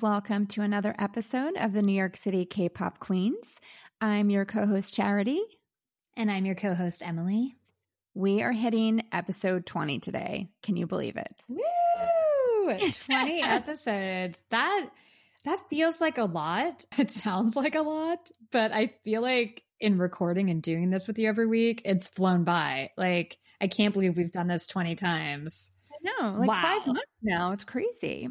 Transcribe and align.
Welcome 0.00 0.46
to 0.48 0.62
another 0.62 0.94
episode 0.98 1.56
of 1.56 1.74
the 1.74 1.82
New 1.82 1.92
York 1.92 2.16
City 2.16 2.46
K 2.46 2.70
pop 2.70 2.98
Queens. 2.98 3.58
I'm 4.00 4.30
your 4.30 4.46
co 4.46 4.64
host, 4.64 4.94
Charity. 4.94 5.40
And 6.16 6.30
I'm 6.30 6.46
your 6.46 6.54
co 6.54 6.72
host, 6.72 7.02
Emily. 7.04 7.54
We 8.14 8.42
are 8.42 8.52
hitting 8.52 9.04
episode 9.12 9.66
20 9.66 9.98
today. 9.98 10.48
Can 10.62 10.76
you 10.76 10.86
believe 10.86 11.16
it? 11.16 11.34
Woo! 11.46 12.78
20 13.06 13.42
episodes. 13.42 14.40
That 14.48 14.88
that 15.44 15.68
feels 15.68 16.00
like 16.00 16.16
a 16.16 16.24
lot. 16.24 16.84
It 16.98 17.10
sounds 17.10 17.54
like 17.54 17.74
a 17.74 17.82
lot, 17.82 18.30
but 18.50 18.72
I 18.72 18.94
feel 19.04 19.20
like 19.20 19.62
in 19.78 19.98
recording 19.98 20.48
and 20.48 20.62
doing 20.62 20.88
this 20.88 21.06
with 21.06 21.18
you 21.18 21.28
every 21.28 21.46
week, 21.46 21.82
it's 21.84 22.08
flown 22.08 22.44
by. 22.44 22.90
Like 22.96 23.36
I 23.60 23.66
can't 23.66 23.92
believe 23.92 24.16
we've 24.16 24.32
done 24.32 24.48
this 24.48 24.66
20 24.66 24.94
times. 24.94 25.70
I 25.90 26.22
know, 26.22 26.38
like 26.38 26.48
wow. 26.48 26.62
five 26.62 26.86
months 26.86 27.02
now. 27.22 27.52
It's 27.52 27.64
crazy. 27.64 28.30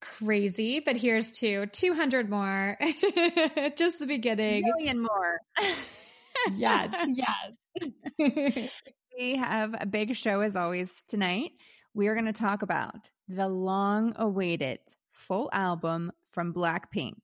Crazy, 0.00 0.80
but 0.80 0.96
here's 0.96 1.30
to 1.40 1.66
200 1.66 2.30
more. 2.30 2.78
Just 3.76 3.98
the 3.98 4.06
beginning. 4.06 4.64
A 4.64 4.66
million 4.66 5.00
more. 5.00 5.40
yes, 6.54 6.94
yes. 8.18 8.80
we 9.18 9.36
have 9.36 9.74
a 9.78 9.86
big 9.86 10.16
show 10.16 10.40
as 10.40 10.56
always 10.56 11.02
tonight. 11.06 11.52
We 11.92 12.08
are 12.08 12.14
going 12.14 12.26
to 12.26 12.32
talk 12.32 12.62
about 12.62 13.10
the 13.28 13.48
long 13.48 14.14
awaited 14.16 14.78
full 15.12 15.50
album 15.52 16.12
from 16.30 16.54
Blackpink. 16.54 17.18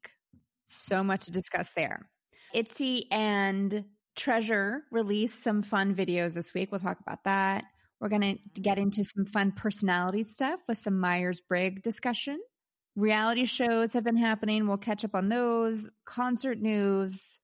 So 0.67 1.03
much 1.03 1.27
to 1.27 1.31
discuss 1.31 1.73
there. 1.73 2.09
ITZY 2.55 3.07
and 3.11 3.85
Treasure 4.17 4.83
released 4.91 5.43
some 5.43 5.63
fun 5.63 5.95
videos 5.95 6.35
this 6.35 6.53
week. 6.53 6.73
We'll 6.73 6.81
talk 6.81 7.01
about 7.01 7.25
that. 7.25 7.65
We're 8.01 8.09
going 8.09 8.39
to 8.55 8.61
get 8.61 8.79
into 8.79 9.05
some 9.05 9.27
fun 9.27 9.53
personality 9.53 10.25
stuff 10.25 10.61
with 10.69 10.79
some 10.79 10.99
Myers 10.99 11.41
Briggs 11.41 11.83
discussion. 11.83 12.39
Reality 12.97 13.45
shows 13.45 13.93
have 13.93 14.05
been 14.05 14.17
happening. 14.17 14.67
We'll 14.67 14.79
catch 14.79 15.05
up 15.05 15.15
on 15.15 15.29
those. 15.29 15.91
Concert 16.07 16.59
news, 16.59 17.39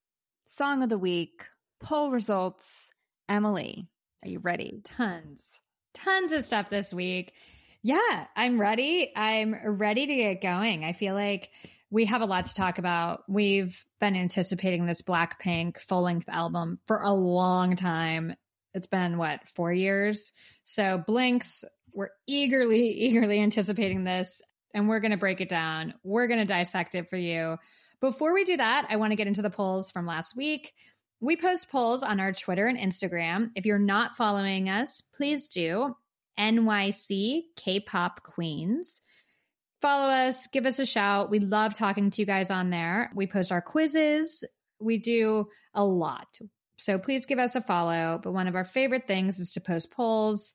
song 0.45 0.83
of 0.83 0.89
the 0.89 0.97
week, 0.97 1.45
poll 1.79 2.11
results. 2.11 2.91
Emily, 3.29 3.87
are 4.25 4.31
you 4.31 4.39
ready? 4.39 4.81
Tons, 4.83 5.61
tons 5.93 6.33
of 6.33 6.43
stuff 6.43 6.71
this 6.71 6.95
week. 6.95 7.35
Yeah, 7.83 8.27
I'm 8.35 8.59
ready. 8.59 9.13
I'm 9.15 9.55
ready 9.77 10.07
to 10.07 10.15
get 10.15 10.41
going. 10.41 10.87
I 10.87 10.95
feel 10.95 11.15
like 11.15 11.51
we 11.91 12.07
have 12.07 12.23
a 12.23 12.27
lot 12.27 12.47
to 12.47 12.55
talk 12.55 12.79
about. 12.79 13.25
We've 13.29 13.79
been 14.01 14.17
anticipating 14.17 14.87
this 14.87 15.03
Blackpink 15.03 15.77
full 15.81 16.01
length 16.01 16.31
album 16.31 16.79
for 16.87 17.03
a 17.03 17.13
long 17.13 17.77
time. 17.77 18.35
It's 18.73 18.87
been 18.87 19.19
what, 19.19 19.47
four 19.49 19.71
years? 19.71 20.33
So 20.65 20.97
Blinks, 20.97 21.63
we're 21.93 22.09
eagerly, 22.27 22.89
eagerly 22.89 23.43
anticipating 23.43 24.05
this 24.05 24.41
and 24.75 24.89
we're 24.89 25.01
going 25.01 25.11
to 25.13 25.17
break 25.17 25.41
it 25.41 25.49
down. 25.49 25.95
We're 26.03 26.27
going 26.27 26.41
to 26.41 26.47
dissect 26.47 26.95
it 26.95 27.11
for 27.11 27.17
you. 27.17 27.59
Before 28.01 28.35
we 28.35 28.45
do 28.45 28.57
that, 28.57 28.87
I 28.91 28.97
want 28.97 29.13
to 29.13 29.17
get 29.17 29.27
into 29.27 29.43
the 29.43 29.51
polls 29.51 29.91
from 29.91 30.07
last 30.07 30.37
week. 30.37 30.73
We 31.21 31.37
post 31.37 31.71
polls 31.71 32.03
on 32.03 32.19
our 32.19 32.33
Twitter 32.33 32.67
and 32.67 32.79
Instagram. 32.79 33.51
If 33.55 33.65
you're 33.65 33.79
not 33.79 34.17
following 34.17 34.69
us, 34.69 35.01
please 35.15 35.47
do. 35.49 35.95
NYC 36.39 37.43
K 37.57 37.81
pop 37.81 38.23
Queens. 38.23 39.03
Follow 39.81 40.09
us, 40.09 40.47
give 40.47 40.67
us 40.67 40.79
a 40.79 40.87
shout. 40.87 41.31
We 41.31 41.41
love 41.41 41.75
talking 41.75 42.11
to 42.11 42.23
you 42.23 42.27
guys 42.27 42.51
on 42.51 42.71
there. 42.71 43.11
We 43.15 43.27
post 43.27 43.53
our 43.53 43.61
quizzes. 43.61 44.45
We 44.81 44.99
do 44.99 45.49
a 45.75 45.85
lot. 45.85 46.39
So 46.77 46.99
please 46.99 47.27
give 47.27 47.39
us 47.39 47.55
a 47.55 47.61
follow. 47.61 48.19
But 48.23 48.33
one 48.33 48.49
of 48.49 48.57
our 48.57 48.65
favorite 48.65 49.07
things 49.07 49.39
is 49.39 49.53
to 49.53 49.61
post 49.61 49.93
polls. 49.93 50.55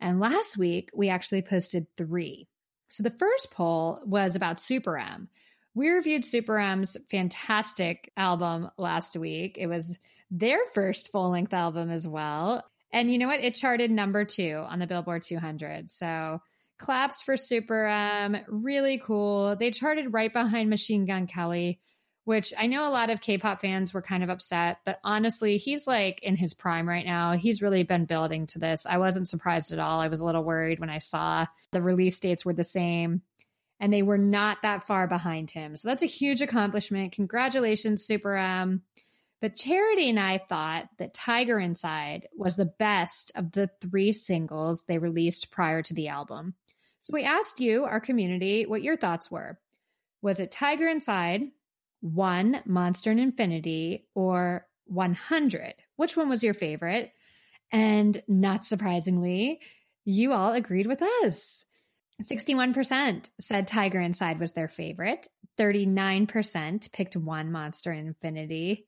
And 0.00 0.18
last 0.18 0.56
week, 0.56 0.90
we 0.94 1.08
actually 1.08 1.42
posted 1.42 1.86
three. 1.96 2.48
So 2.90 3.02
the 3.04 3.10
first 3.10 3.52
poll 3.52 4.00
was 4.04 4.36
about 4.36 4.60
Super 4.60 4.98
M. 4.98 5.28
We 5.74 5.90
reviewed 5.90 6.24
Super 6.24 6.58
M's 6.58 6.96
fantastic 7.08 8.12
album 8.16 8.68
last 8.76 9.16
week. 9.16 9.56
It 9.58 9.68
was 9.68 9.96
their 10.30 10.58
first 10.74 11.12
full 11.12 11.30
length 11.30 11.54
album 11.54 11.88
as 11.88 12.06
well. 12.06 12.64
And 12.92 13.10
you 13.10 13.18
know 13.18 13.28
what? 13.28 13.44
It 13.44 13.54
charted 13.54 13.92
number 13.92 14.24
two 14.24 14.64
on 14.68 14.80
the 14.80 14.88
Billboard 14.88 15.22
200. 15.22 15.90
So 15.90 16.42
claps 16.78 17.22
for 17.22 17.36
Super 17.36 17.86
M. 17.86 18.36
Really 18.48 18.98
cool. 18.98 19.54
They 19.54 19.70
charted 19.70 20.12
right 20.12 20.32
behind 20.32 20.68
Machine 20.68 21.06
Gun 21.06 21.28
Kelly, 21.28 21.78
which 22.24 22.52
I 22.58 22.66
know 22.66 22.86
a 22.86 22.90
lot 22.90 23.10
of 23.10 23.20
K 23.20 23.38
pop 23.38 23.60
fans 23.60 23.92
were 23.92 24.02
kind 24.02 24.22
of 24.22 24.30
upset, 24.30 24.78
but 24.84 25.00
honestly, 25.02 25.56
he's 25.56 25.86
like 25.86 26.22
in 26.22 26.36
his 26.36 26.54
prime 26.54 26.88
right 26.88 27.06
now. 27.06 27.32
He's 27.32 27.62
really 27.62 27.82
been 27.82 28.04
building 28.04 28.46
to 28.48 28.58
this. 28.58 28.86
I 28.86 28.98
wasn't 28.98 29.28
surprised 29.28 29.72
at 29.72 29.78
all. 29.78 30.00
I 30.00 30.08
was 30.08 30.20
a 30.20 30.24
little 30.24 30.44
worried 30.44 30.80
when 30.80 30.90
I 30.90 30.98
saw 30.98 31.46
the 31.72 31.82
release 31.82 32.20
dates 32.20 32.44
were 32.44 32.52
the 32.52 32.64
same 32.64 33.22
and 33.80 33.92
they 33.92 34.02
were 34.02 34.18
not 34.18 34.62
that 34.62 34.84
far 34.84 35.08
behind 35.08 35.50
him. 35.50 35.74
So 35.74 35.88
that's 35.88 36.02
a 36.02 36.06
huge 36.06 36.42
accomplishment. 36.42 37.12
Congratulations, 37.12 38.04
Super 38.04 38.36
M. 38.36 38.82
But 39.40 39.56
Charity 39.56 40.10
and 40.10 40.20
I 40.20 40.36
thought 40.36 40.90
that 40.98 41.14
Tiger 41.14 41.58
Inside 41.58 42.28
was 42.36 42.56
the 42.56 42.66
best 42.66 43.32
of 43.34 43.52
the 43.52 43.70
three 43.80 44.12
singles 44.12 44.84
they 44.84 44.98
released 44.98 45.50
prior 45.50 45.82
to 45.82 45.94
the 45.94 46.08
album. 46.08 46.54
So 47.00 47.12
we 47.14 47.24
asked 47.24 47.58
you, 47.58 47.86
our 47.86 48.00
community, 48.00 48.66
what 48.66 48.82
your 48.82 48.98
thoughts 48.98 49.30
were. 49.30 49.58
Was 50.20 50.40
it 50.40 50.52
Tiger 50.52 50.86
Inside, 50.86 51.44
one 52.00 52.60
Monster 52.66 53.10
and 53.10 53.20
Infinity 53.20 54.06
or 54.14 54.66
100? 54.86 55.74
Which 55.96 56.16
one 56.16 56.28
was 56.28 56.42
your 56.42 56.54
favorite? 56.54 57.12
And 57.72 58.20
not 58.26 58.64
surprisingly, 58.64 59.60
you 60.04 60.32
all 60.32 60.52
agreed 60.52 60.86
with 60.86 61.02
us. 61.02 61.64
61% 62.22 63.30
said 63.38 63.66
Tiger 63.66 64.00
Inside 64.00 64.40
was 64.40 64.52
their 64.52 64.68
favorite. 64.68 65.28
39% 65.58 66.92
picked 66.92 67.16
one 67.16 67.52
Monster 67.52 67.92
and 67.92 68.08
Infinity. 68.08 68.86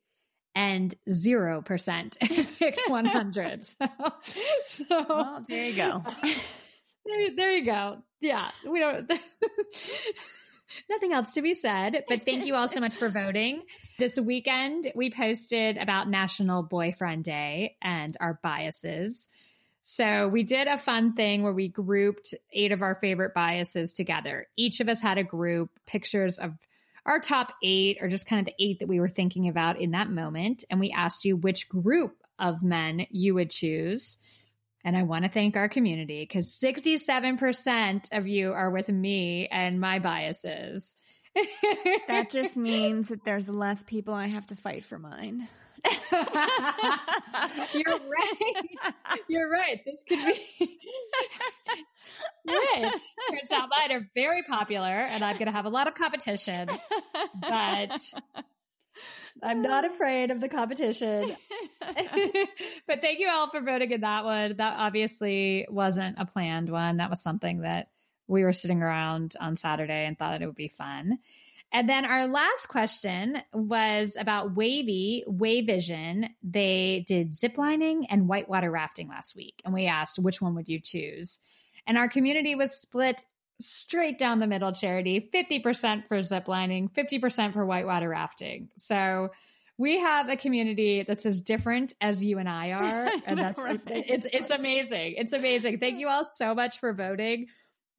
And 0.54 0.94
0% 1.08 2.18
picked 2.58 2.82
100. 2.86 3.64
So, 3.74 3.86
so 4.64 4.84
well, 5.08 5.44
there 5.48 5.66
you 5.66 5.76
go. 5.76 6.04
There, 7.04 7.30
there 7.34 7.56
you 7.56 7.64
go. 7.64 7.98
Yeah. 8.20 8.48
We 8.64 8.78
don't. 8.78 9.10
Nothing 10.88 11.12
else 11.12 11.34
to 11.34 11.42
be 11.42 11.54
said, 11.54 12.04
but 12.08 12.24
thank 12.24 12.46
you 12.46 12.54
all 12.54 12.68
so 12.68 12.80
much 12.80 12.94
for 12.94 13.08
voting. 13.08 13.62
This 13.98 14.18
weekend, 14.18 14.90
we 14.94 15.10
posted 15.10 15.76
about 15.76 16.08
National 16.08 16.62
Boyfriend 16.62 17.24
Day 17.24 17.76
and 17.82 18.16
our 18.20 18.38
biases. 18.42 19.28
So 19.82 20.28
we 20.28 20.44
did 20.44 20.68
a 20.68 20.78
fun 20.78 21.14
thing 21.14 21.42
where 21.42 21.52
we 21.52 21.68
grouped 21.68 22.34
eight 22.52 22.72
of 22.72 22.82
our 22.82 22.94
favorite 22.94 23.34
biases 23.34 23.92
together. 23.92 24.46
Each 24.56 24.80
of 24.80 24.88
us 24.88 25.02
had 25.02 25.18
a 25.18 25.24
group, 25.24 25.70
pictures 25.86 26.38
of 26.38 26.52
our 27.04 27.18
top 27.18 27.52
eight, 27.64 27.98
or 28.00 28.08
just 28.08 28.28
kind 28.28 28.40
of 28.40 28.46
the 28.46 28.64
eight 28.64 28.78
that 28.78 28.88
we 28.88 29.00
were 29.00 29.08
thinking 29.08 29.48
about 29.48 29.80
in 29.80 29.90
that 29.90 30.08
moment. 30.08 30.64
And 30.70 30.78
we 30.78 30.92
asked 30.92 31.24
you 31.24 31.36
which 31.36 31.68
group 31.68 32.14
of 32.38 32.62
men 32.62 33.06
you 33.10 33.34
would 33.34 33.50
choose. 33.50 34.18
And 34.84 34.96
I 34.96 35.02
want 35.02 35.24
to 35.24 35.30
thank 35.30 35.56
our 35.56 35.68
community 35.68 36.22
because 36.22 36.58
67% 36.62 38.08
of 38.12 38.26
you 38.26 38.52
are 38.52 38.70
with 38.70 38.88
me 38.88 39.46
and 39.48 39.80
my 39.80 39.98
biases. 40.00 40.96
that 42.08 42.28
just 42.32 42.56
means 42.56 43.08
that 43.08 43.24
there's 43.24 43.48
less 43.48 43.82
people 43.82 44.12
I 44.14 44.26
have 44.26 44.46
to 44.46 44.56
fight 44.56 44.84
for 44.84 44.98
mine. 44.98 45.48
You're 47.72 47.98
right. 47.98 48.66
You're 49.28 49.50
right. 49.50 49.80
This 49.84 50.04
could 50.08 50.18
be 50.18 50.78
Which 52.44 53.02
turns 53.30 53.52
out 53.52 53.68
mine 53.70 53.92
are 53.92 54.08
very 54.14 54.42
popular 54.42 54.86
and 54.86 55.24
I'm 55.24 55.34
going 55.34 55.46
to 55.46 55.52
have 55.52 55.64
a 55.66 55.70
lot 55.70 55.88
of 55.88 55.94
competition. 55.94 56.68
But 57.40 58.00
I'm 59.42 59.62
not 59.62 59.84
afraid 59.84 60.30
of 60.30 60.40
the 60.40 60.48
competition. 60.48 61.34
but 62.86 63.00
thank 63.00 63.18
you 63.18 63.28
all 63.30 63.48
for 63.48 63.60
voting 63.60 63.90
in 63.90 64.00
that 64.02 64.24
one. 64.24 64.56
That 64.56 64.78
obviously 64.78 65.66
wasn't 65.68 66.18
a 66.18 66.26
planned 66.26 66.68
one. 66.68 66.98
That 66.98 67.10
was 67.10 67.22
something 67.22 67.62
that 67.62 67.88
we 68.28 68.44
were 68.44 68.52
sitting 68.52 68.82
around 68.82 69.34
on 69.40 69.56
Saturday 69.56 70.06
and 70.06 70.18
thought 70.18 70.32
that 70.32 70.42
it 70.42 70.46
would 70.46 70.54
be 70.54 70.68
fun. 70.68 71.18
And 71.72 71.88
then 71.88 72.04
our 72.04 72.26
last 72.26 72.66
question 72.66 73.42
was 73.52 74.16
about 74.20 74.54
WayV, 74.54 75.26
Wayvision. 75.26 76.28
They 76.42 77.04
did 77.08 77.32
ziplining 77.32 78.04
and 78.10 78.28
whitewater 78.28 78.70
rafting 78.70 79.08
last 79.08 79.34
week. 79.34 79.62
And 79.64 79.72
we 79.72 79.86
asked, 79.86 80.18
which 80.18 80.42
one 80.42 80.54
would 80.54 80.68
you 80.68 80.80
choose? 80.80 81.40
And 81.86 81.96
our 81.96 82.08
community 82.08 82.54
was 82.54 82.78
split 82.78 83.24
straight 83.60 84.18
down 84.18 84.38
the 84.38 84.46
middle 84.46 84.72
charity 84.72 85.28
50% 85.32 86.06
for 86.06 86.18
ziplining, 86.18 86.92
50% 86.92 87.52
for 87.52 87.64
whitewater 87.64 88.08
rafting. 88.08 88.68
So 88.76 89.30
we 89.78 89.98
have 89.98 90.28
a 90.28 90.36
community 90.36 91.04
that's 91.06 91.26
as 91.26 91.40
different 91.40 91.94
as 92.00 92.24
you 92.24 92.38
and 92.38 92.48
I 92.48 92.70
are. 92.72 93.10
And 93.26 93.38
that's 93.38 93.62
right. 93.62 93.80
it's 93.86 94.26
it's 94.32 94.50
amazing. 94.50 95.14
It's 95.16 95.32
amazing. 95.32 95.78
Thank 95.78 95.98
you 95.98 96.08
all 96.08 96.24
so 96.24 96.54
much 96.54 96.78
for 96.78 96.92
voting. 96.92 97.46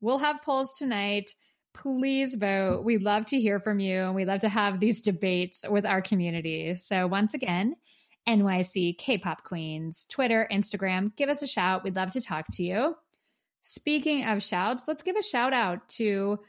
We'll 0.02 0.20
have 0.20 0.42
polls 0.42 0.74
tonight. 0.78 1.32
Please 1.74 2.36
vote. 2.36 2.84
We 2.84 2.98
love 2.98 3.26
to 3.28 3.40
hear 3.40 3.60
from 3.60 3.80
you 3.80 4.02
and 4.02 4.16
we 4.16 4.26
love 4.26 4.42
to 4.42 4.50
have 4.50 4.80
these 4.80 5.02
debates 5.02 5.66
with 5.68 5.86
our 5.86 6.02
community. 6.02 6.76
So 6.76 7.08
once 7.08 7.34
again, 7.34 7.76
NYC 8.28 8.98
K-pop 8.98 9.44
Queens, 9.44 10.06
Twitter, 10.06 10.48
Instagram, 10.52 11.16
give 11.16 11.30
us 11.30 11.42
a 11.42 11.48
shout. 11.48 11.84
We'd 11.84 11.96
love 11.96 12.12
to 12.12 12.22
talk 12.22 12.46
to 12.54 12.64
you. 12.64 12.96
Speaking 13.66 14.26
of 14.26 14.44
shouts, 14.44 14.90
let's 14.90 15.04
give 15.04 15.16
a 15.16 15.24
shout 15.24 15.54
out 15.54 15.88
to 15.90 16.40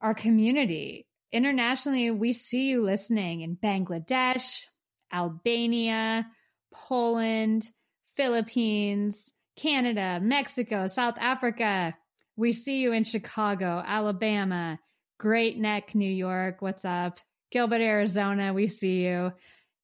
our 0.00 0.14
community. 0.14 1.06
internationally, 1.32 2.12
we 2.12 2.32
see 2.32 2.68
you 2.68 2.84
listening 2.84 3.40
in 3.40 3.56
Bangladesh, 3.56 4.66
Albania, 5.12 6.28
Poland, 6.72 7.68
Philippines, 8.14 9.32
Canada, 9.56 10.20
Mexico, 10.22 10.86
South 10.86 11.16
Africa. 11.18 11.96
We 12.36 12.52
see 12.52 12.80
you 12.80 12.92
in 12.92 13.02
Chicago, 13.02 13.82
Alabama, 13.84 14.78
Great 15.18 15.58
Neck, 15.58 15.96
New 15.96 16.10
York. 16.10 16.62
What's 16.62 16.84
up? 16.84 17.18
Gilbert, 17.50 17.80
Arizona. 17.80 18.52
We 18.52 18.68
see 18.68 19.04
you. 19.04 19.32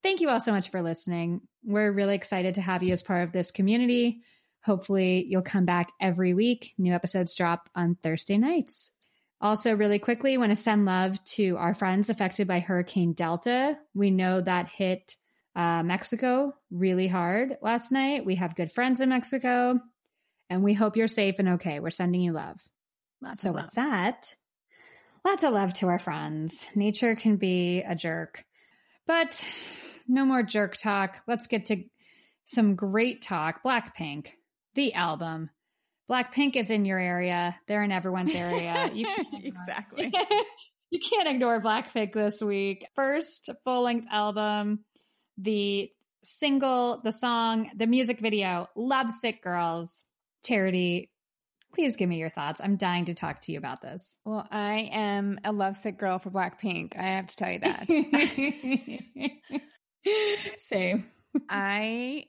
Thank 0.04 0.20
you 0.20 0.28
all 0.28 0.40
so 0.40 0.52
much 0.52 0.70
for 0.70 0.82
listening. 0.82 1.40
We're 1.64 1.90
really 1.90 2.14
excited 2.14 2.54
to 2.54 2.60
have 2.60 2.84
you 2.84 2.92
as 2.92 3.02
part 3.02 3.24
of 3.24 3.32
this 3.32 3.50
community. 3.50 4.20
Hopefully, 4.64 5.26
you'll 5.28 5.42
come 5.42 5.64
back 5.64 5.92
every 6.00 6.34
week. 6.34 6.74
New 6.78 6.92
episodes 6.92 7.34
drop 7.34 7.68
on 7.74 7.96
Thursday 7.96 8.38
nights. 8.38 8.92
Also, 9.40 9.74
really 9.74 9.98
quickly, 9.98 10.36
want 10.36 10.50
to 10.50 10.56
send 10.56 10.84
love 10.84 11.22
to 11.24 11.56
our 11.56 11.72
friends 11.72 12.10
affected 12.10 12.46
by 12.46 12.60
Hurricane 12.60 13.14
Delta. 13.14 13.78
We 13.94 14.10
know 14.10 14.40
that 14.42 14.68
hit 14.68 15.16
uh, 15.56 15.82
Mexico 15.82 16.54
really 16.70 17.08
hard 17.08 17.56
last 17.62 17.90
night. 17.90 18.26
We 18.26 18.34
have 18.34 18.54
good 18.54 18.70
friends 18.70 19.00
in 19.00 19.08
Mexico, 19.08 19.80
and 20.50 20.62
we 20.62 20.74
hope 20.74 20.96
you're 20.96 21.08
safe 21.08 21.38
and 21.38 21.50
okay. 21.50 21.80
We're 21.80 21.90
sending 21.90 22.20
you 22.20 22.32
love. 22.32 22.60
Lots 23.22 23.40
so, 23.40 23.50
of 23.50 23.54
with 23.56 23.70
that, 23.76 24.34
lots 25.24 25.42
of 25.42 25.52
love 25.52 25.72
to 25.74 25.88
our 25.88 25.98
friends. 25.98 26.68
Nature 26.74 27.14
can 27.14 27.36
be 27.36 27.80
a 27.80 27.94
jerk, 27.94 28.44
but 29.06 29.42
no 30.06 30.26
more 30.26 30.42
jerk 30.42 30.76
talk. 30.76 31.22
Let's 31.26 31.46
get 31.46 31.66
to 31.66 31.84
some 32.44 32.74
great 32.74 33.22
talk. 33.22 33.62
Blackpink, 33.64 34.32
the 34.74 34.94
album. 34.94 35.50
Blackpink 36.10 36.56
is 36.56 36.70
in 36.70 36.84
your 36.84 36.98
area. 36.98 37.54
They're 37.66 37.84
in 37.84 37.92
everyone's 37.92 38.34
area. 38.34 38.90
You 38.92 39.06
can't 39.06 39.28
exactly. 39.44 40.12
you 40.90 40.98
can't 40.98 41.28
ignore 41.28 41.60
Blackpink 41.60 42.12
this 42.12 42.42
week. 42.42 42.86
First 42.96 43.50
full 43.64 43.84
length 43.84 44.08
album, 44.10 44.84
the 45.38 45.90
single, 46.24 47.00
the 47.02 47.12
song, 47.12 47.70
the 47.76 47.86
music 47.86 48.18
video, 48.18 48.68
Love 48.74 49.10
Sick 49.10 49.42
Girls. 49.42 50.02
Charity, 50.44 51.10
please 51.74 51.96
give 51.96 52.08
me 52.08 52.18
your 52.18 52.30
thoughts. 52.30 52.60
I'm 52.62 52.76
dying 52.76 53.04
to 53.06 53.14
talk 53.14 53.40
to 53.42 53.52
you 53.52 53.58
about 53.58 53.82
this. 53.82 54.18
Well, 54.24 54.46
I 54.50 54.90
am 54.92 55.38
a 55.44 55.52
lovesick 55.52 55.98
girl 55.98 56.18
for 56.18 56.30
Blackpink. 56.30 56.96
I 56.98 57.02
have 57.02 57.26
to 57.28 57.36
tell 57.36 57.52
you 57.52 57.60
that. 57.60 57.86
Same. 60.58 61.06
I 61.48 62.24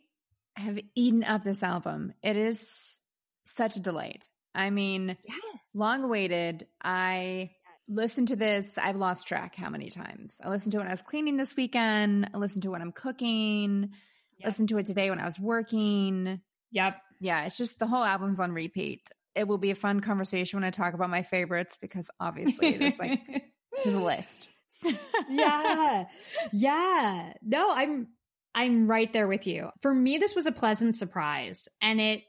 have 0.62 0.80
eaten 0.96 1.24
up 1.24 1.44
this 1.44 1.64
album. 1.64 2.14
It 2.24 2.36
is 2.38 3.00
such 3.44 3.76
a 3.76 3.80
delight. 3.80 4.28
I 4.56 4.70
mean, 4.70 5.16
Yes. 5.28 5.70
long 5.76 6.04
awaited. 6.04 6.68
I 6.84 7.52
listened 7.88 8.30
to 8.30 8.36
this. 8.36 8.78
I've 8.78 8.96
lost 8.96 9.28
track 9.28 9.56
how 9.56 9.70
many 9.70 9.90
times. 9.90 10.40
I 10.44 10.50
listened 10.50 10.72
to 10.74 10.78
it 10.78 10.82
when 10.82 10.88
I 10.88 10.94
was 10.94 11.02
cleaning 11.02 11.38
this 11.38 11.56
weekend. 11.56 12.30
I 12.34 12.38
listened 12.38 12.64
to 12.64 12.70
it 12.70 12.72
when 12.72 12.82
I'm 12.82 12.92
cooking. 12.92 13.92
Yep. 14.40 14.46
Listened 14.46 14.70
to 14.70 14.78
it 14.78 14.86
today 14.86 15.10
when 15.10 15.20
I 15.20 15.26
was 15.26 15.40
working. 15.40 16.42
Yep. 16.72 16.98
Yeah, 17.20 17.46
it's 17.46 17.58
just 17.58 17.80
the 17.80 17.88
whole 17.88 18.04
album's 18.04 18.40
on 18.40 18.52
repeat. 18.52 19.10
It 19.36 19.48
will 19.48 19.58
be 19.58 19.72
a 19.72 19.76
fun 19.76 20.00
conversation 20.00 20.58
when 20.58 20.64
I 20.68 20.72
talk 20.72 20.94
about 20.94 21.10
my 21.10 21.22
favorites 21.22 21.78
because 21.80 22.10
obviously 22.20 22.78
there's 22.78 23.00
like 23.00 23.22
there's 23.84 23.96
a 23.96 24.00
list. 24.02 24.48
yeah. 25.30 26.06
Yeah. 26.52 27.34
No, 27.42 27.72
I'm 27.74 28.08
I'm 28.54 28.90
right 28.90 29.12
there 29.14 29.28
with 29.28 29.48
you. 29.48 29.70
For 29.82 29.94
me 29.94 30.18
this 30.18 30.36
was 30.36 30.46
a 30.46 30.52
pleasant 30.52 30.96
surprise 30.96 31.68
and 31.82 32.00
it 32.02 32.24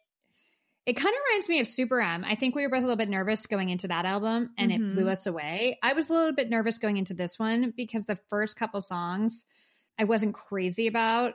it 0.84 0.94
kind 0.94 1.14
of 1.14 1.20
reminds 1.28 1.48
me 1.48 1.60
of 1.60 1.68
Super 1.68 2.00
M. 2.00 2.24
I 2.24 2.34
think 2.34 2.56
we 2.56 2.62
were 2.62 2.68
both 2.68 2.80
a 2.80 2.82
little 2.82 2.96
bit 2.96 3.08
nervous 3.08 3.46
going 3.46 3.68
into 3.68 3.86
that 3.88 4.04
album 4.04 4.50
and 4.58 4.72
Mhm. 4.72 4.74
it 4.74 4.94
blew 4.94 5.08
us 5.08 5.26
away. 5.28 5.78
I 5.80 5.92
was 5.92 6.10
a 6.10 6.12
little 6.12 6.32
bit 6.32 6.50
nervous 6.50 6.78
going 6.78 6.96
into 6.96 7.14
this 7.14 7.38
one 7.38 7.72
because 7.76 8.06
the 8.06 8.18
first 8.28 8.56
couple 8.58 8.80
songs 8.80 9.44
I 9.98 10.04
wasn't 10.04 10.34
crazy 10.34 10.86
about. 10.88 11.34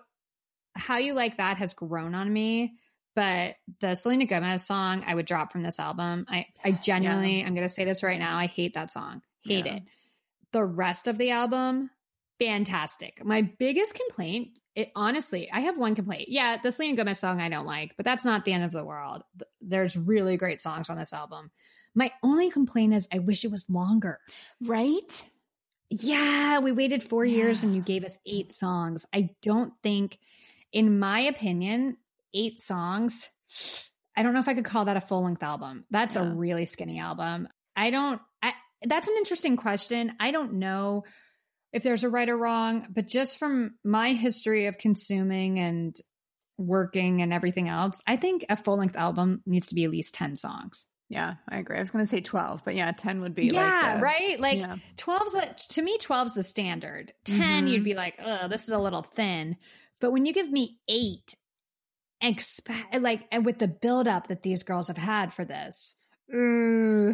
How 0.76 0.98
You 0.98 1.14
Like 1.14 1.38
That 1.38 1.58
has 1.58 1.74
grown 1.74 2.14
on 2.14 2.32
me, 2.32 2.76
but 3.16 3.56
the 3.80 3.96
Selena 3.96 4.26
Gomez 4.26 4.66
song 4.66 5.04
I 5.08 5.16
would 5.16 5.26
drop 5.26 5.52
from 5.54 5.64
this 5.64 5.80
album. 5.80 6.26
I 6.30 6.48
I 6.64 6.74
genuinely 6.74 7.44
I'm 7.46 7.56
going 7.56 7.68
to 7.68 7.74
say 7.74 7.86
this 7.86 8.04
right 8.04 8.20
now, 8.20 8.38
I 8.38 8.48
hate 8.48 8.74
that 8.74 8.92
song. 8.92 9.22
Hate 9.44 9.66
Yeah. 9.66 9.76
it 9.78 9.84
the 10.52 10.64
rest 10.66 11.08
of 11.08 11.18
the 11.18 11.32
album 11.32 11.90
fantastic 12.40 13.24
my 13.26 13.42
biggest 13.42 13.96
complaint 13.96 14.50
it 14.78 14.92
honestly 14.96 15.50
i 15.52 15.62
have 15.62 15.78
one 15.78 15.96
complaint. 15.96 16.30
Yeah 16.30 16.58
the 16.64 16.72
selena 16.72 16.96
gomez 16.96 17.20
song 17.20 17.42
i 17.42 17.50
don't 17.50 17.66
like 17.66 17.98
but 17.98 18.06
that's 18.06 18.24
not 18.24 18.46
the 18.46 18.54
end 18.54 18.64
of 18.64 18.72
the 18.72 18.86
world. 18.86 19.24
There's 19.60 19.98
really 19.98 20.38
great 20.38 20.62
songs 20.62 20.90
on 20.90 20.98
this 20.98 21.12
album. 21.12 21.52
My 21.94 22.12
only 22.24 22.50
complaint 22.52 22.94
is 22.94 23.10
i 23.12 23.20
wish 23.20 23.44
it 23.44 23.52
was 23.52 23.70
longer. 23.70 24.20
Right? 24.62 25.26
yeah 25.90 26.60
we 26.60 26.74
waited 26.74 27.04
four 27.04 27.26
years 27.26 27.64
and 27.64 27.76
you 27.76 27.82
gave 27.82 28.06
us 28.06 28.20
eight 28.26 28.52
songs. 28.52 29.06
I 29.12 29.32
don't 29.42 29.76
think 29.80 30.18
in 30.72 31.00
my 31.00 31.22
opinion 31.22 31.98
eight 32.34 32.60
songs 32.60 33.32
i 34.16 34.22
don't 34.22 34.34
know 34.34 34.40
if 34.40 34.50
i 34.50 34.54
could 34.54 34.66
call 34.66 34.86
that 34.86 34.98
a 34.98 35.02
full-length 35.02 35.44
album. 35.44 35.86
That's 35.90 36.16
a 36.16 36.24
really 36.24 36.68
skinny 36.68 37.00
album. 37.00 37.48
I 37.76 37.90
don't 37.90 38.22
I, 38.44 38.54
that's 38.84 39.08
an 39.08 39.16
interesting 39.18 39.58
question. 39.58 40.14
I 40.20 40.30
don't 40.30 40.54
know 40.54 41.04
if 41.78 41.84
there's 41.84 42.04
a 42.04 42.10
right 42.10 42.28
or 42.30 42.38
wrong 42.38 42.86
but 42.94 43.08
just 43.08 43.38
from 43.40 43.76
my 43.84 44.14
history 44.14 44.66
of 44.66 44.78
consuming 44.78 45.60
and 45.60 45.96
working 46.58 47.22
and 47.22 47.32
everything 47.32 47.70
else 47.70 48.02
i 48.08 48.16
think 48.18 48.44
a 48.50 48.58
full-length 48.58 48.96
album 48.96 49.42
needs 49.46 49.68
to 49.68 49.76
be 49.76 49.84
at 49.86 49.92
least 49.92 50.14
10 50.16 50.36
songs 50.36 50.88
Yeah, 51.10 51.36
I 51.48 51.60
agree. 51.60 51.78
I 51.78 51.80
was 51.80 51.92
going 51.92 52.04
to 52.04 52.10
say 52.10 52.20
12, 52.20 52.64
but 52.66 52.76
yeah, 52.76 52.92
10 52.92 53.22
would 53.22 53.34
be 53.34 53.46
yeah 53.48 53.62
like 53.62 53.96
the- 53.96 54.02
right 54.02 54.40
like 54.42 54.60
yeah. 54.60 54.76
12's 54.98 55.34
like 55.36 55.56
to 55.76 55.82
me 55.82 55.98
12's 56.00 56.34
the 56.34 56.44
standard 56.44 57.14
10 57.26 57.40
Mhm. 57.66 57.72
you'd 57.72 57.86
be 57.86 57.94
like 57.94 58.20
oh 58.26 58.48
this 58.50 58.64
is 58.64 58.72
a 58.72 58.80
little 58.80 59.04
thin 59.04 59.56
but 60.02 60.12
when 60.12 60.26
you 60.26 60.34
give 60.34 60.52
me 60.52 60.78
8 60.90 61.36
expect 62.22 63.00
like 63.02 63.26
and 63.32 63.46
with 63.46 63.60
the 63.60 63.68
build 63.70 64.08
up 64.08 64.28
that 64.28 64.42
these 64.44 64.64
girls 64.64 64.88
have 64.90 64.98
had 64.98 65.32
for 65.32 65.46
this 65.46 65.96
uh, 66.34 67.14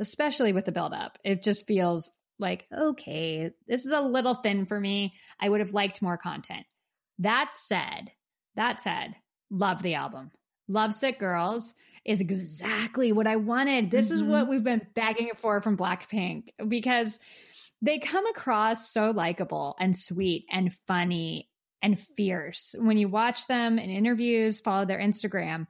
especially 0.00 0.52
with 0.52 0.64
the 0.66 0.72
build 0.72 0.92
up 0.92 1.16
it 1.24 1.42
just 1.42 1.66
feels 1.66 2.10
like 2.38 2.66
okay 2.72 3.50
this 3.66 3.84
is 3.86 3.92
a 3.92 4.00
little 4.00 4.34
thin 4.34 4.66
for 4.66 4.78
me. 4.80 5.14
I 5.40 5.48
would 5.48 5.60
have 5.60 5.72
liked 5.74 6.02
more 6.02 6.16
content. 6.18 6.66
That 7.18 7.52
said 7.54 8.12
that 8.56 8.80
said 8.80 9.14
love 9.50 9.82
the 9.82 9.94
album. 9.94 10.30
Love 10.68 10.94
sick 10.94 11.18
girls 11.18 11.74
is 12.04 12.20
exactly 12.20 13.12
what 13.12 13.26
i 13.26 13.36
wanted. 13.36 13.90
This 13.90 14.10
is 14.10 14.22
Mhm. 14.22 14.28
what 14.28 14.48
we've 14.48 14.64
been 14.64 14.86
begging 14.94 15.30
for 15.36 15.60
from 15.60 15.76
blackpink 15.76 16.50
because 16.68 17.18
they 17.80 17.98
come 17.98 18.26
across 18.26 18.90
so 18.90 19.10
likable 19.10 19.76
and 19.78 19.96
sweet 19.96 20.46
and 20.50 20.72
funny 20.86 21.48
and 21.82 21.98
fierce. 21.98 22.74
When 22.78 22.96
you 22.96 23.08
watch 23.08 23.46
them 23.46 23.78
in 23.78 23.90
interviews 23.90 24.60
follow 24.60 24.84
their 24.86 24.98
instagram 24.98 25.66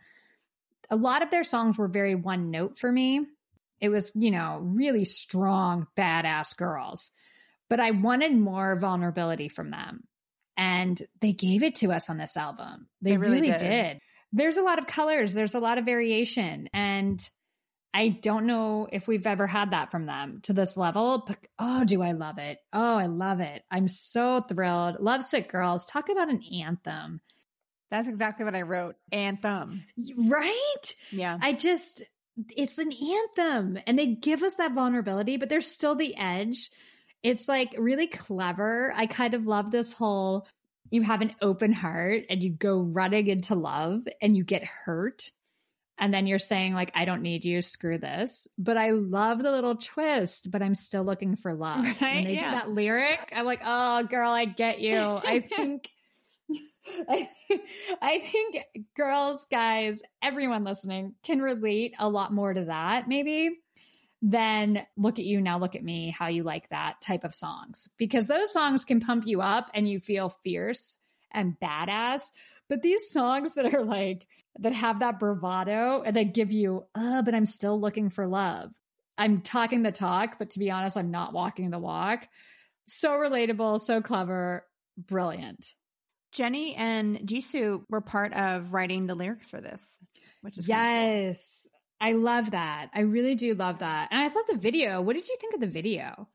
a 0.90 0.96
lot 0.96 1.22
of 1.22 1.30
their 1.30 1.44
songs 1.44 1.78
were 1.78 1.88
very 1.88 2.14
one 2.14 2.50
note 2.50 2.76
for 2.78 2.92
me 2.92 3.26
it 3.80 3.88
was 3.88 4.12
you 4.14 4.30
know 4.30 4.58
really 4.62 5.04
strong 5.04 5.86
badass 5.96 6.56
girls. 6.56 7.10
But 7.70 7.80
i 7.80 7.90
wanted 7.92 8.36
more 8.36 8.78
vulnerability 8.78 9.48
from 9.48 9.70
them. 9.70 10.04
And 10.56 11.00
they 11.20 11.32
gave 11.32 11.62
it 11.64 11.76
to 11.76 11.90
us 11.90 12.08
on 12.10 12.16
this 12.18 12.36
album. 12.36 12.86
They, 13.02 13.12
They 13.12 13.16
really 13.16 13.40
really, 13.40 13.50
did. 13.52 13.58
did. 13.58 13.98
there's 14.32 14.56
a 14.56 14.62
lot 14.62 14.78
of 14.78 14.86
colors. 14.86 15.34
There's 15.34 15.54
a 15.54 15.60
lot 15.60 15.78
of 15.78 15.84
variation. 15.84 16.68
And 16.72 17.20
i 17.96 18.08
don't 18.08 18.46
know 18.46 18.88
if 18.90 19.06
we've 19.06 19.26
ever 19.26 19.46
had 19.46 19.70
that 19.70 19.92
from 19.92 20.04
them 20.04 20.40
to 20.42 20.52
this 20.52 20.76
level 20.76 21.22
but 21.28 21.38
oh 21.60 21.84
do 21.84 22.02
i 22.02 22.10
love 22.12 22.38
it. 22.38 22.58
Oh 22.72 22.96
i 22.96 23.06
love 23.06 23.40
it. 23.40 23.62
I'm 23.70 23.88
so 23.88 24.40
thrilled. 24.40 24.96
Love 25.00 25.22
sick 25.22 25.48
girls. 25.50 25.84
Talk 25.86 26.08
about 26.08 26.28
an 26.30 26.40
anthem. 26.62 27.20
That's 27.90 28.08
exactly 28.08 28.44
what 28.44 28.56
I 28.56 28.62
wrote. 28.62 28.96
Anthem. 29.12 29.84
right? 30.16 30.94
Yeah. 31.12 31.38
I 31.40 31.52
just, 31.52 32.02
it's 32.56 32.78
an 32.78 32.92
anthem 32.92 33.78
and 33.86 33.98
they 33.98 34.06
give 34.06 34.42
us 34.42 34.56
that 34.56 34.72
vulnerability, 34.72 35.36
but 35.36 35.48
there's 35.48 35.66
still 35.70 35.94
the 35.94 36.16
edge. 36.16 36.70
It's 37.22 37.48
like 37.48 37.74
really 37.78 38.06
clever. 38.06 38.92
I 38.94 39.06
kind 39.06 39.34
of 39.34 39.46
love 39.46 39.70
this 39.70 39.92
whole 39.92 40.46
you 40.90 41.02
have 41.02 41.22
an 41.22 41.34
open 41.40 41.72
heart 41.72 42.24
and 42.30 42.42
you 42.42 42.50
go 42.50 42.78
running 42.78 43.26
into 43.26 43.54
love 43.54 44.06
and 44.20 44.36
you 44.36 44.44
get 44.44 44.64
hurt. 44.64 45.30
And 45.96 46.12
then 46.12 46.26
you're 46.26 46.38
saying, 46.40 46.74
like, 46.74 46.90
I 46.94 47.04
don't 47.04 47.22
need 47.22 47.44
you, 47.44 47.62
screw 47.62 47.98
this. 47.98 48.48
But 48.58 48.76
I 48.76 48.90
love 48.90 49.42
the 49.42 49.50
little 49.50 49.76
twist, 49.76 50.50
but 50.50 50.60
I'm 50.60 50.74
still 50.74 51.04
looking 51.04 51.36
for 51.36 51.54
love. 51.54 51.84
Right? 51.84 52.00
When 52.00 52.24
they 52.24 52.34
Yeah. 52.34 52.50
do 52.50 52.56
that 52.56 52.68
lyric, 52.70 53.32
I'm 53.34 53.44
like, 53.46 53.62
oh, 53.64 54.02
girl, 54.04 54.30
I 54.30 54.44
get 54.44 54.80
you. 54.80 54.96
I 54.96 55.40
think. 55.56 55.88
I, 57.08 57.28
I 58.00 58.18
think 58.18 58.64
girls, 58.96 59.46
guys, 59.50 60.02
everyone 60.22 60.64
listening 60.64 61.14
can 61.22 61.40
relate 61.40 61.94
a 61.98 62.08
lot 62.08 62.32
more 62.32 62.52
to 62.52 62.64
that, 62.66 63.08
maybe, 63.08 63.50
than 64.22 64.86
look 64.96 65.18
at 65.18 65.24
you 65.24 65.40
now, 65.40 65.58
look 65.58 65.74
at 65.74 65.84
me, 65.84 66.10
how 66.10 66.28
you 66.28 66.42
like 66.42 66.68
that 66.68 67.00
type 67.00 67.24
of 67.24 67.34
songs. 67.34 67.88
Because 67.98 68.26
those 68.26 68.52
songs 68.52 68.84
can 68.84 69.00
pump 69.00 69.26
you 69.26 69.40
up 69.40 69.70
and 69.74 69.88
you 69.88 70.00
feel 70.00 70.28
fierce 70.28 70.98
and 71.32 71.58
badass. 71.60 72.32
But 72.68 72.82
these 72.82 73.10
songs 73.10 73.54
that 73.54 73.74
are 73.74 73.82
like, 73.82 74.26
that 74.60 74.72
have 74.72 75.00
that 75.00 75.18
bravado 75.18 76.02
and 76.02 76.14
that 76.16 76.34
give 76.34 76.52
you, 76.52 76.84
uh, 76.94 77.22
but 77.22 77.34
I'm 77.34 77.46
still 77.46 77.80
looking 77.80 78.08
for 78.08 78.26
love. 78.26 78.72
I'm 79.18 79.42
talking 79.42 79.82
the 79.82 79.92
talk, 79.92 80.38
but 80.38 80.50
to 80.50 80.58
be 80.58 80.70
honest, 80.70 80.96
I'm 80.96 81.10
not 81.10 81.32
walking 81.32 81.70
the 81.70 81.78
walk. 81.78 82.28
So 82.86 83.12
relatable, 83.12 83.80
so 83.80 84.00
clever, 84.00 84.66
brilliant. 84.96 85.74
Jennie 86.34 86.74
and 86.74 87.20
Jisoo 87.20 87.84
were 87.88 88.00
part 88.00 88.32
of 88.34 88.72
writing 88.72 89.06
the 89.06 89.14
lyrics 89.14 89.50
for 89.50 89.60
this, 89.60 90.00
which 90.42 90.58
is 90.58 90.68
yes. 90.68 91.68
Cool. 91.72 91.80
I 92.00 92.12
love 92.12 92.50
that. 92.50 92.90
I 92.92 93.02
really 93.02 93.34
do 93.34 93.54
love 93.54 93.78
that. 93.78 94.08
And 94.10 94.20
I 94.20 94.24
love 94.24 94.46
the 94.48 94.58
video. 94.58 95.00
What 95.00 95.14
did 95.14 95.26
you 95.26 95.36
think 95.40 95.54
of 95.54 95.60
the 95.60 95.68
video? 95.68 96.28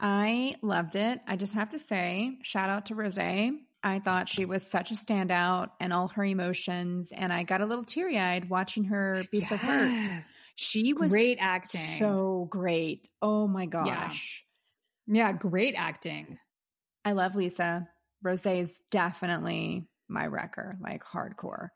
I 0.00 0.54
loved 0.62 0.94
it. 0.94 1.20
I 1.26 1.36
just 1.36 1.54
have 1.54 1.70
to 1.70 1.78
say, 1.78 2.38
shout 2.42 2.70
out 2.70 2.86
to 2.86 2.94
Rose. 2.94 3.18
I 3.18 3.98
thought 3.98 4.28
she 4.28 4.44
was 4.44 4.66
such 4.66 4.90
a 4.90 4.94
standout 4.94 5.70
and 5.80 5.92
all 5.92 6.08
her 6.08 6.24
emotions. 6.24 7.12
And 7.12 7.32
I 7.32 7.42
got 7.42 7.60
a 7.60 7.66
little 7.66 7.84
teary 7.84 8.18
eyed 8.18 8.48
watching 8.48 8.84
her 8.84 9.24
be 9.30 9.38
yeah. 9.38 9.46
so 9.46 9.56
hurt. 9.56 10.24
She 10.54 10.94
was 10.94 11.10
great 11.10 11.38
acting. 11.40 11.80
So 11.80 12.46
great. 12.48 13.08
Oh 13.20 13.46
my 13.46 13.66
gosh. 13.66 14.44
Yeah. 15.06 15.30
yeah, 15.30 15.32
great 15.32 15.74
acting. 15.76 16.38
I 17.04 17.12
love 17.12 17.36
Lisa. 17.36 17.88
Rose 18.26 18.44
is 18.44 18.82
definitely 18.90 19.86
my 20.08 20.26
wrecker, 20.26 20.74
like 20.80 21.04
hardcore. 21.04 21.68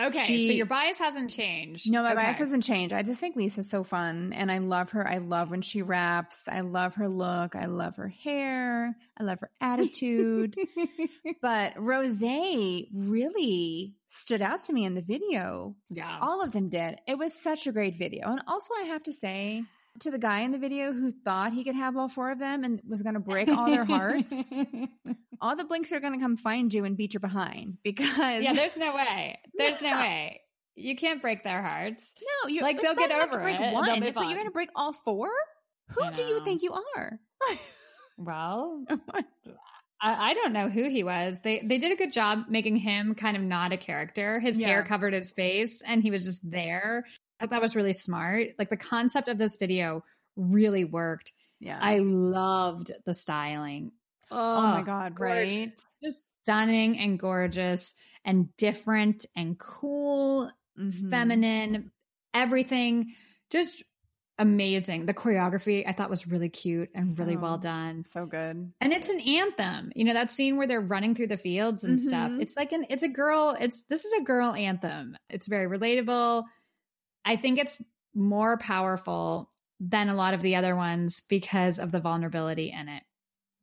Okay, 0.00 0.24
she, 0.24 0.46
so 0.46 0.52
your 0.54 0.64
bias 0.66 0.98
hasn't 0.98 1.30
changed. 1.30 1.90
No, 1.90 2.02
my 2.02 2.12
okay. 2.12 2.22
bias 2.22 2.38
hasn't 2.38 2.62
changed. 2.62 2.94
I 2.94 3.02
just 3.02 3.20
think 3.20 3.36
Lisa's 3.36 3.68
so 3.68 3.84
fun, 3.84 4.32
and 4.32 4.50
I 4.50 4.56
love 4.58 4.92
her. 4.92 5.06
I 5.06 5.18
love 5.18 5.50
when 5.50 5.60
she 5.60 5.82
raps. 5.82 6.48
I 6.50 6.60
love 6.60 6.94
her 6.94 7.08
look. 7.08 7.54
I 7.54 7.66
love 7.66 7.96
her 7.96 8.08
hair. 8.08 8.96
I 9.20 9.22
love 9.22 9.40
her 9.40 9.50
attitude. 9.60 10.56
but 11.42 11.74
Rose 11.76 12.22
really 12.22 13.94
stood 14.08 14.40
out 14.40 14.60
to 14.62 14.72
me 14.72 14.86
in 14.86 14.94
the 14.94 15.02
video. 15.02 15.76
Yeah, 15.90 16.18
all 16.22 16.42
of 16.42 16.52
them 16.52 16.70
did. 16.70 16.98
It 17.06 17.18
was 17.18 17.34
such 17.34 17.66
a 17.66 17.72
great 17.72 17.94
video, 17.94 18.30
and 18.30 18.42
also 18.48 18.72
I 18.74 18.84
have 18.84 19.02
to 19.04 19.12
say, 19.12 19.62
to 20.00 20.10
the 20.10 20.18
guy 20.18 20.40
in 20.40 20.50
the 20.52 20.58
video 20.58 20.92
who 20.92 21.10
thought 21.10 21.52
he 21.52 21.64
could 21.64 21.74
have 21.74 21.96
all 21.96 22.08
four 22.08 22.32
of 22.32 22.38
them 22.38 22.64
and 22.64 22.80
was 22.88 23.02
going 23.02 23.14
to 23.14 23.20
break 23.20 23.48
all 23.48 23.66
their 23.66 23.84
hearts, 23.84 24.52
all 25.40 25.56
the 25.56 25.64
blinks 25.64 25.92
are 25.92 26.00
going 26.00 26.14
to 26.14 26.20
come 26.20 26.36
find 26.36 26.72
you 26.72 26.84
and 26.84 26.96
beat 26.96 27.14
you 27.14 27.20
behind 27.20 27.78
because 27.82 28.42
yeah, 28.42 28.54
there's 28.54 28.76
no 28.76 28.94
way, 28.94 29.38
there's 29.54 29.82
no, 29.82 29.90
no 29.96 29.96
way 29.98 30.40
you 30.74 30.96
can't 30.96 31.20
break 31.20 31.44
their 31.44 31.62
hearts. 31.62 32.14
No, 32.20 32.48
you're 32.48 32.62
like 32.62 32.80
they'll 32.80 32.94
get 32.94 33.10
over 33.10 33.38
break 33.38 33.60
it. 33.60 33.72
One, 33.72 33.86
but 33.86 34.26
you're 34.26 34.34
going 34.34 34.46
to 34.46 34.52
break 34.52 34.70
all 34.74 34.92
four. 34.92 35.28
Who 35.90 36.10
do 36.12 36.22
you 36.22 36.40
think 36.40 36.62
you 36.62 36.74
are? 36.96 37.18
well, 38.16 38.84
oh 38.88 38.98
I, 40.00 40.30
I, 40.30 40.34
don't 40.34 40.52
know 40.52 40.68
who 40.68 40.88
he 40.88 41.04
was. 41.04 41.42
They 41.42 41.60
they 41.60 41.78
did 41.78 41.92
a 41.92 41.96
good 41.96 42.12
job 42.12 42.44
making 42.48 42.76
him 42.76 43.14
kind 43.14 43.36
of 43.36 43.42
not 43.42 43.72
a 43.72 43.76
character. 43.76 44.40
His 44.40 44.58
yeah. 44.58 44.68
hair 44.68 44.82
covered 44.82 45.12
his 45.12 45.32
face, 45.32 45.82
and 45.82 46.02
he 46.02 46.10
was 46.10 46.24
just 46.24 46.48
there 46.48 47.04
that 47.50 47.62
was 47.62 47.76
really 47.76 47.92
smart. 47.92 48.48
Like 48.58 48.70
the 48.70 48.76
concept 48.76 49.28
of 49.28 49.38
this 49.38 49.56
video 49.56 50.04
really 50.36 50.84
worked. 50.84 51.32
Yeah. 51.60 51.78
I 51.80 51.98
loved 51.98 52.90
the 53.06 53.14
styling. 53.14 53.92
Oh, 54.30 54.56
oh 54.56 54.62
my 54.62 54.82
God, 54.82 55.14
gorgeous. 55.14 55.54
right? 55.54 55.80
Just 56.02 56.34
stunning 56.40 56.98
and 56.98 57.18
gorgeous 57.18 57.94
and 58.24 58.48
different 58.56 59.26
and 59.36 59.58
cool, 59.58 60.50
mm-hmm. 60.78 61.10
feminine, 61.10 61.92
everything. 62.32 63.12
Just 63.50 63.84
amazing. 64.38 65.06
The 65.06 65.14
choreography 65.14 65.84
I 65.86 65.92
thought 65.92 66.10
was 66.10 66.26
really 66.26 66.48
cute 66.48 66.90
and 66.94 67.06
so, 67.06 67.22
really 67.22 67.36
well 67.36 67.58
done. 67.58 68.04
So 68.04 68.26
good. 68.26 68.72
And 68.80 68.92
it's 68.92 69.10
an 69.10 69.20
anthem. 69.20 69.92
You 69.94 70.04
know, 70.04 70.14
that 70.14 70.30
scene 70.30 70.56
where 70.56 70.66
they're 70.66 70.80
running 70.80 71.14
through 71.14 71.28
the 71.28 71.36
fields 71.36 71.84
and 71.84 71.98
mm-hmm. 71.98 72.08
stuff. 72.08 72.32
It's 72.40 72.56
like 72.56 72.72
an 72.72 72.86
it's 72.88 73.02
a 73.02 73.08
girl, 73.08 73.56
it's 73.58 73.82
this 73.84 74.04
is 74.04 74.12
a 74.14 74.24
girl 74.24 74.54
anthem. 74.54 75.16
It's 75.28 75.46
very 75.46 75.68
relatable. 75.68 76.44
I 77.24 77.36
think 77.36 77.58
it's 77.58 77.82
more 78.14 78.58
powerful 78.58 79.50
than 79.80 80.08
a 80.08 80.14
lot 80.14 80.34
of 80.34 80.42
the 80.42 80.56
other 80.56 80.76
ones 80.76 81.22
because 81.28 81.78
of 81.78 81.90
the 81.92 82.00
vulnerability 82.00 82.70
in 82.70 82.88
it. 82.88 83.02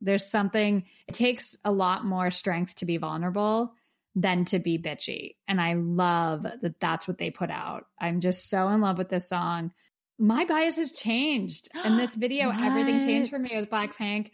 There's 0.01 0.29
something, 0.29 0.85
it 1.07 1.13
takes 1.13 1.57
a 1.63 1.71
lot 1.71 2.05
more 2.05 2.31
strength 2.31 2.75
to 2.75 2.85
be 2.85 2.97
vulnerable 2.97 3.73
than 4.15 4.45
to 4.45 4.59
be 4.59 4.77
bitchy. 4.79 5.35
And 5.47 5.61
I 5.61 5.73
love 5.73 6.43
that 6.43 6.79
that's 6.79 7.07
what 7.07 7.17
they 7.17 7.31
put 7.31 7.49
out. 7.49 7.85
I'm 7.99 8.19
just 8.19 8.49
so 8.49 8.67
in 8.69 8.81
love 8.81 8.97
with 8.97 9.09
this 9.09 9.29
song. 9.29 9.71
My 10.17 10.45
bias 10.45 10.77
has 10.77 10.91
changed. 10.93 11.69
In 11.85 11.97
this 11.97 12.15
video, 12.15 12.49
everything 12.49 12.99
changed 12.99 13.29
for 13.29 13.39
me 13.39 13.51
with 13.53 13.69
Blackpink. 13.69 14.31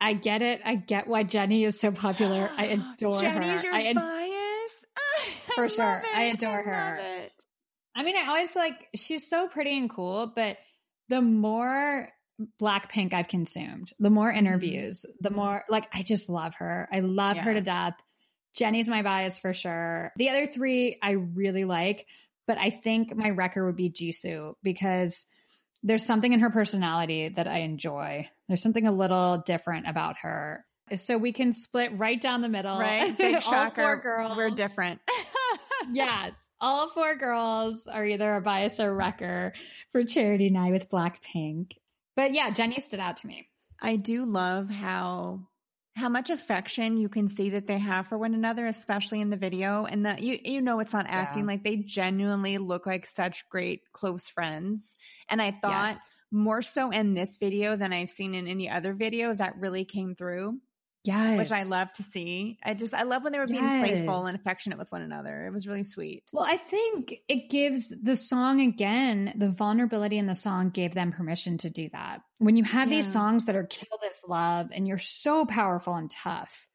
I 0.00 0.14
get 0.14 0.42
it. 0.42 0.60
I 0.64 0.74
get 0.74 1.06
why 1.06 1.22
Jennie 1.22 1.64
is 1.64 1.78
so 1.78 1.92
popular. 1.92 2.48
I 2.56 2.64
adore 2.94 3.20
Jennie's 3.20 3.62
her. 3.62 3.66
Your 3.68 3.74
I 3.74 3.82
ad- 3.84 3.96
bias. 3.96 4.84
for 5.54 5.68
sure. 5.68 6.02
It. 6.04 6.16
I 6.16 6.22
adore 6.24 6.60
I 6.60 6.62
her. 6.62 6.96
It. 6.96 7.13
I 7.94 8.02
mean, 8.02 8.16
I 8.16 8.26
always 8.28 8.54
like 8.56 8.88
she's 8.94 9.28
so 9.28 9.48
pretty 9.48 9.78
and 9.78 9.88
cool, 9.88 10.32
but 10.34 10.58
the 11.08 11.22
more 11.22 12.08
Blackpink 12.60 13.14
I've 13.14 13.28
consumed, 13.28 13.92
the 13.98 14.10
more 14.10 14.28
mm-hmm. 14.28 14.38
interviews, 14.38 15.06
the 15.20 15.30
more 15.30 15.64
like 15.68 15.88
I 15.94 16.02
just 16.02 16.28
love 16.28 16.56
her. 16.56 16.88
I 16.92 17.00
love 17.00 17.36
yeah. 17.36 17.42
her 17.42 17.54
to 17.54 17.60
death. 17.60 17.94
Jennie's 18.54 18.88
my 18.88 19.02
bias 19.02 19.38
for 19.38 19.52
sure. 19.52 20.12
The 20.16 20.30
other 20.30 20.46
three 20.46 20.98
I 21.02 21.12
really 21.12 21.64
like, 21.64 22.06
but 22.46 22.58
I 22.58 22.70
think 22.70 23.14
my 23.14 23.30
wrecker 23.30 23.64
would 23.64 23.76
be 23.76 23.90
Jisoo 23.90 24.54
because 24.62 25.26
there's 25.82 26.04
something 26.04 26.32
in 26.32 26.40
her 26.40 26.50
personality 26.50 27.28
that 27.28 27.46
I 27.46 27.58
enjoy. 27.58 28.28
There's 28.48 28.62
something 28.62 28.86
a 28.86 28.92
little 28.92 29.42
different 29.44 29.88
about 29.88 30.16
her. 30.22 30.64
So 30.96 31.18
we 31.18 31.32
can 31.32 31.52
split 31.52 31.96
right 31.98 32.20
down 32.20 32.42
the 32.42 32.48
middle. 32.48 32.78
Right. 32.78 33.16
Big 33.18 33.42
shocker. 33.42 33.82
All 33.82 33.88
four 33.88 33.96
girls. 33.96 34.36
We're 34.36 34.50
different. 34.50 35.00
yes. 35.92 36.50
All 36.60 36.88
four 36.90 37.16
girls 37.16 37.86
are 37.86 38.04
either 38.04 38.34
a 38.34 38.40
bias 38.40 38.80
or 38.80 38.94
wrecker 38.94 39.52
for 39.90 40.04
charity 40.04 40.50
night 40.50 40.72
with 40.72 40.90
Blackpink. 40.90 41.72
But 42.16 42.32
yeah, 42.32 42.50
Jennie 42.50 42.80
stood 42.80 43.00
out 43.00 43.18
to 43.18 43.26
me. 43.26 43.48
I 43.80 43.96
do 43.96 44.24
love 44.24 44.70
how 44.70 45.48
how 45.96 46.08
much 46.08 46.28
affection 46.28 46.96
you 46.96 47.08
can 47.08 47.28
see 47.28 47.50
that 47.50 47.68
they 47.68 47.78
have 47.78 48.08
for 48.08 48.18
one 48.18 48.34
another, 48.34 48.66
especially 48.66 49.20
in 49.20 49.30
the 49.30 49.36
video. 49.36 49.84
And 49.84 50.06
that 50.06 50.22
you 50.22 50.38
you 50.44 50.60
know 50.60 50.80
it's 50.80 50.92
not 50.92 51.06
acting 51.08 51.44
yeah. 51.44 51.48
like 51.48 51.64
they 51.64 51.76
genuinely 51.76 52.58
look 52.58 52.86
like 52.86 53.06
such 53.06 53.48
great 53.48 53.82
close 53.92 54.28
friends. 54.28 54.96
And 55.28 55.40
I 55.40 55.50
thought 55.50 55.90
yes. 55.90 56.10
more 56.30 56.62
so 56.62 56.90
in 56.90 57.14
this 57.14 57.36
video 57.36 57.76
than 57.76 57.92
I've 57.92 58.10
seen 58.10 58.34
in 58.34 58.46
any 58.46 58.68
other 58.68 58.94
video 58.94 59.34
that 59.34 59.56
really 59.58 59.84
came 59.84 60.14
through. 60.14 60.60
Yes. 61.04 61.38
Which 61.38 61.52
I 61.52 61.64
love 61.64 61.92
to 61.94 62.02
see. 62.02 62.58
I 62.64 62.72
just, 62.72 62.94
I 62.94 63.02
love 63.02 63.24
when 63.24 63.32
they 63.32 63.38
were 63.38 63.46
being 63.46 63.62
yes. 63.62 63.86
playful 63.86 64.24
and 64.24 64.34
affectionate 64.34 64.78
with 64.78 64.90
one 64.90 65.02
another. 65.02 65.46
It 65.46 65.52
was 65.52 65.68
really 65.68 65.84
sweet. 65.84 66.24
Well, 66.32 66.46
I 66.48 66.56
think 66.56 67.14
it 67.28 67.50
gives 67.50 67.94
the 68.02 68.16
song 68.16 68.62
again, 68.62 69.34
the 69.36 69.50
vulnerability 69.50 70.16
in 70.16 70.26
the 70.26 70.34
song 70.34 70.70
gave 70.70 70.94
them 70.94 71.12
permission 71.12 71.58
to 71.58 71.70
do 71.70 71.90
that. 71.92 72.22
When 72.38 72.56
you 72.56 72.64
have 72.64 72.88
yeah. 72.88 72.96
these 72.96 73.12
songs 73.12 73.44
that 73.44 73.56
are 73.56 73.64
kill 73.64 73.98
this 74.02 74.24
love 74.26 74.68
and 74.72 74.88
you're 74.88 74.96
so 74.96 75.44
powerful 75.44 75.94
and 75.94 76.10
tough, 76.10 76.70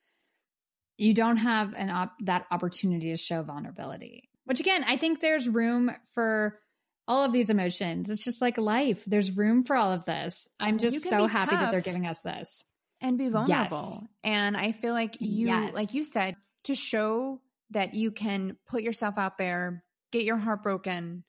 you 0.97 1.15
don't 1.15 1.37
have 1.37 1.73
an 1.73 1.89
op- 1.89 2.15
that 2.25 2.45
opportunity 2.51 3.09
to 3.09 3.17
show 3.17 3.41
vulnerability. 3.41 4.29
Which 4.45 4.59
again, 4.59 4.83
I 4.87 4.97
think 4.97 5.21
there's 5.21 5.49
room 5.49 5.91
for 6.13 6.59
all 7.07 7.25
of 7.25 7.31
these 7.31 7.49
emotions. 7.49 8.11
It's 8.11 8.23
just 8.23 8.41
like 8.41 8.59
life. 8.59 9.03
There's 9.05 9.35
room 9.35 9.63
for 9.63 9.75
all 9.75 9.91
of 9.91 10.05
this. 10.05 10.47
I'm 10.59 10.77
just 10.77 11.03
so 11.03 11.25
happy 11.25 11.51
tough. 11.51 11.61
that 11.61 11.71
they're 11.71 11.81
giving 11.81 12.05
us 12.05 12.21
this 12.21 12.65
and 13.01 13.17
be 13.17 13.29
vulnerable. 13.29 13.89
Yes. 13.91 14.03
And 14.23 14.57
I 14.57 14.71
feel 14.71 14.93
like 14.93 15.17
you, 15.19 15.47
yes. 15.47 15.73
like 15.73 15.93
you 15.93 16.03
said, 16.03 16.35
to 16.65 16.75
show 16.75 17.41
that 17.71 17.93
you 17.93 18.11
can 18.11 18.57
put 18.67 18.81
yourself 18.81 19.17
out 19.17 19.37
there, 19.37 19.83
get 20.11 20.23
your 20.23 20.37
heart 20.37 20.63
broken, 20.63 21.23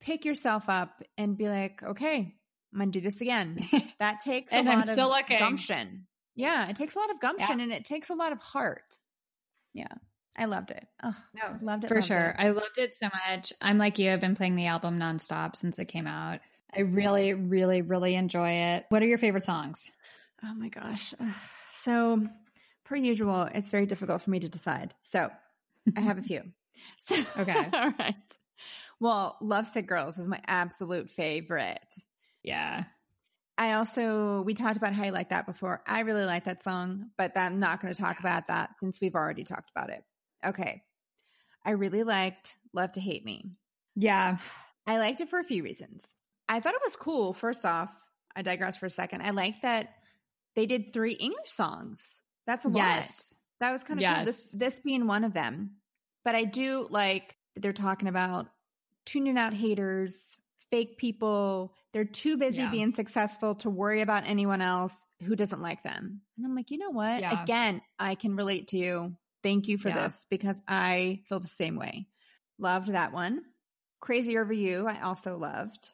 pick 0.00 0.24
yourself 0.24 0.68
up, 0.68 1.02
and 1.16 1.36
be 1.36 1.48
like, 1.48 1.82
okay, 1.82 2.34
I'm 2.72 2.78
gonna 2.78 2.90
do 2.90 3.00
this 3.00 3.20
again. 3.20 3.58
That 4.00 4.18
takes 4.24 4.52
a 4.52 4.56
lot 4.56 4.66
I'm 4.66 4.82
still 4.82 5.12
of 5.12 5.16
looking. 5.16 5.38
gumption. 5.38 6.06
Yeah, 6.34 6.68
it 6.68 6.76
takes 6.76 6.96
a 6.96 6.98
lot 6.98 7.10
of 7.10 7.20
gumption 7.20 7.58
yeah. 7.58 7.64
and 7.64 7.72
it 7.72 7.84
takes 7.84 8.10
a 8.10 8.14
lot 8.14 8.32
of 8.32 8.40
heart. 8.40 8.98
Yeah. 9.72 9.86
I 10.36 10.46
loved 10.46 10.72
it. 10.72 10.84
Oh, 11.02 11.14
no, 11.32 11.56
loved 11.62 11.84
it 11.84 11.88
for 11.88 11.94
loved 11.94 12.06
sure. 12.08 12.30
It. 12.30 12.36
I 12.38 12.50
loved 12.50 12.76
it 12.76 12.92
so 12.92 13.08
much. 13.28 13.52
I'm 13.62 13.78
like 13.78 14.00
you. 14.00 14.10
I've 14.10 14.20
been 14.20 14.34
playing 14.34 14.56
the 14.56 14.66
album 14.66 14.98
nonstop 14.98 15.54
since 15.54 15.78
it 15.78 15.84
came 15.86 16.08
out. 16.08 16.40
I 16.76 16.80
really, 16.80 17.34
really, 17.34 17.82
really 17.82 18.16
enjoy 18.16 18.50
it. 18.50 18.84
What 18.88 19.00
are 19.02 19.06
your 19.06 19.18
favorite 19.18 19.44
songs? 19.44 19.92
Oh 20.44 20.54
my 20.54 20.68
gosh. 20.68 21.14
So, 21.72 22.26
per 22.84 22.96
usual, 22.96 23.48
it's 23.54 23.70
very 23.70 23.86
difficult 23.86 24.22
for 24.22 24.30
me 24.30 24.40
to 24.40 24.48
decide. 24.48 24.94
So, 25.00 25.30
I 25.96 26.00
have 26.00 26.18
a 26.18 26.22
few. 26.22 26.42
So, 26.98 27.16
okay. 27.38 27.68
all 27.72 27.92
right. 27.98 28.14
Well, 28.98 29.36
Lovesick 29.40 29.86
Girls 29.86 30.18
is 30.18 30.26
my 30.26 30.40
absolute 30.46 31.08
favorite. 31.08 31.78
Yeah. 32.42 32.84
I 33.56 33.74
also, 33.74 34.42
we 34.42 34.54
talked 34.54 34.76
about 34.76 34.92
how 34.92 35.04
you 35.04 35.12
like 35.12 35.28
that 35.28 35.46
before. 35.46 35.82
I 35.86 36.00
really 36.00 36.24
like 36.24 36.44
that 36.44 36.62
song, 36.62 37.10
but 37.16 37.36
I'm 37.36 37.60
not 37.60 37.80
going 37.80 37.94
to 37.94 38.00
talk 38.00 38.18
about 38.18 38.48
that 38.48 38.70
since 38.80 39.00
we've 39.00 39.14
already 39.14 39.44
talked 39.44 39.70
about 39.70 39.90
it. 39.90 40.02
Okay. 40.44 40.82
I 41.64 41.72
really 41.72 42.02
liked 42.02 42.56
Love 42.72 42.92
to 42.92 43.00
Hate 43.00 43.24
Me. 43.24 43.52
Yeah. 43.94 44.38
I 44.86 44.98
liked 44.98 45.20
it 45.20 45.28
for 45.28 45.38
a 45.38 45.44
few 45.44 45.62
reasons. 45.62 46.14
I 46.48 46.58
thought 46.58 46.74
it 46.74 46.82
was 46.84 46.96
cool. 46.96 47.32
First 47.32 47.64
off, 47.64 47.94
I 48.34 48.42
digress 48.42 48.78
for 48.78 48.86
a 48.86 48.90
second. 48.90 49.22
I 49.22 49.30
liked 49.30 49.62
that 49.62 49.94
they 50.56 50.66
did 50.66 50.92
three 50.92 51.12
English 51.12 51.48
songs. 51.50 52.22
That's 52.46 52.64
a 52.64 52.70
yes. 52.70 53.36
lot. 53.60 53.66
That 53.66 53.72
was 53.72 53.84
kind 53.84 53.98
of 53.98 54.02
yes. 54.02 54.16
cool. 54.16 54.24
This 54.26 54.50
this 54.52 54.80
being 54.80 55.06
one 55.06 55.24
of 55.24 55.32
them. 55.32 55.76
But 56.24 56.34
I 56.34 56.44
do 56.44 56.86
like 56.90 57.36
they're 57.56 57.72
talking 57.72 58.08
about 58.08 58.48
tuning 59.06 59.38
out 59.38 59.52
haters, 59.52 60.36
fake 60.70 60.98
people, 60.98 61.74
They're 61.92 62.04
too 62.04 62.36
busy 62.36 62.62
Yeah. 62.62 62.70
being 62.70 62.90
successful 62.90 63.54
to 63.56 63.70
worry 63.70 64.00
about 64.00 64.24
anyone 64.26 64.60
else 64.60 65.06
who 65.22 65.36
doesn't 65.36 65.62
like 65.62 65.84
them. 65.84 66.22
And 66.36 66.44
I'm 66.44 66.56
like, 66.56 66.72
you 66.72 66.78
know 66.78 66.90
what? 66.90 67.20
Yeah. 67.20 67.40
Again, 67.40 67.80
I 68.00 68.16
can 68.16 68.34
relate 68.34 68.68
to 68.68 68.76
you. 68.76 69.16
Thank 69.44 69.68
you 69.68 69.78
for 69.78 69.90
Yeah. 69.90 70.02
this 70.02 70.26
because 70.28 70.60
I 70.66 71.22
feel 71.28 71.38
the 71.38 71.46
same 71.46 71.76
way. 71.76 72.08
Loved 72.58 72.88
that 72.88 73.12
one. 73.12 73.42
Crazy 74.00 74.36
Over 74.36 74.52
You, 74.52 74.88
I 74.88 75.02
also 75.02 75.38
loved. 75.38 75.92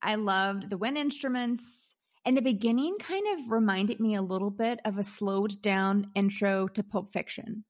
I 0.00 0.14
loved 0.14 0.70
the 0.70 0.78
wind 0.78 0.96
instruments. 0.96 1.94
And 2.24 2.36
the 2.36 2.42
beginning 2.42 2.96
kind 2.98 3.24
of 3.34 3.50
reminded 3.50 4.00
me 4.00 4.14
a 4.14 4.22
little 4.22 4.50
bit 4.50 4.80
of 4.84 4.98
a 4.98 5.02
slowed 5.02 5.62
down 5.62 6.10
intro 6.14 6.68
to 6.68 6.82
Pulp 6.82 7.12
Fiction. 7.12 7.64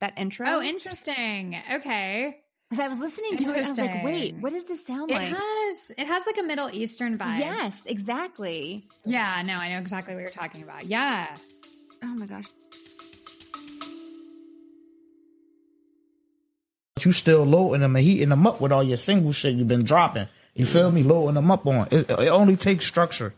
That 0.00 0.14
intro. 0.18 0.46
Oh, 0.46 0.60
interesting. 0.62 1.56
Okay. 1.72 2.36
Because 2.68 2.84
I 2.84 2.88
was 2.88 2.98
listening 2.98 3.36
to 3.38 3.50
it, 3.50 3.56
I 3.66 3.68
was 3.68 3.78
like, 3.78 4.04
wait, 4.04 4.34
what 4.40 4.52
does 4.52 4.66
this 4.66 4.86
sound 4.86 5.10
It 5.10 5.14
like? 5.14 5.28
has 5.28 5.92
it 5.96 6.06
has 6.06 6.26
like 6.26 6.38
a 6.38 6.42
Middle 6.42 6.68
Eastern 6.70 7.16
vibe. 7.16 7.38
Yes, 7.38 7.84
exactly. 7.86 8.86
Yeah, 9.04 9.42
no, 9.46 9.54
I 9.54 9.70
know 9.70 9.78
exactly 9.78 10.14
what 10.14 10.20
you're 10.22 10.30
talking 10.30 10.62
about. 10.62 10.84
Yeah. 10.84 11.34
Oh 12.02 12.06
my 12.14 12.26
gosh. 12.26 12.46
But 16.94 17.04
you 17.04 17.12
still 17.12 17.44
loading 17.44 17.80
them 17.80 17.96
and 17.96 18.04
heating 18.04 18.28
them 18.30 18.46
up 18.46 18.60
with 18.60 18.72
all 18.72 18.82
your 18.82 18.96
single 18.96 19.32
shit 19.32 19.54
you've 19.54 19.68
been 19.68 19.84
dropping. 19.84 20.28
You 20.54 20.66
feel 20.66 20.90
me? 20.90 21.02
Loading 21.02 21.34
them 21.34 21.50
up 21.50 21.66
on. 21.66 21.88
It, 21.90 22.08
it 22.10 22.28
only 22.28 22.56
takes 22.56 22.86
structure. 22.86 23.34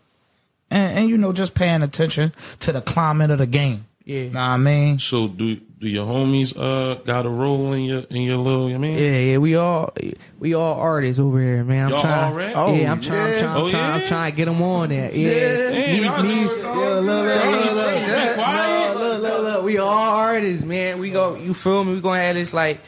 And, 0.70 0.98
and, 0.98 1.08
you 1.08 1.16
know, 1.16 1.32
just 1.32 1.54
paying 1.54 1.82
attention 1.82 2.32
to 2.60 2.72
the 2.72 2.80
climate 2.80 3.30
of 3.30 3.38
the 3.38 3.46
game. 3.46 3.84
Yeah. 4.04 4.24
Know 4.28 4.28
what 4.34 4.38
I 4.38 4.56
mean? 4.56 4.98
So 5.00 5.26
do 5.28 5.56
do 5.78 5.88
your 5.88 6.06
homies 6.06 6.56
uh 6.56 6.94
got 7.02 7.26
a 7.26 7.28
role 7.28 7.72
in 7.74 7.82
your 7.84 8.00
in 8.08 8.22
your 8.22 8.36
little 8.38 8.66
I 8.72 8.78
mean 8.78 8.94
Yeah, 8.96 9.18
yeah, 9.18 9.38
we 9.38 9.56
all 9.56 9.92
we 10.38 10.54
all 10.54 10.74
artists 10.80 11.18
over 11.20 11.40
here, 11.40 11.64
man. 11.64 11.86
I'm 11.86 11.90
Y'all 11.90 12.00
trying. 12.00 12.24
all 12.24 12.32
rap? 12.38 12.52
Oh, 12.56 12.74
yeah, 12.74 12.92
I'm 12.92 13.00
trying. 13.00 13.20
I'm 13.20 13.32
yeah. 13.32 13.38
trying. 13.40 13.50
I'm 13.56 13.62
Oh, 13.64 13.68
trying. 13.68 13.92
I'm 14.00 14.06
trying 14.06 14.30
to 14.32 14.36
get 14.36 14.44
them 14.46 14.62
on 14.62 14.88
there. 14.90 15.10
Yeah, 15.12 15.70
Damn, 15.70 16.22
me, 16.22 16.28
me, 16.34 16.40
just- 16.44 16.56
yeah, 16.56 16.64
look, 16.64 17.04
look, 17.04 17.04
look, 17.04 17.06
Y'all 17.06 17.52
look, 17.52 17.64
look, 17.64 17.70
sitting 17.70 18.08
there 18.08 18.34
quiet. 18.34 18.94
look, 18.96 19.22
look, 19.22 19.22
look, 19.22 19.42
look. 19.42 19.64
We 19.64 19.78
all 19.78 19.88
artists, 19.88 20.64
man. 20.64 20.98
We 21.00 21.10
go. 21.10 21.34
You 21.34 21.52
feel 21.52 21.82
me? 21.84 21.94
We 21.94 22.00
gonna 22.00 22.22
have 22.22 22.36
this 22.36 22.54
like. 22.54 22.78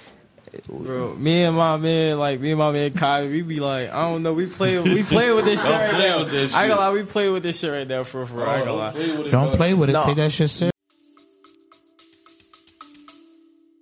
Bro, 0.69 1.15
me 1.17 1.45
and 1.45 1.57
my 1.57 1.77
man, 1.77 2.19
like 2.19 2.41
me 2.41 2.51
and 2.53 2.59
my 2.59 2.73
man 2.73 2.93
Kai, 2.93 3.27
we 3.27 3.43
be 3.43 3.61
like, 3.61 3.91
I 3.91 4.11
don't 4.11 4.23
know, 4.23 4.33
we 4.33 4.47
play, 4.47 4.79
we 4.79 5.03
play 5.05 5.33
with 5.33 5.45
this 5.45 5.61
shit 5.61 5.71
Don't 5.71 5.81
right 5.81 5.91
play 5.95 6.09
now. 6.09 6.19
with 6.21 6.31
this 6.31 6.55
I 6.55 6.63
ain't 6.65 6.69
gonna 6.71 6.81
lie, 6.81 6.91
we 6.93 7.03
play 7.05 7.29
with 7.31 7.43
this 7.43 7.59
shit 7.59 7.71
right 7.73 7.87
now 7.89 8.05
for 8.05 8.25
for. 8.27 8.47
I 8.47 8.57
ain't 8.57 8.65
gonna 8.67 8.77
lie. 8.79 8.91
play 8.93 9.11
with 9.17 9.27
it, 9.27 9.31
Don't 9.31 9.49
bro. 9.49 9.57
play 9.57 9.75
with 9.75 9.91
it. 9.91 9.93
No. 9.95 10.03
Take 10.03 10.17
that 10.17 10.33
shit 10.33 10.51
serious. 10.51 10.73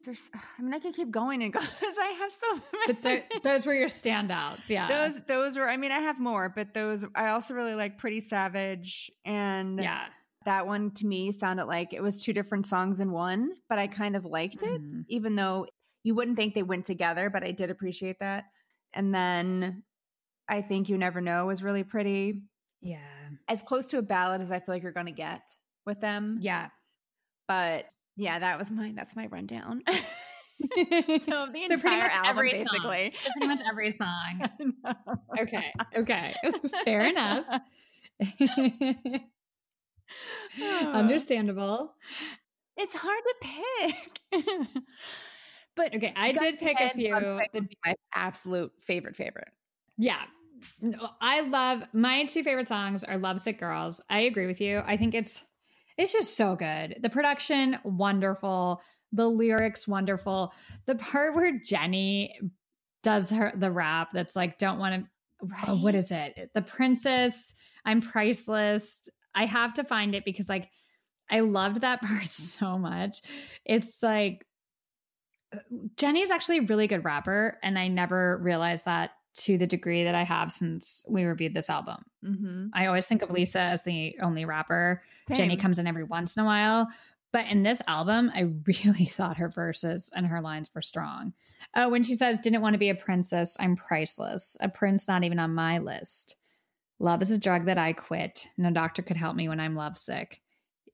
There's, 0.04 0.30
I 0.58 0.62
mean, 0.62 0.72
I 0.72 0.78
could 0.78 0.94
keep 0.94 1.10
going 1.10 1.42
and 1.42 1.52
go 1.52 1.58
because 1.80 1.96
I 2.00 2.06
have 2.20 2.32
so 2.32 2.60
But 2.86 3.04
many. 3.04 3.24
the, 3.34 3.40
those 3.40 3.66
were 3.66 3.74
your 3.74 3.88
standouts. 3.88 4.70
Yeah. 4.70 4.86
those, 4.88 5.20
those 5.26 5.58
were. 5.58 5.68
I 5.68 5.76
mean, 5.76 5.90
I 5.90 5.98
have 5.98 6.20
more, 6.20 6.48
but 6.48 6.72
those. 6.74 7.04
I 7.14 7.30
also 7.30 7.54
really 7.54 7.74
like 7.74 7.98
Pretty 7.98 8.20
Savage, 8.20 9.10
and 9.24 9.80
yeah. 9.80 10.04
that 10.44 10.66
one 10.68 10.92
to 10.92 11.06
me 11.06 11.32
sounded 11.32 11.64
like 11.64 11.92
it 11.92 12.02
was 12.02 12.22
two 12.22 12.32
different 12.32 12.66
songs 12.66 13.00
in 13.00 13.10
one. 13.10 13.50
But 13.68 13.80
I 13.80 13.88
kind 13.88 14.14
of 14.14 14.24
liked 14.24 14.62
it, 14.62 14.80
Mhm. 14.80 15.04
even 15.08 15.34
though 15.34 15.66
you 16.06 16.14
wouldn't 16.14 16.36
think 16.36 16.54
they 16.54 16.62
went 16.62 16.84
together. 16.86 17.28
But 17.30 17.42
I 17.42 17.50
did 17.50 17.68
appreciate 17.70 18.20
that. 18.20 18.44
And 18.94 19.12
then 19.12 19.82
I 20.48 20.62
think 20.62 20.88
you 20.88 20.96
never 20.96 21.20
know 21.20 21.46
was 21.46 21.64
really 21.64 21.82
pretty, 21.82 22.42
Yeah. 22.80 23.00
as 23.48 23.62
close 23.64 23.86
to 23.88 23.98
a 23.98 24.02
ballad 24.02 24.40
as 24.40 24.52
I 24.52 24.60
feel 24.60 24.74
like 24.76 24.84
you're 24.84 24.92
going 24.92 25.06
to 25.06 25.12
get 25.12 25.42
with 25.84 25.98
them. 26.00 26.38
Yeah. 26.40 26.68
But 27.48 27.86
yeah, 28.16 28.38
that 28.38 28.56
was 28.58 28.70
my 28.70 28.92
that's 28.94 29.16
my 29.16 29.26
rundown. 29.26 29.82
so 29.88 29.92
the 30.76 31.18
So 31.18 31.18
pretty 31.18 31.72
entire 31.72 32.02
much 32.02 32.12
album, 32.12 32.30
every 32.30 32.54
song. 32.54 32.64
basically. 32.64 33.12
So 33.24 33.30
pretty 33.32 33.48
much 33.48 33.60
every 33.68 33.90
song. 33.90 34.50
Okay. 35.40 35.72
Okay. 35.96 36.34
Fair 36.84 37.08
enough. 37.10 37.46
Understandable. 40.62 41.94
It's 42.76 42.94
hard 42.94 43.22
to 43.26 43.34
pick. 43.42 44.44
But 45.76 45.94
Okay, 45.94 46.12
I 46.16 46.32
did 46.32 46.58
pick 46.58 46.80
a 46.80 46.90
few. 46.90 47.14
Gunfight 47.14 47.52
would 47.54 47.68
be 47.68 47.78
my 47.84 47.94
absolute 48.14 48.72
favorite 48.80 49.14
favorite. 49.14 49.48
yeah. 49.96 50.22
No, 50.80 50.98
uh, 51.00 51.08
I 51.20 51.42
love 51.42 51.84
my 51.92 52.24
two 52.24 52.42
favorite 52.42 52.66
songs 52.66 53.04
are 53.04 53.18
Lovesick 53.18 53.60
Girls. 53.60 54.00
I 54.08 54.20
agree 54.20 54.46
with 54.46 54.60
you. 54.60 54.82
I 54.86 54.96
think 54.96 55.14
it's 55.14 55.44
it's 55.98 56.14
just 56.14 56.34
so 56.34 56.56
good. 56.56 56.96
The 57.02 57.10
production 57.10 57.78
wonderful, 57.84 58.80
the 59.12 59.28
lyrics 59.28 59.86
wonderful. 59.86 60.54
The 60.86 60.94
part 60.94 61.34
where 61.34 61.58
Jennie 61.58 62.38
does 63.02 63.30
her 63.30 63.52
the 63.54 63.70
rap 63.70 64.10
that's 64.12 64.34
like 64.34 64.56
don't 64.56 64.78
want 64.78 65.04
to 65.04 65.48
oh, 65.68 65.76
what 65.76 65.94
is 65.94 66.10
it? 66.10 66.50
The 66.54 66.62
princess, 66.62 67.54
I'm 67.84 68.00
priceless. 68.00 69.08
I 69.34 69.44
have 69.44 69.74
to 69.74 69.84
find 69.84 70.14
it 70.14 70.24
because 70.24 70.48
like 70.48 70.70
I 71.30 71.40
loved 71.40 71.82
that 71.82 72.00
part 72.02 72.24
so 72.24 72.78
much. 72.78 73.20
It's 73.64 74.02
like 74.02 74.45
Jennie's 75.96 76.30
actually 76.30 76.58
a 76.58 76.62
really 76.62 76.86
good 76.86 77.04
rapper, 77.04 77.58
and 77.62 77.78
I 77.78 77.88
never 77.88 78.38
realized 78.38 78.84
that 78.84 79.12
to 79.36 79.58
the 79.58 79.66
degree 79.66 80.04
that 80.04 80.14
I 80.14 80.22
have 80.22 80.50
since 80.50 81.04
we 81.08 81.24
reviewed 81.24 81.54
this 81.54 81.68
album. 81.68 82.04
Mm-hmm. 82.24 82.68
I 82.72 82.86
always 82.86 83.06
think 83.06 83.22
of 83.22 83.30
Lisa 83.30 83.60
as 83.60 83.84
the 83.84 84.16
only 84.22 84.44
rapper. 84.44 85.02
Jennie 85.32 85.58
comes 85.58 85.78
in 85.78 85.86
every 85.86 86.04
once 86.04 86.36
in 86.36 86.42
a 86.42 86.46
while. 86.46 86.88
But 87.32 87.50
in 87.50 87.62
this 87.62 87.82
album, 87.86 88.30
I 88.34 88.40
really 88.66 89.04
thought 89.04 89.36
her 89.36 89.50
verses 89.50 90.10
and 90.16 90.26
her 90.26 90.40
lines 90.40 90.70
were 90.74 90.80
strong. 90.80 91.34
Oh, 91.74 91.90
when 91.90 92.02
she 92.02 92.14
says, 92.14 92.40
didn't 92.40 92.62
want 92.62 92.74
to 92.74 92.78
be 92.78 92.88
a 92.88 92.94
princess, 92.94 93.58
I'm 93.60 93.76
priceless. 93.76 94.56
A 94.60 94.70
prince 94.70 95.06
not 95.06 95.22
even 95.22 95.38
on 95.38 95.54
my 95.54 95.78
list. 95.78 96.36
Love 96.98 97.20
is 97.20 97.30
a 97.30 97.38
drug 97.38 97.66
that 97.66 97.76
I 97.76 97.92
quit. 97.92 98.48
No 98.56 98.70
doctor 98.70 99.02
could 99.02 99.18
help 99.18 99.36
me 99.36 99.50
when 99.50 99.60
I'm 99.60 99.76
lovesick. 99.76 100.40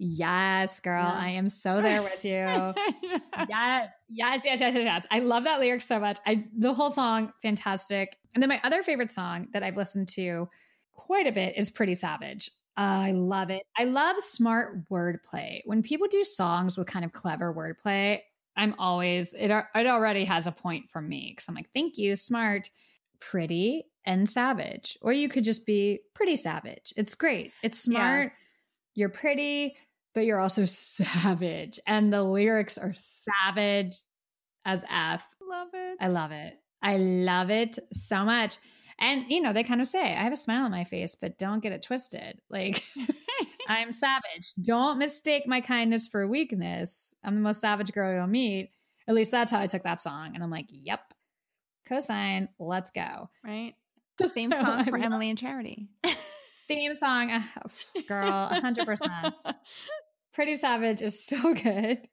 Yes, 0.04 0.80
girl. 0.80 1.04
Yeah. 1.04 1.14
I 1.16 1.28
am 1.30 1.48
so 1.48 1.80
there 1.82 2.02
with 2.02 2.24
you. 2.24 2.32
yes, 3.48 4.04
yes, 4.08 4.44
yes, 4.44 4.44
yes, 4.44 4.60
yes, 4.60 4.74
yes. 4.76 5.06
I 5.10 5.20
love 5.20 5.44
that 5.44 5.60
lyric 5.60 5.82
so 5.82 6.00
much. 6.00 6.18
I 6.26 6.44
the 6.56 6.74
whole 6.74 6.90
song, 6.90 7.32
fantastic. 7.40 8.16
And 8.34 8.42
then 8.42 8.48
my 8.48 8.60
other 8.64 8.82
favorite 8.82 9.12
song 9.12 9.48
that 9.52 9.62
I've 9.62 9.76
listened 9.76 10.08
to 10.10 10.48
quite 10.94 11.26
a 11.26 11.32
bit 11.32 11.56
is 11.56 11.70
Pretty 11.70 11.94
Savage. 11.94 12.50
I 12.76 13.12
love 13.12 13.50
it. 13.50 13.62
I 13.76 13.84
love 13.84 14.16
smart 14.18 14.88
wordplay. 14.90 15.60
When 15.66 15.82
people 15.82 16.08
do 16.10 16.24
songs 16.24 16.76
with 16.76 16.86
kind 16.88 17.04
of 17.04 17.12
clever 17.12 17.54
wordplay, 17.54 18.20
I'm 18.56 18.74
always 18.78 19.34
it. 19.34 19.50
It 19.50 19.86
already 19.86 20.24
has 20.24 20.46
a 20.46 20.52
point 20.52 20.90
for 20.90 21.00
me 21.00 21.32
because 21.32 21.48
I'm 21.48 21.54
like, 21.54 21.68
thank 21.74 21.96
you, 21.98 22.16
smart, 22.16 22.70
pretty, 23.20 23.84
and 24.04 24.28
savage. 24.28 24.98
Or 25.00 25.12
you 25.12 25.28
could 25.28 25.44
just 25.44 25.64
be 25.64 26.00
pretty 26.14 26.36
savage. 26.36 26.92
It's 26.96 27.14
great. 27.14 27.52
It's 27.62 27.86
Yeah. 27.86 27.92
smart. 27.98 28.32
You're 28.94 29.08
pretty, 29.10 29.76
but 30.14 30.24
you're 30.24 30.40
also 30.40 30.64
savage, 30.66 31.80
and 31.86 32.12
the 32.12 32.22
lyrics 32.22 32.78
are 32.78 32.92
savage 32.94 33.94
as 34.64 34.84
f. 34.90 35.26
love 35.48 35.68
it. 35.74 35.96
I 36.00 36.08
love 36.08 36.32
it. 36.32 36.54
I 36.82 36.96
love 36.96 37.50
it 37.50 37.78
so 37.92 38.24
much. 38.24 38.56
And 38.98 39.28
you 39.28 39.40
know, 39.40 39.52
they 39.52 39.64
kind 39.64 39.80
of 39.80 39.88
say, 39.88 40.00
I 40.02 40.22
have 40.22 40.32
a 40.32 40.36
smile 40.36 40.64
on 40.64 40.70
my 40.70 40.84
face, 40.84 41.14
but 41.14 41.38
don't 41.38 41.62
get 41.62 41.72
it 41.72 41.82
twisted. 41.82 42.40
Like 42.50 42.84
I'm 43.68 43.92
savage. 43.92 44.52
Don't 44.64 44.98
mistake 44.98 45.44
my 45.46 45.60
kindness 45.60 46.06
for 46.08 46.26
weakness. 46.28 47.14
I'm 47.24 47.34
the 47.34 47.40
most 47.40 47.60
savage 47.60 47.92
girl 47.92 48.14
you'll 48.16 48.26
meet. 48.26 48.70
At 49.08 49.14
least 49.14 49.30
that's 49.32 49.50
how 49.50 49.58
I 49.60 49.66
took 49.66 49.82
that 49.84 50.00
song. 50.00 50.32
And 50.34 50.42
I'm 50.44 50.50
like, 50.50 50.66
yep. 50.70 51.00
Cosine, 51.88 52.48
let's 52.58 52.90
go. 52.90 53.28
right. 53.44 53.74
The 54.18 54.28
Same 54.28 54.52
So 54.52 54.58
song 54.58 54.80
I 54.80 54.84
for 54.84 54.98
love- 54.98 55.06
Emily 55.06 55.30
and 55.30 55.38
Charity. 55.38 55.88
Theme 56.68 56.94
song, 56.94 57.30
uh, 57.30 57.40
girl, 58.06 58.50
100%. 58.52 59.32
Pretty 60.32 60.54
Savage 60.54 61.02
is 61.02 61.24
so 61.26 61.54
good. 61.54 62.06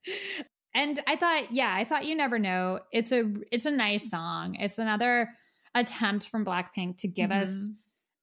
And 0.74 1.00
I 1.08 1.16
thought, 1.16 1.52
yeah, 1.52 1.74
I 1.76 1.84
thought 1.84 2.06
you 2.06 2.16
never 2.16 2.38
know. 2.38 2.80
It's 2.92 3.12
a 3.12 3.32
it's 3.52 3.66
a 3.66 3.72
nice 3.72 4.10
song. 4.10 4.56
It's 4.56 4.78
another 4.78 5.30
attempt 5.76 6.30
from 6.30 6.46
Blackpink 6.46 6.98
to 7.00 7.08
give 7.08 7.32
us 7.32 7.70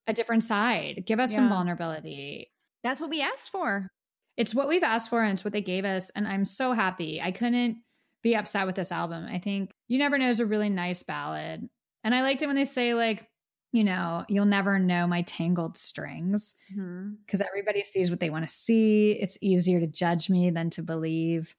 a 0.06 0.12
different 0.12 0.44
side, 0.44 1.02
give 1.06 1.20
us 1.20 1.35
some 1.35 1.44
Mm-hmm. 1.44 1.54
Vulnerability. 1.54 2.52
That's 2.85 3.00
what 3.00 3.11
we 3.11 3.22
asked 3.22 3.50
for. 3.50 3.88
It's 4.37 4.54
what 4.54 4.68
we've 4.68 4.82
asked 4.85 5.11
for 5.11 5.22
and 5.22 5.32
it's 5.32 5.44
what 5.44 5.52
they 5.52 5.62
gave 5.62 5.85
us. 5.85 6.11
And 6.11 6.28
I'm 6.28 6.44
so 6.44 6.72
happy. 6.72 7.20
I 7.20 7.32
couldn't 7.32 7.78
be 8.22 8.37
upset 8.37 8.66
with 8.66 8.76
this 8.76 8.92
album. 8.92 9.26
I 9.28 9.38
think 9.38 9.70
You 9.88 9.98
Never 9.98 10.18
Know 10.18 10.28
is 10.28 10.40
a 10.40 10.46
really 10.46 10.68
nice 10.68 11.02
ballad. 11.02 11.68
And 12.04 12.14
I 12.14 12.22
liked 12.22 12.42
it 12.42 12.46
when 12.46 12.56
they 12.56 12.64
say, 12.64 12.94
like, 12.94 13.26
you 13.72 13.85
know, 13.85 14.24
you'll 14.29 14.46
never 14.46 14.79
know 14.79 15.07
my 15.07 15.22
tangled 15.22 15.76
strings 15.76 16.55
mm-hmm. 16.72 17.14
because 17.24 17.40
everybody 17.40 17.83
sees 17.83 18.11
what 18.11 18.20
they 18.20 18.31
want 18.31 18.48
to 18.48 18.55
see. 18.55 19.12
It's 19.12 19.38
easier 19.42 19.81
to 19.81 19.87
judge 19.87 20.31
me 20.31 20.50
than 20.50 20.70
to 20.70 20.83
believe. 20.83 21.55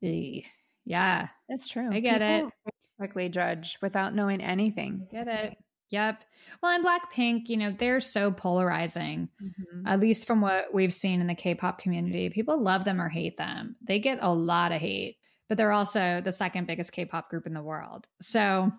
Yeah, 0.00 1.28
That's 1.48 1.68
true. 1.68 1.90
I 1.92 2.00
get 2.00 2.20
People 2.20 2.52
Quickly 2.98 3.28
judge 3.30 3.78
without 3.80 4.14
knowing 4.14 4.42
anything. 4.42 5.06
get 5.10 5.26
it. 5.26 5.56
Yep. 5.90 6.22
Well, 6.62 6.76
in 6.76 6.84
Blackpink, 6.84 7.48
you 7.48 7.56
know, 7.56 7.74
they're 7.76 8.00
so 8.00 8.30
polarizing, 8.30 9.28
mm-hmm. 9.42 9.86
at 9.86 9.98
least 9.98 10.26
from 10.26 10.40
what 10.40 10.72
we've 10.72 10.94
seen 10.94 11.20
in 11.20 11.26
the 11.26 11.34
K 11.34 11.54
pop 11.54 11.78
community. 11.78 12.30
People 12.30 12.62
love 12.62 12.84
them 12.84 13.00
or 13.00 13.08
hate 13.08 13.36
them. 13.36 13.76
They 13.82 13.98
get 13.98 14.18
a 14.20 14.32
lot 14.32 14.70
of 14.70 14.80
hate, 14.80 15.16
but 15.48 15.58
they're 15.58 15.72
also 15.72 16.20
the 16.20 16.30
second 16.30 16.66
biggest 16.68 16.92
K 16.92 17.06
pop 17.06 17.28
group 17.28 17.46
in 17.46 17.54
the 17.54 17.62
world. 17.62 18.06
So 18.20 18.70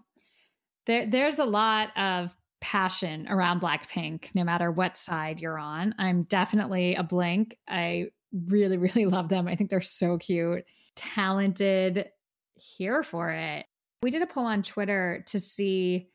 there, 0.86 1.06
there's 1.06 1.40
a 1.40 1.46
lot 1.46 1.90
of 1.98 2.34
passion 2.62 3.28
around 3.28 3.60
Blackpink, 3.60 4.34
no 4.34 4.44
matter 4.44 4.72
what 4.72 4.96
side 4.96 5.42
you're 5.42 5.58
on. 5.58 5.96
I'm 5.98 6.24
definitely 6.24 6.96
a 6.96 7.04
Blink. 7.04 7.58
I 7.68 8.08
really, 8.32 8.78
really 8.78 9.06
love 9.06 9.30
them. 9.30 9.48
I 9.48 9.56
think 9.56 9.70
they're 9.70 9.82
so 9.82 10.18
cute, 10.18 10.64
talented, 10.96 12.10
here 12.56 13.04
for 13.04 13.32
it. 13.32 13.66
We 14.04 14.12
did 14.12 14.22
a 14.22 14.28
poll 14.28 14.46
on 14.46 14.64
Twitter 14.64 15.24
to 15.28 15.40
see 15.40 16.08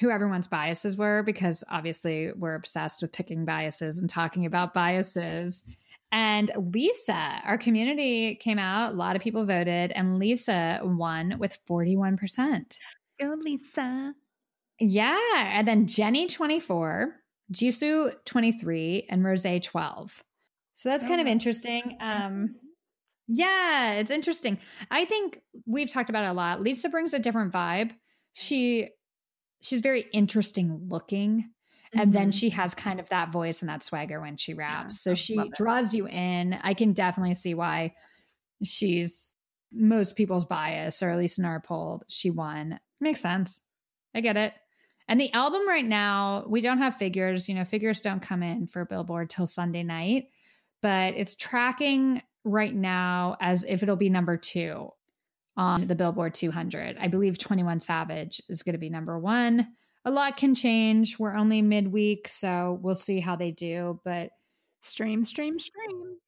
who 0.00 0.10
everyone's 0.10 0.46
biases 0.46 0.96
were 0.96 1.22
because 1.22 1.64
obviously 1.68 2.32
we're 2.32 2.54
obsessed 2.54 3.02
with 3.02 3.12
picking 3.12 3.44
biases 3.44 3.98
and 3.98 4.10
talking 4.10 4.44
about 4.44 4.74
biases. 4.74 5.64
And 6.10 6.50
Lisa, 6.56 7.40
our 7.44 7.58
community 7.58 8.36
came 8.36 8.58
out, 8.58 8.92
a 8.92 8.96
lot 8.96 9.16
of 9.16 9.22
people 9.22 9.44
voted, 9.44 9.92
and 9.92 10.18
Lisa 10.18 10.80
won 10.82 11.36
with 11.38 11.58
41%. 11.68 12.78
Go, 13.20 13.34
Lisa. 13.38 14.14
Yeah. 14.80 15.18
And 15.58 15.66
then 15.66 15.86
Jennie 15.86 16.26
24, 16.28 17.14
Jisoo 17.52 18.12
23, 18.24 19.06
and 19.10 19.24
Rose 19.24 19.44
12. 19.62 20.22
So 20.74 20.88
that's 20.88 21.02
kind 21.04 21.20
of 21.20 21.26
Oh. 21.26 21.30
interesting. 21.30 21.96
Um, 22.00 22.54
yeah, 23.26 23.94
it's 23.94 24.10
interesting. 24.10 24.58
I 24.90 25.04
think 25.04 25.40
we've 25.66 25.90
talked 25.90 26.08
about 26.10 26.24
it 26.24 26.28
a 26.28 26.32
lot. 26.32 26.60
Lisa 26.60 26.88
brings 26.88 27.12
a 27.14 27.18
different 27.18 27.52
vibe. 27.52 27.92
She 28.34 28.90
she's 29.60 29.80
very 29.80 30.02
interesting 30.12 30.86
looking. 30.88 31.50
And 31.92 32.12
then 32.12 32.28
Mhm. 32.30 32.38
she 32.38 32.50
has 32.50 32.74
kind 32.76 33.00
of 33.00 33.08
that 33.08 33.32
voice 33.32 33.60
and 33.60 33.68
that 33.68 33.82
swagger 33.82 34.20
when 34.20 34.36
she 34.36 34.54
raps. 34.54 34.94
I 34.94 35.10
so 35.10 35.14
she 35.16 35.50
draws 35.56 35.92
you 35.94 36.06
in. 36.06 36.52
I 36.54 36.74
can 36.74 36.92
definitely 36.92 37.34
see 37.34 37.54
why 37.54 37.94
she's 38.62 39.32
most 39.72 40.14
people's 40.16 40.44
bias, 40.44 41.02
or 41.02 41.10
at 41.10 41.18
least 41.18 41.38
in 41.40 41.44
our 41.44 41.60
poll, 41.60 42.02
she 42.08 42.30
won. 42.30 42.78
Makes 43.00 43.20
sense. 43.20 43.60
I 44.14 44.20
get 44.20 44.36
it. 44.36 44.54
And 45.08 45.20
the 45.20 45.32
album 45.32 45.66
right 45.66 45.84
now, 45.84 46.44
we 46.46 46.60
don't 46.60 46.78
have 46.78 46.96
figures. 46.96 47.48
You 47.48 47.54
know, 47.54 47.64
figures 47.64 48.00
don't 48.00 48.20
come 48.20 48.42
in 48.42 48.66
for 48.66 48.84
Billboard 48.84 49.30
till 49.30 49.46
Sunday 49.46 49.82
night, 49.82 50.28
but 50.82 51.14
it's 51.14 51.34
tracking 51.34 52.22
right 52.44 52.74
now 52.74 53.36
as 53.40 53.64
if 53.64 53.82
it'll 53.82 53.96
be 53.96 54.10
number 54.10 54.36
two 54.36 54.90
on 55.56 55.86
the 55.86 55.94
Billboard 55.96 56.34
200. 56.34 56.98
I 57.00 57.08
believe 57.08 57.38
21 57.38 57.80
Savage 57.80 58.40
is 58.48 58.62
going 58.62 58.74
to 58.74 58.78
be 58.78 58.90
number 58.90 59.18
one. 59.18 59.68
A 60.04 60.10
lot 60.10 60.36
can 60.36 60.54
change. 60.54 61.18
We're 61.18 61.34
only 61.34 61.62
midweek, 61.62 62.28
so 62.28 62.78
we'll 62.82 62.94
see 62.94 63.18
how 63.20 63.34
they 63.34 63.50
do. 63.50 64.00
But 64.04 64.30
Stream, 64.80 65.24
stream, 65.24 65.58
stream. 65.58 66.18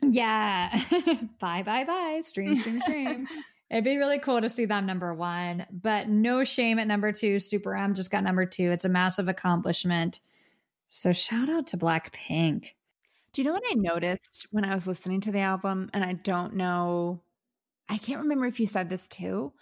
yeah, 0.00 0.70
bye, 1.40 1.62
bye, 1.62 1.84
bye. 1.84 2.20
Stream, 2.22 2.56
stream, 2.56 2.80
stream. 2.80 3.28
It'd 3.70 3.84
be 3.84 3.98
really 3.98 4.18
cool 4.18 4.40
to 4.40 4.48
see 4.48 4.64
them 4.64 4.84
number 4.84 5.14
one, 5.14 5.64
but 5.70 6.08
no 6.08 6.42
shame 6.42 6.78
at 6.80 6.88
number 6.88 7.12
two. 7.12 7.38
Super 7.38 7.76
M 7.76 7.94
just 7.94 8.10
got 8.10 8.24
number 8.24 8.44
two. 8.44 8.72
It's 8.72 8.84
a 8.84 8.88
massive 8.88 9.28
accomplishment. 9.28 10.20
So 10.88 11.12
shout 11.12 11.48
out 11.48 11.68
to 11.68 11.76
Blackpink. 11.76 12.72
Do 13.32 13.42
you 13.42 13.46
know 13.46 13.54
what 13.54 13.62
I 13.70 13.74
noticed 13.76 14.48
when 14.50 14.64
I 14.64 14.74
was 14.74 14.88
listening 14.88 15.20
to 15.22 15.32
the 15.32 15.38
album? 15.38 15.88
And 15.94 16.02
I 16.02 16.14
don't 16.14 16.54
know, 16.54 17.22
I 17.88 17.96
can't 17.96 18.22
remember 18.22 18.46
if 18.46 18.58
you 18.58 18.66
said 18.66 18.88
this 18.88 19.06
too, 19.06 19.52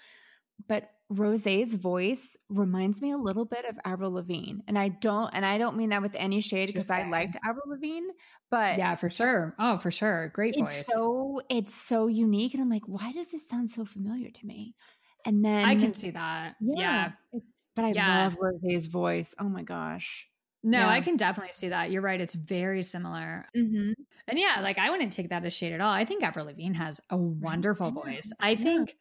but 0.66 0.90
Rose's 1.10 1.74
voice 1.74 2.36
reminds 2.50 3.00
me 3.00 3.12
a 3.12 3.16
little 3.16 3.46
bit 3.46 3.64
of 3.64 3.78
Avril 3.84 4.12
Lavigne. 4.12 4.60
And 4.68 4.78
I 4.78 4.88
don't, 4.88 5.30
and 5.32 5.44
I 5.46 5.56
don't 5.56 5.76
mean 5.76 5.88
that 5.90 6.02
with 6.02 6.14
any 6.14 6.40
shade 6.42 6.66
because 6.66 6.90
I 6.90 7.08
liked 7.08 7.36
Avril 7.44 7.64
Lavigne, 7.66 8.08
but 8.50 8.76
Yeah, 8.76 8.94
for 8.94 9.08
sure. 9.08 9.54
Oh, 9.58 9.78
for 9.78 9.90
sure. 9.90 10.28
Great 10.34 10.54
it's 10.56 10.60
voice. 10.62 10.86
so, 10.86 11.40
it's 11.48 11.74
so 11.74 12.08
unique. 12.08 12.52
And 12.52 12.62
I'm 12.62 12.68
like, 12.68 12.82
why 12.86 13.12
does 13.12 13.32
this 13.32 13.48
sound 13.48 13.70
so 13.70 13.86
familiar 13.86 14.30
to 14.30 14.46
me? 14.46 14.74
And 15.24 15.44
then 15.44 15.64
I 15.66 15.76
can 15.76 15.94
see 15.94 16.10
that. 16.10 16.56
yeah, 16.60 16.76
yeah. 16.78 17.12
it's, 17.32 17.66
but 17.74 17.84
I 17.86 17.92
Yeah. 17.92 18.24
love 18.24 18.36
Rose's 18.40 18.88
voice. 18.88 19.34
Oh 19.38 19.48
my 19.48 19.62
gosh. 19.62 20.28
No, 20.62 20.80
Yeah. 20.80 20.88
I 20.90 21.00
can 21.00 21.16
definitely 21.16 21.52
see 21.54 21.68
that. 21.68 21.90
You're 21.90 22.02
right. 22.02 22.20
It's 22.20 22.34
very 22.34 22.82
similar. 22.82 23.44
Mm-hmm. 23.56 23.92
And 24.28 24.38
yeah, 24.38 24.60
like 24.62 24.78
I 24.78 24.90
wouldn't 24.90 25.12
take 25.14 25.30
that 25.30 25.44
as 25.44 25.54
shade 25.56 25.72
at 25.72 25.80
all. 25.80 25.90
I 25.90 26.04
think 26.04 26.22
Avril 26.22 26.46
Lavigne 26.46 26.76
has 26.76 27.00
a 27.10 27.16
wonderful 27.16 27.90
voice. 27.92 28.30
I 28.40 28.56
think 28.56 28.94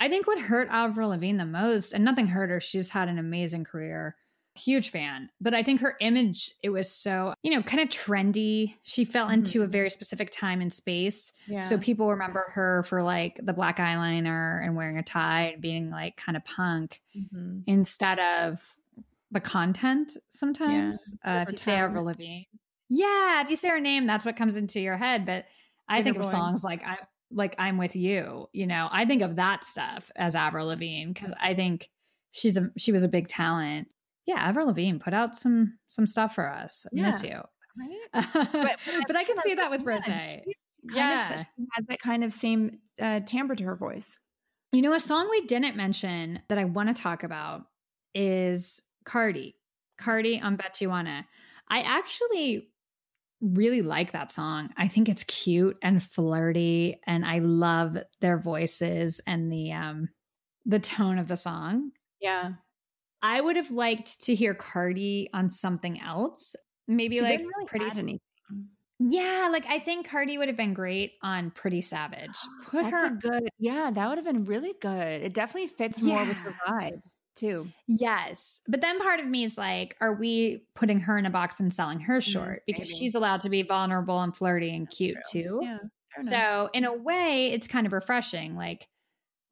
I 0.00 0.08
think 0.08 0.26
what 0.26 0.40
hurt 0.40 0.68
Avril 0.70 1.10
Lavigne 1.10 1.36
the 1.38 1.46
most, 1.46 1.92
and 1.92 2.04
nothing 2.04 2.28
hurt 2.28 2.50
her, 2.50 2.58
she's 2.60 2.90
had 2.90 3.08
an 3.08 3.18
amazing 3.18 3.64
career. 3.64 4.16
Huge 4.56 4.90
fan. 4.90 5.30
But 5.40 5.54
I 5.54 5.62
think 5.62 5.80
her 5.80 5.94
image, 6.00 6.52
it 6.62 6.70
was 6.70 6.90
so, 6.90 7.34
you 7.42 7.52
know, 7.52 7.62
kind 7.62 7.80
of 7.82 7.88
trendy. 7.88 8.74
She 8.82 9.04
fell 9.04 9.28
Mhm. 9.28 9.34
into 9.34 9.62
a 9.62 9.66
very 9.68 9.90
specific 9.90 10.30
time 10.30 10.60
and 10.60 10.72
space. 10.72 11.32
Yeah. 11.46 11.60
So 11.60 11.78
people 11.78 12.10
remember 12.10 12.44
her 12.54 12.82
for 12.82 13.02
like 13.02 13.38
the 13.42 13.52
black 13.52 13.76
eyeliner 13.78 14.64
and 14.64 14.74
wearing 14.74 14.98
a 14.98 15.02
tie 15.04 15.52
and 15.52 15.62
being 15.62 15.90
like 15.90 16.16
kind 16.16 16.36
of 16.36 16.44
punk 16.44 17.00
Mhm. 17.16 17.62
instead 17.66 18.18
of 18.18 18.76
the 19.30 19.40
content 19.40 20.16
sometimes. 20.30 21.12
it's 21.12 21.18
uh, 21.24 21.44
if 21.46 21.52
you 21.52 21.58
say. 21.58 21.76
Avril 21.76 22.04
Lavigne. 22.04 22.42
Yeah, 22.88 23.42
if 23.42 23.50
you 23.50 23.54
say 23.56 23.68
her 23.68 23.78
name, 23.78 24.04
that's 24.06 24.24
what 24.24 24.34
comes 24.36 24.56
into 24.56 24.80
your 24.80 24.96
head. 24.96 25.24
But 25.24 25.46
I 25.88 25.96
Like 25.96 26.04
think 26.04 26.16
of 26.16 26.26
songs 26.26 26.64
like 26.64 26.82
I 26.84 26.98
like 27.30 27.54
I'm 27.58 27.78
with 27.78 27.96
you. 27.96 28.48
You 28.52 28.66
know, 28.66 28.88
I 28.90 29.04
think 29.04 29.22
of 29.22 29.36
that 29.36 29.64
stuff 29.64 30.10
as 30.16 30.34
Avril 30.34 30.66
Lavigne 30.66 31.12
because 31.12 31.32
I 31.40 31.54
think 31.54 31.88
she's 32.32 32.56
a 32.56 32.70
she 32.78 32.92
was 32.92 33.04
a 33.04 33.08
big 33.08 33.28
talent. 33.28 33.88
Yeah, 34.26 34.36
Avril 34.38 34.66
Lavigne 34.66 34.98
put 34.98 35.14
out 35.14 35.36
some 35.36 35.78
some 35.88 36.06
stuff 36.06 36.34
for 36.34 36.48
us. 36.48 36.86
I 36.92 37.00
Miss 37.00 37.22
you. 37.22 37.40
Right? 37.78 37.98
but, 38.12 38.76
but 39.06 39.16
I 39.16 39.24
can 39.24 39.38
see 39.38 39.54
that 39.54 39.70
with 39.70 39.82
Yeah, 39.82 39.88
Rose. 39.88 40.04
she's 40.04 40.12
kind 40.14 40.40
of 40.40 40.94
Yeah. 40.94 41.36
she 41.36 41.44
has 41.74 41.86
that 41.88 42.00
kind 42.00 42.24
of 42.24 42.32
same 42.32 42.78
uh, 43.00 43.20
timbre 43.20 43.54
to 43.56 43.64
her 43.64 43.76
voice. 43.76 44.18
You 44.72 44.82
know, 44.82 44.92
a 44.92 45.00
song 45.00 45.28
we 45.30 45.46
didn't 45.46 45.76
mention 45.76 46.40
that 46.48 46.58
I 46.58 46.64
want 46.64 46.94
to 46.94 47.02
talk 47.02 47.22
about 47.22 47.62
is 48.14 48.82
Cardi. 49.04 49.56
Cardi 49.98 50.40
on 50.40 50.56
Bet 50.56 50.80
You 50.80 50.88
Wanna. 50.88 51.26
I 51.68 51.80
actually 51.82 52.69
really 53.40 53.82
like 53.82 54.12
that 54.12 54.32
song. 54.32 54.70
I 54.76 54.88
think 54.88 55.08
it's 55.08 55.24
cute 55.24 55.78
and 55.82 56.02
flirty 56.02 57.00
and 57.06 57.24
I 57.24 57.38
love 57.38 57.96
their 58.20 58.38
voices 58.38 59.20
and 59.26 59.52
the 59.52 59.72
um 59.72 60.08
the 60.66 60.78
tone 60.78 61.18
of 61.18 61.28
the 61.28 61.36
song. 61.36 61.90
Yeah, 62.20 62.52
I 63.22 63.40
would 63.40 63.56
have 63.56 63.70
liked 63.70 64.22
to 64.24 64.34
hear 64.34 64.54
Cardi 64.54 65.30
on 65.32 65.50
something 65.50 66.00
else. 66.00 66.56
Maybe 66.86 67.16
she 67.16 67.22
like 67.22 67.40
really 67.40 67.66
pretty 67.66 67.86
anything. 67.86 68.20
Yeah, 68.98 69.48
like 69.50 69.64
I 69.66 69.78
think 69.78 70.08
Cardi 70.08 70.36
would 70.36 70.48
have 70.48 70.58
been 70.58 70.74
great 70.74 71.12
on 71.22 71.50
Pretty 71.50 71.80
Savage. 71.80 72.36
Put 72.64 72.82
That's 72.82 73.02
her 73.02 73.06
a 73.06 73.10
good. 73.10 73.48
Yeah, 73.58 73.90
that 73.90 74.08
would 74.08 74.18
have 74.18 74.26
been 74.26 74.44
really 74.44 74.74
good. 74.80 75.22
It 75.22 75.32
definitely 75.32 75.68
fits 75.68 76.02
more 76.02 76.24
with 76.24 76.36
her 76.38 76.54
vibe 76.66 77.00
too. 77.40 77.66
Yes. 77.86 78.62
But 78.68 78.82
then 78.82 79.00
part 79.00 79.20
of 79.20 79.26
me 79.26 79.44
is 79.44 79.56
like, 79.56 79.96
are 80.00 80.14
we 80.14 80.64
putting 80.74 81.00
her 81.00 81.18
in 81.18 81.26
a 81.26 81.30
box 81.30 81.58
and 81.58 81.72
selling 81.72 82.00
her 82.00 82.18
mm, 82.18 82.22
short? 82.22 82.62
Because 82.66 82.88
maybe. 82.88 82.98
she's 82.98 83.14
allowed 83.14 83.40
to 83.42 83.48
be 83.48 83.62
vulnerable 83.62 84.20
and 84.20 84.36
flirty 84.36 84.74
and 84.74 84.88
cute 84.88 85.18
too. 85.30 85.60
Yeah. 85.62 85.78
So, 86.22 86.68
in 86.74 86.84
a 86.84 86.92
way, 86.92 87.52
it's 87.52 87.66
kind 87.68 87.86
of 87.86 87.92
refreshing. 87.92 88.56
Like, 88.56 88.88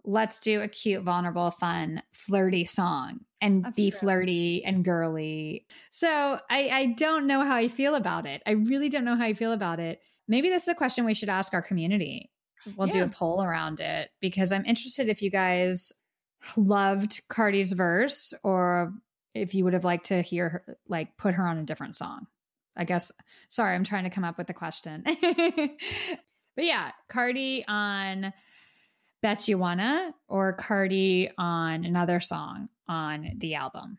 let's 0.04 0.40
do 0.40 0.60
a 0.60 0.68
cute, 0.68 1.02
vulnerable, 1.02 1.50
fun, 1.50 2.02
flirty 2.12 2.64
song 2.64 3.20
and 3.40 3.64
That's 3.64 3.76
be 3.76 3.90
true. 3.90 4.00
flirty 4.00 4.64
and 4.64 4.84
girly. 4.84 5.66
So, 5.92 6.40
I, 6.50 6.68
I 6.68 6.86
don't 6.96 7.26
know 7.26 7.44
how 7.44 7.56
I 7.56 7.68
feel 7.68 7.94
about 7.94 8.26
it. 8.26 8.42
I 8.44 8.52
really 8.52 8.88
don't 8.88 9.04
know 9.04 9.16
how 9.16 9.24
I 9.24 9.34
feel 9.34 9.52
about 9.52 9.78
it. 9.78 10.00
Maybe 10.26 10.48
this 10.48 10.64
is 10.64 10.68
a 10.68 10.74
question 10.74 11.04
we 11.04 11.14
should 11.14 11.28
ask 11.28 11.54
our 11.54 11.62
community. 11.62 12.30
We'll 12.76 12.88
do 12.88 13.02
a 13.02 13.08
poll 13.08 13.42
around 13.42 13.80
it 13.80 14.10
because 14.20 14.52
I'm 14.52 14.66
interested 14.66 15.08
if 15.08 15.22
you 15.22 15.30
guys 15.30 15.92
loved 16.56 17.22
Cardi's 17.28 17.72
verse 17.72 18.34
or 18.42 18.92
if 19.34 19.54
you 19.54 19.64
would 19.64 19.72
have 19.72 19.84
liked 19.84 20.06
to 20.06 20.22
hear 20.22 20.48
her, 20.48 20.78
like, 20.88 21.16
put 21.16 21.34
her 21.34 21.46
on 21.46 21.58
a 21.58 21.64
different 21.64 21.96
song. 21.96 22.26
I 22.76 22.84
guess, 22.84 23.12
sorry, 23.48 23.74
I'm 23.74 23.84
trying 23.84 24.04
to 24.04 24.10
come 24.10 24.24
up 24.24 24.38
with 24.38 24.48
a 24.50 24.54
question. 24.54 25.02
but 25.20 26.64
yeah, 26.64 26.92
Cardi 27.08 27.64
on 27.66 28.32
Bet 29.20 29.48
You 29.48 29.58
Wanna 29.58 30.14
or 30.28 30.52
Cardi 30.52 31.30
on 31.36 31.84
another 31.84 32.20
song 32.20 32.68
on 32.86 33.32
the 33.36 33.56
album. 33.56 33.98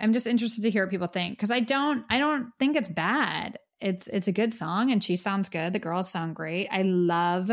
I'm 0.00 0.12
just 0.12 0.26
interested 0.26 0.62
to 0.62 0.70
hear 0.70 0.84
what 0.84 0.90
people 0.90 1.06
think 1.06 1.36
because 1.36 1.50
I 1.50 1.60
don't 1.60 2.04
I 2.08 2.18
don't 2.18 2.52
think 2.58 2.76
it's 2.76 2.88
bad. 2.88 3.58
It's 3.80 4.08
it's 4.08 4.28
a 4.28 4.32
good 4.32 4.54
song 4.54 4.90
and 4.90 5.04
she 5.04 5.16
sounds 5.16 5.48
good. 5.48 5.72
The 5.72 5.78
girls 5.78 6.10
sound 6.10 6.34
great. 6.34 6.68
I 6.70 6.82
love 6.82 7.50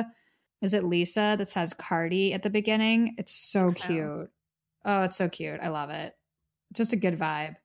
is 0.61 0.73
it 0.73 0.83
Lisa 0.83 1.35
that 1.37 1.47
says 1.47 1.73
Cardi 1.73 2.33
at 2.33 2.43
the 2.43 2.49
beginning? 2.49 3.15
It's 3.17 3.33
so 3.33 3.69
so. 3.69 3.87
cute. 3.87 4.29
Oh, 4.85 5.01
it's 5.03 5.17
so 5.17 5.29
cute. 5.29 5.59
I 5.61 5.67
love 5.69 5.89
it. 5.89 6.13
Just 6.73 6.93
a 6.93 6.97
good 6.97 7.17
vibe. 7.17 7.55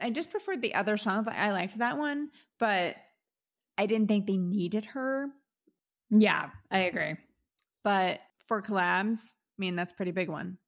I 0.00 0.10
just 0.10 0.30
preferred 0.30 0.62
the 0.62 0.74
other 0.74 0.96
songs. 0.96 1.28
I 1.28 1.48
I 1.48 1.50
liked 1.52 1.78
that 1.78 1.98
one, 1.98 2.30
but 2.58 2.96
I 3.78 3.86
didn't 3.86 4.08
think 4.08 4.26
they 4.26 4.36
needed 4.36 4.86
her. 4.86 5.28
Yeah, 6.10 6.50
I 6.70 6.80
agree. 6.80 7.16
But 7.84 8.20
for 8.46 8.60
collabs, 8.62 9.34
I 9.34 9.58
mean, 9.58 9.76
that's 9.76 9.92
a 9.92 9.96
pretty 9.96 10.12
big 10.12 10.28
one. 10.28 10.58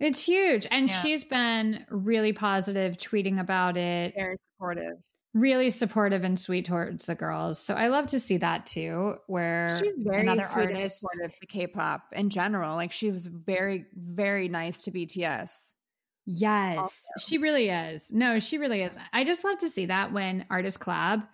It's 0.00 0.22
huge. 0.24 0.66
And 0.70 0.88
Yeah. 0.88 0.94
she's 0.94 1.24
been 1.24 1.86
really 1.90 2.32
positive, 2.32 2.96
tweeting 2.98 3.40
about 3.40 3.76
it, 3.76 4.14
Very 4.16 4.36
supportive. 4.54 4.98
Really 5.40 5.70
supportive 5.70 6.24
and 6.24 6.38
sweet 6.38 6.64
towards 6.66 7.06
the 7.06 7.14
girls. 7.14 7.58
So 7.58 7.74
I 7.74 7.88
love 7.88 8.06
to 8.08 8.20
see 8.20 8.36
that 8.38 8.66
too, 8.66 9.16
where 9.26 9.68
She's 9.78 9.92
very 9.98 10.22
another 10.22 10.42
sweet 10.44 10.68
and 10.68 10.76
artist. 10.76 11.00
supportive 11.00 11.38
to 11.40 11.46
K-pop 11.46 12.02
in 12.12 12.30
general. 12.30 12.76
Like 12.76 12.92
she's 12.92 13.26
very, 13.26 13.86
very 13.94 14.48
nice 14.48 14.82
to 14.84 14.90
BTS. 14.90 15.74
Yes, 16.26 16.76
Also. 16.78 17.10
she 17.26 17.38
really 17.38 17.70
is. 17.70 18.12
No, 18.12 18.38
she 18.38 18.58
really 18.58 18.82
is. 18.82 18.98
I 19.12 19.24
just 19.24 19.44
love 19.44 19.58
to 19.58 19.68
see 19.70 19.86
that 19.86 20.12
when 20.12 20.44
artists 20.50 20.82
collab 20.82 21.26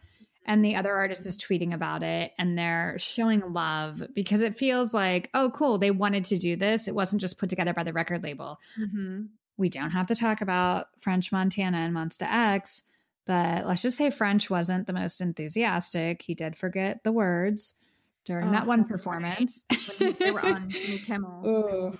and 0.46 0.64
the 0.64 0.76
other 0.76 0.92
artist 0.94 1.26
is 1.26 1.36
tweeting 1.36 1.74
about 1.74 2.02
it 2.04 2.30
and 2.38 2.56
they're 2.56 2.94
showing 2.98 3.40
love 3.52 4.02
because 4.14 4.42
it 4.42 4.54
feels 4.54 4.94
like, 4.94 5.30
oh, 5.34 5.50
cool, 5.50 5.78
they 5.78 5.90
wanted 5.90 6.24
to 6.26 6.38
do 6.38 6.54
this. 6.54 6.86
It 6.86 6.94
wasn't 6.94 7.20
just 7.22 7.38
put 7.38 7.50
together 7.50 7.74
by 7.74 7.82
the 7.82 7.92
record 7.92 8.22
label. 8.22 8.60
Mhm. 8.80 9.28
We 9.56 9.68
don't 9.68 9.90
have 9.90 10.06
to 10.08 10.14
talk 10.14 10.40
about 10.40 10.86
French 11.00 11.32
Montana 11.32 11.78
and 11.78 11.94
Monsta 11.94 12.26
X, 12.30 12.82
but 13.26 13.66
let's 13.66 13.82
just 13.82 13.96
say 13.96 14.10
French 14.10 14.50
wasn't 14.50 14.87
the 14.87 14.92
most 14.92 15.20
enthusiastic. 15.20 16.22
He 16.22 16.34
did 16.34 16.56
forget 16.56 17.02
the 17.04 17.12
words 17.12 17.76
during 18.24 18.48
Oh, 18.48 18.52
that 18.52 18.66
one 18.66 18.84
performance. 18.84 19.64
When 19.98 20.16
they 20.18 20.30
were 20.30 20.44
on 20.44 20.68
Jimmy 20.70 20.98
Kimmel. 20.98 21.96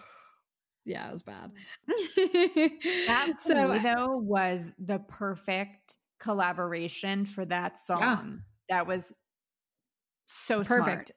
Yeah, 0.84 1.08
it 1.08 1.12
was 1.12 1.22
bad. 1.22 1.52
That 1.87 3.34
so 3.38 3.54
so 3.54 3.78
though 3.78 4.18
was 4.18 4.72
the 4.78 4.98
perfect 4.98 5.96
collaboration 6.18 7.24
for 7.24 7.44
that 7.46 7.78
song. 7.78 8.42
That 8.68 8.87
was 8.87 9.12
so 10.26 10.58
perfect. 10.58 10.68
smart. 10.68 11.10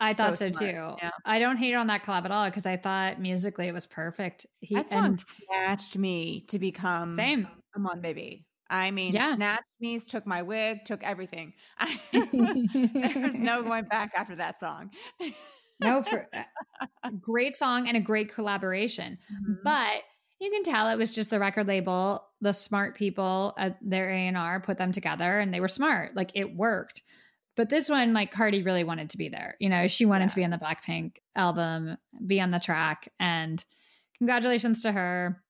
I 0.00 0.14
thought 0.14 0.36
so, 0.36 0.50
smart, 0.50 0.70
too. 0.70 0.96
yeah. 1.00 1.10
I 1.24 1.38
don't 1.38 1.56
hate 1.56 1.74
on 1.74 1.86
that 1.86 2.02
collab 2.04 2.24
at 2.24 2.32
all 2.32 2.46
because 2.46 2.66
I 2.66 2.76
thought 2.76 3.20
musically 3.20 3.68
it 3.68 3.74
was 3.74 3.86
perfect. 3.86 4.46
He 4.60 4.74
That 4.74 4.86
song 4.86 5.04
and 5.04 5.20
snatched 5.20 5.96
me 5.96 6.44
to 6.48 6.58
become 6.58 7.12
same. 7.12 7.46
Come 7.74 7.86
on, 7.86 8.00
baby. 8.00 8.44
I 8.72 8.90
mean, 8.90 9.12
Yeah. 9.12 9.34
snatched 9.34 9.62
me, 9.80 10.00
took 10.00 10.26
my 10.26 10.42
wig, 10.42 10.84
took 10.86 11.04
everything. 11.04 11.52
there 12.12 13.22
was 13.22 13.34
no 13.38 13.62
going 13.62 13.84
back 13.84 14.12
after 14.16 14.34
that 14.36 14.58
song. 14.58 14.90
no, 15.80 16.02
for 16.10 16.26
uh, 16.32 17.10
great 17.20 17.54
song 17.54 17.86
and 17.88 17.96
a 17.96 18.00
great 18.00 18.32
collaboration. 18.32 19.18
Mm-hmm. 19.32 19.52
But 19.62 20.02
you 20.40 20.50
can 20.50 20.62
tell 20.64 20.88
it 20.88 20.96
was 20.96 21.14
just 21.14 21.30
the 21.30 21.38
record 21.38 21.68
label, 21.68 22.24
the 22.40 22.52
smart 22.54 22.96
people 22.96 23.54
at 23.58 23.78
their 23.82 24.08
A 24.10 24.26
and 24.26 24.36
R 24.38 24.58
put 24.60 24.78
them 24.78 24.90
together, 24.90 25.38
and 25.38 25.52
they 25.52 25.60
were 25.60 25.68
smart. 25.68 26.16
Like 26.16 26.32
it 26.34 26.56
worked. 26.56 27.02
But 27.54 27.68
this 27.68 27.90
one, 27.90 28.14
like 28.14 28.32
Cardi 28.32 28.62
really 28.62 28.82
wanted 28.84 29.10
to 29.10 29.18
be 29.18 29.28
there. 29.28 29.56
You 29.60 29.68
know, 29.68 29.86
she 29.86 30.06
wanted 30.06 30.30
to 30.30 30.36
be 30.36 30.44
on 30.44 30.50
the 30.50 30.56
Blackpink 30.56 31.16
album, 31.36 31.98
be 32.26 32.40
on 32.40 32.50
the 32.50 32.58
track, 32.58 33.12
and 33.20 33.62
congratulations 34.16 34.82
to 34.82 34.92
her. 34.92 35.41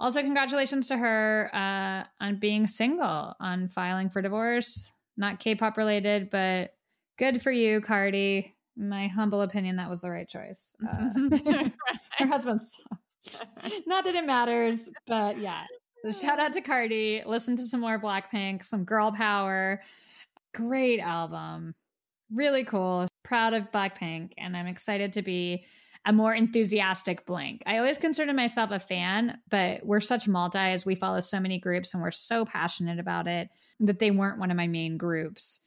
Also, 0.00 0.22
congratulations 0.22 0.88
to 0.88 0.96
her 0.96 1.50
uh, 1.52 2.04
on 2.24 2.36
being 2.36 2.66
single, 2.66 3.34
on 3.40 3.68
filing 3.68 4.10
for 4.10 4.22
divorce. 4.22 4.92
Not 5.16 5.40
K-pop 5.40 5.76
related, 5.76 6.30
but 6.30 6.74
good 7.18 7.42
for 7.42 7.50
you, 7.50 7.80
Cardi. 7.80 8.54
My 8.76 9.08
humble 9.08 9.42
opinion, 9.42 9.76
that 9.76 9.90
was 9.90 10.00
the 10.00 10.10
right 10.10 10.28
choice. 10.28 10.74
Uh, 10.88 11.28
her 12.18 12.26
husband's 12.26 12.80
not 13.86 14.04
that 14.04 14.14
it 14.14 14.24
matters, 14.24 14.90
but 15.06 15.38
yeah. 15.38 15.64
So 16.04 16.12
shout 16.12 16.38
out 16.38 16.54
to 16.54 16.60
Cardi. 16.60 17.22
Listen 17.26 17.56
to 17.56 17.62
some 17.62 17.80
more 17.80 18.00
Blackpink, 18.00 18.64
some 18.64 18.84
girl 18.84 19.10
power. 19.10 19.82
Great 20.54 21.00
album. 21.00 21.74
Really 22.32 22.64
cool. 22.64 23.08
Proud 23.24 23.54
of 23.54 23.70
Blackpink. 23.72 24.32
And 24.38 24.56
I'm 24.56 24.66
excited 24.66 25.12
to 25.14 25.22
be 25.22 25.64
a 26.08 26.12
more 26.12 26.34
enthusiastic 26.34 27.26
Blink. 27.26 27.62
I 27.66 27.76
always 27.78 27.98
considered 27.98 28.34
myself 28.34 28.70
a 28.70 28.78
fan, 28.80 29.38
but 29.50 29.84
we're 29.84 30.00
such 30.00 30.26
multis. 30.26 30.86
We 30.86 30.94
follow 30.94 31.20
so 31.20 31.38
many 31.38 31.58
groups 31.60 31.92
and 31.92 32.02
we're 32.02 32.10
so 32.12 32.44
passionate 32.46 32.98
about 32.98 33.26
it 33.28 33.50
that 33.80 33.98
they 33.98 34.10
weren't 34.10 34.38
one 34.40 34.50
of 34.50 34.56
my 34.56 34.66
main 34.68 34.96
groups. 34.96 35.60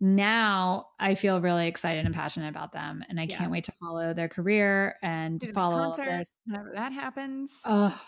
Now 0.00 0.86
I 0.98 1.14
feel 1.14 1.40
really 1.40 1.66
excited 1.68 2.04
and 2.04 2.14
passionate 2.14 2.48
about 2.48 2.72
them. 2.72 3.04
And 3.08 3.20
I 3.20 3.24
Yeah. 3.24 3.36
can't 3.36 3.50
wait 3.50 3.64
to 3.64 3.72
follow 3.72 4.12
their 4.14 4.28
career 4.28 4.96
and 5.02 5.38
Do 5.38 5.52
follow 5.52 5.76
concert 5.92 6.04
this. 6.06 6.32
whenever 6.46 6.72
that 6.74 6.92
happens. 6.92 7.52
Oh, 7.64 7.98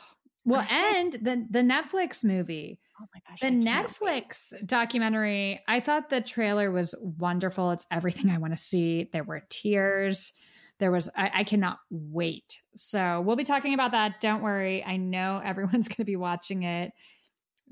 well, 0.45 0.67
and 0.71 1.13
the 1.13 1.47
the 1.51 1.61
Netflix 1.63 2.25
movie, 2.25 2.81
oh 3.01 3.05
my 3.15 3.21
gosh. 3.29 3.41
the 3.41 3.49
can't 3.49 4.01
wait. 4.01 4.25
Netflix 4.27 4.67
documentary. 4.67 5.61
I 5.69 5.81
thought 5.81 6.09
the 6.11 6.21
trailer 6.21 6.71
was 6.71 6.95
wonderful. 7.03 7.71
It's 7.73 7.87
everything 7.91 8.31
I 8.31 8.39
want 8.39 8.57
to 8.57 8.63
see. 8.63 9.09
There 9.13 9.25
were 9.25 9.43
tears. 9.49 10.33
There 10.79 10.91
was. 10.91 11.09
I, 11.17 11.31
I 11.35 11.45
cannot 11.45 11.79
wait. 11.91 12.61
So 12.75 13.21
we'll 13.23 13.37
be 13.37 13.45
talking 13.45 13.75
about 13.75 13.93
that. 13.93 14.21
Don't 14.21 14.43
worry. 14.43 14.85
I 14.85 14.97
know 14.97 15.41
everyone's 15.45 15.89
going 15.89 15.97
to 15.99 16.05
be 16.05 16.17
watching 16.17 16.63
it. 16.63 16.93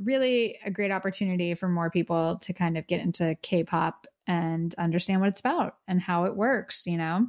Really, 0.02 0.58
a 0.64 0.70
great 0.70 0.90
opportunity 0.90 1.54
for 1.54 1.68
more 1.68 1.90
people 1.90 2.38
to 2.38 2.52
kind 2.52 2.76
of 2.76 2.86
get 2.86 3.00
into 3.00 3.36
K-pop 3.42 4.06
and 4.26 4.74
understand 4.76 5.20
what 5.20 5.28
it's 5.28 5.40
about 5.40 5.76
and 5.86 6.00
how 6.00 6.24
it 6.24 6.36
works. 6.36 6.86
You 6.86 6.98
know. 6.98 7.28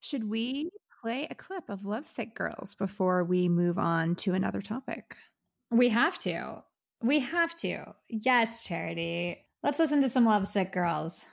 Should 0.00 0.28
we 0.28 0.68
play 1.02 1.26
a 1.30 1.34
clip 1.34 1.68
of 1.68 1.84
Lovesick 1.84 2.34
Girls 2.34 2.74
before 2.74 3.24
we 3.24 3.48
move 3.48 3.78
on 3.78 4.14
to 4.16 4.34
another 4.34 4.60
topic? 4.60 5.16
We 5.70 5.90
have 5.90 6.18
to. 6.20 6.62
We 7.02 7.20
have 7.20 7.54
to. 7.56 7.94
Yes, 8.08 8.66
Charity. 8.66 9.44
Let's 9.62 9.78
listen 9.78 10.02
to 10.02 10.08
some 10.08 10.24
Lovesick 10.24 10.72
Girls. 10.72 11.26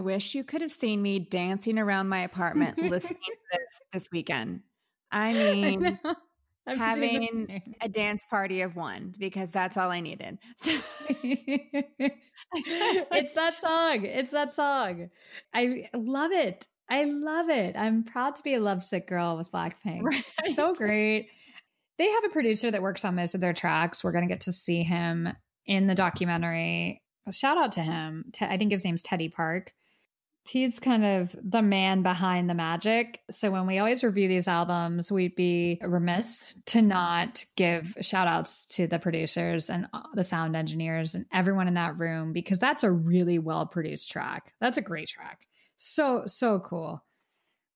I 0.00 0.02
wish 0.02 0.34
you 0.34 0.44
could 0.44 0.62
have 0.62 0.72
seen 0.72 1.02
me 1.02 1.18
dancing 1.18 1.78
around 1.78 2.08
my 2.08 2.20
apartment 2.20 2.78
listening 2.78 3.20
to 3.20 3.58
this 3.58 3.82
this 3.92 4.08
weekend. 4.10 4.62
I 5.12 5.32
mean, 5.52 5.98
the 6.64 6.74
having 6.74 7.62
a 7.82 7.88
dance 7.88 8.24
party 8.30 8.62
of 8.62 8.76
one 8.76 9.14
because 9.18 9.52
that's 9.52 9.76
all 9.76 9.90
I 9.90 10.00
needed. 10.00 10.38
So, 10.56 10.72
it's 12.54 13.34
that 13.34 13.58
song. 13.58 14.06
It's 14.06 14.30
that 14.32 14.50
song. 14.52 15.10
I 15.52 15.90
love 15.92 16.32
it. 16.32 16.66
I 16.88 17.04
love 17.04 17.50
it. 17.50 17.76
I'm 17.76 18.02
proud 18.02 18.36
to 18.36 18.42
be 18.42 18.54
a 18.54 18.60
lovesick 18.60 19.06
girl 19.06 19.36
with 19.36 19.52
Blackpink. 19.52 20.02
So 20.54 20.74
great. 20.74 21.28
They 21.98 22.08
have 22.08 22.24
a 22.24 22.30
producer 22.30 22.70
that 22.70 22.80
works 22.80 23.04
on 23.04 23.16
most 23.16 23.34
of 23.34 23.42
their 23.42 23.52
tracks. 23.52 24.02
We're 24.02 24.12
going 24.12 24.26
to 24.26 24.32
get 24.32 24.40
to 24.42 24.52
see 24.52 24.82
him 24.82 25.28
in 25.66 25.86
the 25.88 25.94
documentary. 25.94 27.02
Shout 27.30 27.58
out 27.58 27.72
to 27.72 27.82
him. 27.82 28.32
I 28.40 28.56
think 28.56 28.72
his 28.72 28.84
name's 28.84 29.02
Teddy 29.02 29.28
Park. 29.28 29.74
He's 30.50 30.80
kind 30.80 31.04
of 31.04 31.34
the 31.42 31.62
man 31.62 32.02
behind 32.02 32.50
the 32.50 32.54
magic. 32.54 33.20
So 33.30 33.52
when 33.52 33.68
we 33.68 33.78
always 33.78 34.02
review 34.02 34.26
these 34.26 34.48
albums, 34.48 35.12
we'd 35.12 35.36
be 35.36 35.78
remiss 35.80 36.58
to 36.66 36.82
not 36.82 37.44
give 37.56 37.96
shout 38.00 38.26
outs 38.26 38.66
to 38.74 38.88
the 38.88 38.98
producers 38.98 39.70
and 39.70 39.86
uh, 39.92 40.02
the 40.14 40.24
sound 40.24 40.56
engineers 40.56 41.14
and 41.14 41.26
everyone 41.32 41.68
in 41.68 41.74
that 41.74 41.98
room 41.98 42.32
because 42.32 42.58
that's 42.58 42.82
a 42.82 42.90
really 42.90 43.38
well 43.38 43.64
produced 43.64 44.10
track. 44.10 44.52
That's 44.60 44.76
a 44.76 44.82
great 44.82 45.08
track. 45.08 45.46
So, 45.76 46.24
so 46.26 46.58
cool. 46.58 47.04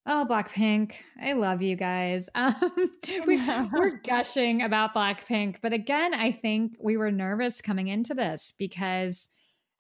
Oh, 0.06 0.26
Blackpink. 0.28 0.96
I 1.22 1.32
love 1.32 1.62
you 1.62 1.76
guys. 1.76 2.28
Um, 2.34 2.54
we, 3.26 3.40
we're 3.72 4.00
gushing 4.04 4.62
about 4.62 4.94
Blackpink. 4.94 5.58
But 5.62 5.72
again, 5.72 6.12
I 6.12 6.32
think 6.32 6.74
we 6.80 6.96
were 6.96 7.12
nervous 7.12 7.62
coming 7.62 7.86
into 7.88 8.14
this 8.14 8.52
because 8.58 9.28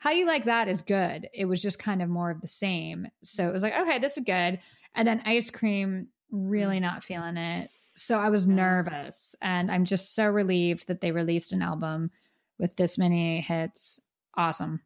how 0.04 0.10
you 0.10 0.26
like 0.26 0.44
that 0.44 0.68
is 0.68 0.82
good. 0.82 1.30
It 1.32 1.46
was 1.46 1.62
just 1.62 1.78
kind 1.78 2.02
of 2.02 2.10
more 2.10 2.30
of 2.30 2.42
the 2.42 2.48
same. 2.48 3.06
So 3.22 3.48
it 3.48 3.52
was 3.54 3.62
like, 3.62 3.74
okay, 3.74 3.98
this 3.98 4.18
is 4.18 4.24
good. 4.24 4.60
And 4.94 5.08
then 5.08 5.22
ice 5.24 5.50
cream, 5.50 6.08
really 6.30 6.78
not 6.78 7.02
feeling 7.02 7.38
it. 7.38 7.70
So 7.96 8.18
I 8.18 8.28
was 8.28 8.46
nervous. 8.46 9.34
And 9.40 9.70
I'm 9.70 9.86
just 9.86 10.14
so 10.14 10.26
relieved 10.28 10.88
that 10.88 11.00
they 11.00 11.10
released 11.10 11.54
an 11.54 11.62
album 11.62 12.10
with 12.58 12.76
this 12.76 12.98
many 12.98 13.40
hits. 13.40 13.98
Awesome. 14.36 14.82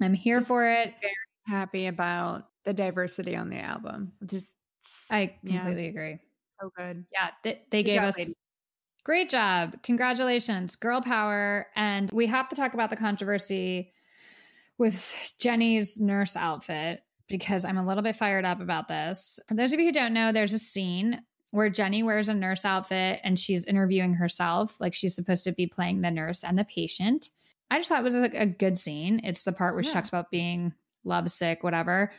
I'm 0.00 0.12
here 0.12 0.38
Just 0.38 0.48
for 0.48 0.68
it. 0.68 0.92
Very 1.00 1.14
happy 1.46 1.86
about 1.86 2.48
the 2.64 2.74
diversity 2.74 3.36
on 3.36 3.48
the 3.48 3.60
album. 3.60 4.10
Just 4.26 4.56
I 5.08 5.36
yeah, 5.44 5.58
completely 5.60 5.86
agree. 5.86 6.18
so 6.60 6.72
good. 6.76 7.04
Yeah, 7.12 7.28
they, 7.44 7.62
they 7.70 7.84
gave 7.84 8.00
job, 8.00 8.04
us 8.06 8.18
ladies. 8.18 8.34
great 9.04 9.30
job. 9.30 9.76
Congratulations, 9.84 10.74
girl 10.74 11.00
power. 11.00 11.68
And 11.76 12.10
we 12.10 12.26
have 12.26 12.48
to 12.48 12.56
talk 12.56 12.74
about 12.74 12.90
the 12.90 12.96
controversy 12.96 13.92
with 14.82 15.32
Jennie's 15.38 16.00
nurse 16.00 16.36
outfit 16.36 17.02
because 17.28 17.64
I'm 17.64 17.78
a 17.78 17.86
little 17.86 18.02
bit 18.02 18.16
fired 18.16 18.44
up 18.44 18.60
about 18.60 18.88
this. 18.88 19.38
For 19.46 19.54
those 19.54 19.72
of 19.72 19.78
you 19.78 19.86
who 19.86 19.92
don't 19.92 20.12
know, 20.12 20.32
there's 20.32 20.52
a 20.52 20.58
scene 20.58 21.22
where 21.52 21.70
Jennie 21.70 22.02
wears 22.02 22.28
a 22.28 22.34
nurse 22.34 22.64
outfit 22.64 23.20
and 23.22 23.38
she's 23.38 23.64
interviewing 23.64 24.14
herself, 24.14 24.80
like 24.80 24.92
she's 24.92 25.14
supposed 25.14 25.44
to 25.44 25.52
be 25.52 25.68
playing 25.68 26.00
the 26.00 26.10
nurse 26.10 26.42
and 26.42 26.58
the 26.58 26.64
patient. 26.64 27.30
I 27.70 27.78
just 27.78 27.88
thought 27.88 28.00
it 28.00 28.04
was 28.04 28.16
a, 28.16 28.24
a 28.34 28.46
good 28.46 28.76
scene. 28.76 29.20
It's 29.22 29.44
the 29.44 29.52
part 29.52 29.74
where 29.74 29.84
she 29.84 29.92
talks 29.92 30.08
about 30.08 30.30
being 30.32 30.72
lovesick, 31.04 31.62
whatever. 31.62 32.10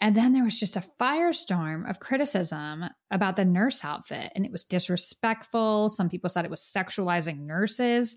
And 0.00 0.16
then 0.16 0.32
there 0.32 0.44
was 0.44 0.58
just 0.58 0.76
a 0.76 0.84
firestorm 0.98 1.88
of 1.88 2.00
criticism 2.00 2.84
about 3.10 3.36
the 3.36 3.44
nurse 3.44 3.84
outfit, 3.84 4.32
and 4.34 4.46
it 4.46 4.52
was 4.52 4.64
disrespectful. 4.64 5.90
Some 5.90 6.08
people 6.08 6.30
said 6.30 6.44
it 6.44 6.50
was 6.50 6.62
sexualizing 6.62 7.40
nurses. 7.40 8.16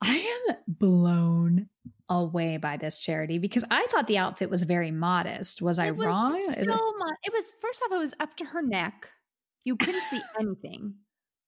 I 0.00 0.16
am 0.48 0.56
blown 0.66 1.68
away 2.10 2.56
by 2.56 2.76
this 2.76 3.00
charity 3.00 3.38
because 3.38 3.64
I 3.70 3.86
thought 3.90 4.06
the 4.06 4.18
outfit 4.18 4.50
was 4.50 4.62
very 4.62 4.90
modest. 4.90 5.60
Was 5.62 5.78
I 5.78 5.90
was 5.90 6.06
wrong? 6.06 6.40
So 6.52 6.60
it- 6.60 6.66
mu- 6.68 7.16
it 7.24 7.32
was 7.32 7.52
first 7.60 7.82
off, 7.84 7.92
it 7.92 7.98
was 7.98 8.14
up 8.20 8.36
to 8.36 8.44
her 8.46 8.62
neck. 8.62 9.10
You 9.64 9.76
couldn't 9.76 10.02
see 10.10 10.20
anything. 10.40 10.94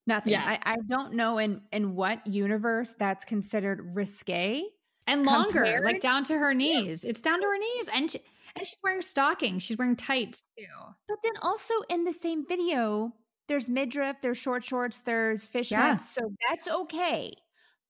Nothing. 0.07 0.33
Yeah. 0.33 0.43
I, 0.45 0.59
I 0.73 0.77
don't 0.89 1.15
know 1.15 1.39
in 1.39 1.63
in 1.73 1.95
what 1.95 2.27
universe 2.27 2.95
that's 2.99 3.25
considered 3.25 3.95
risque. 3.95 4.63
and 5.07 5.25
longer, 5.25 5.63
compared- 5.63 5.85
like 5.85 6.01
down 6.01 6.25
to 6.25 6.37
her 6.39 6.53
knees. 6.55 7.05
It's 7.05 7.23
down 7.23 7.41
to 7.41 7.47
her 7.47 7.59
knees, 7.59 7.89
and 7.95 8.11
she, 8.11 8.19
and 8.57 8.67
she's 8.67 8.79
wearing 8.83 9.03
stockings. 9.03 9.63
She's 9.63 9.77
wearing 9.79 9.97
tights 9.97 10.43
too. 10.59 10.65
But 11.09 11.19
then 11.23 11.33
also 11.43 11.75
in 11.89 12.05
the 12.05 12.13
same 12.13 12.45
video, 12.47 13.13
there's 13.49 13.69
midriff, 13.69 14.17
there's 14.23 14.39
short 14.39 14.65
shorts, 14.65 15.03
there's 15.03 15.49
fishnets. 15.49 15.71
Yeah. 15.71 15.97
So 15.97 16.33
that's 16.49 16.69
okay. 16.69 17.33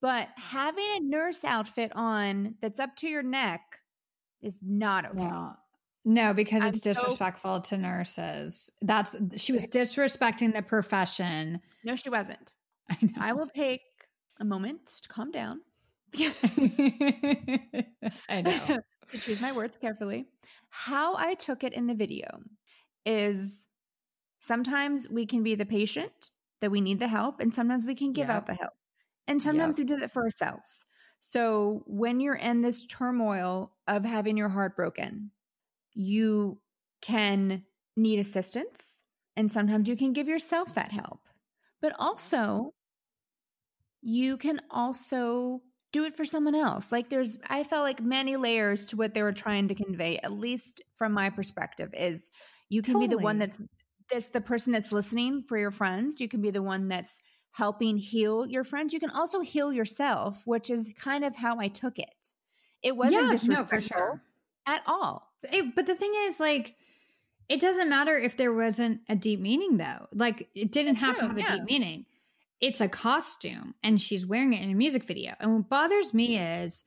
But 0.00 0.28
having 0.36 0.86
a 0.96 1.00
nurse 1.00 1.44
outfit 1.44 1.92
on 1.94 2.54
that's 2.62 2.80
up 2.80 2.94
to 2.96 3.08
your 3.08 3.22
neck 3.22 3.60
is 4.40 4.62
not 4.66 5.04
okay. 5.04 5.18
No, 5.22 5.52
no, 6.04 6.32
because 6.34 6.62
I'm 6.62 6.70
it's 6.70 6.82
so- 6.82 6.92
disrespectful 6.94 7.60
to 7.62 7.76
nurses. 7.76 8.70
That's 8.80 9.14
she 9.36 9.52
was 9.52 9.66
disrespecting 9.66 10.54
the 10.54 10.62
profession. 10.62 11.60
No, 11.84 11.94
she 11.96 12.08
wasn't. 12.08 12.52
I 12.90 12.96
know. 13.02 13.12
I 13.18 13.32
will 13.34 13.46
take 13.46 13.82
a 14.40 14.44
moment 14.44 14.86
to 15.02 15.08
calm 15.08 15.30
down. 15.30 15.60
I 18.28 18.42
know. 18.42 18.78
to 19.12 19.18
choose 19.18 19.40
my 19.40 19.52
words 19.52 19.76
carefully. 19.80 20.26
How 20.70 21.14
I 21.16 21.34
took 21.34 21.64
it 21.64 21.72
in 21.72 21.86
the 21.86 21.94
video 21.94 22.26
is 23.04 23.66
sometimes 24.40 25.08
we 25.08 25.26
can 25.26 25.42
be 25.42 25.54
the 25.54 25.66
patient 25.66 26.30
that 26.60 26.70
we 26.70 26.80
need 26.80 27.00
the 27.00 27.08
help, 27.08 27.40
and 27.40 27.52
sometimes 27.52 27.84
we 27.86 27.94
can 27.94 28.12
give 28.12 28.28
Yep. 28.28 28.36
out 28.36 28.46
the 28.46 28.54
help. 28.54 28.72
And 29.30 29.40
sometimes 29.40 29.78
we 29.78 29.84
do 29.84 29.96
that 29.96 30.10
for 30.10 30.24
ourselves. 30.24 30.86
So 31.20 31.84
when 31.86 32.20
you're 32.20 32.34
in 32.34 32.62
this 32.62 32.86
turmoil 32.86 33.72
of 33.86 34.04
having 34.04 34.36
your 34.36 34.48
heart 34.48 34.74
broken, 34.74 35.30
you 35.94 36.58
can 37.00 37.64
need 37.96 38.18
assistance, 38.18 39.02
and 39.36 39.50
sometimes 39.50 39.88
you 39.88 39.96
can 39.96 40.12
give 40.12 40.28
yourself 40.28 40.74
that 40.74 40.92
help. 40.92 41.20
But 41.80 41.94
also, 41.98 42.74
you 44.02 44.36
can 44.36 44.60
also 44.70 45.60
do 45.92 46.04
it 46.04 46.16
for 46.16 46.24
someone 46.24 46.54
else. 46.54 46.90
Like 46.90 47.10
there's 47.10 47.38
I 47.48 47.64
felt 47.64 47.84
like 47.84 48.02
many 48.02 48.36
layers 48.36 48.86
to 48.86 48.96
what 48.96 49.14
they 49.14 49.22
were 49.22 49.32
trying 49.32 49.68
to 49.68 49.74
convey, 49.74 50.18
at 50.22 50.32
least 50.32 50.82
from 50.94 51.12
my 51.12 51.30
perspective, 51.30 51.90
is 51.94 52.30
you 52.68 52.82
can 52.82 52.98
be 52.98 53.06
the 53.06 53.18
one 53.18 53.38
that's 53.38 53.60
that's 54.10 54.30
the 54.30 54.40
person 54.40 54.72
that's 54.72 54.92
listening 54.92 55.44
for 55.48 55.56
your 55.56 55.70
friends. 55.70 56.20
You 56.20 56.28
can 56.28 56.40
be 56.40 56.50
the 56.50 56.62
one 56.62 56.88
that's 56.88 57.20
helping 57.52 57.98
heal 57.98 58.46
your 58.46 58.64
friends. 58.64 58.92
You 58.92 59.00
can 59.00 59.10
also 59.10 59.40
heal 59.40 59.72
yourself, 59.72 60.42
which 60.46 60.70
is 60.70 60.90
kind 60.98 61.24
of 61.24 61.36
how 61.36 61.58
I 61.58 61.68
took 61.68 61.98
it. 61.98 62.34
It 62.82 62.96
wasn't 62.96 63.20
Yeah, 63.22 63.26
no, 63.26 63.32
disrespectful 63.32 63.78
for 63.80 63.80
sure. 63.80 64.22
at 64.66 64.82
all. 64.86 65.32
It- 65.52 65.74
but 65.74 65.86
the 65.86 65.94
thing 65.94 66.12
is, 66.26 66.38
like, 66.40 66.76
it 67.48 67.60
doesn't 67.60 67.88
matter 67.88 68.16
if 68.16 68.36
there 68.36 68.54
wasn't 68.54 69.00
a 69.08 69.16
deep 69.16 69.40
meaning, 69.40 69.76
though. 69.78 70.06
Like, 70.12 70.48
it 70.54 70.70
didn't 70.70 70.96
It's 70.96 71.04
have 71.04 71.14
to 71.18 71.26
true, 71.28 71.36
have 71.40 71.54
a 71.54 71.56
deep 71.58 71.64
meaning. 71.64 72.06
It's 72.60 72.80
a 72.80 72.88
costume, 72.88 73.74
and 73.82 74.00
she's 74.00 74.26
wearing 74.26 74.52
it 74.52 74.62
in 74.62 74.70
a 74.70 74.74
music 74.74 75.02
video. 75.04 75.34
And 75.40 75.54
what 75.56 75.68
bothers 75.70 76.12
me 76.14 76.38
is 76.38 76.84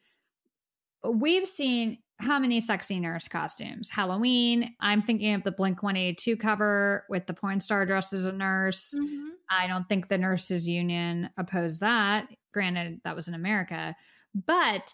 we've 1.04 1.48
seen 1.48 1.98
how 2.24 2.40
many 2.40 2.60
sexy 2.60 3.00
nurse 3.00 3.28
costumes? 3.28 3.90
Halloween. 3.90 4.76
I'm 4.80 5.02
thinking 5.02 5.34
of 5.34 5.44
the 5.44 5.52
Blink 5.52 5.84
182 5.84 6.38
cover 6.38 7.06
with 7.10 7.28
the 7.28 7.34
porn 7.34 7.60
star 7.60 7.86
dressed 7.86 8.14
as 8.14 8.26
a 8.26 8.32
nurse. 8.32 8.96
Mm-hmm. 8.98 9.30
I 9.50 9.68
don't 9.68 9.88
think 9.88 10.08
the 10.08 10.18
nurses 10.18 10.68
union 10.68 11.30
opposed 11.38 11.82
that. 11.82 12.28
Granted, 12.54 13.02
that 13.04 13.16
was 13.16 13.28
in 13.28 13.34
America, 13.34 13.96
but 14.34 14.94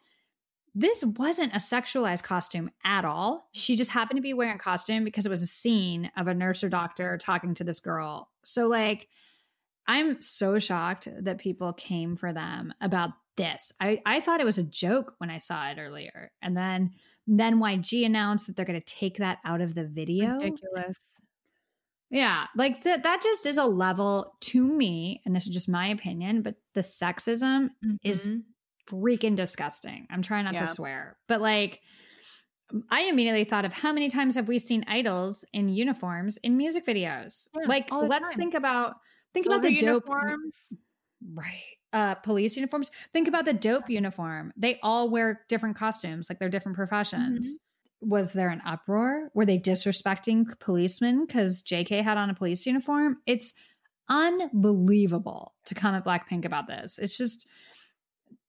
this 0.75 1.03
wasn't 1.03 1.53
a 1.53 1.57
sexualized 1.57 2.23
costume 2.23 2.71
at 2.83 3.05
all. 3.05 3.49
She 3.53 3.75
just 3.75 3.91
happened 3.91 4.17
to 4.17 4.21
be 4.21 4.33
wearing 4.33 4.55
a 4.55 4.59
costume 4.59 5.03
because 5.03 5.25
it 5.25 5.29
was 5.29 5.41
a 5.41 5.47
scene 5.47 6.11
of 6.15 6.27
a 6.27 6.33
nurse 6.33 6.63
or 6.63 6.69
doctor 6.69 7.17
talking 7.17 7.53
to 7.55 7.63
this 7.63 7.79
girl. 7.79 8.29
So, 8.43 8.67
like, 8.67 9.07
I'm 9.87 10.21
so 10.21 10.59
shocked 10.59 11.07
that 11.21 11.39
people 11.39 11.73
came 11.73 12.15
for 12.15 12.31
them 12.31 12.73
about 12.79 13.11
this. 13.39 13.73
I, 13.81 14.01
I 14.05 14.19
thought 14.19 14.39
it 14.41 14.45
was 14.45 14.57
a 14.59 14.63
joke 14.63 15.15
when 15.17 15.29
I 15.31 15.37
saw 15.39 15.67
it 15.69 15.77
earlier. 15.79 16.31
And 16.41 16.55
then 16.55 16.91
then 17.25 17.59
YG 17.59 18.05
announced 18.05 18.47
that 18.47 18.55
they're 18.55 18.65
going 18.65 18.79
to 18.79 18.85
take 18.85 19.17
that 19.17 19.39
out 19.43 19.61
of 19.61 19.73
the 19.75 19.87
video. 19.87 20.33
Ridiculous. 20.33 21.19
Yeah, 22.11 22.45
like 22.55 22.83
that 22.83 23.03
that 23.03 23.21
just 23.21 23.45
is 23.45 23.57
a 23.57 23.65
level 23.65 24.35
to 24.41 24.67
me, 24.67 25.21
and 25.25 25.35
this 25.35 25.43
is 25.47 25.53
just 25.53 25.69
my 25.69 25.87
opinion, 25.89 26.41
but 26.41 26.55
the 26.73 26.81
sexism 26.81 27.69
is 28.03 28.25
Mhm. 28.27 28.43
freaking 28.89 29.35
disgusting. 29.35 30.07
I'm 30.09 30.21
trying 30.23 30.45
not 30.45 30.55
Yeah. 30.55 30.61
to 30.61 30.67
swear, 30.67 31.17
but 31.27 31.39
like 31.39 31.81
I 32.91 33.03
immediately 33.03 33.43
thought 33.45 33.65
of 33.65 33.73
how 33.73 33.91
many 33.93 34.09
times 34.09 34.35
have 34.35 34.47
we 34.47 34.59
seen 34.59 34.83
idols 34.87 35.43
in 35.53 35.69
uniforms 35.69 36.37
in 36.37 36.57
music 36.57 36.85
videos? 36.85 37.49
Yeah, 37.55 37.67
like 37.67 37.91
let's 37.91 38.29
time. 38.29 38.37
think 38.37 38.53
about 38.55 38.95
think 39.33 39.45
about 39.45 39.61
Silver 39.63 39.67
the 39.69 39.85
dope 39.85 40.03
uniforms. 40.07 40.73
right 41.33 41.78
uh 41.93 42.15
police 42.15 42.55
uniforms 42.55 42.91
think 43.13 43.27
about 43.27 43.45
the 43.45 43.53
dope 43.53 43.89
uniform. 43.89 44.53
They 44.55 44.79
all 44.83 45.09
wear 45.09 45.41
different 45.49 45.75
costumes 45.75 46.29
like 46.29 46.39
they're 46.39 46.49
different 46.49 46.75
professions. 46.77 47.57
Mm-hmm. 47.57 48.09
was 48.09 48.33
there 48.33 48.49
an 48.49 48.61
uproar? 48.65 49.29
Were 49.33 49.45
they 49.45 49.59
disrespecting 49.59 50.59
policemen 50.59 51.25
because 51.25 51.63
jk 51.63 52.03
had 52.03 52.17
on 52.17 52.29
a 52.29 52.33
police 52.35 52.65
uniform? 52.65 53.17
It's 53.25 53.53
unbelievable 54.09 55.53
to 55.65 55.75
come 55.75 55.95
at 55.95 56.05
blackpink 56.05 56.45
about 56.45 56.67
this. 56.67 56.97
It's 56.99 57.17
just 57.17 57.47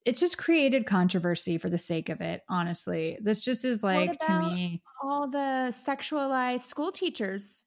it 0.03 0.17
just 0.17 0.37
created 0.37 0.87
controversy 0.87 1.59
for 1.59 1.69
the 1.69 1.77
sake 1.77 2.09
of 2.09 2.21
it 2.21 2.41
honestly. 2.49 3.17
This 3.21 3.41
just 3.41 3.65
is 3.65 3.83
like 3.83 4.17
to 4.19 4.39
me 4.41 4.81
all 5.03 5.27
the 5.27 5.69
sexualized 5.71 6.61
school 6.61 6.91
teachers. 6.91 7.65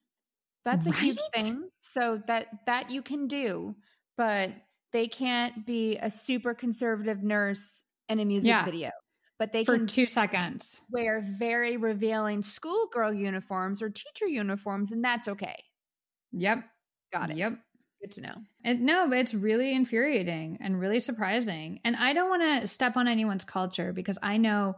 That's 0.64 0.87
a 0.87 0.92
huge 0.92 1.20
thing. 1.34 1.68
So 1.82 2.22
that 2.26 2.48
that 2.66 2.90
you 2.90 3.02
can 3.02 3.28
do, 3.28 3.76
but 4.16 4.50
they 4.94 5.09
can't 5.09 5.66
be 5.66 5.98
a 5.98 6.09
super 6.09 6.54
conservative 6.54 7.22
nurse 7.22 7.85
in 8.09 8.20
a 8.20 8.24
music 8.24 8.48
Yeah. 8.48 8.64
video. 8.64 8.90
But 9.38 9.52
they 9.52 9.64
for 9.64 9.76
can 9.76 9.87
two 9.88 10.07
seconds 10.07 10.80
wear 10.90 11.20
very 11.20 11.76
revealing 11.76 12.42
schoolgirl 12.42 13.12
uniforms 13.12 13.83
or 13.83 13.90
teacher 13.90 14.28
uniforms, 14.28 14.92
and 14.92 15.04
that's 15.04 15.28
okay. 15.28 15.57
yep 16.33 16.64
Got 17.12 17.30
it. 17.30 17.37
yep 17.37 17.52
Good 18.00 18.12
to 18.12 18.20
know. 18.20 18.35
And 18.62 18.83
no, 18.83 19.11
it's 19.12 19.33
really 19.35 19.72
infuriating 19.74 20.59
and 20.61 20.78
really 20.78 21.00
surprising. 21.00 21.80
And 21.85 21.96
I 21.96 22.12
don't 22.12 22.28
want 22.28 22.62
to 22.62 22.68
step 22.68 22.98
on 22.98 23.09
anyone's 23.09 23.44
culture 23.44 23.94
because 23.94 24.18
I 24.22 24.37
know 24.37 24.76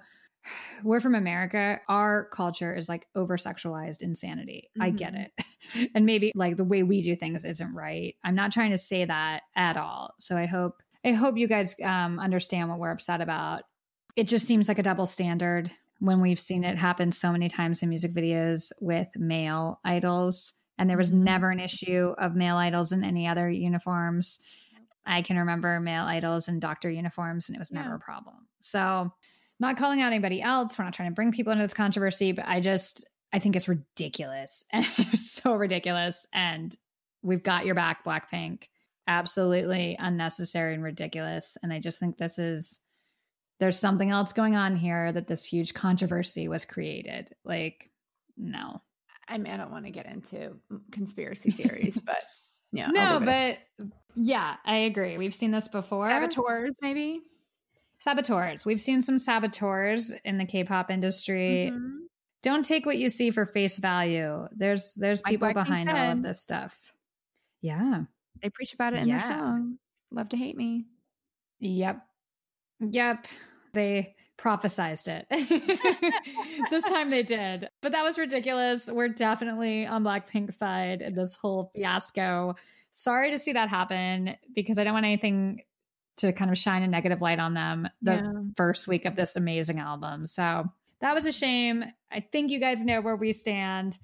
we're 0.85 1.01
from 1.01 1.15
America. 1.15 1.81
Our 1.89 2.27
culture 2.33 2.75
is 2.75 2.89
like 2.89 3.07
over 3.15 3.37
sexualized 3.37 4.03
insanity. 4.03 4.71
I 4.81 4.91
get 4.91 5.15
Mhm. 5.15 5.27
it. 5.75 5.91
and 5.95 6.07
maybe 6.07 6.33
like 6.35 6.57
the 6.57 6.65
way 6.65 6.83
we 6.83 7.01
do 7.03 7.17
things 7.17 7.45
isn't 7.45 7.75
right. 7.75 8.15
I'm 8.25 8.35
not 8.35 8.53
trying 8.53 8.71
to 8.71 8.79
say 8.79 9.05
that 9.05 9.43
at 9.55 9.77
all. 9.77 10.15
So 10.19 10.37
I 10.37 10.47
hope 10.47 10.83
I 11.05 11.13
hope 11.13 11.37
you 11.37 11.47
guys 11.47 11.77
um, 11.85 12.19
understand 12.19 12.69
what 12.69 12.79
we're 12.81 12.91
upset 12.91 13.21
about. 13.21 13.63
It 14.17 14.27
just 14.27 14.47
seems 14.47 14.67
like 14.67 14.79
a 14.81 14.83
double 14.83 15.07
standard 15.07 15.71
when 16.01 16.21
we've 16.21 16.41
seen 16.41 16.65
it 16.65 16.77
happen 16.79 17.13
so 17.13 17.31
many 17.31 17.49
times 17.49 17.83
in 17.83 17.89
music 17.91 18.13
videos 18.13 18.73
with 18.81 19.07
male 19.15 19.79
idols. 19.85 20.55
And 20.79 20.91
there 20.91 20.97
was 20.99 21.13
never 21.13 21.51
an 21.51 21.61
issue 21.61 22.13
of 22.19 22.35
male 22.35 22.57
idols 22.57 22.91
in 22.93 23.05
any 23.05 23.27
other 23.29 23.49
uniforms. 23.49 24.41
I 25.07 25.23
can 25.23 25.39
remember 25.39 25.79
male 25.79 26.05
idols 26.05 26.49
in 26.49 26.59
doctor 26.59 26.91
uniforms, 26.91 27.49
and 27.49 27.55
it 27.57 27.61
was 27.61 27.71
never 27.71 27.91
Yeah. 27.91 27.95
a 27.95 27.99
problem. 28.01 28.49
So, 28.59 29.13
not 29.59 29.77
calling 29.77 30.01
out 30.01 30.09
anybody 30.13 30.43
else. 30.43 30.79
We're 30.79 30.85
not 30.85 30.95
trying 30.95 31.11
to 31.11 31.15
bring 31.15 31.33
people 31.33 31.53
into 31.53 31.65
this 31.65 31.75
controversy, 31.75 32.33
but 32.33 32.45
I 32.47 32.61
just, 32.61 33.09
I 33.33 33.39
think 33.39 33.57
it's 33.57 33.69
ridiculous. 33.69 34.67
it's 34.73 35.31
so 35.31 35.55
ridiculous. 35.55 36.27
And 36.33 36.77
we've 37.23 37.43
got 37.43 37.67
your 37.67 37.75
back, 37.75 38.05
Blackpink. 38.05 38.65
Absolutely 39.09 39.97
unnecessary 39.99 40.75
and 40.75 40.83
ridiculous. 40.83 41.57
And 41.63 41.73
I 41.73 41.79
just 41.79 42.01
think 42.01 42.17
this 42.17 42.39
is, 42.39 42.81
there's 43.59 43.79
something 43.79 44.11
else 44.11 44.33
going 44.33 44.57
on 44.57 44.77
here 44.77 45.11
that 45.11 45.27
this 45.27 45.45
huge 45.45 45.73
controversy 45.73 46.49
was 46.49 46.65
created. 46.65 47.29
Like, 47.45 47.91
no. 48.37 48.83
I 49.29 49.39
mean, 49.39 49.53
I 49.53 49.57
don't 49.57 49.73
want 49.73 49.87
to 49.87 49.91
get 49.91 50.07
into 50.07 50.57
conspiracy 50.93 51.51
theories, 51.51 51.99
but 51.99 52.23
yeah, 52.73 52.89
no, 52.89 53.21
but 53.25 53.59
yeah, 54.15 54.57
I 54.65 54.77
agree. 54.79 55.17
We've 55.17 55.35
seen 55.35 55.51
this 55.51 55.69
before. 55.69 56.09
saboteurs, 56.09 56.73
maybe. 56.81 57.23
Saboteurs. 57.99 58.65
We've 58.67 58.81
seen 58.81 59.01
some 59.03 59.19
saboteurs 59.19 60.13
in 60.25 60.39
the 60.39 60.45
K-pop 60.45 60.91
industry. 60.91 61.71
Mhm. 61.73 62.01
Don't 62.43 62.65
take 62.65 62.87
what 62.87 62.99
you 62.99 63.09
see 63.09 63.31
for 63.31 63.47
face 63.47 63.79
value. 63.79 64.47
There's 64.53 64.95
there's 64.95 65.23
people 65.23 65.53
behind 65.53 65.89
all 65.89 66.13
of 66.13 66.23
this 66.23 66.41
stuff. 66.43 66.93
Yeah. 67.63 68.05
They 68.43 68.51
preach 68.51 68.75
about 68.75 68.93
it 68.95 69.03
in 69.03 69.09
Yeah. 69.09 69.19
their 69.19 69.27
songs. 69.29 69.79
Love 70.13 70.29
to 70.29 70.37
hate 70.37 70.57
me. 70.57 70.87
Yep. 71.61 72.07
Yep. 72.81 73.27
They 73.73 74.15
prophesized 74.39 75.09
it. 75.09 75.27
this 76.71 76.85
time 76.89 77.09
they 77.11 77.23
did. 77.23 77.69
But 77.81 77.93
that 77.93 78.05
was 78.05 78.19
ridiculous. 78.19 78.91
We're 78.91 79.09
definitely 79.09 79.87
on 79.87 80.05
Blackpink's 80.05 80.57
side 80.57 81.01
in 81.01 81.15
this 81.15 81.35
whole 81.35 81.71
fiasco. 81.75 82.55
Sorry 82.91 83.31
to 83.31 83.39
see 83.39 83.55
that 83.55 83.71
happen 83.71 84.37
because 84.55 84.79
I 84.79 84.85
don't 84.85 84.93
want 84.93 85.07
anything 85.07 85.63
to 86.17 86.33
kind 86.33 86.51
of 86.51 86.59
shine 86.59 86.83
a 86.83 86.87
negative 86.89 87.21
light 87.21 87.39
on 87.39 87.55
them 87.55 87.89
the 88.03 88.15
Yeah. 88.15 88.33
first 88.57 88.89
week 88.89 89.05
of 89.05 89.17
this 89.17 89.37
amazing 89.37 89.79
album. 89.79 90.25
So 90.27 90.65
that 91.01 91.15
was 91.15 91.27
a 91.27 91.33
shame. 91.33 91.85
I 92.11 92.21
think 92.21 92.51
you 92.51 92.59
guys 92.59 92.85
know 92.85 93.01
where 93.01 93.17
we 93.17 93.33
stand. 93.33 93.99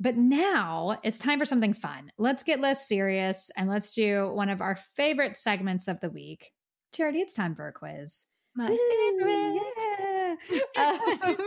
But 0.00 0.16
now 0.16 0.98
it's 1.04 1.18
time 1.18 1.38
for 1.38 1.44
something 1.44 1.72
fun. 1.74 2.10
Let's 2.18 2.42
get 2.42 2.60
less 2.60 2.88
serious 2.88 3.50
and 3.56 3.68
let's 3.68 3.94
do 3.94 4.30
one 4.32 4.48
of 4.48 4.60
our 4.60 4.74
favorite 4.76 5.36
segments 5.36 5.86
of 5.88 6.00
the 6.00 6.10
week. 6.10 6.52
Charity, 6.92 7.20
it's 7.20 7.34
time 7.34 7.54
for 7.54 7.68
a 7.68 7.72
quiz. 7.72 8.26
My 8.56 8.66
favorite. 8.66 9.62
yeah. 9.78 10.34
I 10.76 11.18
Um, 11.24 11.36
feel 11.36 11.46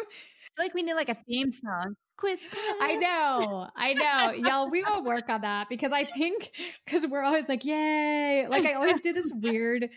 like 0.57 0.73
we 0.73 0.83
need 0.83 0.93
like 0.93 1.09
a 1.09 1.15
theme 1.27 1.51
song. 1.51 1.95
Quiz 2.17 2.41
time. 2.41 2.75
I 2.81 2.95
know, 2.95 3.69
I 3.75 3.93
know. 3.93 4.31
Y'all, 4.31 4.69
we 4.69 4.83
will 4.83 5.03
work 5.03 5.29
on 5.29 5.41
that 5.41 5.67
because 5.69 5.91
I 5.91 6.05
think, 6.05 6.51
because 6.85 7.05
we're 7.05 7.23
always 7.23 7.49
like, 7.49 7.65
yay. 7.65 8.47
Like, 8.49 8.65
I 8.65 8.73
always 8.73 9.01
do 9.01 9.11
this 9.13 9.31
weird 9.35 9.89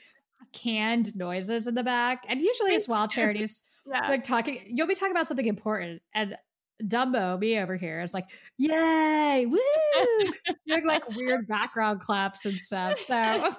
canned 0.53 1.15
noises 1.17 1.67
in 1.67 1.75
the 1.75 1.85
back. 1.85 2.25
And 2.29 2.41
usually 2.41 2.73
it's 2.75 2.89
while 2.89 3.07
charities 3.07 3.63
Yeah. 3.87 4.09
like 4.09 4.25
talking, 4.25 4.61
you'll 4.67 4.87
be 4.89 4.95
talking 4.95 5.13
about 5.13 5.27
something 5.27 5.47
important. 5.47 6.03
And 6.15 6.37
Dumbo, 6.83 7.39
me 7.39 7.59
over 7.59 7.77
here, 7.77 8.01
is 8.03 8.15
like, 8.15 8.27
yay, 8.57 9.47
woo. 9.47 9.59
Doing 10.67 10.87
like 10.87 11.09
weird 11.17 11.47
background 11.49 12.01
claps 12.01 12.45
and 12.45 12.57
stuff. 12.57 12.99
So 12.99 13.17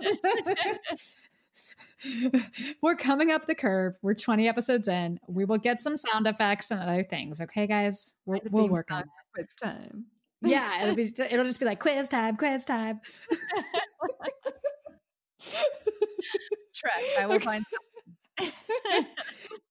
we're 2.81 2.95
coming 2.95 3.31
up 3.31 3.45
the 3.45 3.55
curve. 3.55 3.95
We're 4.01 4.13
20 4.13 4.47
episodes 4.47 4.87
in. 4.87 5.19
We 5.27 5.45
will 5.45 5.57
get 5.57 5.81
some 5.81 5.97
sound 5.97 6.27
effects 6.27 6.71
and 6.71 6.81
other 6.81 7.03
things. 7.03 7.41
Okay, 7.41 7.67
guys? 7.67 8.15
we're, 8.25 8.39
we'll 8.49 8.69
work 8.69 8.91
on 8.91 9.01
it. 9.01 9.07
Quiz 9.33 9.47
time. 9.61 10.05
Yeah, 10.41 10.83
it'll, 10.83 10.95
be, 10.95 11.03
it'll 11.31 11.45
just 11.45 11.59
be 11.59 11.65
like 11.65 11.79
quiz 11.79 12.07
time, 12.07 12.37
quiz 12.37 12.65
time. 12.65 13.01
Trust. 15.39 17.19
I 17.19 17.25
will 17.25 17.35
Okay. 17.35 17.45
find 17.45 17.65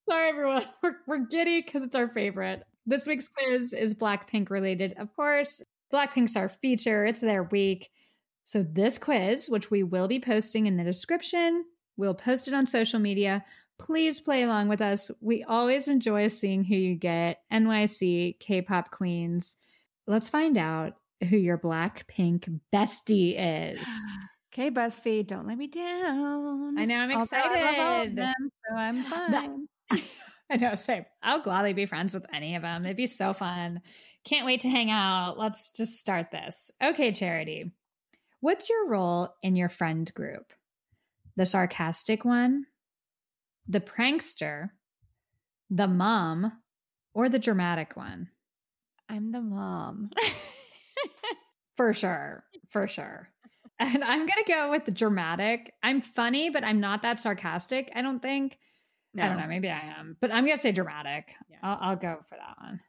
Sorry, 0.09 0.29
everyone. 0.29 0.65
We're, 0.83 0.97
we're 1.07 1.27
giddy 1.27 1.63
because 1.63 1.83
it's 1.83 1.97
our 1.97 2.09
favorite. 2.09 2.63
This 2.87 3.07
week's 3.07 3.29
quiz 3.29 3.73
is 3.73 3.95
Blackpink 3.95 4.51
related, 4.51 4.95
of 4.99 5.15
course. 5.15 5.63
Blackpink's 5.93 6.37
our 6.37 6.49
feature, 6.49 7.05
it's 7.05 7.21
their 7.21 7.45
week. 7.45 7.89
So, 8.45 8.63
this 8.63 8.99
quiz, 8.99 9.49
which 9.49 9.71
we 9.71 9.83
will 9.83 10.09
be 10.09 10.21
posting 10.21 10.67
in 10.67 10.77
the 10.79 10.85
description, 10.85 11.65
we'll 11.99 12.15
post 12.15 12.49
it 12.49 12.55
on 12.55 12.65
social 12.65 12.99
media. 12.99 13.45
Please 13.79 14.21
play 14.21 14.43
along 14.43 14.69
with 14.69 14.81
us. 14.81 15.11
We 15.21 15.45
always 15.45 15.87
enjoy 15.87 16.29
seeing 16.29 16.65
who 16.65 16.75
you 16.75 16.95
get. 16.95 17.43
NYC 17.53 18.41
K 18.41 18.63
pop 18.63 18.91
queens. 18.91 19.57
Let's 20.07 20.31
find 20.31 20.57
out 20.57 20.95
who 21.29 21.37
your 21.37 21.59
Blackpink 21.59 22.61
bestie 22.73 23.35
is. 23.37 23.87
Okay, 24.51 24.71
BuzzFeed, 24.73 25.29
don't 25.29 25.47
let 25.47 25.57
me 25.57 25.69
down. 25.69 26.77
I 26.77 26.85
know, 26.85 26.97
I'm 26.97 27.13
Although 27.13 27.27
I 27.33 27.43
love 27.43 27.79
all 27.79 28.01
of 28.01 28.07
excited. 28.09 28.17
them, 28.17 28.35
so 28.69 28.77
I'm 28.77 29.03
fine. 29.05 29.69
I 30.51 30.57
know, 30.57 30.75
same. 30.75 31.05
I'll 31.23 31.43
gladly 31.43 31.75
be 31.75 31.87
friends 31.87 32.13
with 32.13 32.25
any 32.33 32.57
of 32.57 32.63
them. 32.63 32.85
It'd 32.85 32.97
be 32.97 33.07
so 33.07 33.33
fun. 33.33 33.83
Can't 34.25 34.47
wait 34.47 34.63
to 34.63 34.69
hang 34.69 34.91
out. 34.91 35.39
Let's 35.39 35.71
just 35.71 35.99
start 36.01 36.33
this. 36.33 36.73
Okay, 36.83 37.13
Charity. 37.13 37.71
What's 38.41 38.69
your 38.69 38.89
role 38.89 39.33
in 39.45 39.55
your 39.55 39.69
friend 39.69 40.13
group? 40.13 40.53
The 41.39 41.47
sarcastic 41.47 42.25
one, 42.25 42.67
the 43.69 43.79
prankster, 43.79 44.71
the 45.71 45.87
mom, 45.87 46.61
or 47.15 47.29
the 47.29 47.39
dramatic 47.39 47.97
one? 47.97 48.31
I'm 49.09 49.31
the 49.31 49.41
mom. 49.41 50.11
For 51.77 51.93
sure. 51.93 52.43
For 52.69 52.89
sure. 52.89 53.29
And 53.79 54.03
I'm 54.03 54.19
going 54.19 54.45
to 54.45 54.53
go 54.53 54.73
with 54.73 54.85
the 54.85 54.91
dramatic. 54.91 55.73
I'm 55.81 56.01
funny, 56.01 56.51
but 56.51 56.65
I'm 56.65 56.81
not 56.81 57.03
that 57.03 57.21
sarcastic, 57.21 57.93
I 57.95 58.03
don't 58.03 58.21
think. 58.21 58.59
I 59.17 59.29
don't 59.29 59.39
know. 59.39 59.47
Maybe 59.47 59.71
I 59.71 59.95
am, 59.97 60.17
but 60.21 60.35
I'm 60.35 60.45
going 60.45 60.57
to 60.57 60.61
say 60.61 60.73
dramatic. 60.73 61.37
Yeah. 61.49 61.59
I'll, 61.63 61.79
I'll 61.81 61.97
go 61.97 62.19
for 62.27 62.35
that 62.35 62.57
one. 62.61 62.81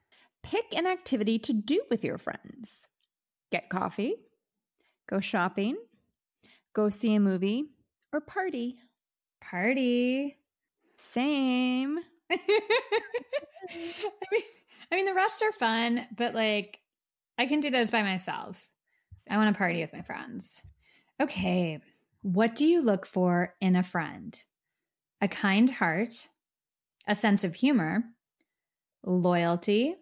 Pick 0.42 0.76
an 0.76 0.88
activity 0.88 1.38
to 1.38 1.54
do 1.54 1.84
with 1.92 2.04
your 2.04 2.18
friends. 2.18 2.88
Get 3.52 3.70
coffee, 3.70 4.16
go 5.08 5.20
shopping, 5.20 5.78
go 6.74 6.90
see 6.90 7.14
a 7.14 7.20
movie, 7.20 7.68
or 8.14 8.22
party. 8.22 8.78
Party. 9.42 10.38
Same. 10.98 12.00
I 12.32 12.38
mean, 14.32 14.42
I 14.92 14.96
mean, 14.96 15.06
the 15.06 15.14
rest 15.14 15.44
are 15.44 15.52
fun, 15.52 16.08
but 16.16 16.34
like, 16.34 16.80
I 17.38 17.46
can 17.46 17.60
do 17.60 17.70
those 17.70 17.92
by 17.92 18.04
myself. 18.04 18.70
I 19.30 19.38
want 19.38 19.54
to 19.54 19.58
party 19.58 19.82
with 19.82 19.94
my 19.94 20.02
friends. 20.02 20.64
Okay. 21.22 21.80
What 22.22 22.56
do 22.56 22.66
you 22.66 22.82
look 22.82 23.06
for 23.06 23.56
in 23.62 23.76
a 23.76 23.84
friend? 23.84 24.42
A 25.22 25.28
kind 25.28 25.70
heart, 25.70 26.30
a 27.08 27.16
sense 27.16 27.44
of 27.44 27.56
humor, 27.56 28.04
loyalty, 29.06 29.96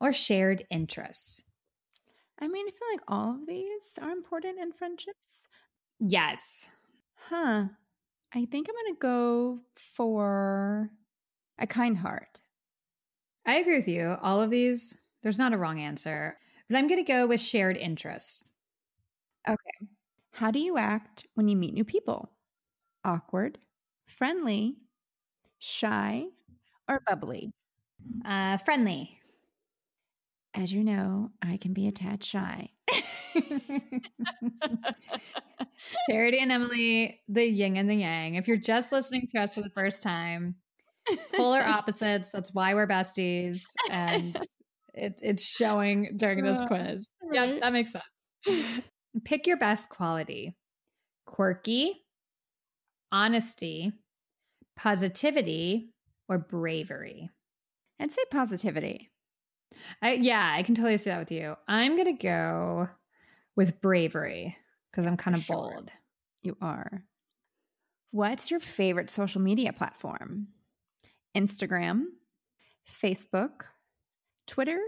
or 0.00 0.12
shared 0.12 0.64
interests? 0.70 1.44
I 2.40 2.48
mean, 2.48 2.66
I 2.66 2.70
feel 2.70 2.88
like 2.92 3.02
all 3.06 3.34
of 3.34 3.46
these 3.46 3.98
are 4.00 4.10
important 4.10 4.58
in 4.58 4.72
friendships. 4.72 5.42
Yes. 6.00 6.72
Huh. 7.28 7.68
I 8.34 8.44
think 8.46 8.68
I'm 8.68 8.74
going 8.76 8.94
to 8.94 9.00
go 9.00 9.60
for 9.76 10.90
a 11.58 11.66
kind 11.66 11.98
heart. 11.98 12.40
I 13.44 13.56
agree 13.56 13.76
with 13.76 13.88
you. 13.88 14.16
All 14.22 14.40
of 14.40 14.50
these, 14.50 14.98
there's 15.22 15.38
not 15.38 15.52
a 15.52 15.58
wrong 15.58 15.80
answer, 15.80 16.38
but 16.68 16.76
I'm 16.76 16.86
going 16.86 17.04
to 17.04 17.12
go 17.12 17.26
with 17.26 17.40
shared 17.40 17.76
interests. 17.76 18.50
Okay. 19.48 19.88
How 20.32 20.50
do 20.50 20.60
you 20.60 20.78
act 20.78 21.26
when 21.34 21.48
you 21.48 21.56
meet 21.56 21.74
new 21.74 21.84
people? 21.84 22.32
Awkward, 23.04 23.58
friendly, 24.06 24.78
shy, 25.58 26.26
or 26.88 27.02
bubbly? 27.06 27.52
Uh, 28.24 28.58
friendly. 28.58 29.20
As 30.54 30.72
you 30.72 30.82
know, 30.84 31.32
I 31.42 31.56
can 31.58 31.72
be 31.72 31.86
a 31.86 31.92
tad 31.92 32.24
shy. 32.24 32.70
Charity 36.08 36.38
and 36.40 36.52
Emily, 36.52 37.20
the 37.28 37.44
yin 37.44 37.76
and 37.76 37.88
the 37.90 37.96
yang. 37.96 38.34
If 38.36 38.48
you're 38.48 38.56
just 38.56 38.92
listening 38.92 39.28
to 39.34 39.40
us 39.40 39.54
for 39.54 39.62
the 39.62 39.70
first 39.70 40.02
time, 40.02 40.56
polar 41.34 41.62
opposites. 41.66 42.30
That's 42.30 42.54
why 42.54 42.74
we're 42.74 42.86
besties, 42.86 43.62
and 43.90 44.36
it, 44.94 45.20
it's 45.22 45.44
showing 45.44 46.14
during 46.16 46.44
this 46.44 46.60
Uh, 46.60 46.66
quiz. 46.66 47.06
Yeah, 47.32 47.58
that 47.60 47.72
makes 47.72 47.92
sense. 47.92 48.82
Pick 49.24 49.46
your 49.46 49.56
best 49.56 49.88
quality: 49.88 50.56
quirky, 51.26 52.04
honesty, 53.10 53.92
positivity, 54.76 55.90
or 56.28 56.38
bravery. 56.38 57.30
I'd 58.00 58.12
say 58.12 58.22
positivity. 58.30 59.10
I, 60.02 60.12
yeah, 60.12 60.52
I 60.54 60.62
can 60.62 60.74
totally 60.74 60.98
see 60.98 61.10
that 61.10 61.18
with 61.18 61.32
you. 61.32 61.56
I'm 61.66 61.96
gonna 61.96 62.12
go 62.16 62.88
with 63.56 63.80
bravery 63.80 64.56
because 64.90 65.06
I'm 65.06 65.16
kind 65.16 65.36
of 65.36 65.42
Sure. 65.42 65.56
bold. 65.56 65.90
You 66.42 66.56
are. 66.60 67.04
What's 68.10 68.50
your 68.50 68.60
favorite 68.60 69.10
social 69.10 69.40
media 69.40 69.72
platform? 69.72 70.48
Instagram, 71.36 72.04
Facebook, 72.86 73.64
Twitter, 74.46 74.78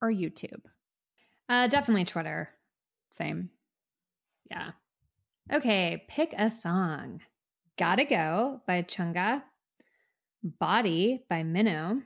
or 0.00 0.10
YouTube? 0.10 0.64
Uh, 1.48 1.68
definitely 1.68 2.04
Twitter. 2.04 2.48
Same. 3.10 3.50
Yeah. 4.50 4.72
Okay, 5.52 6.04
pick 6.08 6.32
a 6.36 6.48
song. 6.50 7.20
Gotta 7.78 8.04
Go 8.04 8.62
by 8.66 8.82
Chungha, 8.82 9.42
Body 10.42 11.24
by 11.28 11.42
Mino, 11.42 12.02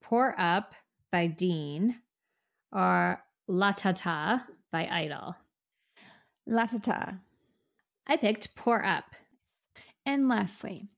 Pour 0.00 0.34
Up 0.38 0.74
by 1.12 1.26
Dean, 1.26 2.00
or 2.72 3.22
La 3.46 3.72
Ta 3.72 3.92
Ta 3.92 4.46
by 4.72 4.86
Idol. 4.90 5.36
Latata. 6.48 7.20
I 8.06 8.16
picked 8.16 8.54
Pour 8.54 8.84
Up. 8.84 9.14
And 10.06 10.28
lastly, 10.28 10.88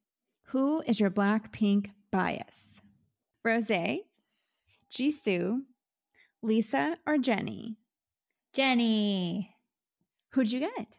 who 0.46 0.82
is 0.82 1.00
your 1.00 1.10
black 1.10 1.52
pink 1.52 1.90
bias? 2.12 2.82
Rose, 3.44 4.00
Jisoo, 4.92 5.62
Lisa, 6.42 6.98
or 7.06 7.18
Jennie? 7.18 7.76
Jennie. 8.52 9.54
Who'd 10.32 10.52
you 10.52 10.60
get? 10.60 10.98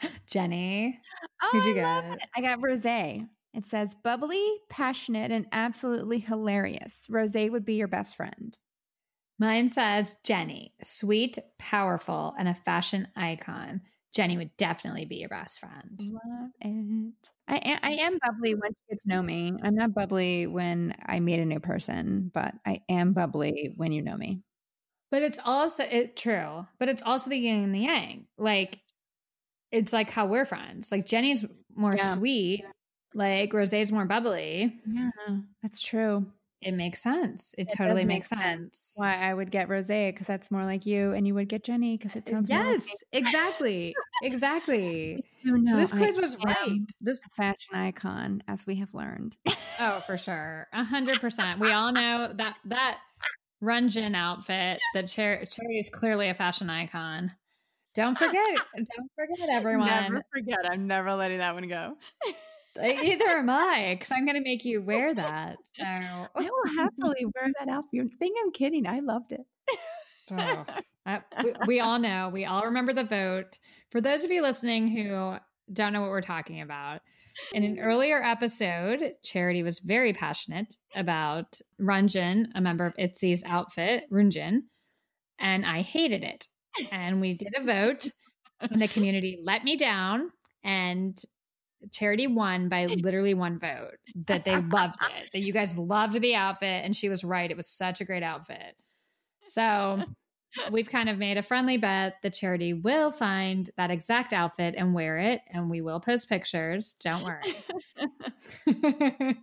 Jennie. 0.26 1.00
Oh, 1.42 1.48
Who'd 1.52 1.64
you 1.64 1.74
get? 1.74 2.04
it. 2.04 2.20
I 2.36 2.40
got 2.40 2.62
Rose. 2.62 2.84
It 2.86 3.64
says 3.64 3.96
bubbly, 4.04 4.44
passionate, 4.68 5.32
and 5.32 5.46
absolutely 5.52 6.18
hilarious. 6.20 7.06
Rose 7.10 7.34
would 7.34 7.64
be 7.64 7.74
your 7.74 7.88
best 7.88 8.16
friend. 8.16 8.56
Mine 9.38 9.68
says 9.68 10.16
Jennie, 10.24 10.74
sweet, 10.82 11.38
powerful, 11.58 12.34
and 12.38 12.48
a 12.48 12.54
fashion 12.54 13.08
icon. 13.14 13.82
Jennie 14.14 14.36
would 14.36 14.56
definitely 14.56 15.04
be 15.04 15.16
your 15.16 15.28
best 15.28 15.60
friend. 15.60 16.00
Love 16.00 16.50
it. 16.60 17.12
I 17.46 17.56
am, 17.56 17.78
I 17.82 17.90
am 17.90 18.18
bubbly 18.24 18.54
once 18.54 18.74
you 18.88 18.94
get 18.96 19.02
to 19.02 19.08
know 19.08 19.22
me. 19.22 19.52
I'm 19.62 19.74
not 19.74 19.94
bubbly 19.94 20.46
when 20.46 20.94
I 21.06 21.20
meet 21.20 21.38
a 21.38 21.44
new 21.44 21.60
person, 21.60 22.30
but 22.34 22.54
I 22.66 22.80
am 22.88 23.12
bubbly 23.12 23.72
when 23.76 23.92
you 23.92 24.02
know 24.02 24.16
me. 24.16 24.42
But 25.10 25.22
it's 25.22 25.38
also 25.44 25.84
it 25.84 26.16
true. 26.16 26.66
But 26.78 26.88
it's 26.88 27.02
also 27.02 27.30
the 27.30 27.38
yin 27.38 27.62
and 27.64 27.74
the 27.74 27.80
yang. 27.80 28.26
Like 28.38 28.80
it's 29.70 29.92
like 29.92 30.10
how 30.10 30.26
we're 30.26 30.44
friends. 30.44 30.90
Like 30.90 31.06
Jennie's 31.06 31.44
more 31.74 31.94
Yeah. 31.96 32.14
sweet, 32.14 32.64
like 33.14 33.52
Rosé's 33.52 33.92
more 33.92 34.04
bubbly. 34.06 34.80
Yeah, 34.86 35.10
that's 35.62 35.80
true. 35.80 36.32
It 36.60 36.72
makes 36.74 37.00
sense. 37.00 37.54
It, 37.56 37.62
It 37.70 37.76
totally 37.76 38.04
make 38.04 38.16
makes 38.16 38.28
sense. 38.30 38.94
Why 38.96 39.14
I 39.16 39.32
would 39.32 39.50
get 39.50 39.68
Rose 39.68 39.86
because 39.86 40.26
that's 40.26 40.50
more 40.50 40.64
like 40.64 40.86
you, 40.86 41.12
and 41.12 41.26
you 41.26 41.34
would 41.34 41.48
get 41.48 41.62
Jennie 41.62 41.96
because 41.96 42.16
it 42.16 42.28
sounds 42.28 42.50
more 42.50 42.58
like 42.58 42.66
Yes, 42.68 42.88
exactly. 43.12 43.94
Exactly. 44.20 45.24
So 45.44 45.50
No, 45.50 45.76
this 45.76 45.92
I 45.92 45.98
quiz 45.98 46.18
was 46.18 46.36
right. 46.44 46.80
This 47.00 47.22
fashion 47.36 47.74
icon, 47.76 48.42
as 48.48 48.66
we 48.66 48.74
have 48.76 48.92
learned. 48.92 49.36
oh, 49.78 50.02
for 50.04 50.18
sure. 50.18 50.66
A 50.72 50.82
hundred 50.82 51.20
percent. 51.20 51.60
We 51.60 51.70
all 51.70 51.92
know 51.92 52.32
that 52.36 52.56
that 52.64 52.98
Ryujin 53.62 54.16
outfit, 54.16 54.80
that 54.94 55.06
Char- 55.06 55.44
Charity 55.44 55.78
is 55.78 55.88
clearly 55.88 56.28
a 56.28 56.34
fashion 56.34 56.68
icon. 56.68 57.30
Don't 57.94 58.18
forget, 58.18 58.34
don't 58.74 59.10
forget 59.14 59.48
everyone. 59.52 59.86
Never 59.86 60.22
forget. 60.34 60.58
I'm 60.70 60.88
never 60.88 61.14
letting 61.14 61.38
that 61.38 61.54
one 61.54 61.68
go. 61.68 61.96
Either 62.82 63.24
am 63.26 63.50
I, 63.50 63.96
because 63.98 64.12
I'm 64.12 64.24
going 64.24 64.36
to 64.36 64.42
make 64.42 64.64
you 64.64 64.82
wear 64.82 65.14
that. 65.14 65.56
So, 65.76 65.84
I 65.86 66.28
will 66.36 66.76
happily 66.76 67.24
wear 67.24 67.50
that 67.58 67.68
outfit. 67.68 67.90
You 67.92 68.10
think 68.18 68.36
I'm 68.42 68.52
kidding? 68.52 68.86
I 68.86 69.00
loved 69.00 69.32
it. 69.32 69.40
oh, 70.32 70.64
I- 71.06 71.22
we, 71.44 71.54
we 71.66 71.80
all 71.80 71.98
know. 71.98 72.30
We 72.32 72.44
all 72.44 72.64
remember 72.64 72.92
the 72.92 73.04
vote. 73.04 73.58
For 73.90 74.00
those 74.00 74.24
of 74.24 74.30
you 74.30 74.42
listening 74.42 74.88
who 74.88 75.36
don't 75.72 75.92
know 75.92 76.00
what 76.00 76.10
we're 76.10 76.20
talking 76.20 76.60
about, 76.60 77.00
in 77.52 77.64
an 77.64 77.76
mm. 77.76 77.84
earlier 77.84 78.22
episode, 78.22 79.14
Charity 79.22 79.62
was 79.62 79.78
very 79.78 80.12
passionate 80.12 80.74
about 80.94 81.58
Ryujin, 81.80 82.46
a 82.54 82.60
member 82.60 82.86
of 82.86 82.94
ITZY's 82.96 83.44
outfit, 83.46 84.04
Ryujin, 84.10 84.62
and 85.38 85.64
I 85.64 85.82
hated 85.82 86.22
it. 86.22 86.48
And 86.92 87.20
we 87.20 87.34
did 87.34 87.54
a 87.56 87.64
vote, 87.64 88.08
and 88.60 88.80
the 88.80 88.88
community 88.88 89.40
let 89.42 89.64
me 89.64 89.76
down, 89.76 90.30
and 90.62 91.18
Charity 91.92 92.26
won 92.26 92.68
by 92.68 92.86
literally 93.02 93.34
one 93.34 93.58
vote. 93.58 93.96
That 94.26 94.44
they 94.44 94.56
loved 94.56 94.98
it. 95.16 95.30
That 95.32 95.40
you 95.40 95.52
guys 95.52 95.76
loved 95.76 96.20
the 96.20 96.34
outfit, 96.34 96.84
and 96.84 96.94
she 96.94 97.08
was 97.08 97.24
right. 97.24 97.50
It 97.50 97.56
was 97.56 97.68
such 97.68 98.00
a 98.00 98.04
great 98.04 98.22
outfit. 98.22 98.74
So 99.44 100.02
we've 100.70 100.88
kind 100.88 101.08
of 101.08 101.18
made 101.18 101.36
a 101.38 101.42
friendly 101.42 101.76
bet 101.76 102.16
that 102.22 102.34
Charity 102.34 102.72
will 102.74 103.10
find 103.10 103.70
that 103.76 103.90
exact 103.90 104.32
outfit 104.32 104.74
and 104.76 104.94
wear 104.94 105.18
it, 105.18 105.40
and 105.50 105.70
we 105.70 105.80
will 105.80 106.00
post 106.00 106.28
pictures. 106.28 106.94
Don't 107.00 107.24
worry. 107.24 107.54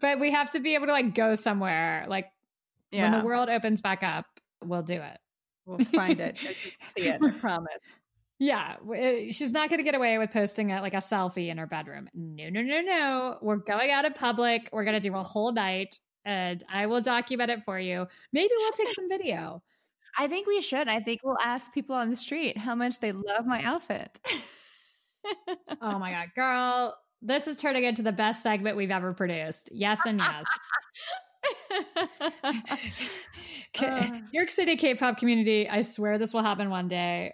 but 0.00 0.20
we 0.20 0.32
have 0.32 0.50
to 0.52 0.60
be 0.60 0.74
able 0.74 0.86
to 0.86 0.92
like 0.92 1.14
go 1.14 1.34
somewhere. 1.34 2.06
Like 2.08 2.28
when 2.90 3.12
the 3.12 3.24
world 3.24 3.48
opens 3.48 3.82
back 3.82 4.02
up, 4.02 4.26
we'll 4.64 4.82
do 4.82 4.94
it. 4.94 5.18
we'll 5.64 5.78
find 5.78 6.20
it. 6.20 6.38
See 6.38 7.08
it. 7.08 7.20
I 7.22 7.30
promise. 7.30 7.78
Yeah, 8.38 8.76
uh, 8.86 9.32
she's 9.32 9.52
not 9.52 9.70
going 9.70 9.78
to 9.78 9.82
get 9.84 9.94
away 9.94 10.18
with 10.18 10.30
posting 10.30 10.70
a, 10.72 10.80
like 10.82 10.92
a 10.94 10.98
selfie 10.98 11.48
in 11.48 11.56
her 11.58 11.66
bedroom. 11.66 12.08
No, 12.14 12.50
no, 12.50 12.60
no, 12.60 12.80
no. 12.82 13.38
We're 13.40 13.56
going 13.56 13.90
out 13.90 14.04
in 14.04 14.12
public. 14.12 14.68
We're 14.72 14.84
going 14.84 15.00
to 15.00 15.08
do 15.08 15.16
a 15.16 15.22
whole 15.22 15.52
night, 15.52 15.98
and 16.24 16.62
I 16.70 16.84
will 16.86 17.00
document 17.00 17.50
it 17.50 17.62
for 17.62 17.78
you. 17.80 18.06
Maybe 18.32 18.50
we'll 18.54 18.72
take 18.72 18.90
some 18.92 19.08
video. 19.08 19.62
I 20.18 20.28
think 20.28 20.46
we 20.46 20.60
should. 20.60 20.86
I 20.88 21.00
think 21.00 21.20
we'll 21.24 21.38
ask 21.42 21.72
people 21.72 21.94
on 21.96 22.10
the 22.10 22.16
street 22.16 22.58
how 22.58 22.74
much 22.74 23.00
they 23.00 23.12
love 23.12 23.46
my 23.46 23.62
outfit. 23.62 24.18
Oh 25.82 25.98
my 25.98 26.12
god, 26.12 26.28
girl! 26.36 26.96
This 27.20 27.48
is 27.48 27.60
turning 27.60 27.82
into 27.82 28.00
the 28.00 28.12
best 28.12 28.44
segment 28.44 28.76
we've 28.76 28.92
ever 28.92 29.12
produced. 29.12 29.70
Yes 29.72 30.06
and 30.06 30.20
yes. 30.20 30.44
K- 33.72 33.86
Uh. 33.86 34.06
New 34.10 34.22
York 34.32 34.50
City 34.52 34.76
K-pop 34.76 35.18
community. 35.18 35.68
I 35.68 35.82
swear 35.82 36.16
this 36.18 36.32
will 36.32 36.42
happen 36.44 36.70
one 36.70 36.86
day. 36.86 37.32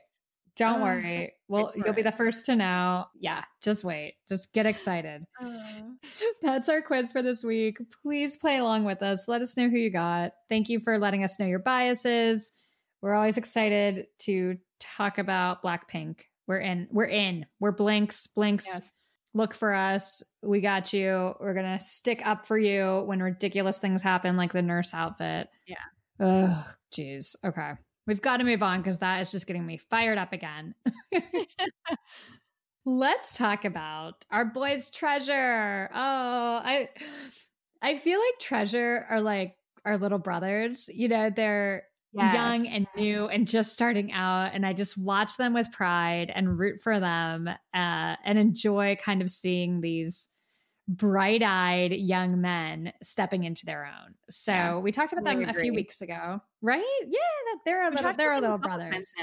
Don't 0.57 0.80
Uh, 0.80 0.84
worry. 0.84 1.32
Well, 1.48 1.72
you'll 1.74 1.94
be 1.94 2.03
the 2.03 2.12
first 2.12 2.44
to 2.46 2.57
know. 2.57 3.07
Yeah, 3.18 3.42
just 3.62 3.84
wait. 3.84 4.14
Just 4.28 4.53
get 4.53 4.66
excited. 4.66 5.24
That's 6.42 6.68
our 6.68 6.82
quiz 6.82 7.12
for 7.12 7.22
this 7.22 7.42
week. 7.44 7.78
Please 8.03 8.36
play 8.36 8.59
along 8.59 8.84
with 8.84 9.03
us. 9.03 9.28
Let 9.28 9.42
us 9.42 9.57
know 9.57 9.68
who 9.68 9.76
you 9.78 9.90
got. 9.90 10.32
Thank 10.48 10.68
you 10.68 10.80
for 10.80 10.98
letting 10.98 11.24
us 11.24 11.38
know 11.38 11.46
your 11.46 11.59
biases. 11.59 12.53
We're 13.00 13.14
always 13.14 13.36
excited 13.38 14.07
to 14.20 14.59
talk 14.78 15.18
about 15.18 15.62
Blackpink. 15.62 16.20
We're 16.46 16.59
in. 16.59 16.88
We're 16.90 17.05
in. 17.05 17.46
We're 17.61 17.72
Blinks. 17.72 18.26
Blinks. 18.26 18.66
yes. 18.66 18.94
Look 19.34 19.55
for 19.55 19.72
us. 19.72 20.22
We 20.42 20.61
got 20.61 20.92
you. 20.92 21.34
We're 21.40 21.55
gonna 21.55 21.80
stick 21.80 22.26
up 22.26 22.46
for 22.46 22.59
you 22.59 23.03
when 23.07 23.22
ridiculous 23.22 23.80
things 23.80 24.03
happen, 24.03 24.36
like 24.36 24.53
the 24.53 24.61
nurse 24.61 24.92
outfit. 24.92 25.48
Yeah. 25.66 25.76
Ugh. 26.20 26.66
Jeez. 26.94 27.34
Okay. 27.44 27.72
We've 28.07 28.20
got 28.20 28.38
to 28.38 28.44
move 28.44 28.62
on 28.62 28.80
because 28.80 28.98
that 28.98 29.20
is 29.20 29.30
just 29.30 29.46
getting 29.46 29.64
me 29.64 29.78
fired 29.78 30.18
up 30.18 30.32
again. 30.32 30.74
Let's 32.84 33.38
talk 33.38 33.64
about 33.64 34.24
our 34.30 34.44
boys 34.44 34.90
Treasure. 34.90 35.88
Oh, 35.92 36.61
I 36.64 36.88
I 37.80 37.96
feel 37.96 38.18
like 38.18 38.38
Treasure 38.40 39.07
are 39.09 39.20
like 39.20 39.57
our 39.84 39.98
little 39.98 40.18
brothers. 40.18 40.90
You 40.92 41.09
know, 41.09 41.30
they're 41.30 41.84
young 42.12 42.66
and 42.66 42.86
new 42.96 43.26
and 43.28 43.48
just 43.48 43.72
starting 43.72 44.12
out 44.12 44.50
and 44.53 44.66
I 44.66 44.74
just 44.74 44.98
watch 44.98 45.36
them 45.38 45.55
with 45.55 45.72
pride 45.72 46.30
and 46.34 46.59
root 46.59 46.80
for 46.80 47.00
them 47.00 47.48
uh, 47.48 47.57
and 48.24 48.38
enjoy 48.38 48.96
kind 49.03 49.22
of 49.22 49.30
seeing 49.30 49.80
these 49.80 50.28
bright-eyed 50.89 51.93
young 51.93 52.41
men 52.41 52.93
stepping 53.03 53.45
into 53.45 53.64
their 53.64 53.85
own. 53.85 54.14
So 54.28 54.53
Yeah, 54.53 54.78
we 54.78 54.93
talked 54.93 55.12
about 55.12 55.24
that 55.24 55.35
totally 55.35 55.51
a 55.51 55.61
few 55.61 55.74
weeks 55.74 56.03
ago, 56.03 56.41
right? 56.61 57.01
Yeah, 57.07 57.18
that 57.47 57.59
they're 57.64 57.83
a 57.83 57.91
We 57.91 57.97
little 57.97 58.12
they're 58.14 58.35
them 58.35 58.43
little 58.43 58.59
brothers. 58.59 59.14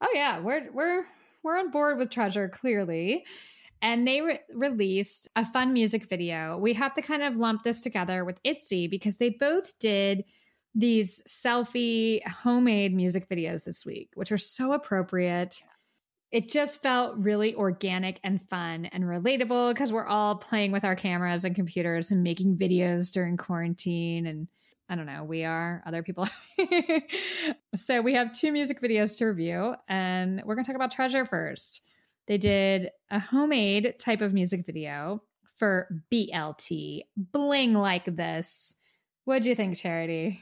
Oh 0.00 0.10
yeah, 0.14 0.40
we're 0.40 0.70
we're 0.72 1.04
we're 1.42 1.58
on 1.58 1.70
board 1.70 1.98
with 1.98 2.10
Treasure 2.10 2.48
clearly. 2.48 3.24
And 3.84 4.06
they 4.06 4.20
re- 4.20 4.38
released 4.54 5.28
a 5.34 5.44
fun 5.44 5.72
music 5.72 6.08
video. 6.08 6.56
We 6.56 6.72
have 6.74 6.94
to 6.94 7.02
kind 7.02 7.22
of 7.22 7.36
lump 7.36 7.64
this 7.64 7.80
together 7.80 8.24
with 8.24 8.40
ITZY 8.44 8.88
because 8.88 9.18
they 9.18 9.30
both 9.30 9.76
did 9.80 10.24
these 10.72 11.20
selfie 11.28 12.24
homemade 12.24 12.94
music 12.94 13.28
videos 13.28 13.64
this 13.64 13.84
week, 13.84 14.10
which 14.14 14.30
are 14.30 14.38
so 14.38 14.72
appropriate. 14.72 15.60
It 16.32 16.48
just 16.48 16.80
felt 16.82 17.18
really 17.18 17.54
organic 17.54 18.18
and 18.24 18.40
fun 18.40 18.86
and 18.86 19.04
relatable 19.04 19.74
because 19.74 19.92
we're 19.92 20.06
all 20.06 20.36
playing 20.36 20.72
with 20.72 20.82
our 20.82 20.96
cameras 20.96 21.44
and 21.44 21.54
computers 21.54 22.10
and 22.10 22.22
making 22.22 22.56
videos 22.56 23.12
during 23.12 23.36
quarantine 23.36 24.26
and 24.26 24.48
I 24.88 24.94
don't 24.94 25.06
know, 25.06 25.24
we 25.24 25.44
are, 25.44 25.82
other 25.86 26.02
people. 26.02 26.28
so 27.74 28.02
we 28.02 28.12
have 28.12 28.32
two 28.32 28.52
music 28.52 28.78
videos 28.80 29.16
to 29.18 29.24
review, 29.24 29.74
and 29.88 30.42
we're 30.44 30.54
going 30.54 30.64
to 30.64 30.68
talk 30.68 30.76
about 30.76 30.90
Treasure 30.90 31.24
first. 31.24 31.80
They 32.26 32.36
did 32.36 32.90
a 33.10 33.18
homemade 33.18 33.94
type 33.98 34.20
of 34.20 34.34
music 34.34 34.66
video 34.66 35.22
for 35.56 35.88
BLT, 36.12 37.02
Bling 37.16 37.72
Like 37.72 38.04
This. 38.04 38.74
What'd 39.24 39.46
you 39.46 39.54
think, 39.54 39.78
Charity? 39.78 40.40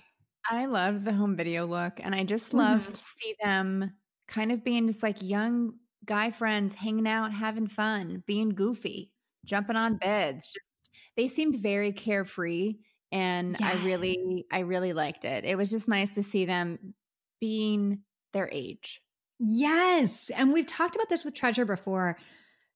I 0.51 0.66
loved 0.66 1.05
the 1.05 1.12
home 1.12 1.36
video 1.36 1.64
look, 1.66 2.01
and 2.03 2.12
I 2.12 2.24
just 2.24 2.49
mm-hmm. 2.49 2.59
loved 2.59 2.95
to 2.95 3.01
see 3.01 3.36
them 3.41 3.93
kind 4.26 4.51
of 4.51 4.64
being 4.64 4.86
just 4.86 5.03
like 5.03 5.22
young 5.22 5.74
guy 6.05 6.30
friends 6.30 6.76
hanging 6.76 7.09
out, 7.09 7.32
having 7.32 7.66
fun, 7.66 8.22
being 8.26 8.51
goofy, 8.51 9.12
jumping 9.44 9.76
on 9.76 9.96
beds. 9.96 10.46
Just 10.46 10.90
they 11.16 11.28
seemed 11.28 11.57
very 11.57 11.92
carefree, 11.92 12.76
and 13.12 13.57
I 13.62 13.74
really, 13.84 14.46
I 14.51 14.61
really 14.61 14.92
liked 14.92 15.24
it. 15.24 15.44
It 15.44 15.57
was 15.57 15.70
just 15.70 15.88
nice 15.88 16.12
to 16.12 16.22
see 16.22 16.44
them 16.44 16.94
being 17.40 18.01
their 18.32 18.48
age. 18.51 19.01
Yes. 19.38 20.30
And 20.30 20.53
we've 20.53 20.66
talked 20.66 20.96
about 20.96 21.09
this 21.09 21.24
with 21.24 21.34
Treasure 21.34 21.64
before. 21.64 22.16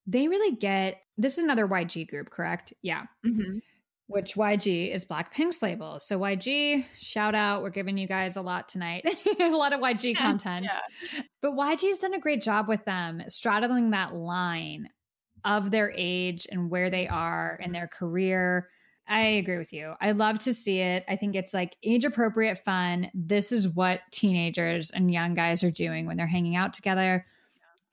They 0.06 0.28
really 0.28 0.56
get 0.56 1.00
this 1.16 1.38
is 1.38 1.44
another 1.44 1.68
YG 1.68 2.08
group, 2.08 2.30
correct? 2.30 2.72
Yeah. 2.82 3.04
Mm-hmm. 3.24 3.58
Which 4.06 4.34
YG 4.34 4.92
is 4.92 5.04
Blackpink's 5.04 5.62
label. 5.62 5.98
So 5.98 6.18
YG, 6.18 6.84
shout 6.98 7.34
out. 7.34 7.62
We're 7.62 7.70
giving 7.70 7.96
you 7.96 8.06
guys 8.06 8.36
a 8.36 8.42
lot 8.42 8.68
tonight. 8.68 9.04
a 9.40 9.50
lot 9.50 9.72
of 9.72 9.80
YG 9.80 10.16
content. 10.16 10.66
But 11.40 11.52
YG 11.52 11.88
has 11.88 12.00
done 12.00 12.14
a 12.14 12.20
great 12.20 12.42
job 12.42 12.68
with 12.68 12.84
them 12.84 13.22
straddling 13.28 13.90
that 13.90 14.14
line 14.14 14.88
of 15.44 15.70
their 15.70 15.92
age 15.94 16.46
and 16.50 16.70
where 16.70 16.90
they 16.90 17.08
are 17.08 17.58
in 17.62 17.72
their 17.72 17.88
career. 17.88 18.68
I 19.06 19.20
agree 19.20 19.58
with 19.58 19.72
you. 19.72 19.94
I 20.00 20.12
love 20.12 20.38
to 20.40 20.54
see 20.54 20.80
it. 20.80 21.04
I 21.08 21.16
think 21.16 21.34
it's 21.34 21.52
like 21.52 21.76
age 21.82 22.04
appropriate 22.04 22.64
fun. 22.64 23.10
This 23.12 23.52
is 23.52 23.68
what 23.68 24.00
teenagers 24.10 24.90
and 24.90 25.12
young 25.12 25.34
guys 25.34 25.62
are 25.62 25.70
doing 25.70 26.06
when 26.06 26.16
they're 26.16 26.26
hanging 26.26 26.56
out 26.56 26.72
together. 26.72 27.26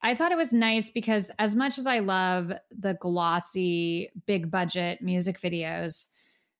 I 0.02 0.14
thought 0.14 0.32
it 0.32 0.38
was 0.38 0.52
nice 0.52 0.90
because 0.90 1.30
as 1.38 1.54
much 1.54 1.78
as 1.78 1.86
I 1.86 2.00
love 2.00 2.52
the 2.70 2.94
glossy, 2.94 4.10
big 4.26 4.50
budget 4.50 5.00
music 5.00 5.38
videos, 5.40 6.08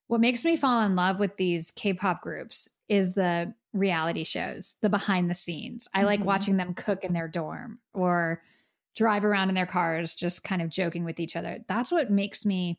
what 0.07 0.21
makes 0.21 0.45
me 0.45 0.57
fall 0.57 0.83
in 0.83 0.95
love 0.95 1.19
with 1.19 1.37
these 1.37 1.71
K-pop 1.71 2.21
groups 2.23 2.69
is 2.89 3.15
the 3.15 3.55
reality 3.73 4.25
shows, 4.25 4.77
the 4.83 4.91
behind 4.91 5.31
the 5.31 5.35
scenes. 5.35 5.89
I 5.95 6.03
like 6.03 6.21
Mhm. 6.21 6.25
watching 6.27 6.57
them 6.57 6.75
cook 6.75 7.03
in 7.05 7.15
their 7.15 7.29
dorm 7.29 7.81
or 7.95 8.43
drive 8.95 9.25
around 9.25 9.49
in 9.49 9.55
their 9.55 9.67
cars, 9.67 10.15
just 10.15 10.45
kind 10.45 10.61
of 10.61 10.69
joking 10.69 11.03
with 11.05 11.19
each 11.19 11.35
other. 11.35 11.65
That's 11.67 11.91
what 11.91 12.11
makes 12.11 12.45
me 12.45 12.79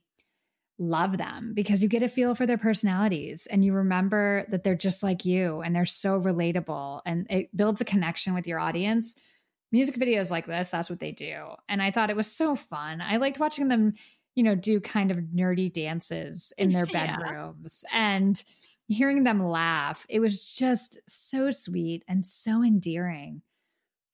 love 0.80 1.18
them 1.18 1.53
because 1.53 1.84
you 1.84 1.89
get 1.89 2.03
a 2.03 2.07
feel 2.07 2.36
for 2.36 2.45
their 2.45 2.57
personalities 2.57 3.47
and 3.47 3.64
you 3.66 3.74
remember 3.74 4.45
that 4.49 4.64
they're 4.64 4.76
just 4.76 5.03
like 5.03 5.26
you 5.26 5.61
and 5.61 5.76
they're 5.76 5.86
so 5.86 6.20
relatable 6.20 7.01
and 7.05 7.28
it 7.30 7.55
builds 7.55 7.82
a 7.82 7.86
connection 7.86 8.34
with 8.34 8.47
your 8.47 8.59
audience. 8.59 9.16
Music 9.74 9.96
videos 9.96 10.32
like 10.32 10.46
this, 10.46 10.72
that's 10.72 10.90
what 10.90 11.02
they 11.02 11.12
do. 11.12 11.36
And 11.68 11.82
I 11.82 11.92
thought 11.92 12.10
it 12.10 12.16
was 12.16 12.32
so 12.32 12.56
fun. 12.56 13.02
I 13.02 13.18
liked 13.18 13.40
watching 13.40 13.68
them, 13.68 13.96
you 14.36 14.44
know, 14.44 14.56
do 14.56 14.80
kind 14.80 15.12
of 15.12 15.18
nerdy 15.18 15.74
dances 15.74 16.54
in 16.58 16.70
their 16.70 16.86
Yeah. 16.92 17.18
bedrooms 17.18 17.84
and 17.92 18.42
hearing 18.88 19.24
them 19.24 19.44
laugh. 19.46 20.06
It 20.10 20.20
was 20.20 20.54
just 20.54 21.00
so 21.10 21.52
sweet 21.52 22.06
and 22.08 22.26
so 22.26 22.64
endearing. 22.64 23.42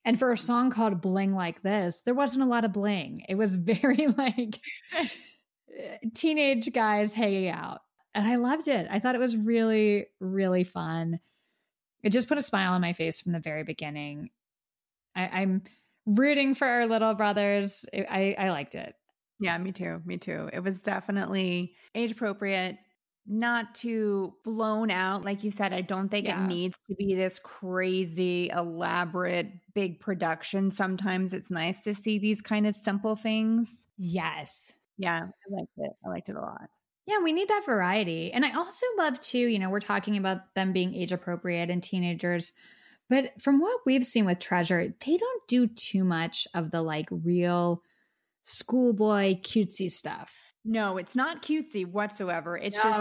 And 0.04 0.18
for 0.18 0.32
a 0.32 0.36
song 0.38 0.70
called 0.70 1.02
Bling 1.02 1.34
Like 1.34 1.62
This, 1.62 2.00
there 2.00 2.14
wasn't 2.14 2.44
a 2.44 2.48
lot 2.48 2.64
of 2.64 2.72
bling. 2.72 3.22
It 3.28 3.34
was 3.34 3.54
very 3.56 4.06
like 4.06 4.58
teenage 6.14 6.72
guys 6.72 7.12
hanging 7.12 7.48
out. 7.48 7.80
And 8.14 8.26
I 8.26 8.36
loved 8.36 8.66
it. 8.68 8.88
I 8.90 8.98
thought 8.98 9.14
it 9.14 9.20
was 9.20 9.36
really, 9.36 10.06
really 10.18 10.64
fun. 10.64 11.20
It 12.02 12.10
just 12.10 12.28
put 12.28 12.38
a 12.38 12.42
smile 12.42 12.72
on 12.72 12.80
my 12.80 12.92
face 12.92 13.20
from 13.20 13.32
the 13.32 13.40
very 13.40 13.62
beginning. 13.62 14.30
I, 15.14 15.40
I'm 15.42 15.62
rooting 16.06 16.54
for 16.54 16.66
our 16.66 16.86
little 16.86 17.14
brothers. 17.14 17.86
I, 17.94 18.34
I 18.38 18.50
liked 18.50 18.74
it. 18.74 18.94
Yeah, 19.40 19.56
me 19.58 19.72
too. 19.72 20.02
Me 20.04 20.18
too. 20.18 20.50
It 20.52 20.60
was 20.62 20.82
definitely 20.82 21.74
age 21.94 22.12
appropriate, 22.12 22.76
not 23.26 23.74
too 23.74 24.34
blown 24.44 24.90
out. 24.90 25.24
Like 25.24 25.44
you 25.44 25.50
said, 25.50 25.72
I 25.72 25.80
don't 25.80 26.08
think 26.10 26.26
Yeah. 26.26 26.44
it 26.44 26.46
needs 26.48 26.76
to 26.82 26.94
be 26.94 27.14
this 27.14 27.38
crazy, 27.38 28.50
elaborate, 28.50 29.52
big 29.74 30.00
production. 30.00 30.70
Sometimes 30.70 31.32
it's 31.32 31.50
nice 31.50 31.84
to 31.84 31.94
see 31.94 32.18
these 32.18 32.42
kind 32.42 32.66
of 32.66 32.76
simple 32.76 33.16
things. 33.16 33.86
Yes. 33.96 34.74
Yeah, 34.98 35.20
I 35.20 35.54
liked 35.54 35.72
it. 35.78 35.90
I 36.04 36.08
liked 36.10 36.28
it 36.28 36.36
a 36.36 36.40
lot. 36.40 36.68
Yeah, 37.06 37.20
we 37.24 37.32
need 37.32 37.48
that 37.48 37.64
variety. 37.64 38.32
And 38.32 38.44
I 38.44 38.54
also 38.54 38.84
love 38.98 39.20
too, 39.20 39.38
you 39.38 39.58
know, 39.58 39.70
we're 39.70 39.80
talking 39.80 40.16
about 40.18 40.54
them 40.54 40.72
being 40.72 40.94
age 40.94 41.12
appropriate 41.12 41.70
and 41.70 41.82
teenagers, 41.82 42.52
but 43.10 43.32
from 43.42 43.60
what 43.60 43.80
we've 43.84 44.06
seen 44.06 44.24
with 44.24 44.38
Treasure, 44.38 44.94
they 45.04 45.16
don't 45.18 45.42
do 45.48 45.66
too 45.66 46.04
much 46.04 46.48
of 46.54 46.70
the 46.70 46.80
like 46.80 47.08
real 47.10 47.82
schoolboy 48.42 49.34
cutesy 49.42 49.90
stuff. 49.90 50.38
No, 50.64 50.96
it's 50.96 51.14
not 51.16 51.42
cutesy 51.42 51.84
whatsoever. 51.86 52.56
It's 52.56 52.82
just 52.82 52.98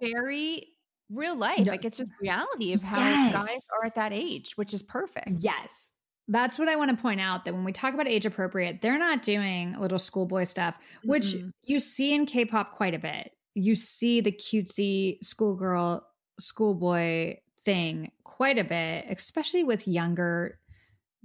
very 0.00 0.66
real 1.10 1.36
life. 1.36 1.58
No, 1.66 1.72
like 1.72 1.84
it's 1.84 1.98
just 1.98 2.10
reality 2.20 2.72
of 2.72 2.82
how 2.82 2.98
Yes. 2.98 3.32
guys 3.34 3.68
are 3.78 3.86
at 3.86 3.94
that 3.96 4.12
age, 4.12 4.52
which 4.56 4.72
is 4.72 4.82
perfect. 4.82 5.28
Yes. 5.38 5.92
That's 6.28 6.58
what 6.58 6.68
I 6.68 6.76
want 6.76 6.90
to 6.92 6.96
point 6.96 7.20
out 7.20 7.44
that 7.44 7.54
when 7.54 7.64
we 7.64 7.72
talk 7.72 7.92
about 7.94 8.06
age 8.06 8.24
appropriate, 8.24 8.80
they're 8.82 8.98
not 8.98 9.22
doing 9.22 9.72
little 9.78 9.98
schoolboy 9.98 10.44
stuff, 10.44 10.78
which 11.02 11.24
Mhm. 11.34 11.50
you 11.64 11.80
see 11.80 12.14
in 12.14 12.24
K 12.26 12.44
pop 12.44 12.72
quite 12.72 12.94
a 12.94 12.98
bit. 13.00 13.32
You 13.54 13.74
see 13.74 14.20
the 14.20 14.30
cutesy 14.30 15.18
schoolgirl, 15.24 16.06
schoolboy 16.38 17.38
thing 17.64 18.12
quite 18.40 18.56
a 18.56 18.64
bit, 18.64 19.04
especially 19.10 19.62
with 19.62 19.86
younger 19.86 20.58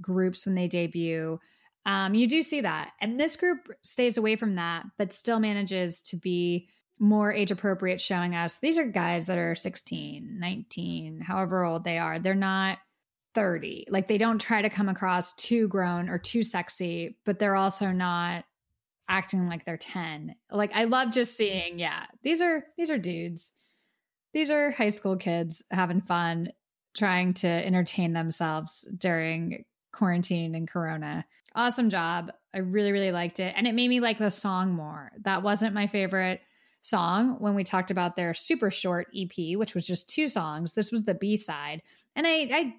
groups 0.01 0.45
when 0.45 0.53
they 0.53 0.67
debut. 0.67 1.39
Um, 1.85 2.13
you 2.13 2.27
do 2.27 2.41
see 2.41 2.59
that. 2.59 2.91
And 2.99 3.17
this 3.17 3.37
group 3.37 3.69
stays 3.83 4.17
away 4.17 4.35
from 4.35 4.55
that, 4.55 4.83
but 4.97 5.13
still 5.13 5.39
manages 5.39 6.01
to 6.01 6.17
be 6.17 6.67
more 6.99 7.31
age 7.31 7.51
appropriate, 7.51 8.01
showing 8.01 8.35
us 8.35 8.57
these 8.57 8.77
are 8.77 8.85
guys 8.85 9.27
that 9.27 9.37
are 9.37 9.55
16, 9.55 10.35
19, 10.37 11.21
however 11.21 11.63
old 11.63 11.85
they 11.85 11.99
are. 11.99 12.19
They're 12.19 12.35
not 12.35 12.79
30. 13.33 13.85
Like 13.89 14.07
they 14.07 14.17
don't 14.17 14.41
try 14.41 14.61
to 14.61 14.69
come 14.69 14.89
across 14.89 15.33
too 15.35 15.69
grown 15.69 16.09
or 16.09 16.17
too 16.17 16.43
sexy, 16.43 17.17
but 17.23 17.39
they're 17.39 17.55
also 17.55 17.93
not 17.93 18.43
acting 19.07 19.47
like 19.47 19.63
they're 19.63 19.77
10. 19.77 20.35
Like 20.51 20.75
I 20.75 20.83
love 20.83 21.13
just 21.13 21.37
seeing, 21.37 21.79
yeah, 21.79 22.07
these 22.23 22.41
are 22.41 22.65
these 22.77 22.91
are 22.91 22.97
dudes. 22.97 23.53
These 24.33 24.49
are 24.49 24.71
high 24.71 24.89
school 24.89 25.15
kids 25.15 25.63
having 25.71 26.01
fun, 26.01 26.49
trying 26.95 27.33
to 27.35 27.47
entertain 27.47 28.13
themselves 28.13 28.87
during 28.97 29.65
quarantine 29.91 30.55
and 30.55 30.67
corona. 30.67 31.25
Awesome 31.53 31.89
job. 31.89 32.31
I 32.53 32.59
really, 32.59 32.91
really 32.91 33.11
liked 33.11 33.39
it. 33.39 33.53
And 33.55 33.67
it 33.67 33.75
made 33.75 33.89
me 33.89 33.99
like 33.99 34.17
the 34.17 34.31
song 34.31 34.73
more. 34.73 35.11
That 35.21 35.43
wasn't 35.43 35.73
my 35.73 35.87
favorite 35.87 36.41
song 36.81 37.37
when 37.39 37.55
we 37.55 37.63
talked 37.63 37.91
about 37.91 38.15
their 38.15 38.33
super 38.33 38.69
short 38.69 39.07
EP, 39.15 39.57
which 39.57 39.73
was 39.73 39.87
just 39.87 40.09
two 40.09 40.27
songs. 40.27 40.73
This 40.73 40.91
was 40.91 41.03
the 41.03 41.15
B 41.15 41.37
side. 41.37 41.81
And 42.15 42.27
I, 42.27 42.47
I 42.51 42.75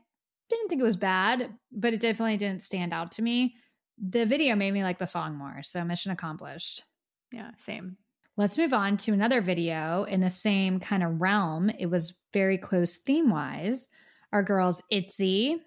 didn't 0.49 0.69
think 0.69 0.81
it 0.81 0.85
was 0.85 0.97
bad, 0.97 1.53
but 1.73 1.93
it 1.93 2.01
definitely 2.01 2.37
didn't 2.37 2.62
stand 2.62 2.93
out 2.93 3.12
to 3.12 3.23
me. 3.23 3.57
The 3.99 4.27
video 4.27 4.55
made 4.55 4.73
me 4.73 4.83
like 4.83 4.99
the 4.99 5.07
song 5.07 5.37
more. 5.37 5.62
So 5.62 5.83
mission 5.85 6.12
accomplished. 6.12 6.85
Yeah, 7.33 7.51
same. 7.57 7.97
Let's 8.37 8.59
move 8.59 8.75
on 8.75 8.99
to 8.99 9.12
another 9.12 9.41
video 9.41 10.05
in 10.05 10.21
the 10.21 10.31
same 10.31 10.79
kind 10.79 11.03
of 11.03 11.21
realm. 11.21 11.71
It 11.71 11.87
was 11.87 12.19
very 12.33 12.59
close 12.59 12.97
theme 12.97 13.31
wise. 13.31 13.89
Our 14.33 14.43
girls 14.43 14.83
ITZY, 14.93 15.61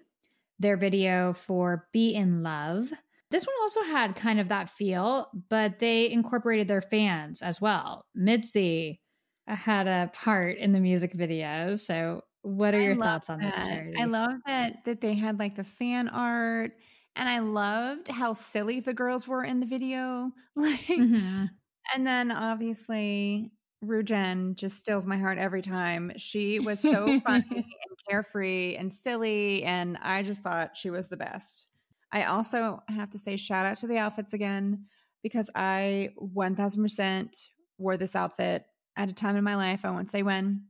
their 0.58 0.76
video 0.76 1.32
for 1.32 1.88
Be 1.92 2.14
in 2.14 2.42
Love. 2.42 2.92
This 3.30 3.46
one 3.46 3.56
also 3.62 3.82
had 3.84 4.16
kind 4.16 4.40
of 4.40 4.48
that 4.48 4.68
feel, 4.68 5.30
but 5.48 5.78
they 5.78 6.10
incorporated 6.10 6.68
their 6.68 6.82
fans 6.82 7.42
as 7.42 7.60
well. 7.60 8.06
MIDZY 8.16 9.00
had 9.46 9.86
a 9.86 10.10
part 10.12 10.58
in 10.58 10.72
the 10.72 10.80
music 10.80 11.12
video. 11.14 11.74
So, 11.74 12.22
what 12.42 12.74
are 12.74 12.80
your 12.80 12.96
thoughts 12.96 13.30
on 13.30 13.38
this. 13.40 13.54
Charity? 13.54 13.94
I 14.00 14.04
love 14.06 14.32
that 14.46 14.84
that 14.84 15.00
they 15.00 15.14
had 15.14 15.38
like 15.38 15.56
the 15.56 15.64
fan 15.64 16.08
art, 16.08 16.72
and 17.16 17.28
I 17.28 17.38
loved 17.40 18.08
how 18.08 18.32
silly 18.32 18.80
the 18.80 18.94
girls 18.94 19.28
were 19.28 19.44
in 19.44 19.60
the 19.60 19.66
video. 19.66 20.32
Like, 20.56 20.80
Mhm. 20.98 21.50
and 21.94 22.06
then 22.06 22.30
obviously 22.30 23.52
Ryujin 23.84 24.56
just 24.56 24.78
steals 24.78 25.06
my 25.06 25.16
heart 25.16 25.38
every 25.38 25.62
time. 25.62 26.12
She 26.16 26.60
was 26.60 26.80
so 26.80 27.20
funny 27.20 27.44
and 27.50 27.98
carefree 28.08 28.76
and 28.76 28.92
silly, 28.92 29.62
and 29.62 29.96
I 30.02 30.22
just 30.22 30.42
thought 30.42 30.76
she 30.76 30.90
was 30.90 31.08
the 31.08 31.16
best. 31.16 31.66
I 32.12 32.24
also 32.24 32.82
have 32.88 33.10
to 33.10 33.18
say 33.18 33.36
shout 33.36 33.66
out 33.66 33.76
to 33.78 33.86
the 33.86 33.98
outfits 33.98 34.32
again 34.32 34.86
because 35.22 35.50
I 35.54 36.10
1000% 36.20 37.46
wore 37.78 37.96
this 37.96 38.16
outfit 38.16 38.64
at 38.96 39.10
a 39.10 39.14
time 39.14 39.36
in 39.36 39.44
my 39.44 39.56
life. 39.56 39.84
I 39.84 39.90
won't 39.90 40.10
say 40.10 40.22
when. 40.22 40.64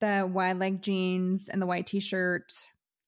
The 0.00 0.28
wide 0.30 0.58
leg 0.58 0.82
jeans 0.82 1.48
and 1.48 1.60
the 1.62 1.66
white 1.66 1.86
t 1.86 2.00
shirt 2.00 2.52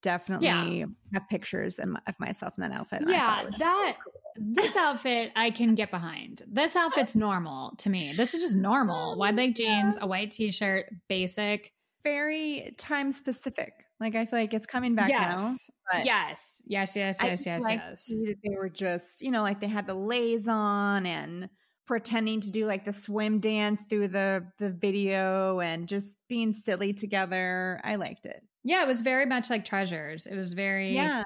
definitely 0.03 0.47
Yeah. 0.47 0.87
have 1.15 1.29
pictures 1.29 1.79
of 1.79 2.21
myself 2.21 2.55
in 2.59 2.63
that 2.63 2.73
outfit. 2.73 3.03
and 3.03 3.11
I 3.11 3.19
thought 3.19 3.45
Yeah, 3.53 3.59
that 3.59 3.97
cool. 4.05 4.13
this 4.55 4.77
outfit 4.77 5.33
I 5.37 5.51
can 5.51 5.75
get 5.75 5.91
behind. 5.91 6.43
This 6.47 6.77
outfit's 6.77 7.17
normal 7.17 7.75
to 7.79 7.91
me. 7.91 8.13
This 8.17 8.35
is 8.35 8.43
just 8.43 8.57
normal. 8.57 9.13
Oh, 9.15 9.17
Wide 9.17 9.37
leg 9.37 9.55
jeans, 9.57 9.99
a 10.01 10.07
white 10.07 10.31
t-shirt, 10.31 10.87
basic. 11.09 11.73
very 12.05 12.73
time 12.79 13.13
specific. 13.13 13.73
Like 14.01 14.15
I 14.15 14.25
feel 14.25 14.39
like 14.39 14.55
it's 14.55 14.65
coming 14.67 14.95
back 14.95 15.09
yes. 15.11 15.69
now. 15.69 15.99
But 15.99 16.07
yes. 16.07 16.63
Yes, 16.65 16.95
yes, 16.97 17.23
I 17.23 17.27
yes, 17.27 17.45
yes, 17.45 17.63
like 17.63 17.81
yes. 17.81 18.05
to 18.05 18.11
see 18.13 18.25
that 18.27 18.37
they 18.43 18.55
were 18.57 18.69
just, 18.71 19.21
you 19.21 19.31
know, 19.31 19.43
like 19.43 19.61
they 19.61 19.67
had 19.67 19.87
the 19.87 19.95
lays 19.95 20.47
on 20.49 21.05
and 21.05 21.51
pretending 21.87 22.41
to 22.43 22.51
do 22.51 22.67
like 22.67 22.85
the 22.85 22.93
swim 22.93 23.41
dance 23.41 23.85
through 23.85 24.09
the 24.09 24.47
the 24.59 24.71
video 24.71 25.59
and 25.61 25.89
just 25.89 26.19
being 26.29 26.53
silly 26.53 26.93
together. 26.95 27.81
I 27.83 27.97
liked 27.97 28.25
it. 28.27 28.43
Yeah, 28.65 28.83
it 28.83 28.89
was 28.89 29.01
very 29.03 29.27
much 29.27 29.51
like 29.51 29.65
treasures. 29.65 30.27
It 30.27 30.37
was 30.37 30.53
very 30.53 30.95
Yeah. 30.95 31.23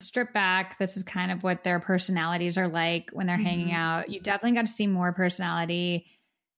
stripped 0.00 0.34
back. 0.34 0.76
This 0.78 0.96
is 0.96 1.02
kind 1.02 1.30
of 1.30 1.42
what 1.42 1.62
their 1.64 1.80
personalities 1.80 2.58
are 2.58 2.68
like 2.68 3.10
when 3.12 3.26
they're 3.26 3.36
hanging 3.36 3.68
Mhm. 3.68 3.74
out. 3.74 4.10
You 4.10 4.20
definitely 4.20 4.56
got 4.56 4.66
to 4.66 4.72
see 4.72 4.86
more 4.86 5.12
personality. 5.12 6.06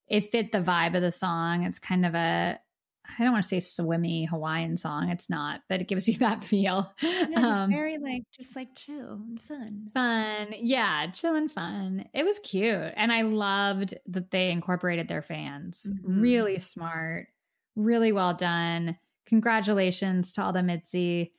It 0.09 0.31
fit 0.31 0.53
the 0.53 0.61
vibe 0.63 0.95
of 0.95 1.03
the 1.03 1.13
song. 1.13 1.65
It's 1.65 1.79
kind 1.79 2.07
of 2.07 2.15
a 2.15 2.59
I 3.19 3.23
don't 3.23 3.31
want 3.31 3.45
to 3.45 3.49
say 3.49 3.61
swimmy 3.61 4.25
Hawaiian 4.25 4.77
song. 4.77 5.11
It's 5.11 5.31
not, 5.31 5.63
but 5.69 5.81
it 5.81 5.87
gives 5.87 6.09
you 6.09 6.15
that 6.19 6.43
feel. 6.43 6.93
Yeah, 7.01 7.61
Um, 7.63 7.71
very 7.71 7.99
like 7.99 8.23
just 8.37 8.57
like 8.57 8.75
chill 8.75 9.13
and 9.13 9.41
fun. 9.41 9.91
fun. 9.95 10.49
Yeah, 10.59 11.07
chill 11.13 11.37
and 11.37 11.49
fun. 11.49 12.09
It 12.13 12.25
was 12.25 12.41
cute. 12.41 12.93
And 12.97 13.13
I 13.13 13.23
loved 13.23 13.95
that 14.07 14.33
they 14.33 14.51
incorporated 14.51 15.07
their 15.07 15.23
fans. 15.23 15.87
Mhm. 15.89 16.21
Really 16.21 16.59
smart, 16.59 17.29
really 17.77 18.11
well 18.11 18.35
done. 18.35 18.99
Congratulations 19.27 20.33
to 20.33 20.43
all 20.43 20.53
the 20.53 20.61
MIDZY 20.61 21.33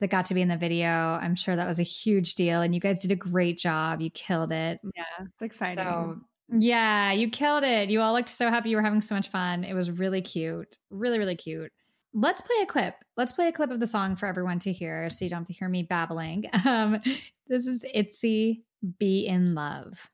that 0.00 0.10
got 0.10 0.26
to 0.26 0.34
be 0.34 0.42
in 0.42 0.48
the 0.48 0.56
video. 0.56 0.88
I'm 0.88 1.34
sure 1.34 1.56
that 1.56 1.66
was 1.66 1.78
a 1.78 1.84
huge 1.84 2.34
deal. 2.34 2.60
And 2.62 2.74
you 2.74 2.80
guys 2.80 2.98
did 2.98 3.12
a 3.12 3.16
great 3.16 3.58
job. 3.58 4.00
You 4.00 4.10
killed 4.10 4.52
it. 4.52 4.80
Yeah, 4.94 5.04
it's 5.20 5.42
exciting. 5.42 5.84
So, 5.84 6.20
yeah, 6.50 7.12
you 7.12 7.30
killed 7.30 7.64
it. 7.64 7.90
You 7.90 8.00
all 8.00 8.12
looked 8.12 8.28
so 8.28 8.50
happy. 8.50 8.70
You 8.70 8.76
were 8.76 8.82
having 8.82 9.00
so 9.00 9.14
much 9.14 9.28
fun. 9.28 9.64
It 9.64 9.74
was 9.74 9.90
really 9.90 10.22
cute. 10.22 10.78
Really, 10.90 11.18
really 11.18 11.36
cute. 11.36 11.72
Let's 12.12 12.40
play 12.40 12.56
a 12.62 12.66
clip. 12.66 12.94
Let's 13.16 13.32
play 13.32 13.48
a 13.48 13.52
clip 13.52 13.70
of 13.70 13.80
the 13.80 13.86
song 13.86 14.16
for 14.16 14.26
everyone 14.26 14.58
to 14.60 14.72
hear 14.72 15.10
so 15.10 15.24
you 15.24 15.30
don't 15.30 15.40
have 15.40 15.46
to 15.48 15.52
hear 15.52 15.68
me 15.68 15.82
babbling. 15.82 16.46
Um, 16.66 17.00
this 17.48 17.66
is 17.66 17.84
ITZY 17.94 18.62
Be 18.98 19.26
in 19.26 19.54
Love. 19.54 20.10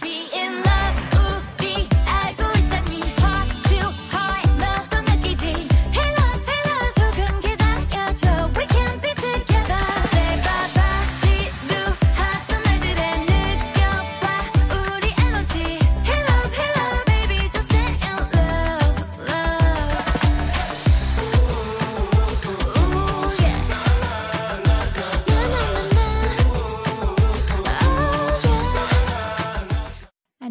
Be 0.00 0.28
in 0.34 0.62
love 0.62 1.11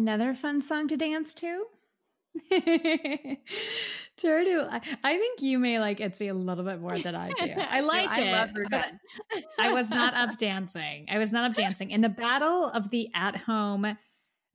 another 0.02 0.34
fun 0.34 0.60
song 0.60 0.88
to 0.88 0.96
dance 0.96 1.32
to? 1.32 1.64
Charity, 4.18 4.56
I, 4.56 4.80
I 5.04 5.16
think 5.16 5.42
you 5.42 5.60
may 5.60 5.78
like 5.78 6.00
Itzy 6.00 6.26
a 6.26 6.34
little 6.34 6.64
bit 6.64 6.80
more 6.80 6.98
than 6.98 7.14
I 7.14 7.30
do. 7.30 7.52
I 7.56 7.80
like 7.82 8.10
I 8.10 8.20
it. 8.22 8.32
love 8.32 8.50
but 8.68 8.92
I 9.60 9.72
was 9.72 9.90
not 9.90 10.14
up 10.14 10.38
dancing. 10.38 11.06
I 11.08 11.18
was 11.18 11.30
not 11.30 11.48
up 11.48 11.54
dancing. 11.54 11.92
In 11.92 12.00
the 12.00 12.08
battle 12.08 12.64
of 12.64 12.90
the 12.90 13.10
at 13.14 13.36
home 13.36 13.96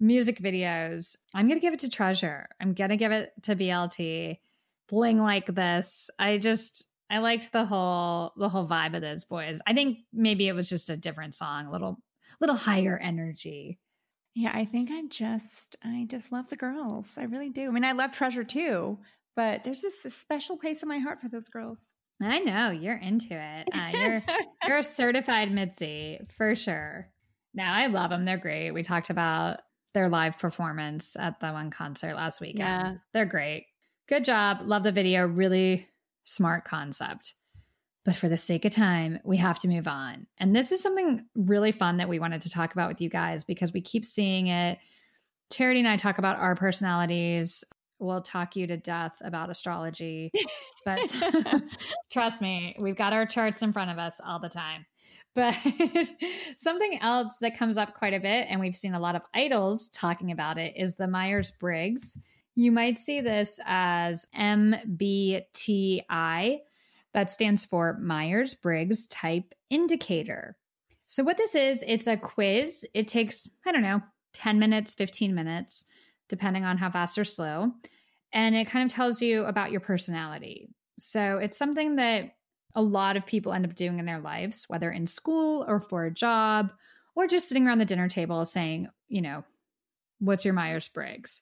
music 0.01 0.39
videos, 0.39 1.15
I'm 1.33 1.47
going 1.47 1.59
to 1.59 1.61
give 1.61 1.73
it 1.73 1.79
to 1.79 1.89
Treasure. 1.89 2.49
I'm 2.59 2.73
going 2.73 2.89
to 2.89 2.97
give 2.97 3.13
it 3.13 3.31
to 3.43 3.55
BLT. 3.55 4.39
Bling 4.89 5.19
like 5.19 5.45
this. 5.45 6.09
I 6.19 6.39
just, 6.39 6.83
I 7.09 7.19
liked 7.19 7.53
the 7.53 7.65
whole, 7.65 8.33
the 8.35 8.49
whole 8.49 8.67
vibe 8.67 8.95
of 8.95 9.01
those 9.01 9.23
boys. 9.23 9.61
I 9.65 9.73
think 9.73 9.99
maybe 10.11 10.49
it 10.49 10.55
was 10.55 10.67
just 10.67 10.89
a 10.89 10.97
different 10.97 11.35
song, 11.35 11.67
a 11.67 11.71
little, 11.71 11.99
little 12.41 12.57
higher 12.57 12.97
energy. 13.01 13.79
Yeah, 14.37 14.51
I 14.53 14.65
think 14.65 14.91
I 14.91 15.01
just 15.09 15.77
I 15.83 16.05
just 16.07 16.31
love 16.31 16.47
the 16.51 16.57
girls. 16.57 17.17
I 17.17 17.23
really 17.23 17.49
do. 17.49 17.69
I 17.69 17.71
mean, 17.71 17.83
I 17.83 17.93
love 17.93 18.11
Treasure 18.11 18.43
too, 18.43 18.99
but 19.35 19.63
there's 19.63 19.81
just 19.81 20.05
a 20.05 20.11
special 20.11 20.57
place 20.57 20.83
in 20.83 20.89
my 20.89 20.99
heart 20.99 21.19
for 21.19 21.27
those 21.27 21.49
girls. 21.49 21.93
I 22.21 22.37
know 22.41 22.69
you're 22.69 22.97
into 22.97 23.33
it. 23.33 23.67
Uh, 23.73 23.89
you're 23.97 24.23
you're 24.67 24.77
a 24.77 24.83
certified 24.83 25.49
MIDZY 25.49 26.31
for 26.33 26.55
sure. 26.55 27.09
Now 27.55 27.73
I 27.73 27.87
love 27.87 28.11
them. 28.11 28.25
They're 28.25 28.37
great. 28.37 28.69
We 28.69 28.83
talked 28.83 29.09
about 29.09 29.61
their 29.95 30.07
live 30.07 30.37
performance 30.37 31.15
at 31.17 31.39
the 31.39 31.51
one 31.51 31.71
concert 31.71 32.13
last 32.13 32.39
weekend. 32.39 32.59
Yeah. 32.59 32.91
They're 33.13 33.25
great. 33.25 33.65
Good 34.07 34.23
job. 34.23 34.61
Love 34.61 34.83
the 34.83 34.91
video. 34.91 35.25
Really 35.25 35.87
smart 36.25 36.63
concept. 36.63 37.33
But 38.07 38.15
for 38.15 38.29
the 38.29 38.37
sake 38.37 38.63
of 38.63 38.71
time, 38.71 39.19
we 39.25 39.35
have 39.35 39.59
to 39.59 39.67
move 39.67 39.85
on. 39.85 40.27
And 40.39 40.55
this 40.55 40.71
is 40.71 40.81
something 40.81 41.25
really 41.35 41.73
fun 41.73 41.97
that 41.97 42.07
we 42.07 42.19
wanted 42.19 42.39
to 42.39 42.49
talk 42.49 42.71
about 42.71 42.87
with 42.87 43.01
you 43.01 43.09
guys 43.09 43.43
because 43.43 43.73
we 43.73 43.81
keep 43.81 44.05
seeing 44.05 44.47
it. 44.47 44.79
Charity 45.51 45.81
and 45.81 45.89
I 45.89 45.97
talk 45.97 46.17
about 46.17 46.39
our 46.39 46.55
personalities. 46.55 47.65
We'll 47.99 48.21
talk 48.21 48.55
you 48.55 48.65
to 48.67 48.77
death 48.77 49.17
about 49.25 49.49
astrology. 49.49 50.31
But 50.85 51.01
trust 52.09 52.41
me, 52.41 52.77
we've 52.79 52.95
got 52.95 53.11
our 53.11 53.25
charts 53.25 53.61
in 53.61 53.73
front 53.73 53.91
of 53.91 53.97
us 53.97 54.21
all 54.25 54.39
the 54.39 54.47
time. 54.47 54.85
But 55.35 55.51
something 56.55 57.01
else 57.01 57.35
that 57.41 57.57
comes 57.57 57.77
up 57.77 57.93
quite 57.93 58.13
a 58.13 58.21
bit, 58.21 58.47
and 58.49 58.61
we've 58.61 58.73
seen 58.73 58.93
a 58.93 59.01
lot 59.01 59.17
of 59.17 59.23
idols 59.33 59.89
talking 59.89 60.31
about 60.31 60.57
it, 60.57 60.77
is 60.77 60.95
the 60.95 61.09
Myers 61.09 61.51
Briggs. 61.51 62.17
You 62.55 62.71
might 62.71 62.97
see 62.97 63.19
this 63.19 63.59
as 63.65 64.27
MBTI, 64.33 65.41
that 67.17 67.31
stands 67.31 67.65
for 67.65 67.97
Myers 67.99 68.53
Briggs 68.53 69.07
Type 69.07 69.55
Indicator. 69.71 70.55
So, 71.07 71.23
what 71.23 71.35
this 71.35 71.55
is, 71.55 71.83
it's 71.87 72.05
a 72.05 72.15
quiz. 72.15 72.87
It 72.93 73.07
takes, 73.07 73.49
I 73.65 73.71
don't 73.71 73.81
know, 73.81 74.03
10 74.33 74.59
minutes, 74.59 74.93
15 74.93 75.33
minutes, 75.33 75.85
depending 76.29 76.63
on 76.63 76.77
how 76.77 76.91
fast 76.91 77.17
or 77.17 77.23
slow. 77.23 77.71
And 78.33 78.55
it 78.55 78.67
kind 78.67 78.85
of 78.85 78.95
tells 78.95 79.19
you 79.19 79.45
about 79.45 79.71
your 79.71 79.81
personality. 79.81 80.69
So, 80.99 81.39
it's 81.39 81.57
something 81.57 81.95
that 81.95 82.35
a 82.75 82.83
lot 82.83 83.17
of 83.17 83.25
people 83.25 83.51
end 83.51 83.65
up 83.65 83.73
doing 83.73 83.97
in 83.97 84.05
their 84.05 84.19
lives, 84.19 84.65
whether 84.67 84.91
in 84.91 85.07
school 85.07 85.65
or 85.67 85.79
for 85.79 86.05
a 86.05 86.13
job, 86.13 86.71
or 87.15 87.25
just 87.25 87.49
sitting 87.49 87.67
around 87.67 87.79
the 87.79 87.85
dinner 87.85 88.07
table 88.07 88.45
saying, 88.45 88.89
you 89.07 89.23
know, 89.23 89.43
what's 90.19 90.45
your 90.45 90.53
Myers 90.53 90.87
Briggs? 90.87 91.41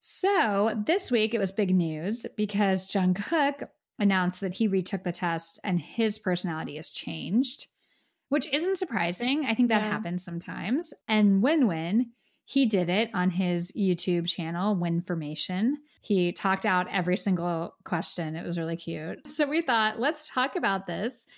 So, 0.00 0.82
this 0.84 1.12
week 1.12 1.32
it 1.32 1.38
was 1.38 1.52
big 1.52 1.72
news 1.76 2.26
because 2.36 2.88
Jungkook 2.90 3.68
announced 4.00 4.40
that 4.40 4.54
he 4.54 4.66
retook 4.66 5.04
the 5.04 5.12
test 5.12 5.60
and 5.62 5.78
his 5.80 6.18
personality 6.18 6.76
has 6.76 6.90
changed, 6.90 7.66
which 8.30 8.52
isn't 8.52 8.78
surprising. 8.78 9.44
I 9.46 9.54
think 9.54 9.68
that 9.68 9.82
Yeah. 9.82 9.90
happens 9.90 10.24
sometimes. 10.24 10.92
And 11.06 11.42
Win 11.42 11.66
Win, 11.68 12.10
he 12.44 12.66
did 12.66 12.88
it 12.88 13.10
on 13.14 13.30
his 13.30 13.70
YouTube 13.72 14.26
channel, 14.28 14.74
Winformation. 14.74 15.76
He 16.02 16.32
talked 16.32 16.64
out 16.66 16.88
every 16.90 17.16
single 17.16 17.74
question. 17.84 18.34
It 18.34 18.44
was 18.44 18.58
really 18.58 18.76
cute. 18.76 19.28
So 19.30 19.46
we 19.46 19.60
thought, 19.60 20.00
let's 20.00 20.28
talk 20.28 20.56
about 20.56 20.86
this, 20.86 21.28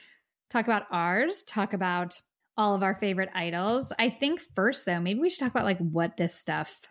talk 0.49 0.65
about 0.67 0.87
ours, 0.91 1.43
talk 1.43 1.73
about 1.75 2.21
all 2.57 2.75
of 2.75 2.83
our 2.83 2.95
favorite 2.95 3.31
idols. 3.35 3.93
I 3.99 4.09
think 4.11 4.41
first, 4.55 4.87
though, 4.87 5.01
maybe 5.01 5.21
we 5.21 5.29
should 5.31 5.41
talk 5.41 5.51
about 5.51 5.65
like 5.65 5.79
what 5.79 6.17
this 6.17 6.35
stuff 6.35 6.83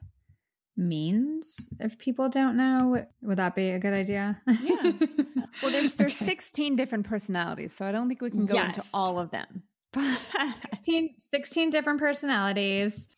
means 0.81 1.69
if 1.79 1.97
people 1.97 2.27
don't 2.27 2.57
know 2.57 3.05
would 3.21 3.37
that 3.37 3.55
be 3.55 3.69
a 3.69 3.79
good 3.79 3.93
idea 3.93 4.41
Yeah. 4.61 4.91
Well, 5.61 5.71
there's 5.71 5.95
there's 5.95 6.15
Okay. 6.15 6.25
16 6.25 6.75
different 6.77 7.05
personalities, 7.05 7.73
so 7.73 7.85
I 7.85 7.91
don't 7.91 8.07
think 8.07 8.21
we 8.21 8.31
can 8.31 8.45
go 8.45 8.55
into 8.61 8.81
all 8.93 9.19
of 9.19 9.31
them. 9.31 9.63
16, 10.47 11.15
16 11.17 11.69
different 11.69 11.99
personalities. 11.99 13.09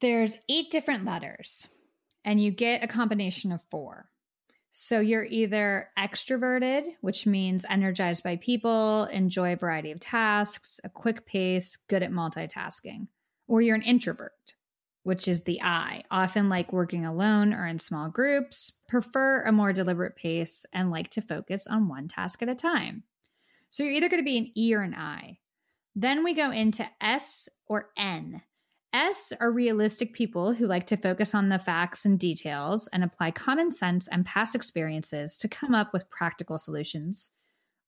There's 0.00 0.38
eight 0.48 0.70
different 0.70 1.04
letters, 1.04 1.68
and 2.24 2.42
you 2.42 2.50
get 2.50 2.82
a 2.82 2.86
combination 2.88 3.52
of 3.52 3.60
four. 3.70 4.08
So 4.70 4.98
you're 5.00 5.24
either 5.24 5.88
extroverted, 5.98 6.86
which 7.02 7.26
means 7.26 7.66
energized 7.68 8.24
by 8.24 8.36
people, 8.36 9.04
enjoy 9.12 9.52
a 9.52 9.56
variety 9.56 9.92
of 9.92 10.00
tasks, 10.00 10.80
a 10.82 10.88
quick 10.88 11.26
pace, 11.26 11.76
good 11.76 12.02
at 12.02 12.10
multitasking, 12.10 13.08
or 13.46 13.60
you're 13.60 13.76
an 13.76 13.82
introvert, 13.82 14.53
which 15.04 15.28
is 15.28 15.44
the 15.44 15.62
I, 15.62 16.02
often 16.10 16.48
like 16.48 16.72
working 16.72 17.06
alone 17.06 17.54
or 17.54 17.66
in 17.66 17.78
small 17.78 18.08
groups, 18.08 18.72
prefer 18.88 19.42
a 19.42 19.52
more 19.52 19.72
deliberate 19.72 20.16
pace, 20.16 20.66
and 20.72 20.90
like 20.90 21.10
to 21.10 21.22
focus 21.22 21.66
on 21.66 21.88
one 21.88 22.08
task 22.08 22.42
at 22.42 22.48
a 22.48 22.54
time. 22.54 23.04
So 23.70 23.82
you're 23.82 23.92
either 23.92 24.08
going 24.08 24.22
to 24.22 24.24
be 24.24 24.38
an 24.38 24.50
E 24.56 24.74
or 24.74 24.80
an 24.80 24.94
I. 24.94 25.38
Then 25.94 26.24
we 26.24 26.34
go 26.34 26.50
into 26.50 26.86
S 27.00 27.48
or 27.68 27.90
N. 27.96 28.42
S 28.94 29.32
are 29.40 29.50
realistic 29.50 30.14
people 30.14 30.54
who 30.54 30.66
like 30.66 30.86
to 30.86 30.96
focus 30.96 31.34
on 31.34 31.48
the 31.48 31.58
facts 31.58 32.04
and 32.04 32.18
details 32.18 32.88
and 32.92 33.04
apply 33.04 33.32
common 33.32 33.72
sense 33.72 34.08
and 34.08 34.24
past 34.24 34.54
experiences 34.54 35.36
to 35.38 35.48
come 35.48 35.74
up 35.74 35.92
with 35.92 36.08
practical 36.10 36.58
solutions. 36.58 37.32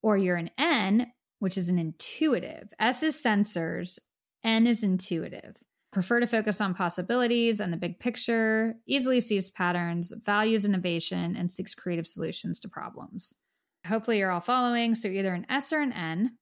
Or 0.03 0.17
you're 0.17 0.37
an 0.37 0.51
N, 0.59 1.13
which 1.39 1.57
is 1.57 1.69
an 1.69 1.79
intuitive. 1.79 2.73
S 2.79 3.03
is 3.03 3.15
sensors, 3.15 4.01
N 4.45 4.67
is 4.67 4.83
intuitive. 4.83 5.63
Prefer 5.97 6.21
to 6.21 6.27
focus 6.27 6.61
on 6.61 6.75
possibilities 6.75 7.59
and 7.59 7.73
the 7.73 7.79
big 7.79 7.99
picture, 7.99 8.75
easily 8.87 9.19
sees 9.19 9.49
patterns, 9.49 10.13
values 10.27 10.67
innovation, 10.67 11.35
and 11.35 11.51
seeks 11.51 11.75
creative 11.75 12.07
solutions 12.07 12.61
to 12.61 12.69
problems. 12.69 13.35
Hopefully, 13.87 14.19
you're 14.19 14.31
all 14.31 14.43
following. 14.43 14.95
So, 14.95 15.09
either 15.09 15.33
an 15.33 15.47
S 15.49 15.73
or 15.73 15.81
an 15.81 15.95
N. 15.95 16.37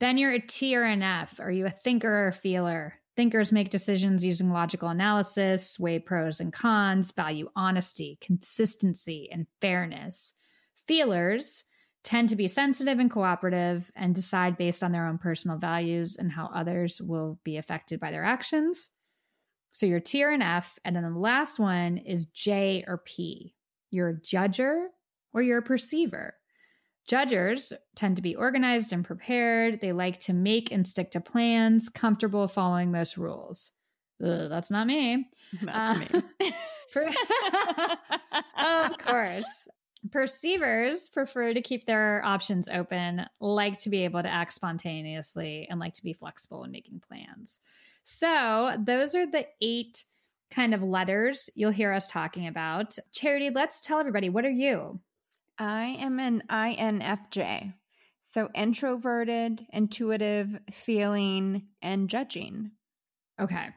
Then 0.00 0.18
you're 0.18 0.32
a 0.32 0.40
T 0.40 0.76
or 0.76 0.82
an 0.82 1.00
F. 1.00 1.38
Are 1.38 1.52
you 1.52 1.64
a 1.64 1.70
thinker 1.70 2.10
or 2.10 2.26
a 2.26 2.32
feeler? 2.32 2.94
Thinkers 3.14 3.52
make 3.52 3.70
decisions 3.70 4.24
using 4.24 4.50
logical 4.50 4.88
analysis, 4.88 5.78
weigh 5.78 6.00
pros 6.00 6.40
and 6.40 6.52
cons, 6.52 7.12
value 7.12 7.48
honesty, 7.54 8.18
consistency, 8.20 9.28
and 9.30 9.46
fairness. 9.60 10.34
Feelers 10.88 11.62
tend 12.06 12.28
to 12.28 12.36
be 12.36 12.46
sensitive 12.46 13.00
and 13.00 13.10
cooperative 13.10 13.90
and 13.96 14.14
decide 14.14 14.56
based 14.56 14.84
on 14.84 14.92
their 14.92 15.08
own 15.08 15.18
personal 15.18 15.58
values 15.58 16.16
and 16.16 16.30
how 16.30 16.48
others 16.54 17.02
will 17.02 17.40
be 17.42 17.56
affected 17.56 17.98
by 17.98 18.12
their 18.12 18.22
actions. 18.22 18.90
So 19.72 19.86
you're 19.86 19.98
T 19.98 20.22
or 20.22 20.30
an 20.30 20.40
F. 20.40 20.78
And 20.84 20.94
then 20.94 21.02
the 21.02 21.18
last 21.18 21.58
one 21.58 21.98
is 21.98 22.26
J 22.26 22.84
or 22.86 22.98
P. 22.98 23.56
You're 23.90 24.10
a 24.10 24.14
judger 24.14 24.86
or 25.32 25.42
you're 25.42 25.58
a 25.58 25.62
perceiver. 25.62 26.36
Judgers 27.08 27.72
tend 27.96 28.14
to 28.16 28.22
be 28.22 28.36
organized 28.36 28.92
and 28.92 29.04
prepared. 29.04 29.80
They 29.80 29.92
like 29.92 30.20
to 30.20 30.32
make 30.32 30.70
and 30.70 30.86
stick 30.86 31.10
to 31.10 31.20
plans, 31.20 31.88
comfortable 31.88 32.46
following 32.46 32.92
most 32.92 33.16
rules. 33.16 33.72
Ugh, 34.24 34.48
that's 34.48 34.70
not 34.70 34.86
me. 34.86 35.28
That's 35.60 35.98
Uh, 36.14 36.20
me. 36.40 36.52
Of 38.58 38.98
course. 38.98 39.68
Perceivers 40.10 41.08
prefer 41.08 41.54
to 41.54 41.60
keep 41.60 41.86
their 41.86 42.22
options 42.24 42.68
open, 42.68 43.26
like 43.40 43.78
to 43.80 43.90
be 43.90 44.04
able 44.04 44.22
to 44.22 44.32
act 44.32 44.52
spontaneously, 44.52 45.66
and 45.70 45.80
like 45.80 45.94
to 45.94 46.02
be 46.02 46.12
flexible 46.12 46.64
in 46.64 46.70
making 46.70 47.00
plans. 47.00 47.60
So, 48.02 48.76
those 48.78 49.14
are 49.14 49.26
the 49.26 49.46
eight 49.60 50.04
kind 50.50 50.74
of 50.74 50.82
letters 50.82 51.50
you'll 51.54 51.70
hear 51.70 51.92
us 51.92 52.06
talking 52.06 52.46
about. 52.46 52.98
Charity, 53.12 53.50
let's 53.50 53.80
tell 53.80 53.98
everybody 53.98 54.28
what 54.28 54.44
are 54.44 54.50
you? 54.50 55.00
I 55.58 55.96
am 55.98 56.18
an 56.20 56.42
INFJ. 56.48 57.74
So 58.22 58.48
introverted, 58.54 59.66
intuitive, 59.72 60.58
feeling, 60.72 61.68
and 61.80 62.10
judging. 62.10 62.72
Okay. 63.40 63.68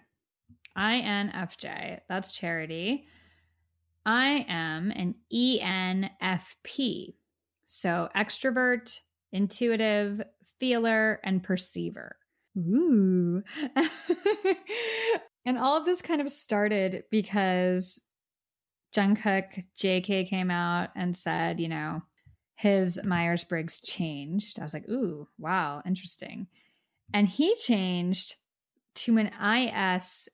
INFJ. 0.77 1.99
That's 2.09 2.35
charity. 2.35 3.07
I 4.05 4.45
am 4.47 4.91
an 4.91 5.15
ENFP. 5.33 7.15
So 7.65 8.09
extrovert, 8.15 8.99
intuitive, 9.31 10.21
feeler, 10.59 11.19
and 11.23 11.43
perceiver. 11.43 12.15
Ooh. 12.57 13.43
and 15.45 15.57
all 15.57 15.77
of 15.77 15.85
this 15.85 16.01
kind 16.01 16.21
of 16.21 16.31
started 16.31 17.03
because 17.11 18.01
Jungkook 18.95 19.63
JK 19.77 20.27
came 20.27 20.49
out 20.49 20.89
and 20.95 21.15
said, 21.15 21.59
you 21.59 21.69
know, 21.69 22.01
his 22.55 22.99
Myers 23.05 23.43
Briggs 23.43 23.79
changed. 23.79 24.59
I 24.59 24.63
was 24.63 24.73
like, 24.73 24.89
ooh, 24.89 25.27
wow, 25.37 25.81
interesting. 25.85 26.47
And 27.13 27.27
he 27.27 27.55
changed 27.55 28.35
to 28.95 29.17
an 29.17 29.29
ISFP. 29.39 30.29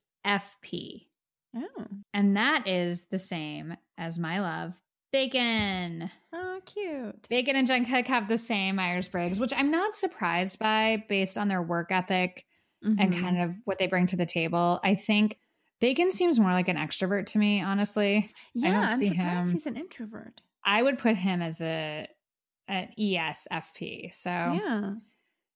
Oh, 1.56 1.86
And 2.14 2.36
that 2.38 2.68
is 2.68 3.06
the 3.06 3.20
same 3.20 3.76
as 3.97 4.20
my 4.20 4.39
love, 4.39 4.80
Bacon. 5.12 6.10
oh, 6.34 6.60
cute. 6.66 7.28
Bacon 7.30 7.56
and 7.56 7.68
Jungkook 7.68 8.08
have 8.08 8.28
the 8.28 8.38
same 8.38 8.76
Myers 8.76 9.08
Briggs, 9.08 9.39
which 9.39 9.53
I'm 9.56 9.72
not 9.72 9.95
surprised 9.95 10.60
by 10.60 11.03
based 11.08 11.38
on 11.38 11.47
their 11.47 11.62
work 11.62 11.91
ethic 11.91 12.45
and 12.84 12.99
Mhm. 13.14 13.20
kind 13.22 13.41
of 13.41 13.56
what 13.64 13.80
they 13.80 13.88
bring 13.88 14.06
to 14.08 14.16
the 14.18 14.26
table. 14.26 14.80
I 14.84 14.95
think 14.95 15.39
Bacon 15.80 16.12
seems 16.12 16.39
more 16.39 16.51
like 16.51 16.68
an 16.68 16.78
extrovert 16.78 17.26
to 17.28 17.38
me, 17.39 17.62
honestly. 17.62 18.30
yeah, 18.53 18.72
don't 18.74 18.84
I'm 18.84 18.99
see 18.99 19.10
surprised 19.10 19.47
him. 19.47 19.53
he's 19.53 19.66
an 19.68 19.76
introvert. 19.78 20.41
I 20.64 20.82
would 20.82 20.97
put 20.99 21.16
him 21.16 21.41
as 21.41 21.62
a 21.62 22.08
an 22.68 22.89
ESFP. 22.97 24.10
So 24.14 24.30
Yeah. 24.30 24.95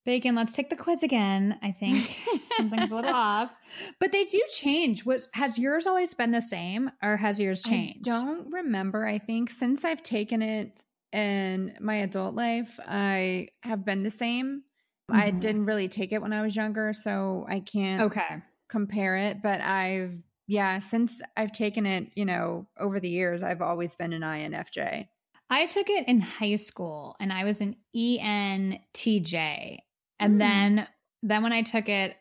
Bacon, 0.05 0.33
let's 0.35 0.55
take 0.55 0.69
the 0.69 0.75
quiz 0.75 1.03
again. 1.03 1.59
I 1.61 1.71
think 1.71 2.17
something's 2.57 2.91
a 2.91 2.95
little 2.95 3.11
off. 3.11 3.51
But 3.99 4.11
they 4.11 4.23
do 4.25 4.41
change. 4.51 5.05
Was 5.05 5.27
has 5.33 5.59
yours 5.59 5.85
always 5.85 6.13
been 6.13 6.31
the 6.31 6.41
same 6.41 6.89
or 7.03 7.17
has 7.17 7.39
yours 7.39 7.61
changed? 7.63 8.07
I 8.07 8.11
don't 8.19 8.51
remember. 8.51 9.05
I 9.05 9.17
think 9.17 9.49
since 9.49 9.83
I've 9.85 10.01
taken 10.01 10.41
it 10.41 10.83
in 11.11 11.75
my 11.79 11.95
adult 11.95 12.33
life, 12.35 12.79
I 12.87 13.49
have 13.63 13.83
been 13.85 14.03
the 14.03 14.11
same. 14.11 14.63
I 15.11 15.31
Mhm. 15.31 15.39
didn't 15.39 15.65
really 15.65 15.87
take 15.89 16.11
it 16.11 16.21
when 16.21 16.33
I 16.33 16.41
was 16.43 16.55
younger, 16.55 16.93
so 16.93 17.45
I 17.49 17.59
can't 17.59 18.01
Okay. 18.03 18.41
compare 18.69 19.15
it. 19.17 19.41
But 19.41 19.59
I've, 19.61 20.13
yeah, 20.47 20.79
since 20.79 21.21
I've 21.35 21.51
taken 21.51 21.85
it, 21.85 22.11
you 22.15 22.25
know, 22.25 22.67
over 22.79 22.99
the 22.99 23.09
years, 23.09 23.41
I've 23.43 23.61
always 23.61 23.95
been 23.95 24.13
an 24.13 24.21
INFJ. 24.23 25.07
I 25.49 25.65
took 25.65 25.89
it 25.89 26.07
in 26.07 26.21
high 26.21 26.55
school 26.55 27.15
and 27.19 27.33
I 27.33 27.43
was 27.43 27.59
an 27.59 27.75
ENTJ. 27.95 29.79
And 30.19 30.33
Hmm. 30.33 30.39
then 30.39 30.87
then 31.21 31.43
when 31.43 31.51
I 31.51 31.63
took 31.63 31.89
it, 31.89 32.15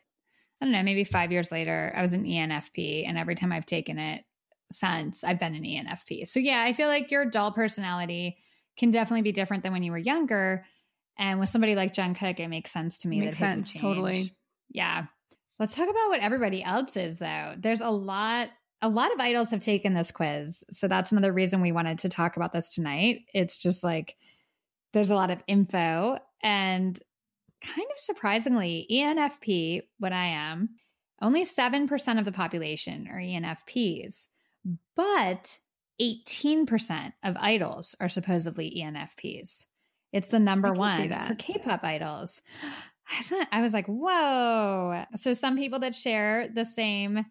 I 0.61 0.65
don't 0.65 0.73
know, 0.73 0.83
maybe 0.83 1.05
5 1.05 1.31
years 1.31 1.51
later, 1.53 1.93
I 1.95 2.01
was 2.01 2.13
an 2.13 2.25
ENFP 2.25 3.05
and 3.07 3.17
every 3.17 3.35
time 3.35 3.51
I've 3.53 3.65
taken 3.65 3.97
it 3.97 4.25
since, 4.71 5.23
I've 5.23 5.39
been 5.39 5.55
an 5.55 5.63
ENFP. 5.63 6.27
So 6.27 6.39
yeah, 6.39 6.61
I 6.61 6.73
feel 6.73 6.89
like 6.89 7.11
your 7.11 7.21
adult 7.21 7.55
personality 7.55 8.37
can 8.77 8.91
definitely 8.91 9.21
be 9.21 9.31
different 9.31 9.63
than 9.63 9.71
when 9.71 9.83
you 9.83 9.91
were 9.91 9.97
younger. 9.97 10.65
And 11.17 11.39
with 11.39 11.49
somebody 11.49 11.75
like 11.75 11.93
Jungkook, 11.93 12.39
it 12.39 12.47
makes 12.49 12.71
sense 12.71 12.99
to 12.99 13.07
me 13.07 13.21
Makes 13.21 13.39
that 13.39 13.49
sense, 13.49 13.77
totally. 13.77 14.31
Yeah. 14.69 15.05
Let's 15.59 15.75
talk 15.75 15.89
about 15.89 16.09
what 16.09 16.21
everybody 16.21 16.63
else 16.63 16.95
is 16.97 17.19
though. 17.19 17.55
There's 17.57 17.81
a 17.81 17.89
lot 17.89 18.49
a 18.81 18.87
lot 18.87 19.13
of 19.13 19.19
idols 19.19 19.51
have 19.51 19.59
taken 19.59 19.93
this 19.93 20.11
quiz. 20.11 20.63
So 20.71 20.87
that's 20.87 21.11
another 21.11 21.33
reason 21.33 21.59
we 21.59 21.73
wanted 21.73 21.99
to 21.99 22.09
talk 22.09 22.37
about 22.37 22.53
this 22.53 22.73
tonight. 22.73 23.23
It's 23.33 23.57
just 23.57 23.83
like 23.83 24.15
there's 24.93 25.09
a 25.11 25.15
lot 25.15 25.31
of 25.31 25.43
info 25.47 26.17
and 26.41 26.97
kind 27.61 27.87
of 27.91 27.99
surprisingly, 27.99 28.87
ENFP, 28.91 29.81
what 29.97 30.13
I 30.13 30.25
am, 30.27 30.69
only 31.21 31.43
7% 31.43 32.19
of 32.19 32.25
the 32.25 32.31
population 32.31 33.07
are 33.11 33.19
ENFPs, 33.19 34.27
but 34.95 35.59
18% 36.01 37.13
of 37.23 37.35
idols 37.39 37.95
are 37.99 38.09
supposedly 38.09 38.81
ENFPs. 38.81 39.65
It's 40.11 40.29
the 40.29 40.39
number 40.39 40.69
I 40.69 40.75
can 40.75 41.03
see 41.03 41.09
one 41.09 41.27
for 41.27 41.35
K-pop 41.35 41.83
idols. 41.83 42.41
I 43.51 43.61
was 43.61 43.73
like, 43.73 43.87
whoa. 43.87 45.03
So 45.15 45.33
some 45.33 45.57
people 45.57 45.79
that 45.79 45.95
share 45.95 46.47
the 46.47 46.65
same 46.65 47.25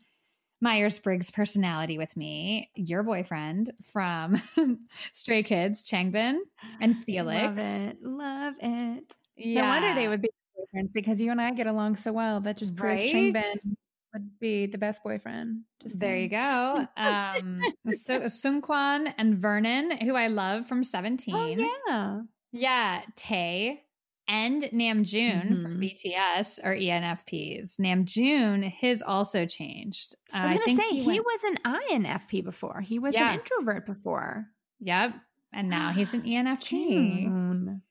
Myers 0.61 0.99
Briggs 0.99 1.31
personality 1.31 1.99
with 1.99 2.17
me, 2.17 2.71
your 2.75 3.05
boyfriend 3.05 3.71
from 3.83 4.37
Stray 5.13 5.45
Kids, 5.45 5.89
Changbin 5.89 6.39
and 6.81 7.03
Felix. 7.05 7.63
Love 7.63 7.89
it. 7.89 8.03
Love 8.03 8.55
it. 8.61 9.17
Yeah. 9.39 9.63
No 9.63 9.69
wonder 9.69 9.95
they 9.95 10.09
would 10.09 10.21
be 10.23 10.31
boyfriends 10.59 10.93
because 10.93 11.21
you 11.21 11.31
and 11.31 11.41
I 11.41 11.51
get 11.53 11.67
along 11.67 11.97
so 11.97 12.13
well. 12.13 12.41
That 12.41 12.57
just 12.57 12.75
proves 12.77 13.03
Right? 13.03 13.13
Changbin 13.13 13.77
would 14.15 14.39
be 14.41 14.67
the 14.67 14.79
best 14.79 15.03
boyfriend. 15.05 15.63
Just 15.83 16.01
There 16.01 16.17
you 16.19 16.29
go. 16.29 16.87
Um, 16.97 17.61
so 17.91 18.21
Seungkwan 18.23 19.13
and 19.19 19.37
Vernon, 19.39 19.91
who 19.99 20.15
I 20.17 20.27
love 20.29 20.67
from 20.67 20.83
17. 20.83 21.35
Oh, 21.35 21.47
yeah. 21.89 22.21
Yeah, 22.53 23.03
Tay 23.17 23.83
and 24.27 24.63
Namjoon 24.63 25.63
from 25.63 25.79
Mhm. 25.79 25.81
BTS 25.93 26.59
are 26.65 26.75
ENFPs. 26.75 27.79
Namjoon, 27.79 28.65
his 28.65 29.03
also 29.03 29.45
changed. 29.47 30.15
Uh, 30.33 30.39
I 30.39 30.43
was 30.55 30.59
going 30.65 30.77
to 30.77 30.83
say, 30.83 30.89
he, 30.97 31.07
went- 31.07 31.25
was 31.27 31.45
an 31.45 31.57
INFP 31.65 32.43
before. 32.43 32.81
He 32.81 32.99
was 32.99 33.15
Yeah. 33.15 33.33
an 33.33 33.39
introvert 33.41 33.87
before. 33.87 34.47
Yep. 34.81 35.15
And 35.53 35.69
now 35.71 35.93
he's 35.93 36.13
an 36.15 36.23
ENFP. 36.27 37.25
June. 37.25 37.83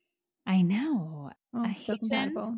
I 0.47 0.61
know. 0.61 1.29
Oh, 1.53 1.71
so 1.73 1.93
Haechan? 1.93 1.99
compatible. 1.99 2.57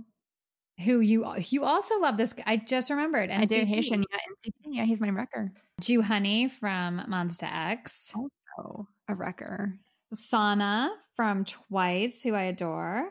Who 0.85 1.01
you 1.01 1.25
you 1.49 1.65
also 1.65 1.99
love 1.99 2.15
this. 2.17 2.33
I 2.45 2.55
just 2.55 2.89
remembered. 2.89 3.31
I 3.31 3.43
do 3.43 3.65
Haechan. 3.65 4.03
Yeah, 4.09 4.17
NCT. 4.29 4.51
Yeah, 4.67 4.83
he's 4.85 5.01
my 5.01 5.09
wrecker. 5.09 5.51
Jooheon 5.81 6.51
from 6.51 7.01
Monsta 7.09 7.49
X. 7.51 8.13
Oh, 8.57 8.87
a 9.09 9.15
wrecker. 9.15 9.77
Sana 10.13 10.91
from 11.15 11.43
Twice, 11.43 12.21
who 12.21 12.33
I 12.33 12.43
adore. 12.43 13.09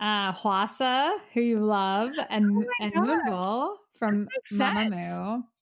Uh 0.00 0.32
Hwasa, 0.32 1.18
who 1.34 1.40
you 1.40 1.58
love, 1.60 2.12
and 2.30 2.46
Oh 2.50 2.64
and. 2.80 2.94
Moonbyul 2.94 3.76
from 3.98 4.28
Mamamoo. 4.52 5.42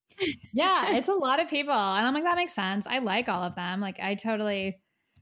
Yeah, 0.52 0.96
it's 0.96 1.08
a 1.08 1.14
lot 1.14 1.40
of 1.40 1.48
people. 1.48 1.72
And 1.72 2.06
I'm 2.06 2.12
like, 2.12 2.24
that 2.24 2.36
makes 2.36 2.52
sense. 2.52 2.86
I 2.86 2.98
like 2.98 3.28
all 3.28 3.42
of 3.42 3.54
them. 3.54 3.80
Like 3.80 4.00
I 4.00 4.16
totally, 4.16 4.76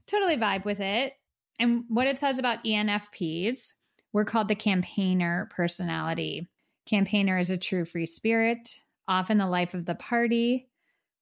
totally 0.07 0.35
vibe 0.35 0.65
with 0.65 0.79
it. 0.81 1.13
And 1.59 1.83
what 1.89 2.07
it 2.07 2.17
says 2.17 2.39
about 2.39 2.63
ENFPs, 2.63 3.73
we're 4.13 4.25
called 4.25 4.47
the 4.47 4.55
campaigner 4.55 5.49
personality. 5.51 6.49
Campaigner 6.85 7.37
is 7.37 7.49
a 7.49 7.57
true 7.57 7.85
free 7.85 8.05
spirit, 8.05 8.81
often 9.07 9.37
the 9.37 9.47
life 9.47 9.73
of 9.73 9.85
the 9.85 9.95
party. 9.95 10.69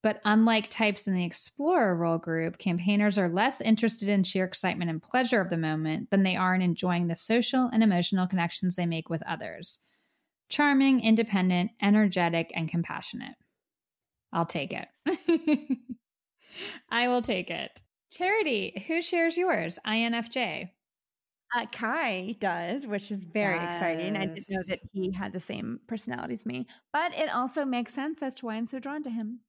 But 0.04 0.22
unlike 0.24 0.70
types 0.70 1.08
in 1.08 1.16
the 1.16 1.26
explorer 1.26 1.96
role 1.96 2.20
group, 2.20 2.60
campaigners 2.60 3.18
are 3.18 3.28
less 3.28 3.60
interested 3.60 4.08
in 4.08 4.24
sheer 4.24 4.46
excitement 4.46 4.92
and 4.92 5.02
pleasure 5.02 5.42
of 5.42 5.50
the 5.50 5.58
moment 5.58 6.12
than 6.12 6.24
they 6.24 6.36
are 6.36 6.54
in 6.54 6.62
enjoying 6.62 7.08
the 7.08 7.16
social 7.16 7.70
and 7.74 7.84
emotional 7.84 8.28
connections 8.28 8.76
they 8.76 8.86
make 8.86 9.10
with 9.10 9.24
others. 9.28 9.80
Charming, 10.50 11.02
independent, 11.02 11.72
energetic, 11.82 12.52
and 12.56 12.70
compassionate. 12.70 13.36
I'll 14.32 14.46
take 14.46 14.72
it. 14.72 14.88
I 16.90 17.08
will 17.08 17.22
take 17.22 17.50
it. 17.50 17.82
Charity, 18.18 18.84
who 18.88 19.02
shares 19.02 19.38
yours? 19.38 19.78
INFJ. 19.86 20.72
Uh, 21.56 21.66
Kai 21.72 22.36
does, 22.40 22.86
which 22.86 23.10
is 23.12 23.24
very 23.24 23.56
exciting. 23.56 24.18
I 24.18 24.26
didn't 24.26 24.50
know 24.50 24.64
that 24.68 24.80
he 24.92 25.12
had 25.14 25.32
the 25.32 25.40
same 25.40 25.80
personality 25.88 26.34
as 26.34 26.46
me, 26.46 26.68
but 26.92 27.18
it 27.18 27.34
also 27.34 27.64
makes 27.64 27.94
sense 27.94 28.22
as 28.22 28.36
to 28.36 28.48
why 28.48 28.56
I'm 28.56 28.66
so 28.66 28.80
drawn 28.80 29.02
to 29.04 29.10
him. 29.10 29.42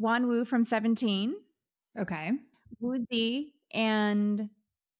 Wonwoo 0.00 0.46
from 0.46 0.64
17, 0.64 1.34
Okay. 1.98 2.32
Woozi 2.82 3.52
and 3.72 4.50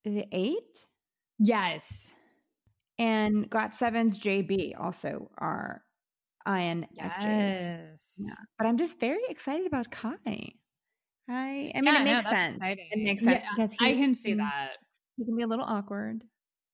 The8, 0.06 0.86
Yes. 1.38 2.14
and 2.98 3.48
Got 3.50 3.74
Seven's 3.74 4.18
JB 4.18 4.72
also 4.78 5.30
are 5.38 5.82
INFJs. 6.46 6.86
Yes. 7.22 8.14
Yeah. 8.18 8.34
But 8.56 8.66
I'm 8.66 8.78
just 8.78 8.98
very 9.00 9.20
excited 9.28 9.66
about 9.66 9.90
Kai. 9.90 10.54
I, 11.28 11.72
I 11.74 11.80
mean, 11.80 11.84
Yeah, 11.84 12.00
it 12.00 12.04
no, 12.04 12.04
makes 12.04 12.24
that's 12.30 12.54
sense. 12.54 12.58
It 12.62 12.98
makes 13.02 13.22
Yeah, 13.22 13.54
sense 13.54 13.76
I 13.80 13.92
can 13.94 14.14
see 14.14 14.34
that. 14.34 14.72
He 15.16 15.24
can 15.24 15.36
be 15.36 15.42
a 15.42 15.46
little 15.46 15.64
awkward, 15.64 16.24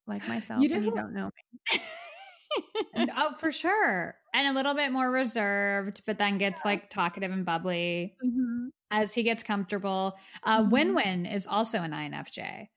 like 0.06 0.26
myself, 0.28 0.62
You 0.62 0.70
when 0.70 0.84
you 0.84 0.90
do? 0.90 0.96
don't 0.96 1.14
know 1.14 1.30
me. 1.72 1.80
oh, 3.16 3.34
for 3.38 3.50
sure. 3.50 4.14
And 4.32 4.46
a 4.48 4.52
little 4.52 4.74
bit 4.74 4.92
more 4.92 5.10
reserved, 5.10 6.02
but 6.06 6.18
then 6.18 6.38
gets 6.38 6.64
like 6.64 6.88
talkative 6.90 7.30
and 7.32 7.44
bubbly 7.44 8.16
Mhm. 8.24 8.68
as 8.90 9.14
he 9.14 9.22
gets 9.22 9.42
comfortable. 9.42 10.16
Uh, 10.42 10.62
Mhm. 10.62 10.70
Win 10.70 10.94
Win 10.94 11.26
is 11.26 11.46
also 11.46 11.80
an 11.82 11.92
INFJ. 11.92 12.68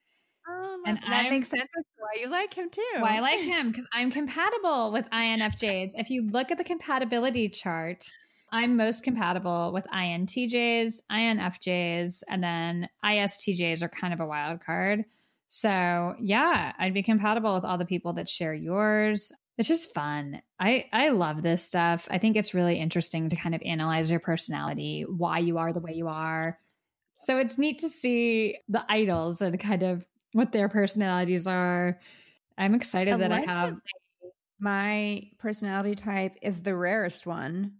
Oh, 0.48 0.82
And 0.86 0.96
that 0.98 1.04
I'm- 1.24 1.30
makes 1.30 1.48
sense 1.48 1.62
to 1.62 1.82
why 1.98 2.20
you 2.20 2.28
like 2.28 2.54
him 2.54 2.70
too. 2.70 2.82
Why 2.98 3.16
I 3.16 3.20
like 3.20 3.40
him 3.40 3.68
because 3.70 3.88
I'm 3.92 4.10
compatible 4.10 4.90
with 4.90 5.06
INFJs. 5.12 5.92
If 5.98 6.10
you 6.10 6.26
look 6.30 6.50
at 6.50 6.58
the 6.58 6.64
compatibility 6.64 7.48
chart, 7.48 8.10
I'm 8.50 8.76
most 8.76 9.02
compatible 9.04 9.72
with 9.72 9.86
INTJs, 9.86 11.02
INFJs, 11.10 12.22
and 12.28 12.42
then 12.42 12.88
ISTJs 13.04 13.82
are 13.82 13.88
kind 13.88 14.14
of 14.14 14.20
a 14.20 14.26
wild 14.26 14.60
card. 14.64 15.04
So 15.48 16.14
yeah, 16.18 16.72
I'd 16.78 16.94
be 16.94 17.02
compatible 17.02 17.54
with 17.54 17.64
all 17.64 17.78
the 17.78 17.84
people 17.84 18.14
that 18.14 18.28
share 18.28 18.54
yours. 18.54 19.32
It's 19.56 19.68
just 19.68 19.94
fun. 19.94 20.40
I 20.60 20.86
I 20.92 21.08
love 21.08 21.42
this 21.42 21.64
stuff. 21.64 22.06
I 22.10 22.18
think 22.18 22.36
it's 22.36 22.54
really 22.54 22.78
interesting 22.78 23.28
to 23.28 23.36
kind 23.36 23.54
of 23.54 23.62
analyze 23.64 24.10
your 24.10 24.20
personality, 24.20 25.02
why 25.02 25.38
you 25.38 25.58
are 25.58 25.72
the 25.72 25.80
way 25.80 25.92
you 25.92 26.08
are. 26.08 26.58
So 27.14 27.38
it's 27.38 27.58
neat 27.58 27.80
to 27.80 27.88
see 27.88 28.58
the 28.68 28.84
idols 28.88 29.42
and 29.42 29.58
kind 29.58 29.82
of 29.82 30.06
what 30.32 30.52
their 30.52 30.68
personalities 30.68 31.46
are. 31.48 31.98
I'm 32.56 32.74
excited 32.74 33.18
that 33.18 33.32
I 33.32 33.40
have. 33.40 33.80
My 34.60 35.22
personality 35.38 35.94
type 35.94 36.36
is 36.42 36.62
the 36.62 36.76
rarest 36.76 37.26
one, 37.26 37.74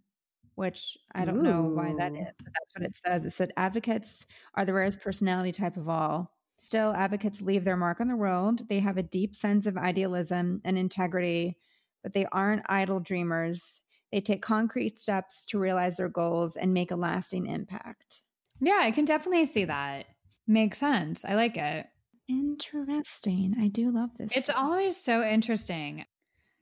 which 0.58 0.98
I 1.14 1.24
don't 1.24 1.44
know 1.44 1.62
why 1.62 1.94
that 1.98 2.10
Ooh. 2.10 2.16
is, 2.16 2.34
but 2.42 2.52
that's 2.52 2.72
what 2.74 2.84
it 2.84 2.96
says. 2.96 3.24
It 3.24 3.30
said 3.30 3.52
advocates 3.56 4.26
are 4.54 4.64
the 4.64 4.72
rarest 4.72 5.00
personality 5.00 5.52
type 5.52 5.76
of 5.76 5.88
all. 5.88 6.32
Still, 6.66 6.92
advocates 6.92 7.40
leave 7.40 7.62
their 7.62 7.76
mark 7.76 8.00
on 8.00 8.08
the 8.08 8.16
world. 8.16 8.68
They 8.68 8.80
have 8.80 8.96
a 8.96 9.02
deep 9.04 9.36
sense 9.36 9.66
of 9.66 9.76
idealism 9.76 10.60
and 10.64 10.76
integrity, 10.76 11.56
but 12.02 12.12
they 12.12 12.26
aren't 12.32 12.66
idle 12.68 12.98
dreamers. 12.98 13.80
They 14.10 14.20
take 14.20 14.42
concrete 14.42 14.98
steps 14.98 15.44
to 15.46 15.60
realize 15.60 15.96
their 15.96 16.08
goals 16.08 16.56
and 16.56 16.74
make 16.74 16.90
a 16.90 16.96
lasting 16.96 17.46
impact. 17.46 18.22
Yeah, 18.60 18.80
I 18.82 18.90
can 18.90 19.04
definitely 19.04 19.46
see 19.46 19.64
that. 19.64 20.06
Makes 20.48 20.78
sense. 20.78 21.24
I 21.24 21.34
like 21.34 21.56
it. 21.56 21.86
Interesting. 22.28 23.54
I 23.60 23.68
do 23.68 23.92
love 23.92 24.10
this. 24.18 24.36
It's 24.36 24.46
stuff. 24.46 24.56
always 24.58 24.96
so 24.96 25.22
interesting. 25.22 26.04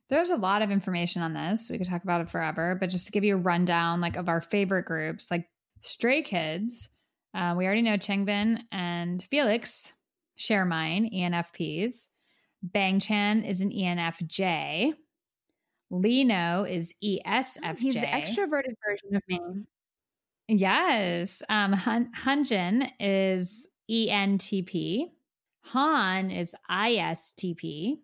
There's 0.09 0.31
a 0.31 0.37
lot 0.37 0.63
of 0.63 0.71
information 0.71 1.23
on 1.23 1.35
this. 1.35 1.69
We 1.71 1.79
could 1.79 1.89
talk 1.89 2.05
about 2.05 2.21
it 2.21 2.31
forever, 2.31 2.77
but 2.79 2.91
just 2.91 3.07
to 3.07 3.13
give 3.13 3.25
you 3.25 3.35
a 3.35 3.41
rundown, 3.41 4.01
like 4.01 4.17
of 4.17 4.29
our 4.29 4.41
favorite 4.41 4.85
groups, 4.85 5.31
like 5.31 5.49
Stray 5.83 6.23
Kids, 6.23 6.89
uh, 7.35 7.55
we 7.57 7.67
already 7.67 7.83
know 7.83 7.97
Changbin 7.97 8.63
and 8.71 9.23
Felix 9.23 9.93
share 10.37 10.65
mine 10.65 11.11
ENFPs. 11.13 12.09
Bang 12.63 13.01
Chan 13.01 13.43
is 13.45 13.61
an 13.61 13.71
ENFJ. 13.71 14.95
Lee 15.91 16.25
Know 16.25 16.67
is 16.69 16.95
ESFJ. 17.05 17.79
He's 17.79 17.95
the 17.95 18.01
extroverted 18.01 18.75
version 18.85 19.15
of 19.15 19.23
me. 19.29 19.39
Yes. 20.49 21.43
Um, 21.49 21.73
Hun- 21.73 22.11
Hyunjin 22.13 22.91
is 22.99 23.69
ENTP. 23.91 25.11
Han 25.67 26.31
is 26.31 26.55
ISTP. 26.71 27.99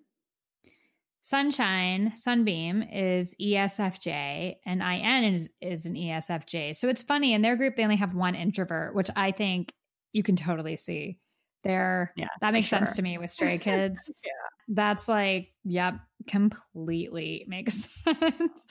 Sunshine, 1.23 2.13
Sunbeam 2.17 2.83
is 2.83 3.37
ESFJ, 3.41 4.57
and 4.67 4.83
IN 4.83 5.35
is, 5.35 5.51
is 5.61 5.87
an 5.87 5.95
ESFJ. 5.95 6.75
So 6.75 6.89
it's 6.89 7.03
funny, 7.03 7.33
in 7.33 7.43
their 7.43 7.55
group, 7.57 7.77
they 7.77 7.85
only 7.85 7.97
have 7.97 8.15
one 8.15 8.35
introvert, 8.35 8.95
which 8.95 9.09
I 9.15 9.31
think 9.31 9.73
you 10.13 10.23
can 10.25 10.35
totally 10.37 10.77
see. 10.77 11.19
There, 11.63 12.13
Yeah, 12.17 12.27
that 12.41 12.53
makes 12.53 12.67
sense 12.67 12.91
sure. 12.91 12.97
to 12.97 13.03
me 13.03 13.19
with 13.19 13.31
stray 13.31 13.57
kids. 13.59 14.13
Yeah. 14.25 14.33
That's 14.67 15.09
like, 15.09 15.53
yep, 15.65 15.95
completely 16.27 17.45
makes 17.47 17.89
sense. 18.05 18.67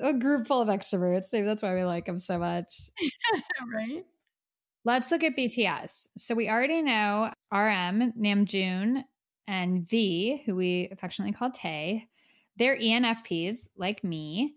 A 0.00 0.14
group 0.14 0.48
full 0.48 0.60
of 0.60 0.68
extroverts. 0.68 1.26
Maybe 1.32 1.46
that's 1.46 1.62
why 1.62 1.74
we 1.76 1.84
like 1.84 2.06
them 2.06 2.18
so 2.18 2.40
much. 2.40 2.66
right? 3.72 4.04
Let's 4.84 5.12
look 5.12 5.22
at 5.22 5.36
BTS. 5.36 6.08
So 6.18 6.34
we 6.34 6.48
already 6.48 6.82
know 6.82 7.30
RM, 7.52 8.14
Namjoon, 8.20 9.02
and 9.48 9.88
V, 9.88 10.42
who 10.44 10.54
we 10.54 10.88
affectionately 10.92 11.32
call 11.32 11.50
Tae. 11.50 12.06
They're 12.56 12.78
ENFPs 12.78 13.70
like 13.76 14.04
me. 14.04 14.54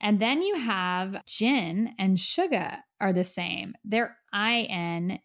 And 0.00 0.20
then 0.20 0.42
you 0.42 0.54
have 0.56 1.24
Jin 1.26 1.94
and 1.98 2.16
Suga 2.16 2.78
are 3.00 3.12
the 3.12 3.24
same. 3.24 3.74
They're 3.84 4.16
INTPs, 4.32 5.20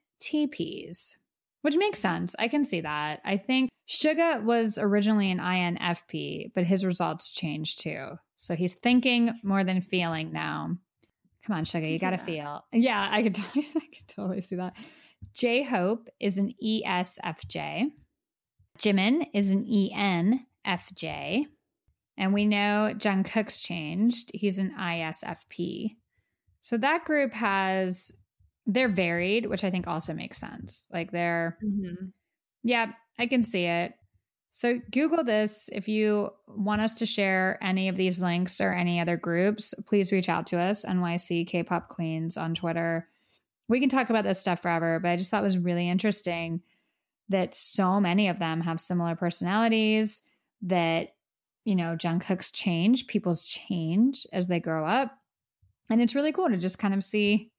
which 1.62 1.78
makes 1.78 2.00
sense. 2.00 2.36
I 2.40 2.48
can 2.48 2.64
see 2.64 2.82
that. 2.82 3.22
I 3.24 3.38
think 3.38 3.70
Suga 3.88 4.44
was 4.44 4.78
originally 4.78 5.30
an 5.32 5.40
INFP, 5.40 6.54
but 6.56 6.64
his 6.64 6.86
results 6.86 7.30
changed 7.32 7.82
too. 7.82 8.18
So 8.38 8.56
he's 8.56 8.74
thinking 8.74 9.40
more 9.44 9.64
than 9.64 9.82
feeling 9.82 10.32
now. 10.32 10.78
Come 11.46 11.56
on, 11.56 11.66
Suga, 11.66 11.92
you 11.92 12.00
got 12.00 12.12
to 12.12 12.18
feel. 12.18 12.66
Yeah, 12.72 13.08
I 13.12 13.22
could 13.24 13.36
totally, 13.36 13.66
I 13.76 13.80
could 13.80 14.08
totally 14.08 14.42
see 14.42 14.56
that. 14.56 14.76
J 15.34 15.64
Hope 15.64 16.08
is 16.20 16.38
an 16.38 16.54
ESFJ. 16.64 17.92
Jimin 18.82 19.28
is 19.34 19.52
an 19.52 19.66
E 19.68 19.92
ENFJ. 19.96 21.46
And 22.18 22.34
we 22.34 22.46
know 22.46 22.94
Jungkook's 22.98 23.62
changed. 23.62 24.32
He's 24.34 24.60
an 24.60 24.76
ISFP. 24.78 25.96
So 26.60 26.78
that 26.78 27.06
group 27.06 27.34
has, 27.34 28.12
they're 28.68 28.90
varied, 28.90 29.48
which 29.48 29.64
I 29.64 29.72
think 29.72 29.88
also 29.88 30.14
makes 30.14 30.38
sense. 30.38 30.86
Like 30.92 31.12
they're, 31.12 31.58
Mm-hmm. 31.64 32.06
yeah, 32.64 32.92
I 33.18 33.28
can 33.28 33.44
see 33.44 33.66
it. 33.66 33.94
So 34.52 34.80
Google 34.92 35.24
this. 35.24 35.70
If 35.72 35.88
you 35.88 36.30
want 36.48 36.82
us 36.82 36.96
to 36.96 37.06
share 37.06 37.58
any 37.64 37.88
of 37.88 37.96
these 37.96 38.22
links 38.22 38.60
or 38.60 38.74
any 38.74 39.00
other 39.00 39.16
groups, 39.16 39.74
please 39.88 40.12
reach 40.12 40.28
out 40.28 40.46
to 40.48 40.60
us, 40.60 40.84
NYC 40.86 41.48
K-pop 41.48 41.88
Queens 41.88 42.36
on 42.36 42.54
Twitter. 42.54 43.08
We 43.70 43.80
can 43.80 43.88
talk 43.90 44.10
about 44.10 44.26
this 44.26 44.40
stuff 44.40 44.62
forever, 44.62 45.00
but 45.00 45.10
I 45.10 45.16
just 45.16 45.32
thought 45.32 45.42
it 45.42 45.46
was 45.46 45.58
really 45.58 45.88
interesting 45.90 46.62
that 47.32 47.56
so 47.56 48.00
many 48.00 48.28
of 48.28 48.40
them 48.40 48.62
have 48.62 48.80
similar 48.80 49.16
personalities, 49.16 50.22
that, 50.62 51.10
you 51.66 51.76
know, 51.76 51.96
Jungkook's 51.96 52.52
change, 52.52 53.08
people's 53.08 53.44
change 53.44 54.26
as 54.32 54.48
they 54.48 54.60
grow 54.60 54.86
up. 54.86 55.18
And 55.90 56.02
it's 56.02 56.16
really 56.16 56.32
cool 56.32 56.50
to 56.50 56.58
just 56.58 56.80
kind 56.80 56.94
of 56.94 57.04
see 57.04 57.52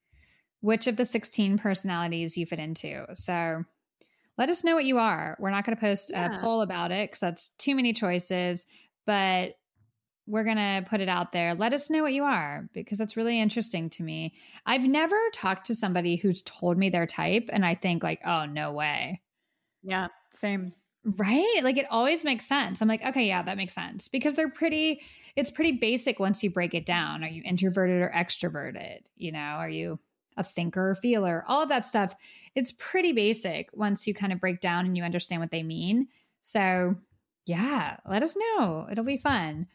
which 0.61 0.87
of 0.87 0.97
the 0.97 1.05
16 1.05 1.59
personalities 1.59 2.37
you 2.37 2.47
fit 2.47 2.59
into. 2.61 3.05
So 3.14 3.64
let 4.39 4.49
us 4.49 4.64
know 4.64 4.75
what 4.75 4.85
you 4.85 4.99
are. 4.99 5.37
We're 5.41 5.51
not 5.51 5.64
going 5.64 5.77
to 5.77 5.81
post 5.81 6.11
Yeah. 6.12 6.39
a 6.39 6.41
poll 6.41 6.62
about 6.62 6.93
it 6.93 7.11
because 7.11 7.20
that's 7.20 7.51
too 7.59 7.75
many 7.75 7.93
choices, 7.93 8.66
but 9.05 9.57
we're 10.27 10.45
going 10.45 10.57
to 10.57 10.85
put 10.89 11.01
it 11.01 11.09
out 11.09 11.33
there. 11.33 11.55
Let 11.55 11.73
us 11.73 11.91
know 11.91 12.03
what 12.03 12.12
you 12.12 12.23
are 12.23 12.68
because 12.73 12.99
that's 12.99 13.16
really 13.16 13.41
interesting 13.41 13.91
to 13.91 14.05
me. 14.05 14.35
I've 14.64 14.87
never 14.87 15.18
talked 15.35 15.66
to 15.66 15.75
somebody 15.75 16.14
who's 16.16 16.43
told 16.43 16.79
me 16.79 16.91
their 16.91 17.07
type 17.07 17.51
and 17.53 17.66
I 17.66 17.75
think 17.75 18.05
like, 18.05 18.20
"Oh, 18.25 18.47
no 18.47 18.73
way." 18.73 19.20
Yeah, 19.83 20.09
same. 20.33 20.72
Right? 21.05 21.61
Like 21.62 21.78
it 21.78 21.87
always 21.91 22.24
makes 22.24 22.47
sense. 22.47 22.80
I'm 22.80 22.89
like, 22.89 23.05
"Okay, 23.05 23.26
yeah, 23.26 23.43
that 23.43 23.57
makes 23.57 23.74
sense." 23.74 24.09
Because 24.09 24.37
they're 24.37 24.49
pretty 24.49 25.01
it's 25.35 25.51
pretty 25.51 25.72
basic 25.72 26.20
once 26.20 26.43
you 26.43 26.51
break 26.51 26.74
it 26.74 26.87
down. 26.87 27.24
Are 27.24 27.28
you 27.28 27.43
introverted 27.45 28.03
or 28.03 28.11
extroverted? 28.14 29.01
You 29.16 29.33
know, 29.33 29.39
are 29.39 29.68
you 29.68 29.99
a 30.37 30.45
thinker 30.45 30.91
or 30.91 30.95
feeler? 30.95 31.45
All 31.49 31.62
of 31.62 31.68
that 31.70 31.85
stuff. 31.85 32.14
It's 32.55 32.72
pretty 32.78 33.12
basic 33.12 33.70
once 33.72 34.07
you 34.07 34.14
kind 34.14 34.33
of 34.33 34.41
break 34.41 34.61
down 34.61 34.87
and 34.87 34.97
you 34.97 35.03
understand 35.03 35.41
what 35.41 35.51
they 35.51 35.62
mean. 35.62 36.09
So, 36.43 36.97
yeah, 37.47 37.97
let 38.09 38.22
us 38.22 38.37
know. 38.37 38.87
It'll 38.91 39.05
be 39.05 39.16
fun. 39.16 39.66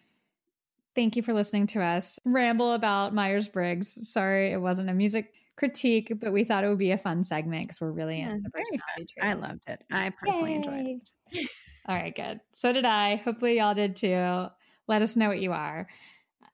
Thank 0.95 1.16
you 1.16 1.22
for 1.22 1.34
listening 1.34 1.68
to 1.68 1.82
us 1.82 2.20
ramble 2.26 2.74
about 2.74 3.14
Myers 3.14 3.49
Briggs. 3.49 4.10
Sorry, 4.10 4.51
it 4.51 4.62
wasn't 4.62 4.89
a 4.89 4.93
music 4.93 5.34
critique, 5.58 6.14
but 6.20 6.32
we 6.32 6.43
thought 6.43 6.64
it 6.64 6.70
would 6.70 6.78
be 6.78 6.91
a 6.91 6.97
fun 6.97 7.24
segment 7.24 7.68
because 7.68 7.82
we're 7.82 7.91
really 7.91 8.20
Yeah, 8.20 8.32
into 8.32 8.49
personality 8.49 9.16
I 9.22 9.34
loved 9.34 9.64
it. 9.68 9.84
I 9.91 10.12
personally 10.12 10.55
enjoyed 10.55 10.86
it. 10.86 11.49
All 11.88 11.95
right, 11.95 12.16
good. 12.16 12.39
So 12.51 12.72
did 12.74 12.86
I. 12.86 13.16
Hopefully, 13.16 13.58
y'all 13.58 13.74
did 13.74 13.95
too. 13.95 14.45
Let 14.88 15.01
us 15.01 15.16
know 15.16 15.30
what 15.30 15.39
you 15.39 15.51
are. 15.53 15.88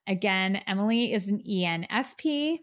Again, 0.07 0.57
Emily 0.67 1.13
is 1.13 1.27
an 1.27 1.41
ENFP 1.47 2.59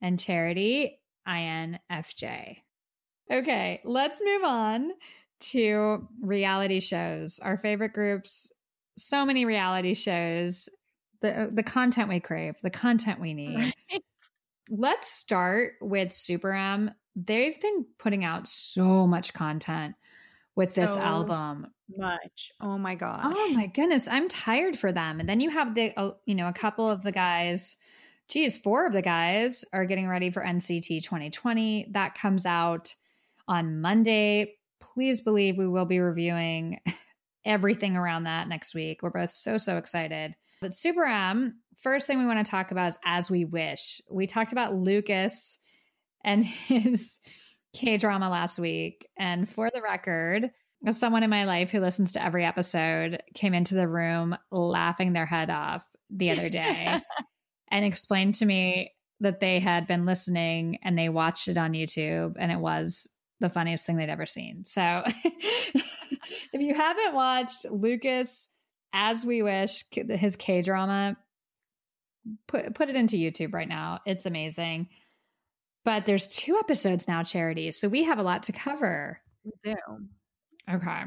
and 0.00 0.18
Charity, 0.18 1.00
INFJ. 1.26 2.58
Okay, 3.30 3.80
let's 3.84 4.22
move 4.24 4.44
on 4.44 4.92
to 5.38 6.08
reality 6.20 6.80
shows. 6.80 7.40
Our 7.40 7.56
favorite 7.56 7.92
groups, 7.92 8.50
so 8.96 9.24
many 9.24 9.44
reality 9.44 9.94
shows, 9.94 10.68
the 11.22 11.42
uh, 11.42 11.46
the 11.50 11.62
content 11.62 12.08
we 12.08 12.20
crave, 12.20 12.56
the 12.62 12.70
content 12.70 13.20
we 13.20 13.34
need. 13.34 13.72
Let's 14.68 15.10
start 15.10 15.74
with 15.80 16.12
Super 16.12 16.52
M. 16.52 16.90
They've 17.14 17.60
been 17.60 17.86
putting 17.98 18.24
out 18.24 18.48
so 18.48 19.06
much 19.06 19.32
content 19.32 19.94
with 20.56 20.74
this 20.74 20.94
So 20.94 21.00
album. 21.00 21.68
Much. 21.96 22.50
Oh 22.60 22.76
my 22.76 22.94
gosh. 22.94 23.22
Oh 23.24 23.52
my 23.54 23.66
goodness, 23.66 24.08
I'm 24.08 24.28
tired 24.28 24.76
for 24.76 24.90
them. 24.90 25.20
And 25.20 25.28
then 25.28 25.40
you 25.40 25.50
have 25.50 25.74
the, 25.74 25.96
uh, 25.96 26.12
you 26.24 26.34
know, 26.34 26.48
a 26.48 26.52
couple 26.52 26.90
of 26.90 27.02
the 27.02 27.12
guys. 27.12 27.76
Geez, 28.28 28.56
four 28.56 28.86
of 28.86 28.92
the 28.92 29.02
guys 29.02 29.64
are 29.72 29.86
getting 29.86 30.08
ready 30.08 30.30
for 30.30 30.42
NCT 30.42 31.04
2020. 31.04 31.90
That 31.92 32.14
comes 32.14 32.44
out 32.44 32.92
on 33.46 33.80
Monday. 33.80 34.54
Please 34.80 35.20
believe 35.20 35.56
we 35.56 35.68
will 35.68 35.84
be 35.84 36.00
reviewing 36.00 36.80
everything 37.44 37.96
around 37.96 38.24
that 38.24 38.48
next 38.48 38.74
week. 38.74 39.02
We're 39.02 39.10
both 39.10 39.30
so, 39.30 39.58
so 39.58 39.76
excited. 39.76 40.34
But 40.60 40.74
Super 40.74 41.04
M, 41.04 41.60
first 41.82 42.06
thing 42.06 42.18
we 42.18 42.26
want 42.26 42.44
to 42.44 42.50
talk 42.50 42.70
about 42.70 42.88
is 42.88 42.98
As 43.04 43.30
We 43.30 43.44
Wish. 43.44 44.00
We 44.10 44.26
talked 44.26 44.52
about 44.52 44.74
Lucas 44.74 45.58
and 46.24 46.44
his 46.44 47.20
K 47.74 47.96
drama 47.96 48.30
last 48.30 48.58
week. 48.58 49.08
And 49.18 49.48
for 49.48 49.70
the 49.72 49.82
record, 49.82 50.50
someone 50.90 51.22
in 51.22 51.30
my 51.30 51.44
life 51.44 51.70
who 51.70 51.80
listens 51.80 52.12
to 52.12 52.24
every 52.24 52.44
episode 52.44 53.22
came 53.34 53.54
into 53.54 53.74
the 53.74 53.88
room 53.88 54.36
laughing 54.50 55.12
their 55.12 55.26
head 55.26 55.50
off 55.50 55.86
the 56.10 56.30
other 56.30 56.48
day 56.48 57.00
and 57.70 57.84
explained 57.84 58.34
to 58.34 58.46
me 58.46 58.92
that 59.20 59.40
they 59.40 59.58
had 59.60 59.86
been 59.86 60.06
listening 60.06 60.78
and 60.82 60.98
they 60.98 61.08
watched 61.08 61.48
it 61.48 61.56
on 61.56 61.72
YouTube 61.72 62.36
and 62.38 62.52
it 62.52 62.58
was 62.58 63.08
the 63.40 63.48
funniest 63.48 63.86
thing 63.86 63.96
they'd 63.96 64.08
ever 64.08 64.26
seen. 64.26 64.64
So 64.64 65.02
if 65.24 66.60
you 66.60 66.74
haven't 66.74 67.14
watched 67.14 67.66
Lucas 67.70 68.50
as 68.92 69.24
we 69.24 69.42
wish 69.42 69.84
his 69.90 70.36
K 70.36 70.62
drama 70.62 71.16
put 72.46 72.74
put 72.74 72.88
it 72.88 72.96
into 72.96 73.16
YouTube 73.16 73.54
right 73.54 73.68
now. 73.68 74.00
It's 74.06 74.26
amazing. 74.26 74.88
But 75.84 76.06
there's 76.06 76.26
two 76.26 76.56
episodes 76.58 77.06
now, 77.06 77.22
Charity. 77.22 77.70
So 77.70 77.88
we 77.88 78.04
have 78.04 78.18
a 78.18 78.22
lot 78.22 78.42
to 78.44 78.52
cover. 78.52 79.20
We 79.44 79.52
do. 79.62 79.76
Okay. 80.68 81.04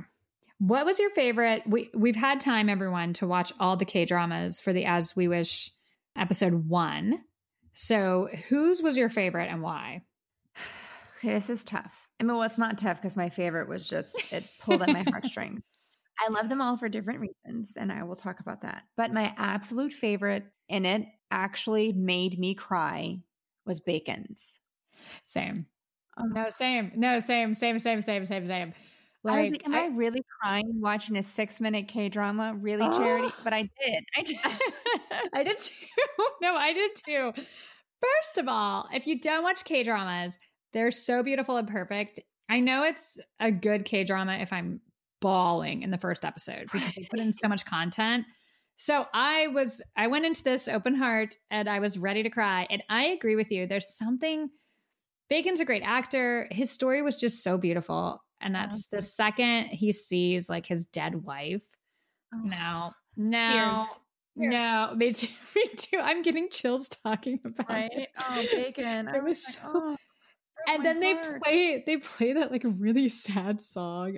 What 0.59 0.85
was 0.85 0.99
your 0.99 1.09
favorite? 1.09 1.63
We 1.65 1.89
we've 1.93 2.15
had 2.15 2.39
time, 2.39 2.69
everyone, 2.69 3.13
to 3.13 3.27
watch 3.27 3.51
all 3.59 3.77
the 3.77 3.85
K 3.85 4.05
dramas 4.05 4.59
for 4.59 4.73
the 4.73 4.85
As 4.85 5.15
We 5.15 5.27
Wish 5.27 5.71
episode 6.15 6.69
one. 6.69 7.21
So 7.73 8.27
whose 8.49 8.81
was 8.81 8.97
your 8.97 9.09
favorite 9.09 9.49
and 9.49 9.61
why? 9.61 10.03
Okay, 11.21 11.33
this 11.33 11.49
is 11.49 11.65
tough. 11.65 12.07
I 12.17 12.23
mean, 12.23 12.33
well, 12.33 12.43
it's 12.43 12.57
not 12.57 12.77
tough 12.77 12.95
because 12.95 13.17
my 13.17 13.27
favorite 13.27 13.67
was 13.67 13.89
just 13.89 14.31
it 14.31 14.45
pulled 14.61 14.81
at 14.81 14.87
my 14.87 15.03
heartstrings. 15.09 15.59
I 16.21 16.29
love 16.31 16.49
them 16.49 16.61
all 16.61 16.77
for 16.77 16.89
different 16.89 17.19
reasons, 17.21 17.77
and 17.77 17.91
I 17.91 18.03
will 18.03 18.15
talk 18.15 18.39
about 18.39 18.61
that. 18.61 18.83
But 18.97 19.13
my 19.13 19.33
absolute 19.37 19.93
favorite, 19.93 20.45
and 20.69 20.85
it 20.85 21.05
actually 21.31 21.93
made 21.93 22.37
me 22.37 22.55
cry, 22.55 23.19
was 23.65 23.79
Bacon's. 23.79 24.59
Same. 25.25 25.67
Um, 26.17 26.33
No, 26.33 26.49
same. 26.49 26.91
No, 26.95 27.19
same, 27.19 27.55
same, 27.55 27.79
same, 27.79 28.01
same, 28.01 28.25
same, 28.25 28.47
same. 28.47 28.73
I 29.27 29.31
Like, 29.31 29.51
like, 29.51 29.65
am 29.65 29.73
I, 29.73 29.87
really 29.87 30.23
crying 30.41 30.79
watching 30.81 31.17
a 31.17 31.23
six 31.23 31.59
minute 31.59 31.87
K 31.87 32.09
drama? 32.09 32.55
Really, 32.59 32.89
charity? 32.89 33.27
Oh. 33.27 33.39
But 33.43 33.53
I 33.53 33.61
did. 33.63 34.03
I 34.17 34.21
did. 34.23 34.37
I 35.33 35.43
did 35.43 35.59
too. 35.59 35.85
no, 36.41 36.55
I 36.55 36.73
did 36.73 36.91
too. 36.95 37.33
First 37.35 38.37
of 38.37 38.47
all, 38.47 38.87
if 38.93 39.07
you 39.07 39.19
don't 39.19 39.43
watch 39.43 39.65
K 39.65 39.83
dramas, 39.83 40.39
they're 40.73 40.91
so 40.91 41.21
beautiful 41.21 41.57
and 41.57 41.67
perfect. 41.67 42.19
I 42.49 42.61
know 42.61 42.83
it's 42.83 43.19
a 43.39 43.51
good 43.51 43.85
K 43.85 44.03
drama 44.03 44.33
if 44.33 44.53
I'm 44.53 44.81
bawling 45.21 45.81
in 45.83 45.91
the 45.91 45.97
first 45.97 46.23
episode 46.25 46.67
because 46.71 46.93
they 46.93 47.07
put 47.09 47.19
in 47.19 47.33
so 47.33 47.47
much 47.47 47.65
content. 47.65 48.25
So 48.77 49.05
I 49.13 49.47
was, 49.47 49.81
I 49.97 50.07
went 50.07 50.25
into 50.25 50.43
this 50.43 50.67
open 50.67 50.95
heart 50.95 51.35
and 51.51 51.67
I 51.69 51.79
was 51.79 51.97
ready 51.97 52.23
to 52.23 52.29
cry. 52.29 52.65
And 52.69 52.81
I 52.89 53.07
agree 53.07 53.35
with 53.35 53.51
you. 53.51 53.67
There's 53.67 53.97
something, 53.97 54.49
Bacon's 55.29 55.59
a 55.59 55.65
great 55.65 55.83
actor. 55.83 56.47
His 56.51 56.71
story 56.71 57.01
was 57.01 57.19
just 57.19 57.43
so 57.43 57.57
beautiful. 57.57 58.23
And 58.39 58.55
that's 58.55 58.87
the 58.87 59.01
second 59.01 59.65
he 59.65 59.91
sees 59.91 60.49
like 60.49 60.65
his 60.65 60.85
dead 60.85 61.23
wife. 61.25 61.63
Oh, 62.33 62.39
no, 62.43 62.91
no, 63.17 63.51
Tears. 63.51 63.99
Tears. 64.39 64.53
no, 64.53 64.93
me 64.95 65.11
too. 65.11 65.27
Me 65.55 65.63
too. 65.75 65.99
I'm 66.01 66.21
getting 66.21 66.47
chills 66.49 66.87
talking 66.87 67.39
about 67.43 67.67
Right? 67.69 67.91
it. 67.91 68.09
Oh, 68.17 68.45
Bacon. 68.53 69.09
It 69.13 69.23
was 69.23 69.45
so- 69.55 69.61
oh, 69.73 69.97
oh, 69.97 70.71
And 70.73 70.77
my 70.79 70.83
then 70.93 70.99
they 71.01 71.15
play 71.43 71.83
they 71.85 71.97
play 71.97 72.31
that 72.33 72.49
like 72.49 72.63
really 72.63 73.09
sad 73.09 73.61
song. 73.61 74.17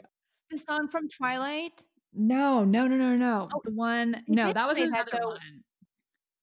The 0.52 0.58
song 0.58 0.88
from 0.88 1.08
Twilight. 1.08 1.86
No, 2.14 2.64
no, 2.64 2.88
no, 2.88 2.98
no, 2.98 3.16
no. 3.16 3.50
Oh, 3.54 3.62
the 3.64 3.72
one 3.72 4.22
no, 4.28 4.52
that 4.52 4.68
was 4.68 4.78
play 4.78 4.88
that, 4.90 5.08
another 5.08 5.28
one. 5.28 5.64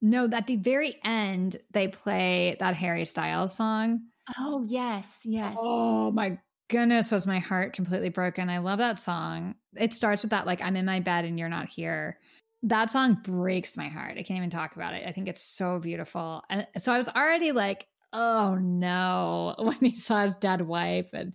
No, 0.00 0.28
at 0.32 0.46
the 0.46 0.56
very 0.56 0.96
end 1.04 1.56
they 1.72 1.88
play 1.88 2.56
that 2.58 2.74
Harry 2.74 3.04
Styles 3.04 3.54
song. 3.54 4.00
Oh 4.38 4.64
yes, 4.66 5.20
yes. 5.24 5.56
Oh 5.58 6.10
my 6.10 6.38
goodness, 6.68 7.12
was 7.12 7.26
my 7.26 7.38
heart 7.38 7.74
completely 7.74 8.08
broken. 8.08 8.48
I 8.48 8.58
love 8.58 8.78
that 8.78 8.98
song. 8.98 9.54
It 9.76 9.92
starts 9.92 10.22
with 10.22 10.30
that 10.30 10.46
like 10.46 10.62
I'm 10.62 10.76
in 10.76 10.86
my 10.86 11.00
bed 11.00 11.24
and 11.24 11.38
you're 11.38 11.48
not 11.48 11.68
here. 11.68 12.18
That 12.64 12.90
song 12.90 13.18
breaks 13.22 13.76
my 13.76 13.88
heart. 13.88 14.12
I 14.12 14.22
can't 14.22 14.38
even 14.38 14.50
talk 14.50 14.74
about 14.74 14.94
it. 14.94 15.06
I 15.06 15.12
think 15.12 15.28
it's 15.28 15.42
so 15.42 15.78
beautiful. 15.78 16.42
And 16.50 16.66
so 16.76 16.92
I 16.92 16.98
was 16.98 17.08
already 17.08 17.52
like, 17.52 17.86
oh 18.12 18.54
no, 18.54 19.54
when 19.58 19.76
he 19.80 19.96
saw 19.96 20.22
his 20.22 20.36
dead 20.36 20.62
wife 20.62 21.12
and 21.12 21.34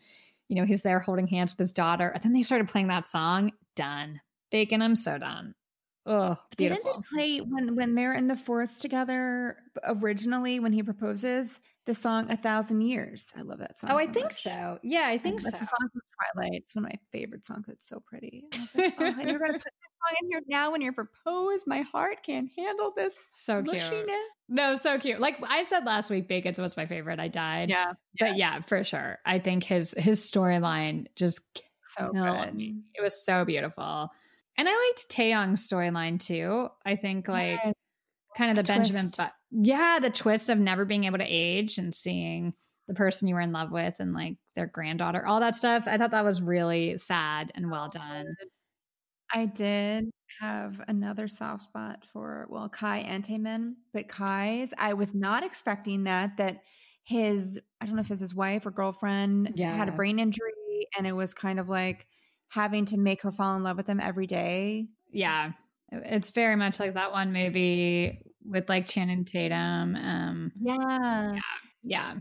you 0.53 0.61
know, 0.61 0.67
he's 0.67 0.83
there 0.83 0.99
holding 0.99 1.25
hands 1.25 1.51
with 1.51 1.57
his 1.57 1.73
daughter. 1.73 2.09
And 2.09 2.23
then 2.23 2.31
they 2.31 2.43
started 2.43 2.67
playing 2.67 2.89
that 2.89 3.07
song. 3.07 3.53
Done. 3.75 4.21
Bacon, 4.51 4.83
I'm 4.83 4.95
so 4.95 5.17
done. 5.17 5.55
Oh, 6.05 6.37
Didn't 6.57 6.83
they 6.83 6.91
play 7.11 7.37
when 7.39 7.75
when 7.75 7.95
they're 7.95 8.13
in 8.13 8.27
the 8.27 8.35
forest 8.35 8.81
together 8.81 9.57
originally 9.83 10.59
when 10.59 10.73
he 10.73 10.83
proposes 10.83 11.59
the 11.85 11.93
song 11.93 12.27
"A 12.29 12.37
Thousand 12.37 12.81
Years"? 12.81 13.31
I 13.37 13.41
love 13.41 13.59
that 13.59 13.77
song. 13.77 13.91
Oh, 13.91 13.97
I 13.97 14.05
think 14.07 14.25
much. 14.27 14.41
so. 14.41 14.79
Yeah, 14.83 15.03
I 15.05 15.17
think 15.17 15.41
That's 15.41 15.59
so. 15.59 15.63
a 15.63 15.67
song 15.67 15.89
from 15.91 16.01
Twilight. 16.33 16.53
It's 16.61 16.75
one 16.75 16.85
of 16.85 16.91
my 16.91 16.99
favorite 17.11 17.45
songs. 17.45 17.65
It's 17.67 17.87
so 17.87 18.01
pretty. 18.05 18.45
I 18.53 18.59
was 18.61 18.75
like, 18.75 18.95
oh, 18.99 19.03
and 19.05 19.29
you're 19.29 19.39
gonna 19.39 19.53
put 19.53 19.63
this 19.63 19.89
song 20.07 20.17
in 20.23 20.29
here 20.31 20.41
now 20.47 20.71
when 20.71 20.81
you're 20.81 20.93
proposed. 20.93 21.65
My 21.67 21.81
heart 21.81 22.23
can't 22.23 22.49
handle 22.57 22.91
this 22.95 23.27
So 23.33 23.61
cute. 23.61 23.75
mushiness. 23.77 24.23
No, 24.49 24.75
so 24.75 24.97
cute. 24.99 25.19
Like 25.19 25.37
I 25.47 25.63
said 25.63 25.85
last 25.85 26.09
week, 26.09 26.27
Bacon's 26.27 26.59
was 26.59 26.77
my 26.77 26.85
favorite. 26.85 27.19
I 27.19 27.27
died. 27.27 27.69
Yeah, 27.69 27.93
But 28.19 28.37
yeah, 28.37 28.61
for 28.61 28.83
sure. 28.83 29.19
I 29.25 29.39
think 29.39 29.63
his 29.63 29.93
his 29.97 30.19
storyline 30.21 31.07
just 31.15 31.41
so 31.83 32.09
good. 32.11 32.53
It 32.93 33.01
was 33.01 33.25
so 33.25 33.45
beautiful. 33.45 34.09
And 34.55 34.69
I 34.69 34.71
liked 34.71 35.09
Taeyong's 35.09 35.67
storyline 35.67 36.19
too. 36.19 36.67
I 36.85 36.95
think 36.95 37.27
like 37.27 37.59
Yes. 37.63 37.73
Kind 38.35 38.51
of 38.51 38.55
the, 38.57 38.63
The 38.63 38.77
Benjamin 38.77 39.01
twist. 39.03 39.17
but 39.17 39.33
yeah, 39.51 39.99
the 40.01 40.09
twist 40.09 40.49
of 40.49 40.57
never 40.57 40.85
being 40.85 41.03
able 41.05 41.19
to 41.19 41.25
age 41.27 41.77
and 41.77 41.93
seeing 41.93 42.53
the 42.87 42.93
person 42.93 43.27
you 43.27 43.35
were 43.35 43.41
in 43.41 43.51
love 43.53 43.71
with 43.71 43.95
and 43.99 44.13
like 44.13 44.35
their 44.55 44.67
granddaughter, 44.67 45.25
all 45.25 45.39
that 45.39 45.55
stuff. 45.55 45.87
I 45.87 45.97
thought 45.97 46.11
that 46.11 46.25
was 46.25 46.41
really 46.41 46.97
sad 46.97 47.51
and 47.55 47.71
well 47.71 47.87
done. 47.87 48.25
I 49.33 49.45
did 49.45 50.09
have 50.39 50.81
another 50.87 51.27
soft 51.27 51.63
spot 51.63 52.05
for 52.05 52.47
well 52.49 52.69
Kai 52.69 52.99
and 52.99 53.23
Taemin, 53.23 53.73
but 53.93 54.07
Kai's 54.07 54.73
I 54.77 54.93
was 54.93 55.15
not 55.15 55.43
expecting 55.43 56.03
that 56.03 56.37
that 56.37 56.61
his 57.03 57.59
I 57.81 57.85
don't 57.85 57.95
know 57.95 58.01
if 58.01 58.11
it's 58.11 58.21
his 58.21 58.35
wife 58.35 58.65
or 58.65 58.71
girlfriend 58.71 59.57
had 59.59 59.89
a 59.89 59.93
brain 59.93 60.19
injury 60.19 60.51
and 60.97 61.07
it 61.07 61.13
was 61.13 61.33
kind 61.33 61.59
of 61.59 61.69
like 61.69 62.05
having 62.49 62.85
to 62.85 62.97
make 62.97 63.23
her 63.23 63.31
fall 63.31 63.55
in 63.55 63.63
love 63.63 63.77
with 63.77 63.87
him 63.87 63.99
every 63.99 64.27
day. 64.27 64.87
Yeah. 65.11 65.51
It's 66.05 66.31
very 66.31 66.55
much 66.55 66.79
like 66.79 66.93
that 66.95 67.11
one 67.11 67.33
movie 67.33 68.19
with 68.45 68.67
like 68.69 68.85
Channing 68.87 69.25
Tatum. 69.25 69.95
Um 69.95 70.51
Yeah. 70.61 71.39
yeah. 71.83 72.13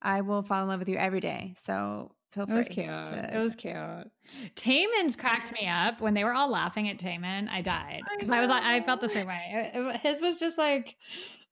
I 0.00 0.20
will 0.20 0.42
fall 0.42 0.62
in 0.62 0.68
love 0.68 0.78
with 0.78 0.88
you 0.88 0.96
every 0.96 1.20
day. 1.20 1.54
So 1.56 2.12
feel 2.30 2.46
free. 2.46 2.54
It 2.54 2.58
was 2.58 2.68
cute. 2.68 2.86
to- 2.86 3.30
It 3.34 3.38
was 3.38 3.56
cute. 3.56 4.10
Taemin's 4.54 5.16
cracked 5.16 5.52
me 5.52 5.66
up 5.66 6.00
when 6.00 6.14
they 6.14 6.22
were 6.24 6.32
all 6.34 6.48
laughing 6.50 6.88
at 6.88 6.98
Taman. 6.98 7.48
I 7.48 7.62
died 7.62 8.02
because 8.12 8.30
I, 8.30 8.40
was 8.40 8.50
like, 8.50 8.62
I 8.62 8.80
felt 8.82 9.00
the 9.00 9.08
same 9.08 9.26
way. 9.26 9.70
It- 9.74 9.76
it- 9.76 9.96
his 10.00 10.20
was 10.22 10.38
just 10.38 10.58
like, 10.58 10.94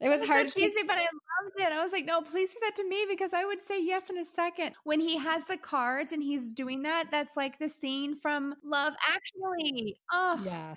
it 0.00 0.08
was 0.08 0.22
It 0.22 0.28
hard 0.28 0.48
so 0.50 0.60
to. 0.60 0.66
cheesy, 0.66 0.86
but 0.86 0.96
I 0.96 1.00
loved 1.00 1.58
it. 1.58 1.72
I 1.72 1.82
was 1.82 1.90
like, 1.92 2.04
no, 2.04 2.20
please 2.20 2.52
do 2.54 2.60
that 2.62 2.74
to 2.76 2.88
me 2.88 3.06
because 3.08 3.32
I 3.32 3.44
would 3.44 3.62
say 3.62 3.82
yes 3.82 4.10
in 4.10 4.18
a 4.18 4.24
second. 4.24 4.74
When 4.84 5.00
he 5.00 5.18
has 5.18 5.46
the 5.46 5.56
cards 5.56 6.12
and 6.12 6.22
he's 6.22 6.52
doing 6.52 6.82
that, 6.82 7.06
that's 7.10 7.36
like 7.36 7.58
the 7.58 7.68
scene 7.68 8.14
from 8.14 8.54
Love 8.62 8.94
Actually. 9.08 9.96
Oh, 10.12 10.40
Yeah. 10.44 10.74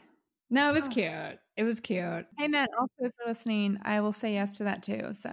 No, 0.50 0.70
it 0.70 0.74
was 0.74 0.88
Oh. 0.88 0.92
cute. 0.92 1.40
It 1.58 1.64
was 1.64 1.80
cute. 1.82 2.26
Hey, 2.38 2.48
man. 2.48 2.68
Also, 2.80 2.94
if 3.00 3.12
you're 3.20 3.28
listening, 3.28 3.78
I 3.84 4.00
will 4.02 4.14
say 4.14 4.34
yes 4.34 4.58
to 4.58 4.64
that 4.64 4.82
too. 4.82 5.14
So, 5.14 5.30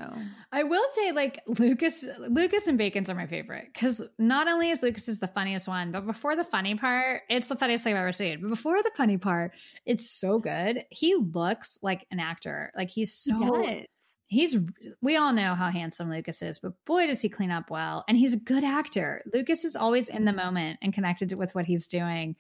I 0.53 0.65
will 0.65 0.85
say, 0.91 1.13
like 1.13 1.41
Lucas, 1.47 2.07
Lucas 2.29 2.67
and 2.67 2.77
Bacon's 2.77 3.09
are 3.09 3.15
my 3.15 3.29
favorite 3.29 3.69
because 3.73 4.03
not 4.19 4.49
only 4.49 4.71
is 4.71 4.83
Lucas 4.83 5.07
is 5.09 5.21
the 5.21 5.29
funniest 5.29 5.69
one, 5.69 5.93
but 5.93 6.05
before 6.05 6.35
the 6.35 6.43
funny 6.45 6.75
part, 6.75 7.23
it's 7.31 7.47
the 7.49 7.55
funniest 7.57 7.85
thing 7.85 7.95
I've 7.95 8.01
ever 8.01 8.13
seen. 8.13 8.41
But 8.43 8.49
before 8.49 8.83
the 8.83 8.91
funny 8.97 9.19
part, 9.19 9.53
it's 9.87 10.11
so 10.11 10.39
good. 10.41 10.85
He 10.91 11.15
looks 11.15 11.79
like 11.81 12.07
an 12.11 12.19
actor. 12.19 12.73
Like 12.77 12.91
he's 12.91 13.15
so 13.15 13.63
Yes. 13.63 13.87
he's 14.27 14.59
we 15.01 15.17
all 15.17 15.33
know 15.33 15.55
how 15.55 15.71
handsome 15.71 16.11
Lucas 16.11 16.43
is, 16.43 16.59
but 16.59 16.73
boy 16.85 17.07
does 17.07 17.21
he 17.23 17.29
clean 17.29 17.53
up 17.53 17.71
well. 17.71 18.05
And 18.09 18.19
he's 18.19 18.35
a 18.35 18.39
good 18.41 18.65
actor. 18.65 19.23
Lucas 19.33 19.65
is 19.65 19.77
always 19.77 20.09
in 20.09 20.25
the 20.25 20.33
moment 20.33 20.81
and 20.83 20.93
connected 20.93 21.33
with 21.35 21.55
what 21.55 21.67
he's 21.67 21.87
doing. 21.87 22.35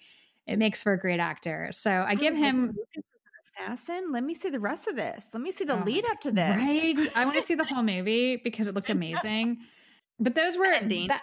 It 0.47 0.59
makes 0.59 0.83
for 0.83 0.93
a 0.93 0.99
great 0.99 1.21
actor. 1.21 1.69
So 1.73 2.05
I 2.07 2.15
give 2.15 2.35
Oh, 2.35 2.37
him 2.37 2.61
Lucas 2.67 2.79
is 2.97 3.05
an 3.05 3.67
assassin. 3.69 4.13
Let 4.13 4.23
me 4.25 4.33
see 4.35 4.49
the 4.51 4.61
rest 4.61 4.87
of 4.87 4.95
this. 4.97 5.31
Let 5.35 5.43
me 5.43 5.51
see 5.51 5.65
the 5.65 5.79
Oh, 5.81 5.83
lead 5.85 6.05
up 6.11 6.21
to 6.21 6.31
this. 6.31 6.57
right. 6.57 6.97
I 7.17 7.25
want 7.25 7.37
to 7.37 7.43
see 7.49 7.55
the 7.57 7.65
whole 7.65 7.83
movie 7.83 8.37
because 8.37 8.69
it 8.69 8.75
looked 8.75 8.91
amazing. 8.91 9.59
But 10.21 10.35
those 10.35 10.57
were 10.57 10.67
the 10.67 10.77
ending. 10.77 11.09
that- 11.09 11.23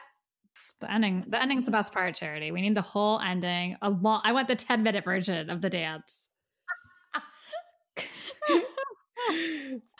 the 0.82 0.91
ending. 0.91 1.24
The 1.28 1.41
ending's 1.41 1.66
the 1.66 1.72
best 1.72 1.94
part, 1.94 2.14
Charity. 2.16 2.52
We 2.52 2.62
need 2.62 2.76
the 2.76 2.82
whole 2.82 3.18
ending. 3.20 3.78
A 3.82 3.90
long. 3.90 4.20
I 4.26 4.34
want 4.34 4.50
the 4.50 4.56
ten 4.58 4.84
minute 4.84 5.06
version 5.06 5.50
of 5.50 5.62
the 5.62 5.70
dance. 5.70 6.28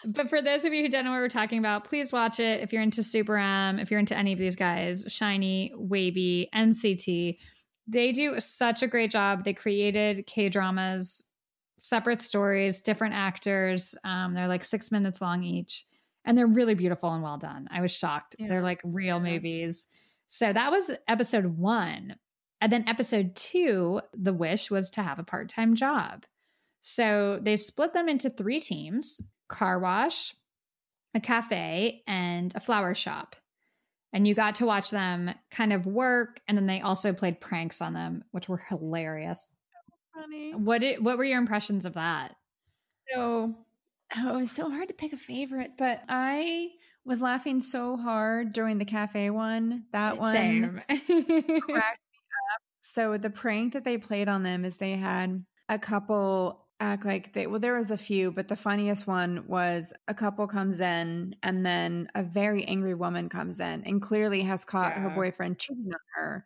but 0.06 0.30
for 0.30 0.42
those 0.42 0.66
of 0.66 0.74
you 0.74 0.82
who 0.84 0.90
don't 0.90 1.06
know 1.06 1.12
what 1.12 1.22
we're 1.22 1.30
talking 1.30 1.60
about, 1.60 1.86
please 1.86 2.12
watch 2.12 2.40
it. 2.40 2.62
If 2.62 2.74
you're 2.74 2.82
into 2.82 3.02
Super 3.04 3.38
M, 3.38 3.80
if 3.80 3.90
you're 3.92 4.00
into 4.00 4.18
any 4.18 4.34
of 4.34 4.40
these 4.40 4.56
guys, 4.58 5.06
SHINee, 5.06 5.72
WayV, 5.76 6.48
NCT, 6.54 7.38
they 7.88 8.12
do 8.12 8.40
such 8.40 8.82
a 8.84 8.88
great 8.88 9.12
job. 9.12 9.44
They 9.44 9.54
created 9.54 10.26
K 10.26 10.50
dramas, 10.50 11.24
separate 11.82 12.22
stories, 12.22 12.82
different 12.82 13.16
actors. 13.16 13.96
Um, 14.04 14.34
they're 14.34 14.48
like 14.48 14.64
six 14.64 14.92
minutes 14.92 15.22
long 15.22 15.44
each, 15.44 15.86
and 16.26 16.38
they're 16.38 16.48
really 16.48 16.76
beautiful 16.76 17.14
and 17.14 17.22
well 17.24 17.38
done. 17.38 17.68
I 17.72 17.82
was 17.82 17.92
shocked. 17.92 18.36
Yeah. 18.40 18.48
They're 18.48 18.62
like 18.62 18.82
real 18.84 19.18
Yeah. 19.24 19.34
movies. 19.34 19.88
So 20.28 20.52
that 20.52 20.72
was 20.72 20.92
episode 21.08 21.46
one. 21.58 22.16
And 22.62 22.72
then 22.72 22.88
episode 22.88 23.36
two, 23.36 24.00
the 24.14 24.34
wish 24.34 24.72
was 24.72 24.90
to 24.92 25.04
have 25.04 25.20
a 25.20 25.24
part 25.24 25.50
time 25.50 25.76
job. 25.76 26.26
So 26.80 27.40
they 27.42 27.58
split 27.58 27.94
them 27.94 28.08
into 28.08 28.30
three 28.30 28.60
teams 28.62 29.22
car 29.50 29.78
wash, 29.80 30.34
a 31.14 31.20
cafe, 31.20 32.04
and 32.08 32.56
a 32.56 32.60
flower 32.60 32.94
shop. 32.96 33.36
And 34.14 34.28
you 34.28 34.36
got 34.36 34.56
to 34.56 34.66
watch 34.66 34.92
them 34.92 35.34
kind 35.50 35.74
of 35.74 35.88
work. 35.88 36.40
And 36.48 36.58
then 36.58 36.68
they 36.68 36.82
also 36.82 37.14
played 37.14 37.42
pranks 37.42 37.82
on 37.82 37.94
them, 37.94 38.24
which 38.32 38.48
were 38.48 38.62
hilarious. 38.70 39.50
Funny. 40.14 40.54
What 40.54 40.82
did, 40.82 41.04
what 41.04 41.18
were 41.18 41.24
your 41.24 41.40
impressions 41.40 41.86
of 41.86 41.96
that? 41.96 42.36
So 43.10 43.56
oh, 44.18 44.36
it 44.36 44.38
was 44.38 44.52
so 44.52 44.70
hard 44.70 44.88
to 44.88 44.94
pick 44.94 45.14
a 45.14 45.18
favorite, 45.18 45.72
but 45.78 46.04
I 46.08 46.70
was 47.06 47.22
laughing 47.22 47.60
so 47.60 47.98
hard 47.98 48.54
during 48.54 48.78
the 48.78 48.86
cafe 48.86 49.30
one. 49.30 49.86
That 49.92 50.18
one 50.20 50.34
Same. 50.34 50.82
cracked 50.88 51.10
me 51.10 51.74
up. 51.74 52.62
So 52.82 53.18
the 53.18 53.30
prank 53.30 53.74
that 53.74 53.84
they 53.84 53.98
played 53.98 54.30
on 54.30 54.44
them 54.44 54.66
is 54.66 54.78
they 54.78 54.94
had 54.94 55.44
a 55.70 55.80
couple 55.80 56.63
act 56.84 57.06
like 57.06 57.32
they 57.32 57.48
well 57.48 57.60
there 57.62 57.78
was 57.78 57.92
a 57.92 57.98
few 57.98 58.30
but 58.30 58.50
the 58.50 58.56
funniest 58.58 59.08
one 59.08 59.46
was 59.48 59.94
a 60.10 60.14
couple 60.14 60.46
comes 60.48 60.82
in 60.82 61.34
and 61.42 61.66
then 61.66 62.10
a 62.14 62.22
very 62.22 62.66
angry 62.66 62.94
woman 62.94 63.30
comes 63.30 63.62
in 63.62 63.82
and 63.86 64.02
clearly 64.02 64.42
has 64.42 64.66
caught 64.66 64.92
her 64.94 65.10
boyfriend 65.10 65.58
cheating 65.58 65.88
on 65.94 66.00
her 66.16 66.46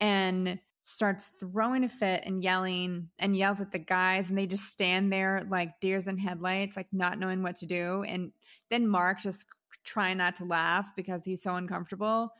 and 0.00 0.58
starts 0.86 1.32
throwing 1.38 1.84
a 1.84 1.88
fit 1.88 2.22
and 2.24 2.42
yelling 2.42 3.08
and 3.20 3.36
yells 3.36 3.60
at 3.60 3.70
the 3.70 3.78
guys 3.78 4.28
and 4.28 4.36
they 4.36 4.46
just 4.46 4.64
stand 4.64 5.12
there 5.12 5.46
like 5.48 5.78
deers 5.78 6.08
in 6.08 6.18
headlights 6.18 6.76
like 6.76 6.88
not 6.92 7.16
knowing 7.18 7.42
what 7.42 7.54
to 7.54 7.66
do 7.66 8.02
and 8.08 8.32
then 8.70 8.88
mark 8.88 9.20
just 9.20 9.46
trying 9.84 10.16
not 10.16 10.34
to 10.34 10.44
laugh 10.44 10.90
because 10.96 11.24
he's 11.24 11.42
so 11.42 11.54
uncomfortable 11.54 12.32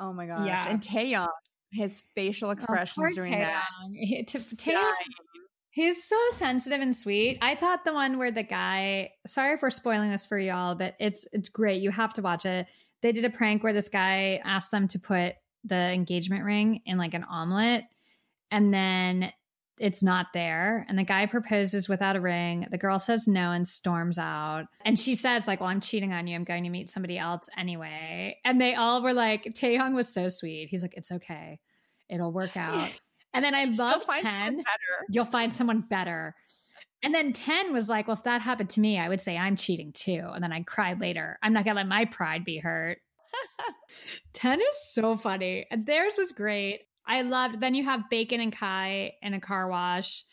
oh 0.00 0.12
my 0.12 0.26
gosh 0.26 0.44
Yeah. 0.46 0.68
and 0.68 0.80
Taeyong 0.80 1.28
his 1.70 2.04
facial 2.14 2.48
oh, 2.48 2.52
expressions 2.52 3.10
Oh, 3.12 3.14
during 3.14 3.32
that 3.38 3.68
Taeyong. 3.84 3.94
He- 3.94 4.22
to- 4.24 4.38
Taeyong, 4.38 4.74
dying. 4.74 4.94
He's 5.70 6.04
so 6.04 6.18
sensitive 6.32 6.80
and 6.80 6.94
sweet. 6.94 7.38
I 7.40 7.54
thought 7.54 7.84
the 7.84 7.92
one 7.92 8.18
where 8.18 8.30
the 8.30 8.42
guy, 8.42 9.10
sorry 9.26 9.56
for 9.56 9.70
spoiling 9.70 10.10
this 10.10 10.26
for 10.26 10.38
y'all, 10.38 10.74
but 10.74 10.94
it's 10.98 11.26
it's 11.32 11.48
great. 11.48 11.82
You 11.82 11.90
have 11.90 12.12
to 12.14 12.22
watch 12.22 12.46
it. 12.46 12.66
They 13.00 13.12
did 13.12 13.24
a 13.24 13.30
prank 13.30 13.62
where 13.62 13.72
this 13.72 13.88
guy 13.88 14.40
asked 14.44 14.70
them 14.70 14.88
to 14.88 14.98
put 14.98 15.34
the 15.64 15.76
engagement 15.76 16.44
ring 16.44 16.82
in 16.86 16.98
like 16.98 17.14
an 17.14 17.24
omelet, 17.24 17.84
and 18.50 18.72
then 18.72 19.32
it's 19.80 20.02
not 20.02 20.32
there. 20.34 20.84
And 20.88 20.98
the 20.98 21.04
guy 21.04 21.26
proposes 21.26 21.88
without 21.88 22.16
a 22.16 22.20
ring. 22.20 22.66
The 22.70 22.78
girl 22.78 22.98
says 22.98 23.26
no 23.26 23.52
and 23.52 23.66
storms 23.66 24.18
out. 24.18 24.64
And 24.84 24.98
she 24.98 25.14
says, 25.14 25.46
like, 25.46 25.60
well, 25.60 25.68
I'm 25.68 25.80
cheating 25.80 26.12
on 26.12 26.26
you. 26.26 26.34
I'm 26.34 26.44
going 26.44 26.64
to 26.64 26.70
meet 26.70 26.90
somebody 26.90 27.18
else 27.18 27.48
anyway. 27.56 28.38
And 28.44 28.60
they 28.60 28.74
all 28.74 29.02
were 29.02 29.12
like, 29.12 29.44
Taeyong 29.44 29.94
was 29.94 30.12
so 30.12 30.28
sweet. 30.28 30.68
He's 30.68 30.82
like, 30.82 30.94
it's 30.96 31.12
okay. 31.12 31.60
It'll 32.08 32.32
work 32.32 32.56
out. 32.56 32.90
And 33.34 33.44
then 33.44 33.54
I 33.54 33.64
love 33.76 34.04
10 34.06 34.62
you'll 35.10 35.24
find 35.24 35.52
someone 35.52 35.80
better. 35.80 36.34
And 37.02 37.14
then 37.14 37.32
10 37.32 37.72
was 37.72 37.88
like, 37.88 38.08
well, 38.08 38.16
if 38.16 38.24
that 38.24 38.42
happened 38.42 38.70
to 38.70 38.80
me, 38.80 38.98
I 38.98 39.08
would 39.08 39.20
say 39.20 39.38
I'm 39.38 39.56
cheating 39.56 39.92
too. 39.92 40.30
And 40.34 40.42
then 40.42 40.52
I 40.52 40.62
cried 40.62 41.00
later. 41.00 41.38
I'm 41.42 41.52
not 41.52 41.64
going 41.64 41.76
to 41.76 41.80
let 41.80 41.88
my 41.88 42.06
pride 42.06 42.44
be 42.44 42.58
hurt. 42.58 42.98
10 44.32 44.60
is 44.60 44.92
so 44.92 45.16
funny. 45.16 45.66
And 45.70 45.86
theirs 45.86 46.16
was 46.18 46.32
great. 46.32 46.82
I 47.06 47.22
loved, 47.22 47.60
then 47.60 47.74
you 47.74 47.84
have 47.84 48.10
Bacon 48.10 48.40
and 48.40 48.52
Kai 48.52 49.12
in 49.22 49.32
a 49.32 49.40
car 49.40 49.68
wash. 49.68 50.24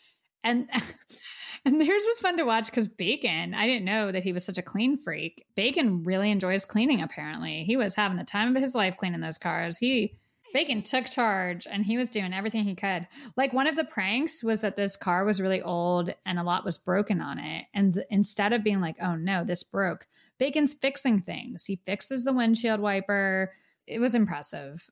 And 0.42 0.68
and 1.64 1.80
theirs 1.80 2.02
was 2.06 2.20
fun 2.20 2.36
to 2.36 2.44
watch 2.44 2.66
because 2.66 2.88
Bacon, 2.88 3.54
I 3.54 3.66
didn't 3.66 3.84
know 3.84 4.12
that 4.12 4.22
he 4.22 4.32
was 4.32 4.44
such 4.44 4.58
a 4.58 4.62
clean 4.62 4.96
freak. 4.96 5.46
Bacon 5.56 6.04
really 6.04 6.30
enjoys 6.30 6.64
cleaning, 6.64 7.00
apparently. 7.00 7.64
He 7.64 7.76
was 7.76 7.94
having 7.94 8.18
the 8.18 8.24
time 8.24 8.54
of 8.54 8.62
his 8.62 8.74
life 8.74 8.96
cleaning 8.96 9.20
those 9.20 9.38
cars. 9.38 9.78
He 9.78 10.18
Bacon 10.56 10.80
took 10.80 11.04
charge 11.04 11.66
and 11.70 11.84
he 11.84 11.98
was 11.98 12.08
doing 12.08 12.32
everything 12.32 12.64
he 12.64 12.74
could. 12.74 13.06
Like 13.36 13.52
one 13.52 13.66
of 13.66 13.76
the 13.76 13.84
pranks 13.84 14.42
was 14.42 14.62
that 14.62 14.74
this 14.74 14.96
car 14.96 15.26
was 15.26 15.38
really 15.38 15.60
old 15.60 16.14
and 16.24 16.38
a 16.38 16.42
lot 16.42 16.64
was 16.64 16.78
broken 16.78 17.20
on 17.20 17.38
it. 17.38 17.66
And 17.74 18.02
instead 18.08 18.54
of 18.54 18.64
being 18.64 18.80
like, 18.80 18.96
oh 19.02 19.16
no, 19.16 19.44
this 19.44 19.62
broke, 19.62 20.06
Bacon's 20.38 20.72
fixing 20.72 21.20
things. 21.20 21.66
He 21.66 21.82
fixes 21.84 22.24
the 22.24 22.32
windshield 22.32 22.80
wiper. 22.80 23.52
It 23.86 23.98
was 23.98 24.14
impressive. 24.14 24.88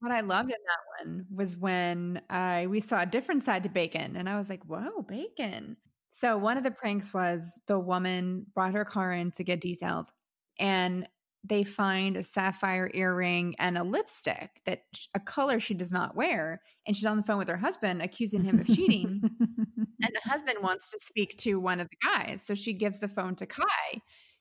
What 0.00 0.10
I 0.10 0.22
loved 0.22 0.50
in 0.50 0.56
that 0.66 1.06
one 1.06 1.26
was 1.32 1.56
when 1.56 2.20
I 2.28 2.66
we 2.66 2.80
saw 2.80 3.00
a 3.00 3.06
different 3.06 3.44
side 3.44 3.62
to 3.62 3.68
Bacon, 3.68 4.16
and 4.16 4.28
I 4.28 4.36
was 4.36 4.50
like, 4.50 4.64
"Whoa, 4.64 5.02
Bacon!" 5.02 5.76
So 6.10 6.36
one 6.36 6.58
of 6.58 6.64
the 6.64 6.70
pranks 6.72 7.14
was 7.14 7.60
the 7.68 7.78
woman 7.78 8.46
brought 8.54 8.74
her 8.74 8.84
car 8.84 9.12
in 9.12 9.30
to 9.32 9.44
get 9.44 9.60
detailed, 9.60 10.08
and 10.58 11.08
they 11.48 11.64
find 11.64 12.16
a 12.16 12.22
sapphire 12.22 12.90
earring 12.94 13.54
and 13.58 13.78
a 13.78 13.84
lipstick 13.84 14.60
that 14.66 14.84
a 15.14 15.20
color 15.20 15.60
she 15.60 15.74
does 15.74 15.92
not 15.92 16.16
wear, 16.16 16.60
and 16.86 16.96
she's 16.96 17.06
on 17.06 17.16
the 17.16 17.22
phone 17.22 17.38
with 17.38 17.48
her 17.48 17.56
husband 17.56 18.02
accusing 18.02 18.42
him 18.44 18.58
of 18.60 18.66
cheating. 18.66 19.20
and 19.78 20.10
the 20.14 20.20
husband 20.28 20.58
wants 20.62 20.90
to 20.90 20.98
speak 21.00 21.36
to 21.38 21.60
one 21.60 21.80
of 21.80 21.88
the 21.90 21.96
guys, 22.02 22.42
so 22.44 22.54
she 22.54 22.72
gives 22.72 23.00
the 23.00 23.08
phone 23.08 23.34
to 23.36 23.46
Kai, 23.46 24.00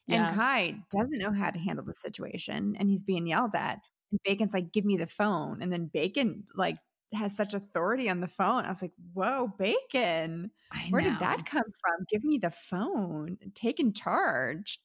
and 0.09 0.27
Yeah. 0.27 0.33
Kai 0.33 0.83
doesn't 0.91 1.19
know 1.19 1.31
how 1.31 1.49
to 1.51 1.59
handle 1.59 1.85
the 1.85 1.93
situation, 1.95 2.75
and 2.77 2.89
he's 2.89 3.03
being 3.03 3.27
yelled 3.27 3.55
at. 3.55 3.79
And 4.11 4.19
Bacon's 4.23 4.53
like, 4.53 4.71
"Give 4.71 4.85
me 4.85 4.97
the 4.97 5.07
phone," 5.07 5.61
and 5.61 5.71
then 5.73 5.87
Bacon 5.93 6.45
like 6.55 6.77
has 7.13 7.35
such 7.35 7.53
authority 7.53 8.09
on 8.09 8.19
the 8.21 8.27
phone. 8.27 8.65
I 8.65 8.69
was 8.69 8.81
like, 8.81 8.93
"Whoa, 9.13 9.47
Bacon! 9.57 10.51
Where 10.89 11.01
did 11.01 11.19
that 11.19 11.45
come 11.45 11.63
from? 11.81 12.05
Give 12.09 12.23
me 12.23 12.37
the 12.37 12.51
phone, 12.51 13.37
taking 13.55 13.93
charge." 13.93 14.79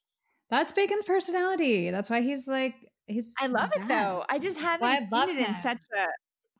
That's 0.51 0.73
Bacon's 0.73 1.05
personality. 1.05 1.91
That's 1.91 2.11
why 2.11 2.21
he's 2.23 2.47
like 2.49 2.75
he's 3.07 3.35
I 3.41 3.47
love 3.47 3.71
it 3.75 3.87
that. 3.87 3.89
though. 3.89 4.25
I 4.29 4.39
just 4.39 4.59
haven't 4.59 5.11
Well, 5.11 5.23
I 5.23 5.27
seen 5.27 5.39
it 5.39 5.49
in 5.49 5.57
such 5.57 5.79
a 5.97 6.07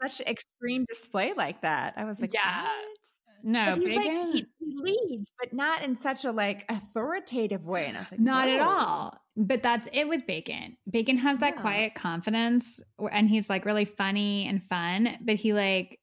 such 0.09 0.27
extreme 0.27 0.85
display 0.89 1.33
like 1.35 1.63
that. 1.63 1.95
I 1.97 2.05
was 2.05 2.21
like, 2.21 2.33
Yeah. 2.35 2.63
"What?" 2.65 2.97
No, 3.43 3.75
he's 3.75 3.85
Bacon 3.85 4.19
like 4.19 4.29
he, 4.35 4.47
he 4.59 4.77
leads, 4.77 5.31
but 5.39 5.53
not 5.55 5.83
in 5.83 5.97
such 5.97 6.25
a 6.27 6.33
like 6.33 6.71
authoritative 6.71 7.67
way. 7.67 7.87
And 7.87 7.97
I 7.97 8.01
was 8.01 8.11
like, 8.13 8.21
Not 8.21 8.49
at 8.49 8.61
all. 8.61 9.15
But 9.37 9.63
that's 9.63 9.89
it 9.95 10.09
with 10.09 10.27
Bacon. 10.27 10.77
Bacon 10.91 11.17
has 11.19 11.39
that 11.41 11.55
Yeah. 11.57 11.61
quiet 11.63 11.95
confidence 11.95 12.83
and 13.11 13.29
he's 13.31 13.49
like 13.49 13.65
really 13.65 13.87
funny 13.87 14.47
and 14.47 14.63
fun, 14.63 15.17
but 15.23 15.37
he 15.37 15.55
like 15.55 16.00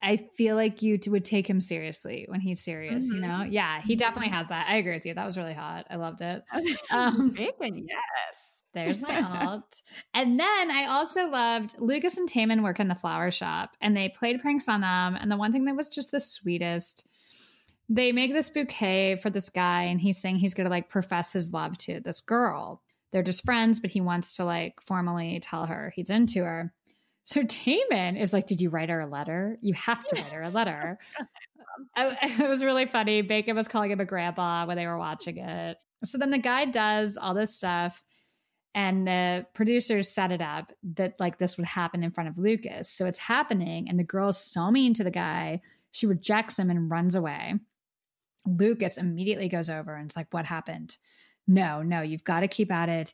I 0.00 0.16
feel 0.16 0.54
like 0.54 0.80
you 0.82 0.98
would 1.08 1.24
take 1.24 1.48
him 1.50 1.60
seriously 1.60 2.24
when 2.28 2.40
he's 2.40 2.60
serious, 2.62 3.08
you 3.08 3.16
Mhm. 3.16 3.20
know? 3.20 3.42
Yeah, 3.42 3.80
he 3.80 3.96
definitely 3.96 4.30
has 4.30 4.48
that. 4.48 4.66
I 4.68 4.76
agree 4.76 4.92
with 4.94 5.04
you. 5.06 5.14
That 5.14 5.24
was 5.24 5.36
really 5.36 5.54
hot. 5.54 5.86
I 5.90 5.96
loved 5.96 6.20
it. 6.20 6.42
Um, 6.92 7.34
yes. 7.36 8.62
There's 8.74 9.02
my 9.02 9.20
alt. 9.46 9.82
And 10.14 10.38
then 10.38 10.70
I 10.70 10.86
also 10.88 11.28
loved 11.28 11.74
Lucas 11.80 12.16
and 12.16 12.28
Taemin 12.28 12.62
work 12.62 12.78
in 12.78 12.88
the 12.88 12.94
flower 12.94 13.30
shop 13.30 13.76
and 13.80 13.96
they 13.96 14.08
played 14.10 14.40
pranks 14.40 14.68
on 14.68 14.82
them. 14.82 15.16
And 15.20 15.30
the 15.32 15.36
one 15.36 15.52
thing 15.52 15.64
that 15.64 15.74
was 15.76 15.88
just 15.88 16.12
the 16.12 16.20
sweetest, 16.20 17.06
they 17.88 18.12
make 18.12 18.32
this 18.32 18.50
bouquet 18.50 19.16
for 19.16 19.30
this 19.30 19.50
guy 19.50 19.84
and 19.84 20.00
he's 20.00 20.18
saying 20.18 20.36
he's 20.36 20.54
going 20.54 20.66
to 20.66 20.70
like 20.70 20.90
profess 20.90 21.32
his 21.32 21.52
love 21.52 21.76
to 21.78 22.00
this 22.00 22.20
girl. 22.20 22.82
They're 23.10 23.22
just 23.22 23.44
friends, 23.44 23.80
but 23.80 23.90
he 23.90 24.00
wants 24.02 24.36
to 24.36 24.44
like 24.44 24.80
formally 24.82 25.40
tell 25.40 25.66
her 25.66 25.92
he's 25.96 26.10
into 26.10 26.44
her. 26.44 26.72
So 27.28 27.42
Taemin 27.42 28.18
is 28.18 28.32
like, 28.32 28.46
Did 28.46 28.62
you 28.62 28.70
write 28.70 28.88
her 28.88 29.00
a 29.00 29.06
letter? 29.06 29.58
You 29.60 29.74
have 29.74 30.02
to 30.02 30.16
write 30.16 30.32
her 30.32 30.42
a 30.42 30.48
letter. 30.48 30.98
I, 31.94 32.16
it 32.40 32.48
was 32.48 32.64
really 32.64 32.86
funny. 32.86 33.20
Bacon 33.20 33.54
was 33.54 33.68
calling 33.68 33.90
him 33.90 34.00
a 34.00 34.06
grandpa 34.06 34.64
when 34.64 34.78
they 34.78 34.86
were 34.86 34.96
watching 34.96 35.36
it. 35.36 35.76
So 36.04 36.16
then 36.16 36.30
the 36.30 36.38
guy 36.38 36.64
does 36.64 37.18
all 37.18 37.34
this 37.34 37.54
stuff, 37.54 38.02
and 38.74 39.06
the 39.06 39.44
producers 39.52 40.08
set 40.08 40.32
it 40.32 40.40
up 40.40 40.72
that 40.94 41.20
like 41.20 41.36
this 41.36 41.58
would 41.58 41.66
happen 41.66 42.02
in 42.02 42.12
front 42.12 42.30
of 42.30 42.38
Lucas. 42.38 42.88
So 42.88 43.04
it's 43.04 43.18
happening, 43.18 43.90
and 43.90 43.98
the 43.98 44.04
girl 44.04 44.30
is 44.30 44.38
so 44.38 44.70
mean 44.70 44.94
to 44.94 45.04
the 45.04 45.10
guy, 45.10 45.60
she 45.90 46.06
rejects 46.06 46.58
him 46.58 46.70
and 46.70 46.90
runs 46.90 47.14
away. 47.14 47.56
Lucas 48.46 48.96
immediately 48.96 49.50
goes 49.50 49.68
over 49.68 49.94
and 49.94 50.10
is 50.10 50.16
like, 50.16 50.32
What 50.32 50.46
happened? 50.46 50.96
No, 51.46 51.82
no, 51.82 52.00
you've 52.00 52.24
got 52.24 52.40
to 52.40 52.48
keep 52.48 52.72
at 52.72 52.88
it. 52.88 53.12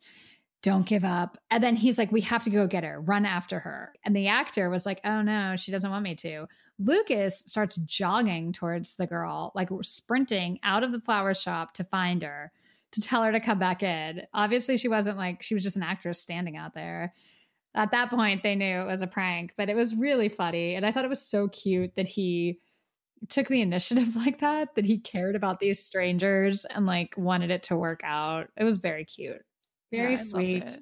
Don't 0.65 0.87
give 0.87 1.05
up. 1.05 1.37
And 1.51 1.63
then 1.63 1.77
he's 1.77 1.99
like, 1.99 2.11
We 2.11 2.23
have 2.23 2.43
to 2.45 2.51
go 2.51 2.67
get 2.67 2.85
her, 2.85 2.99
run 2.99 3.27
after 3.27 3.59
her. 3.59 3.93
And 4.03 4.17
the 4.17 4.29
actor 4.29 4.71
was 4.71 4.87
like, 4.87 4.99
Oh 5.05 5.21
no, 5.21 5.57
she 5.57 5.71
doesn't 5.71 5.91
want 5.91 6.03
me 6.03 6.15
to. 6.15 6.47
Lucas 6.79 7.41
starts 7.41 7.77
jogging 7.77 8.51
towards 8.51 8.97
the 8.97 9.07
girl, 9.07 9.53
like 9.55 9.69
sprinting 9.83 10.59
out 10.63 10.83
of 10.83 10.91
the 10.91 11.03
flower 11.03 11.35
shop 11.35 11.75
to 11.75 11.85
find 11.85 12.23
her, 12.23 12.51
to 12.93 13.03
tell 13.03 13.23
her 13.23 13.31
to 13.31 13.41
come 13.41 13.59
back 13.59 13.83
in. 13.83 14.23
Obviously, 14.33 14.79
she 14.79 14.89
wasn't 14.89 15.19
like, 15.19 15.43
she 15.43 15.53
was 15.53 15.63
just 15.63 15.77
an 15.77 15.83
actress 15.83 16.19
standing 16.19 16.57
out 16.57 16.73
there. 16.73 17.13
At 17.75 17.91
that 17.91 18.09
point, 18.09 18.43
they 18.43 18.55
knew 18.55 18.81
it 18.81 18.87
was 18.87 19.03
a 19.03 19.07
prank, 19.07 19.53
but 19.59 19.69
it 19.69 19.77
was 19.77 19.95
really 19.95 20.31
funny. 20.31 20.77
And 20.77 20.87
I 20.87 20.93
thought 20.93 21.05
it 21.05 21.11
was 21.11 21.21
so 21.21 21.47
cute 21.49 21.95
that 21.97 22.09
he 22.09 22.59
took 23.29 23.49
the 23.49 23.61
initiative 23.61 24.17
like 24.25 24.39
that, 24.39 24.77
that 24.77 24.87
he 24.87 24.97
cared 24.97 25.37
about 25.37 25.61
these 25.61 25.85
strangers 25.85 26.65
and 26.65 26.87
like 26.87 27.15
wanted 27.19 27.51
it 27.51 27.65
to 27.65 27.77
work 27.77 28.01
out. 28.03 28.49
It 28.57 28.65
was 28.65 28.79
very 28.79 29.05
cute, 29.05 29.45
very 29.97 30.13
Yeah, 30.13 30.19
sweet 30.19 30.79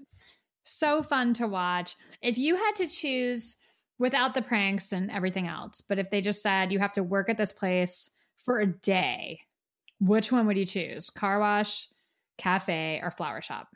so 0.64 1.02
fun 1.02 1.34
to 1.34 1.46
watch. 1.46 1.96
If 2.20 2.38
you 2.38 2.56
had 2.56 2.74
to 2.76 2.86
choose 2.86 3.56
without 3.98 4.34
the 4.34 4.42
pranks 4.42 4.92
and 4.92 5.10
everything 5.10 5.46
else, 5.46 5.80
but 5.80 5.98
if 5.98 6.10
they 6.10 6.20
just 6.20 6.42
said 6.42 6.72
you 6.72 6.78
have 6.78 6.94
to 6.94 7.02
work 7.02 7.28
at 7.28 7.38
this 7.38 7.52
place 7.52 8.10
for 8.36 8.60
a 8.60 8.66
day, 8.66 9.40
which 10.00 10.32
one 10.32 10.46
would 10.46 10.58
you 10.58 10.66
choose? 10.66 11.10
Car 11.10 11.38
wash, 11.38 11.88
cafe, 12.38 13.00
or 13.02 13.10
flower 13.10 13.40
shop? 13.40 13.68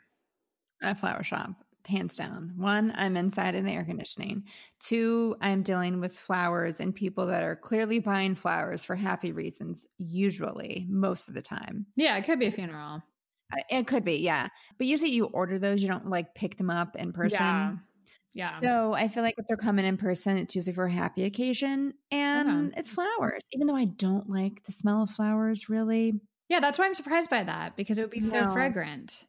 A 0.81 0.93
flower 0.93 1.23
shop, 1.23 1.51
hands 1.87 2.15
down. 2.15 2.53
One, 2.57 2.93
I'm 2.95 3.17
inside 3.17 3.55
in 3.55 3.65
the 3.65 3.71
air 3.71 3.85
conditioning. 3.85 4.43
Two, 4.79 5.35
I'm 5.41 5.63
dealing 5.63 5.99
with 5.99 6.17
flowers 6.17 6.79
and 6.79 6.93
people 6.93 7.27
that 7.27 7.43
are 7.43 7.55
clearly 7.55 7.99
buying 7.99 8.35
flowers 8.35 8.85
for 8.85 8.95
happy 8.95 9.31
reasons, 9.31 9.87
usually, 9.97 10.85
most 10.89 11.29
of 11.29 11.33
the 11.33 11.41
time. 11.41 11.87
Yeah, 11.95 12.17
it 12.17 12.25
could 12.25 12.39
be 12.39 12.47
a 12.47 12.51
funeral. 12.51 13.01
It 13.69 13.87
could 13.87 14.03
be, 14.03 14.17
yeah. 14.17 14.49
But 14.77 14.87
usually 14.87 15.11
you 15.11 15.25
order 15.25 15.57
those, 15.59 15.81
you 15.81 15.87
don't 15.87 16.07
like 16.07 16.35
pick 16.35 16.57
them 16.57 16.69
up 16.69 16.95
in 16.95 17.13
person. 17.13 17.39
Yeah. 17.39 17.75
Yeah. 18.33 18.59
So 18.61 18.93
I 18.93 19.07
feel 19.07 19.23
like 19.23 19.35
if 19.37 19.47
they're 19.47 19.57
coming 19.57 19.85
in 19.85 19.97
person, 19.97 20.37
it's 20.37 20.55
usually 20.55 20.73
for 20.75 20.85
a 20.85 20.91
happy 20.91 21.23
occasion 21.23 21.93
and 22.11 22.73
it's 22.77 22.91
flowers. 22.93 23.43
Even 23.51 23.67
though 23.67 23.75
I 23.75 23.85
don't 23.85 24.29
like 24.29 24.63
the 24.63 24.71
smell 24.71 25.01
of 25.03 25.09
flowers 25.09 25.69
really. 25.69 26.21
yeah, 26.49 26.59
that's 26.59 26.77
why 26.77 26.85
I'm 26.85 26.93
surprised 26.93 27.29
by 27.29 27.43
that 27.43 27.75
because 27.75 27.97
it 27.97 28.01
would 28.03 28.11
be 28.11 28.21
so 28.21 28.45
No. 28.45 28.53
fragrant. 28.53 29.25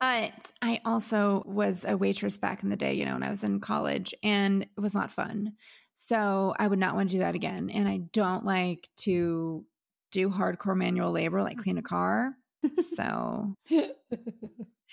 But 0.00 0.52
I 0.62 0.80
also 0.84 1.42
was 1.44 1.84
a 1.84 1.96
waitress 1.96 2.38
back 2.38 2.62
in 2.62 2.70
the 2.70 2.76
day, 2.76 2.94
you 2.94 3.04
know, 3.04 3.14
when 3.14 3.22
I 3.24 3.30
was 3.30 3.42
in 3.44 3.60
college 3.60 4.14
and 4.22 4.62
it 4.62 4.80
was 4.80 4.94
not 4.94 5.10
fun. 5.10 5.54
So 5.96 6.54
I 6.58 6.68
would 6.68 6.78
not 6.78 6.94
want 6.94 7.10
to 7.10 7.16
do 7.16 7.18
that 7.20 7.34
again. 7.34 7.68
And 7.68 7.88
I 7.88 7.98
don't 8.12 8.44
like 8.44 8.88
to 8.98 9.66
do 10.12 10.30
hardcore 10.30 10.76
manual 10.76 11.10
labor 11.10 11.42
like 11.42 11.58
clean 11.58 11.76
a 11.78 11.82
car. 11.82 12.34
So 12.82 13.54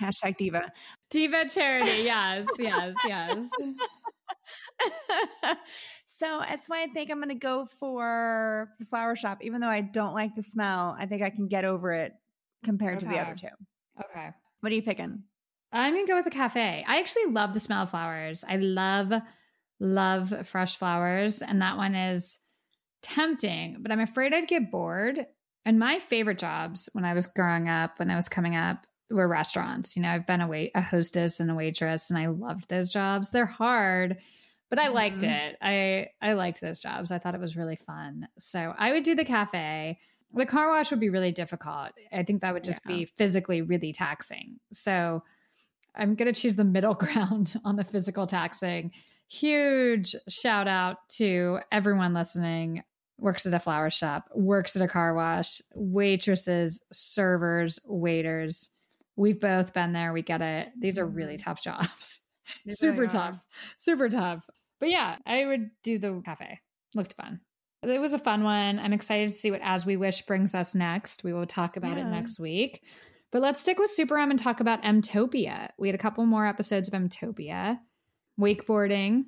hashtag 0.02 0.38
diva. 0.38 0.72
Diva 1.10 1.48
charity. 1.50 1.90
Yes, 2.04 2.48
yes, 2.60 2.94
yes. 3.08 3.50
So 6.08 6.40
that's 6.48 6.70
why 6.70 6.84
I 6.84 6.88
think 6.88 7.12
I'm 7.12 7.18
going 7.18 7.28
to 7.28 7.36
go 7.36 7.66
for 7.78 8.70
the 8.80 8.86
flower 8.86 9.18
shop. 9.18 9.40
Even 9.42 9.60
though 9.60 9.68
I 9.68 9.82
don't 9.82 10.14
like 10.14 10.34
the 10.34 10.44
smell, 10.44 10.96
I 10.98 11.06
think 11.08 11.22
I 11.22 11.30
can 11.30 11.48
get 11.48 11.66
over 11.66 11.94
it 11.94 12.14
compared 12.64 13.02
to 13.02 13.06
the 13.06 13.20
other 13.20 13.36
two. 13.36 13.48
Okay. 14.00 14.30
What 14.62 14.72
are 14.72 14.76
you 14.76 14.82
picking? 14.82 15.24
I'm 15.74 15.94
gonna 15.94 16.08
go 16.08 16.16
with 16.16 16.24
the 16.24 16.32
cafe. 16.32 16.86
I 16.88 17.00
actually 17.00 17.26
love 17.26 17.54
the 17.54 17.60
smell 17.60 17.84
of 17.84 17.90
flowers. 17.90 18.46
I 18.48 18.56
love, 18.56 19.12
love 19.82 20.48
fresh 20.48 20.78
flowers, 20.78 21.42
and 21.42 21.62
that 21.62 21.76
one 21.76 21.96
is 21.96 22.40
tempting. 23.02 23.78
But 23.82 23.92
I'm 23.92 24.00
afraid 24.00 24.34
I'd 24.34 24.48
get 24.48 24.72
bored. 24.72 25.26
And 25.66 25.80
my 25.80 26.00
favorite 26.00 26.38
jobs 26.40 26.90
when 26.94 27.06
I 27.06 27.14
was 27.14 27.28
growing 27.28 27.68
up, 27.68 27.98
when 28.00 28.12
I 28.12 28.16
was 28.16 28.30
coming 28.30 28.56
up, 28.56 28.86
were 29.10 29.28
restaurants. 29.28 29.96
You 29.96 30.02
know, 30.02 30.10
I've 30.12 30.26
been 30.26 30.42
a 30.42 30.48
wait 30.48 30.72
a 30.76 30.82
hostess 30.82 31.40
and 31.40 31.50
a 31.52 31.56
waitress, 31.56 32.10
and 32.10 32.18
I 32.20 32.28
loved 32.28 32.70
those 32.70 32.90
jobs. 32.90 33.32
They're 33.32 33.46
hard, 33.46 34.18
but 34.70 34.80
I 34.80 34.88
liked 34.88 35.22
Mhm. 35.22 35.30
it. 35.52 35.58
I 35.62 36.08
I 36.22 36.34
liked 36.34 36.62
those 36.62 36.80
jobs. 36.80 37.12
I 37.12 37.20
thought 37.20 37.36
it 37.36 37.42
was 37.42 37.56
really 37.58 37.76
fun. 37.76 38.28
So 38.40 38.74
I 38.78 38.92
would 38.92 39.04
do 39.04 39.16
the 39.16 39.26
cafe. 39.26 40.00
The 40.34 40.46
car 40.46 40.70
wash 40.70 40.92
would 40.92 41.00
be 41.00 41.10
really 41.10 41.32
difficult. 41.32 41.92
I 42.12 42.24
think 42.24 42.42
that 42.42 42.54
would 42.54 42.64
just 42.64 42.82
Yeah. 42.86 42.92
be 42.92 43.06
physically 43.06 43.62
really 43.62 43.94
taxing. 43.94 44.60
So 44.72 45.24
I'm 45.96 46.16
going 46.16 46.32
to 46.34 46.40
choose 46.40 46.56
the 46.58 46.66
middle 46.66 46.94
ground 46.96 47.56
on 47.64 47.76
the 47.78 47.84
physical 47.84 48.28
taxing. 48.28 48.92
Huge 49.30 50.16
shout 50.28 50.68
out 50.68 51.08
to 51.18 51.60
everyone 51.72 52.14
listening. 52.14 52.84
Works 53.18 53.46
at 53.46 53.54
a 53.54 53.60
flower 53.60 53.90
shop, 53.90 54.30
works 54.36 54.76
at 54.76 54.82
a 54.82 54.88
car 54.88 55.14
wash, 55.16 55.62
waitresses, 55.74 56.84
servers, 56.92 57.80
waiters. 57.86 58.70
We've 59.16 59.40
both 59.40 59.74
been 59.74 59.94
there. 59.94 60.12
We 60.12 60.22
get 60.22 60.42
it. 60.42 60.70
These 60.78 61.00
are 61.00 61.06
really 61.06 61.36
mm-hmm. 61.36 61.50
tough 61.50 61.64
jobs. 61.64 62.20
Super 62.68 63.08
tough. 63.08 63.44
Super 63.78 64.10
tough. 64.10 64.46
But 64.80 64.90
yeah, 64.90 65.18
I 65.26 65.46
would 65.46 65.70
do 65.84 65.98
the 65.98 66.22
cafe. 66.26 66.60
Looked 66.94 67.14
fun. 67.14 67.40
It 67.84 68.02
was 68.02 68.14
a 68.14 68.20
fun 68.20 68.44
one. 68.44 68.80
I'm 68.80 68.94
excited 68.94 69.30
to 69.30 69.34
see 69.34 69.52
what 69.52 69.62
As 69.64 69.86
We 69.86 69.96
Wish 69.96 70.24
brings 70.24 70.56
us 70.56 70.76
next. 70.76 71.24
We 71.24 71.34
will 71.34 71.46
talk 71.46 71.78
about 71.78 71.98
it 71.98 72.06
next 72.06 72.40
week. 72.40 72.82
But 73.32 73.42
let's 73.42 73.60
stick 73.60 73.80
with 73.80 73.92
Super 73.92 74.18
M 74.18 74.32
and 74.32 74.40
talk 74.40 74.60
about 74.60 74.84
Mtopia. 74.84 75.70
We 75.78 75.88
had 75.88 75.96
a 75.96 76.00
couple 76.00 76.26
more 76.26 76.46
episodes 76.48 76.90
of 76.90 77.00
Mtopia. 77.00 77.80
Wakeboarding. 78.40 79.26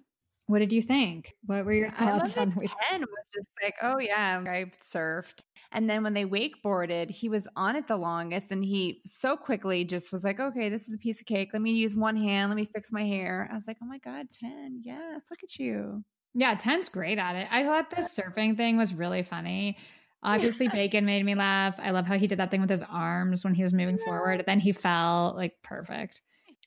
What 0.48 0.60
did 0.60 0.72
you 0.72 0.82
think? 0.82 1.36
What 1.46 1.66
were 1.66 1.74
your 1.74 1.90
I 1.98 2.12
love 2.12 2.20
thoughts 2.22 2.38
on 2.38 2.54
wake- 2.58 2.72
10 2.90 3.02
was 3.02 3.32
just 3.34 3.50
like, 3.62 3.76
oh 3.82 4.00
yeah, 4.00 4.42
I 4.48 4.72
surfed. 4.82 5.42
And 5.74 5.90
then 5.90 6.04
when 6.04 6.14
they 6.14 6.26
wakeboarded, 6.26 7.12
he 7.12 7.28
was 7.28 7.50
on 7.58 7.76
it 7.76 7.88
the 7.88 7.98
longest 7.98 8.52
and 8.52 8.64
he 8.64 9.02
so 9.06 9.36
quickly 9.36 9.84
just 9.84 10.14
was 10.14 10.24
like, 10.24 10.40
okay, 10.40 10.70
this 10.70 10.88
is 10.88 10.96
a 10.96 11.00
piece 11.00 11.20
of 11.20 11.28
cake. 11.28 11.50
Let 11.52 11.62
me 11.62 11.72
use 11.74 11.96
one 11.98 12.16
hand. 12.16 12.50
Let 12.50 12.56
me 12.56 12.64
fix 12.66 12.94
my 12.94 13.04
hair. 13.04 13.50
I 13.52 13.56
was 13.56 13.68
like, 13.68 13.78
oh 13.84 13.86
my 13.86 13.98
God, 13.98 14.28
10. 14.32 14.82
Yes, 14.86 15.26
look 15.30 15.44
at 15.44 15.60
you. 15.60 16.04
Yeah, 16.34 16.56
Ten's 16.56 16.88
great 16.88 17.18
at 17.18 17.36
it. 17.36 17.48
I 17.52 17.64
thought 17.64 17.90
the 17.90 17.98
surfing 17.98 18.56
thing 18.56 18.78
was 18.78 18.94
really 18.94 19.24
funny. 19.24 19.78
Obviously, 20.24 20.68
Bacon 20.68 21.06
made 21.06 21.26
me 21.26 21.36
laugh. 21.36 21.80
I 21.82 21.92
love 21.92 22.08
how 22.08 22.18
he 22.18 22.28
did 22.28 22.40
that 22.40 22.52
thing 22.52 22.62
with 22.62 22.70
his 22.70 22.84
arms 22.84 23.44
when 23.44 23.54
he 23.54 23.64
was 23.64 23.74
moving 23.74 23.98
forward. 23.98 24.44
Then 24.46 24.60
he 24.60 24.72
fell 24.72 25.34
like 25.36 25.54
perfect. 25.64 26.22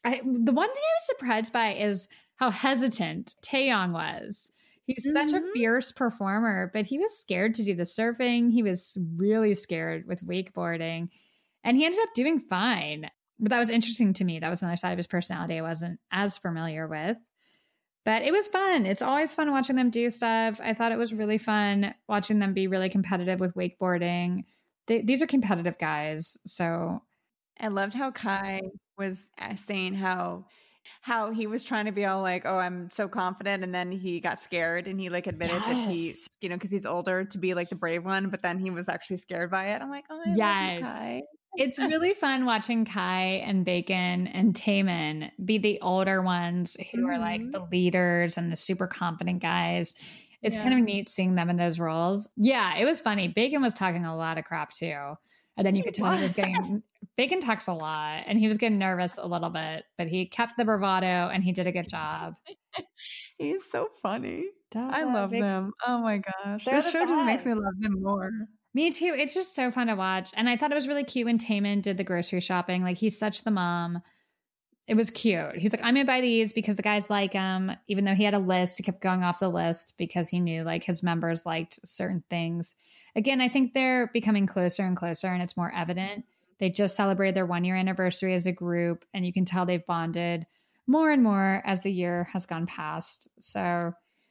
I, 0.04 0.20
the 0.24 0.52
one 0.52 0.68
thing 0.68 0.82
I 0.82 0.96
was 0.96 1.06
surprised 1.06 1.52
by 1.52 1.74
is 1.74 2.08
how 2.40 2.50
hesitant 2.50 3.34
Taeyong 3.42 3.92
was. 3.92 4.50
He's 4.86 5.12
such 5.12 5.32
a 5.32 5.40
Mhm. 5.40 5.52
fierce 5.52 5.92
performer, 5.92 6.70
but 6.72 6.86
he 6.86 6.98
was 6.98 7.16
scared 7.16 7.54
to 7.54 7.64
do 7.64 7.74
the 7.74 7.82
surfing. 7.84 8.50
He 8.50 8.62
was 8.62 8.96
really 9.14 9.52
scared 9.52 10.06
with 10.06 10.26
wakeboarding, 10.26 11.10
and 11.62 11.76
he 11.76 11.84
ended 11.84 12.00
up 12.02 12.14
doing 12.14 12.40
fine. 12.40 13.10
But 13.38 13.50
that 13.50 13.58
was 13.58 13.68
interesting 13.70 14.14
to 14.14 14.24
me. 14.24 14.38
That 14.38 14.48
was 14.48 14.62
another 14.62 14.78
side 14.78 14.92
of 14.92 14.96
his 14.98 15.06
personality 15.06 15.58
I 15.58 15.62
wasn't 15.62 16.00
as 16.10 16.38
familiar 16.38 16.88
with. 16.88 17.18
But 18.06 18.22
it 18.22 18.32
was 18.32 18.48
fun. 18.48 18.86
It's 18.86 19.02
always 19.02 19.34
fun 19.34 19.50
watching 19.50 19.76
them 19.76 19.90
do 19.90 20.08
stuff. 20.08 20.60
I 20.62 20.72
thought 20.72 20.92
it 20.92 20.98
was 20.98 21.12
really 21.12 21.38
fun 21.38 21.94
watching 22.08 22.38
them 22.38 22.54
be 22.54 22.66
really 22.66 22.88
competitive 22.88 23.38
with 23.38 23.54
wakeboarding. 23.54 24.44
They, 24.86 25.02
these 25.02 25.22
are 25.22 25.26
competitive 25.26 25.76
guys, 25.78 26.38
so 26.46 27.02
I 27.58 27.68
loved 27.68 27.92
how 27.92 28.10
Kai 28.10 28.62
was 28.96 29.28
uh, 29.38 29.54
saying 29.54 29.94
how 29.94 30.46
how 31.02 31.30
he 31.30 31.46
was 31.46 31.64
trying 31.64 31.86
to 31.86 31.92
be 31.92 32.04
all 32.04 32.22
like, 32.22 32.44
"Oh, 32.46 32.58
I'm 32.58 32.90
so 32.90 33.08
confident," 33.08 33.62
and 33.64 33.74
then 33.74 33.92
he 33.92 34.20
got 34.20 34.40
scared 34.40 34.86
and 34.86 35.00
he 35.00 35.08
like 35.08 35.26
admitted 35.26 35.56
that 35.62 35.88
he, 35.90 36.14
you 36.40 36.48
know, 36.48 36.56
because 36.56 36.70
he's 36.70 36.86
older 36.86 37.24
to 37.24 37.38
be 37.38 37.54
like 37.54 37.68
the 37.68 37.74
brave 37.76 38.04
one, 38.04 38.28
but 38.30 38.42
then 38.42 38.58
he 38.58 38.70
was 38.70 38.88
actually 38.88 39.18
scared 39.18 39.50
by 39.50 39.66
it. 39.68 39.82
I'm 39.82 39.90
like, 39.90 40.04
"Oh, 40.10 40.16
I 40.16 40.18
love 40.18 40.26
you, 40.28 40.36
Yes. 40.36 40.82
Kai." 40.82 41.22
it's 41.56 41.78
really 41.80 42.14
fun 42.14 42.44
watching 42.46 42.84
Kai 42.84 43.42
and 43.44 43.64
Bacon 43.64 44.28
and 44.28 44.54
Taemin 44.54 45.30
be 45.44 45.58
the 45.58 45.80
older 45.80 46.22
ones 46.22 46.76
who 46.92 47.04
are 47.08 47.18
like 47.18 47.40
Mhm. 47.40 47.52
the 47.52 47.64
leaders 47.72 48.38
and 48.38 48.52
the 48.52 48.56
super 48.56 48.86
confident 48.86 49.42
guys. 49.42 49.96
It's 50.42 50.56
kind 50.56 50.72
of 50.72 50.80
neat 50.80 51.08
seeing 51.08 51.34
them 51.34 51.50
in 51.50 51.56
those 51.56 51.80
roles. 51.80 52.28
Yeah, 52.36 52.76
it 52.76 52.84
was 52.84 53.00
funny. 53.00 53.26
Bacon 53.28 53.60
was 53.62 53.74
talking 53.74 54.04
a 54.06 54.16
lot 54.16 54.38
of 54.38 54.44
crap 54.44 54.70
too. 54.70 54.94
And 55.56 55.66
then 55.66 55.74
you 55.74 55.82
could 55.82 55.92
tell 55.92 56.10
he 56.12 56.22
was. 56.22 56.32
getting 56.32 56.82
Bacon 57.20 57.42
talks 57.42 57.66
a 57.66 57.74
lot 57.74 58.22
and 58.24 58.38
he 58.38 58.48
was 58.48 58.56
getting 58.56 58.78
nervous 58.78 59.18
a 59.18 59.26
little 59.26 59.50
bit, 59.50 59.84
but 59.98 60.06
he 60.08 60.24
kept 60.24 60.56
the 60.56 60.64
bravado 60.64 61.28
and 61.30 61.44
he 61.44 61.52
did 61.52 61.66
a 61.66 61.72
good 61.72 61.86
job. 61.86 62.32
He's 63.36 63.62
so 63.70 63.88
funny. 64.00 64.46
I 64.74 65.04
love 65.04 65.30
Bacon- 65.30 65.44
them. 65.44 65.72
Oh 65.86 65.98
my 65.98 66.16
gosh. 66.16 66.64
They're 66.64 66.76
This 66.76 66.86
the 66.86 66.90
show 66.92 67.04
just 67.04 67.26
makes 67.26 67.44
me 67.44 67.52
love 67.52 67.74
them 67.78 68.00
more. 68.00 68.30
Me 68.72 68.90
too. 68.90 69.14
It's 69.14 69.34
just 69.34 69.54
so 69.54 69.70
fun 69.70 69.88
to 69.88 69.96
watch. 69.96 70.30
And 70.34 70.48
I 70.48 70.56
thought 70.56 70.72
it 70.72 70.74
was 70.74 70.88
really 70.88 71.04
cute 71.04 71.26
when 71.26 71.36
Taemin 71.36 71.82
did 71.82 71.98
the 71.98 72.04
grocery 72.04 72.40
shopping. 72.40 72.82
Like 72.82 72.96
he's 72.96 73.18
such 73.18 73.44
the 73.44 73.50
mom. 73.50 74.00
It 74.86 74.94
was 74.94 75.10
cute. 75.10 75.56
He's 75.56 75.74
like, 75.74 75.84
I'm 75.84 75.96
gonna 75.96 76.06
buy 76.06 76.22
these 76.22 76.54
because 76.54 76.76
the 76.76 76.82
guys 76.82 77.10
like 77.10 77.32
them. 77.32 77.70
Even 77.86 78.06
though 78.06 78.14
he 78.14 78.24
had 78.24 78.32
a 78.32 78.38
list, 78.38 78.78
he 78.78 78.82
kept 78.82 79.02
going 79.02 79.22
off 79.22 79.40
the 79.40 79.50
list 79.50 79.98
because 79.98 80.30
he 80.30 80.40
knew 80.40 80.62
like 80.62 80.84
his 80.84 81.02
members 81.02 81.44
liked 81.44 81.86
certain 81.86 82.24
things. 82.30 82.76
Again, 83.14 83.42
I 83.42 83.48
think 83.48 83.74
they're 83.74 84.06
becoming 84.14 84.46
closer 84.46 84.84
and 84.84 84.96
closer 84.96 85.26
and 85.26 85.42
it's 85.42 85.58
more 85.58 85.70
evident. 85.76 86.24
They 86.60 86.70
just 86.70 86.94
celebrated 86.94 87.34
their 87.34 87.46
one 87.46 87.64
year 87.64 87.74
anniversary 87.74 88.34
as 88.34 88.46
a 88.46 88.52
group, 88.52 89.04
and 89.12 89.26
you 89.26 89.32
can 89.32 89.44
tell 89.44 89.66
they've 89.66 89.86
bonded 89.86 90.46
more 90.86 91.10
and 91.10 91.22
more 91.22 91.62
as 91.64 91.82
the 91.82 91.92
year 91.92 92.28
has 92.32 92.46
gone 92.46 92.66
past. 92.66 93.28
So 93.40 93.60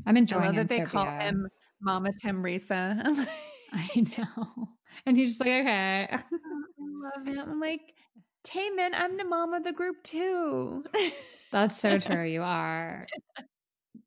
I'm 0.06 0.15
I 0.15 0.19
enjoying 0.19 0.56
love 0.56 0.56
that 0.56 0.69
they 0.69 0.81
call 0.81 1.06
him 1.06 1.47
Mama 1.81 2.11
like, 2.23 3.27
I 3.73 4.06
know. 4.18 4.69
And 5.06 5.18
he's 5.18 5.30
just 5.30 5.39
like, 5.39 5.47
okay. 5.47 6.07
I 6.11 6.19
love 6.80 7.26
him. 7.26 7.49
I'm 7.49 7.60
like, 7.60 7.93
Taemin, 8.43 8.91
I'm 8.93 9.18
the 9.18 9.26
mom 9.26 9.53
of 9.53 9.64
the 9.64 9.73
group 9.73 10.01
too. 10.03 10.85
That's 11.51 11.77
so 11.77 11.97
true. 11.99 12.23
You 12.23 12.43
are. 12.43 13.07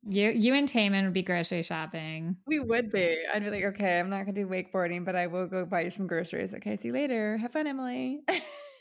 You 0.04 0.30
you 0.30 0.54
and 0.54 0.68
Taemin 0.68 1.04
would 1.04 1.12
be 1.12 1.22
grocery 1.22 1.62
shopping. 1.62 2.36
we 2.46 2.58
would 2.58 2.90
be. 2.90 3.16
I'd 3.32 3.44
be 3.44 3.50
like, 3.50 3.64
okay, 3.64 4.00
I'm 4.00 4.10
not 4.10 4.26
gonna 4.26 4.32
do 4.32 4.46
wakeboarding, 4.46 5.04
but 5.04 5.14
I 5.14 5.28
will 5.28 5.46
go 5.46 5.64
buy 5.64 5.82
you 5.82 5.90
some 5.90 6.06
groceries. 6.06 6.54
Okay, 6.54 6.76
see 6.76 6.88
you 6.88 6.94
later. 6.94 7.36
Have 7.36 7.52
fun, 7.52 7.66
Emily. 7.66 8.22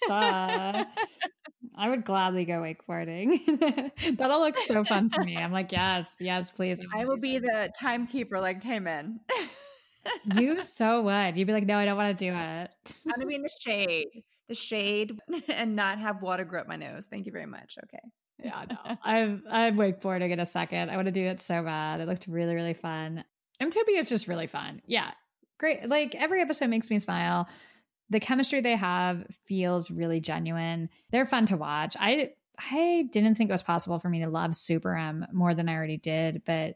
Duh. 0.07 0.85
I 1.77 1.89
would 1.89 2.03
gladly 2.03 2.45
go 2.45 2.61
wakeboarding. 2.61 3.91
That'll 4.17 4.39
look 4.39 4.57
so 4.57 4.83
fun 4.83 5.09
to 5.11 5.23
me. 5.23 5.37
I'm 5.37 5.51
like, 5.51 5.71
yes, 5.71 6.17
yes, 6.19 6.51
please. 6.51 6.79
I 6.95 7.05
will 7.05 7.17
be 7.17 7.39
the 7.39 7.71
timekeeper 7.79 8.39
like 8.39 8.61
Taemin. 8.61 9.19
You 10.35 10.61
so 10.61 11.01
would. 11.03 11.37
You'd 11.37 11.47
be 11.47 11.53
like, 11.53 11.65
no, 11.65 11.77
I 11.77 11.85
don't 11.85 11.97
want 11.97 12.17
to 12.17 12.25
do 12.25 12.31
it. 12.31 12.69
I'm 13.05 13.11
gonna 13.15 13.25
be 13.27 13.35
in 13.35 13.43
the 13.43 13.57
shade, 13.61 14.07
the 14.47 14.55
shade, 14.55 15.17
and 15.47 15.75
not 15.75 15.99
have 15.99 16.21
water 16.21 16.45
grow 16.45 16.61
up 16.61 16.67
my 16.67 16.75
nose. 16.75 17.07
Thank 17.09 17.25
you 17.25 17.31
very 17.31 17.45
much. 17.45 17.77
Okay. 17.83 18.01
Yeah, 18.41 18.65
no. 18.69 18.97
I'm 19.03 19.43
I'm 19.49 19.77
wakeboarding 19.77 20.31
in 20.31 20.39
a 20.39 20.45
second. 20.45 20.89
I 20.89 20.95
want 20.95 21.05
to 21.07 21.11
do 21.11 21.23
it 21.23 21.41
so 21.41 21.63
bad. 21.63 21.99
It 22.01 22.07
looked 22.07 22.27
really, 22.27 22.55
really 22.55 22.73
fun. 22.73 23.23
Mtopia 23.61 23.99
is 23.99 24.09
just 24.09 24.27
really 24.27 24.47
fun. 24.47 24.81
Yeah. 24.85 25.11
Great. 25.59 25.87
Like 25.87 26.15
every 26.15 26.41
episode 26.41 26.69
makes 26.69 26.89
me 26.89 26.99
smile. 26.99 27.47
The 28.09 28.19
chemistry 28.19 28.61
they 28.61 28.75
have 28.75 29.25
feels 29.45 29.91
really 29.91 30.19
genuine. 30.19 30.89
They're 31.11 31.25
fun 31.25 31.45
to 31.47 31.57
watch. 31.57 31.95
I 31.99 32.31
I 32.71 33.07
didn't 33.11 33.35
think 33.35 33.49
it 33.49 33.53
was 33.53 33.63
possible 33.63 33.99
for 33.99 34.09
me 34.09 34.21
to 34.23 34.29
love 34.29 34.55
Super 34.55 34.95
M 34.95 35.25
more 35.31 35.53
than 35.53 35.69
I 35.69 35.75
already 35.75 35.97
did, 35.97 36.43
but 36.45 36.75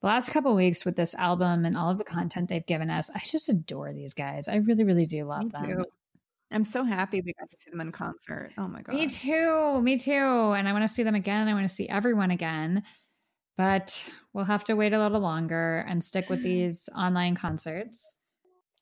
the 0.00 0.06
last 0.06 0.30
couple 0.30 0.54
weeks 0.56 0.84
with 0.84 0.96
this 0.96 1.14
album 1.14 1.64
and 1.64 1.76
all 1.76 1.90
of 1.90 1.98
the 1.98 2.04
content 2.04 2.48
they've 2.48 2.64
given 2.64 2.90
us, 2.90 3.10
I 3.14 3.20
just 3.24 3.48
adore 3.48 3.92
these 3.92 4.14
guys. 4.14 4.48
I 4.48 4.56
really, 4.56 4.84
really 4.84 5.06
do 5.06 5.24
love 5.24 5.44
Me 5.44 5.50
them. 5.52 5.66
too. 5.66 5.84
I'm 6.50 6.64
so 6.64 6.82
happy 6.84 7.20
we 7.20 7.32
got 7.38 7.48
to 7.50 7.56
see 7.58 7.70
them 7.70 7.80
in 7.80 7.92
concert. 7.92 8.50
Oh 8.58 8.66
my 8.68 8.82
god. 8.82 8.94
Me 8.94 9.06
too. 9.08 9.80
Me 9.82 9.98
too. 9.98 10.10
And 10.12 10.68
I 10.68 10.72
want 10.72 10.82
to 10.82 10.88
see 10.88 11.02
them 11.04 11.14
again. 11.14 11.46
I 11.48 11.54
want 11.54 11.68
to 11.68 11.74
see 11.74 11.88
everyone 11.88 12.30
again. 12.30 12.82
But 13.56 14.08
we'll 14.32 14.44
have 14.46 14.64
to 14.64 14.74
wait 14.74 14.92
a 14.92 14.98
little 14.98 15.20
longer 15.20 15.84
and 15.88 16.02
stick 16.02 16.28
with 16.28 16.42
these 16.44 16.88
online 16.96 17.36
concerts. 17.36 18.16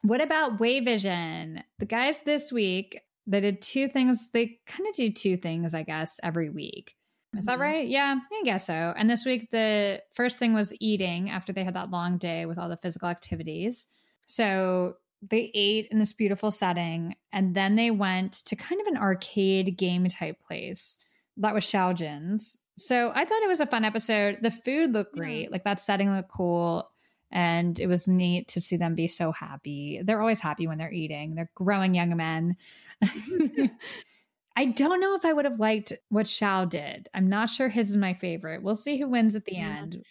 What 0.02 0.22
about 0.22 0.58
WayVision? 0.58 1.62
The 1.78 1.86
guys 1.86 2.22
this 2.22 2.52
week, 2.52 3.00
they 3.26 3.40
did 3.40 3.60
two 3.60 3.88
things. 3.88 4.30
They 4.30 4.60
kind 4.66 4.88
of 4.88 4.94
do 4.94 5.10
two 5.12 5.36
things, 5.36 5.74
I 5.74 5.82
guess, 5.82 6.20
every 6.22 6.48
week. 6.50 6.94
Is 7.36 7.44
that 7.46 7.58
Mhm. 7.58 7.62
right? 7.62 7.88
Yeah, 7.88 8.18
I 8.32 8.42
guess 8.44 8.66
so. 8.66 8.94
And 8.96 9.10
this 9.10 9.26
week, 9.26 9.50
the 9.50 10.02
first 10.14 10.38
thing 10.38 10.54
was 10.54 10.72
eating 10.80 11.28
after 11.28 11.52
they 11.52 11.64
had 11.64 11.74
that 11.74 11.90
long 11.90 12.16
day 12.16 12.46
with 12.46 12.56
all 12.56 12.70
the 12.70 12.76
physical 12.78 13.08
activities. 13.08 13.88
So 14.26 14.94
they 15.22 15.50
ate 15.54 15.88
in 15.90 15.98
this 15.98 16.12
beautiful 16.12 16.50
setting 16.50 17.16
and 17.32 17.54
then 17.54 17.74
they 17.76 17.90
went 17.90 18.32
to 18.46 18.54
kind 18.56 18.80
of 18.80 18.86
an 18.86 18.96
arcade 18.96 19.76
game 19.76 20.06
type 20.06 20.40
place 20.40 20.98
that 21.38 21.54
was 21.54 21.64
Xiaojun's. 21.64 22.58
So 22.78 23.10
I 23.14 23.24
thought 23.24 23.42
it 23.42 23.48
was 23.48 23.60
a 23.60 23.66
fun 23.66 23.84
episode. 23.84 24.38
The 24.42 24.50
food 24.50 24.92
looked 24.92 25.16
Yeah. 25.16 25.20
great. 25.22 25.52
Like 25.52 25.64
that 25.64 25.80
setting 25.80 26.12
looked 26.12 26.30
cool. 26.30 26.90
And 27.30 27.78
it 27.78 27.86
was 27.88 28.08
neat 28.08 28.48
to 28.48 28.60
see 28.60 28.76
them 28.76 28.94
be 28.94 29.06
so 29.06 29.32
happy. 29.32 30.00
They're 30.02 30.20
always 30.20 30.40
happy 30.40 30.66
when 30.66 30.78
they're 30.78 30.90
eating. 30.92 31.34
They're 31.34 31.50
growing 31.54 31.94
young 31.94 32.16
men. 32.16 32.56
I 34.56 34.64
don't 34.64 35.00
know 35.00 35.14
if 35.14 35.24
I 35.24 35.32
would 35.32 35.44
have 35.44 35.60
liked 35.60 35.92
what 36.08 36.26
Xiao 36.26 36.68
did. 36.68 37.08
I'm 37.14 37.28
not 37.28 37.50
sure 37.50 37.68
his 37.68 37.90
is 37.90 37.96
my 37.96 38.14
favorite. 38.14 38.62
We'll 38.62 38.76
see 38.76 38.96
who 38.98 39.08
wins 39.08 39.36
at 39.36 39.44
the 39.44 39.54
Yeah. 39.54 39.78
end. 39.78 40.02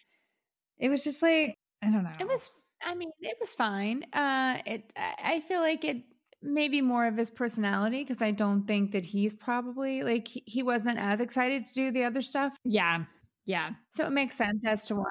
It 0.78 0.90
was 0.90 1.04
just 1.04 1.22
like, 1.22 1.56
I 1.82 1.92
don't 1.92 2.04
know. 2.04 2.12
It 2.20 2.28
was. 2.28 2.52
I 2.86 2.96
mean, 2.96 3.12
it 3.22 3.38
was 3.40 3.54
fine. 3.56 4.04
Uh, 4.14 4.60
it. 4.66 4.92
I 4.96 5.42
feel 5.42 5.62
like 5.62 5.84
it 5.86 6.04
maybe 6.42 6.82
more 6.82 7.08
of 7.08 7.18
his 7.18 7.32
personality 7.32 8.04
because 8.04 8.22
I 8.22 8.32
don't 8.32 8.66
think 8.68 8.92
that 8.92 9.06
he's 9.06 9.34
probably 9.34 10.04
like 10.04 10.28
he, 10.28 10.44
he 10.46 10.64
wasn't 10.64 11.00
as 11.00 11.20
excited 11.20 11.66
to 11.68 11.74
do 11.74 11.92
the 11.92 12.04
other 12.04 12.22
stuff. 12.22 12.58
yeah. 12.64 13.06
Yeah. 13.46 13.72
So 13.92 14.06
it 14.06 14.12
makes 14.12 14.36
sense 14.38 14.62
as 14.66 14.88
to 14.88 14.96
why. 14.96 15.06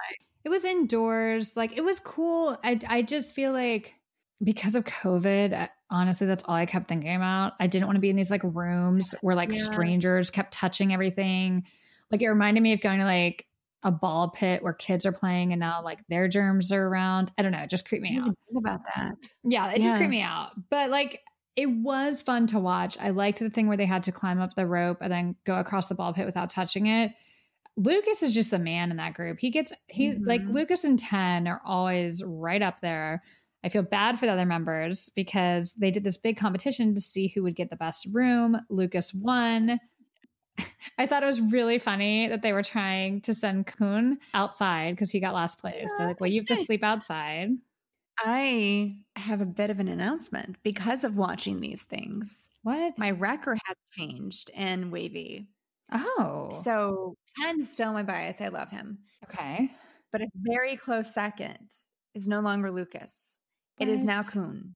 It 0.45 0.51
was 0.51 0.65
indoors. 0.65 1.57
Like 1.57 1.77
it 1.77 1.83
was 1.83 2.01
cool. 2.01 2.57
I 2.63 2.79
I 2.89 3.03
just 3.03 3.35
feel 3.35 3.51
like 3.53 3.95
because 4.45 4.75
of 4.75 4.85
COVID, 4.85 5.55
I- 5.55 5.71
honestly, 5.91 6.27
that's 6.27 6.43
all 6.45 6.55
I 6.55 6.67
kept 6.67 6.87
thinking 6.87 7.17
about. 7.17 7.55
I 7.59 7.67
didn't 7.67 7.87
want 7.87 7.97
to 7.97 8.01
be 8.01 8.11
in 8.11 8.17
these 8.17 8.31
like 8.31 8.43
rooms 8.45 9.15
where 9.23 9.35
like 9.35 9.55
Yeah. 9.55 9.63
strangers 9.65 10.29
kept 10.31 10.53
touching 10.53 10.93
everything. 10.93 11.65
Like 12.13 12.21
it 12.21 12.29
reminded 12.29 12.63
me 12.63 12.75
of 12.75 12.81
going 12.83 12.99
to 12.99 13.07
like 13.07 13.46
a 13.87 13.91
ball 13.93 14.31
pit 14.31 14.63
where 14.65 14.73
kids 14.73 15.07
are 15.07 15.13
playing 15.13 15.53
and 15.53 15.61
now 15.61 15.81
like 15.83 16.01
their 16.09 16.27
germs 16.27 16.73
are 16.73 16.89
around. 16.89 17.31
I 17.39 17.43
don't 17.43 17.53
know. 17.53 17.61
It 17.63 17.71
just 17.71 17.89
creeped 17.89 18.03
me 18.03 18.19
out. 18.19 18.25
Think 18.25 18.59
about 18.59 18.81
that. 18.97 19.15
Yeah, 19.45 19.71
it 19.71 19.77
just 19.77 19.91
Yeah. 19.91 19.97
creeped 19.97 20.11
me 20.11 20.23
out. 20.23 20.51
But 20.71 20.91
like 20.91 21.23
it 21.55 21.71
was 21.71 22.21
fun 22.21 22.49
to 22.49 22.59
watch. 22.59 22.99
I 23.01 23.11
liked 23.11 23.39
the 23.39 23.49
thing 23.49 23.69
where 23.69 23.77
they 23.77 23.87
had 23.87 24.03
to 24.03 24.13
climb 24.13 24.41
up 24.41 24.55
the 24.57 24.67
rope 24.67 24.99
and 25.01 25.11
then 25.11 25.37
go 25.45 25.57
across 25.57 25.87
the 25.87 25.95
ball 25.95 26.13
pit 26.13 26.27
without 26.27 26.51
touching 26.51 26.87
it. 26.87 27.13
Lucas 27.77 28.23
is 28.23 28.35
just 28.35 28.51
the 28.51 28.59
man 28.59 28.91
in 28.91 28.97
that 28.97 29.15
group. 29.15 29.39
He 29.39 29.51
gets 29.51 29.73
he's 29.87 30.17
like 30.19 30.43
Mhm. 30.43 30.53
Lucas 30.53 30.83
and 30.85 30.99
10 30.99 31.47
are 31.47 31.61
always 31.65 32.25
right 32.25 32.61
up 32.63 32.81
there. 32.81 33.23
I 33.63 33.69
feel 33.69 33.83
bad 33.85 34.19
for 34.19 34.27
the 34.27 34.33
other 34.33 34.47
members 34.47 35.11
because 35.15 35.75
they 35.75 35.91
did 35.93 36.05
this 36.05 36.19
big 36.19 36.37
competition 36.37 36.95
to 36.95 37.01
see 37.01 37.29
who 37.29 37.43
would 37.45 37.55
get 37.57 37.71
the 37.71 37.77
best 37.77 38.07
room. 38.13 38.61
Lucas 38.69 39.15
won. 39.15 39.79
I 40.99 41.07
thought 41.07 41.23
it 41.23 41.27
was 41.27 41.41
really 41.41 41.79
funny 41.79 42.29
that 42.29 42.43
they 42.43 42.53
were 42.53 42.63
trying 42.63 43.21
to 43.23 43.35
send 43.35 43.67
Kun 43.67 44.19
outside 44.35 44.95
because 44.95 45.11
he 45.11 45.21
got 45.21 45.35
last 45.35 45.59
place. 45.61 45.93
They're 45.99 46.07
like, 46.07 46.21
well, 46.21 46.31
you 46.31 46.41
have 46.41 46.49
to 46.49 46.57
sleep 46.57 46.83
outside. 46.83 47.51
I 48.19 48.97
have 49.17 49.41
a 49.43 49.47
bit 49.47 49.69
of 49.69 49.79
an 49.79 49.89
announcement 49.89 50.57
because 50.63 51.05
of 51.05 51.17
watching 51.19 51.61
these 51.61 51.83
things. 51.85 52.49
What? 52.63 52.99
My 52.99 53.11
wrecker 53.11 53.59
has 53.67 53.77
changed 53.93 54.51
in 54.55 54.91
WayV. 54.91 55.47
oh. 55.93 56.51
So 56.53 57.15
10 57.43 57.61
still 57.63 57.93
my 57.93 58.03
bias. 58.03 58.41
I 58.41 58.49
love 58.49 58.71
him. 58.71 59.01
okay. 59.25 59.71
But 60.13 60.23
a 60.23 60.29
very 60.35 60.77
close 60.77 61.13
second 61.13 61.69
is 62.15 62.27
no 62.27 62.41
longer 62.41 62.71
Lucas. 62.71 63.39
It 63.79 63.89
is 63.89 64.03
now 64.03 64.19
What? 64.19 64.33
Kun. 64.33 64.75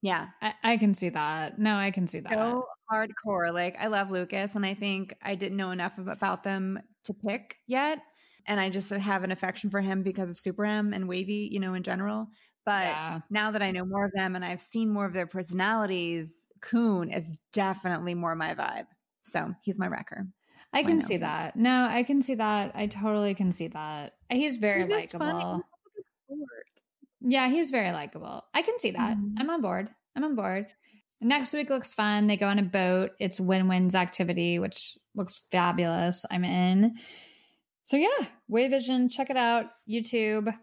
Yeah. 0.00 0.28
I, 0.40 0.54
I 0.64 0.76
can 0.78 0.94
see 0.94 1.10
that. 1.10 1.58
No, 1.58 1.74
I 1.76 1.90
can 1.90 2.06
see 2.06 2.20
that. 2.20 2.32
So 2.32 2.64
hardcore. 2.92 3.52
Like 3.52 3.76
I 3.78 3.86
love 3.88 4.10
Lucas 4.10 4.54
and 4.56 4.64
I 4.66 4.74
think 4.74 5.14
I 5.22 5.34
didn't 5.34 5.56
know 5.56 5.70
enough 5.70 5.98
about 5.98 6.44
them 6.44 6.80
to 7.04 7.14
pick 7.14 7.58
yet. 7.66 8.00
And 8.46 8.58
I 8.60 8.70
just 8.70 8.90
have 8.90 9.24
an 9.24 9.30
affection 9.30 9.70
for 9.70 9.80
him 9.80 10.02
because 10.02 10.30
of 10.30 10.36
Super 10.38 10.64
M 10.64 10.92
and 10.94 11.04
WayV, 11.08 11.50
you 11.50 11.60
know, 11.60 11.74
in 11.74 11.82
general. 11.82 12.28
But 12.64 12.84
Yeah. 12.86 13.20
now 13.30 13.50
that 13.50 13.62
I 13.62 13.70
know 13.72 13.84
more 13.84 14.04
of 14.06 14.12
them 14.12 14.34
and 14.36 14.44
I've 14.44 14.60
seen 14.60 14.90
more 14.90 15.06
of 15.06 15.12
their 15.14 15.26
personalities, 15.26 16.48
Kun 16.60 17.10
is 17.10 17.36
definitely 17.52 18.14
more 18.14 18.34
my 18.34 18.54
vibe. 18.54 18.86
So 19.24 19.54
he's 19.62 19.78
my 19.78 19.88
wrecker. 19.88 20.26
I 20.72 20.82
can 20.82 21.00
see 21.02 21.16
announcement. 21.16 21.20
that. 21.20 21.56
No, 21.56 21.84
I 21.90 22.02
can 22.02 22.20
see 22.22 22.34
that. 22.36 22.72
I 22.74 22.86
totally 22.86 23.34
can 23.34 23.52
see 23.52 23.68
that. 23.68 24.14
He's 24.30 24.56
very 24.58 24.84
He's 24.84 24.96
just 24.96 25.16
funny. 25.16 25.44
likable. 25.44 25.64
Yeah, 27.20 27.48
he's 27.48 27.70
very 27.70 27.90
likable. 27.92 28.44
I 28.54 28.62
can 28.62 28.78
see 28.78 28.92
that. 28.92 29.18
Mhm. 29.18 29.34
I'm 29.36 29.50
on 29.50 29.60
board. 29.60 29.94
I'm 30.14 30.24
on 30.24 30.34
board. 30.36 30.68
Next 31.20 31.52
week 31.52 31.68
looks 31.68 31.94
fun. 31.94 32.26
They 32.26 32.36
go 32.36 32.46
on 32.46 32.58
a 32.58 32.62
boat. 32.62 33.12
It's 33.18 33.40
WinWin's 33.40 33.94
activity, 33.94 34.58
which 34.58 34.96
looks 35.14 35.44
fabulous. 35.50 36.24
I'm 36.30 36.44
in. 36.44 36.96
So 37.84 37.96
yeah, 37.96 38.26
WayVision, 38.50 39.10
check 39.10 39.30
it 39.30 39.36
out. 39.36 39.66
YouTube. 39.88 40.54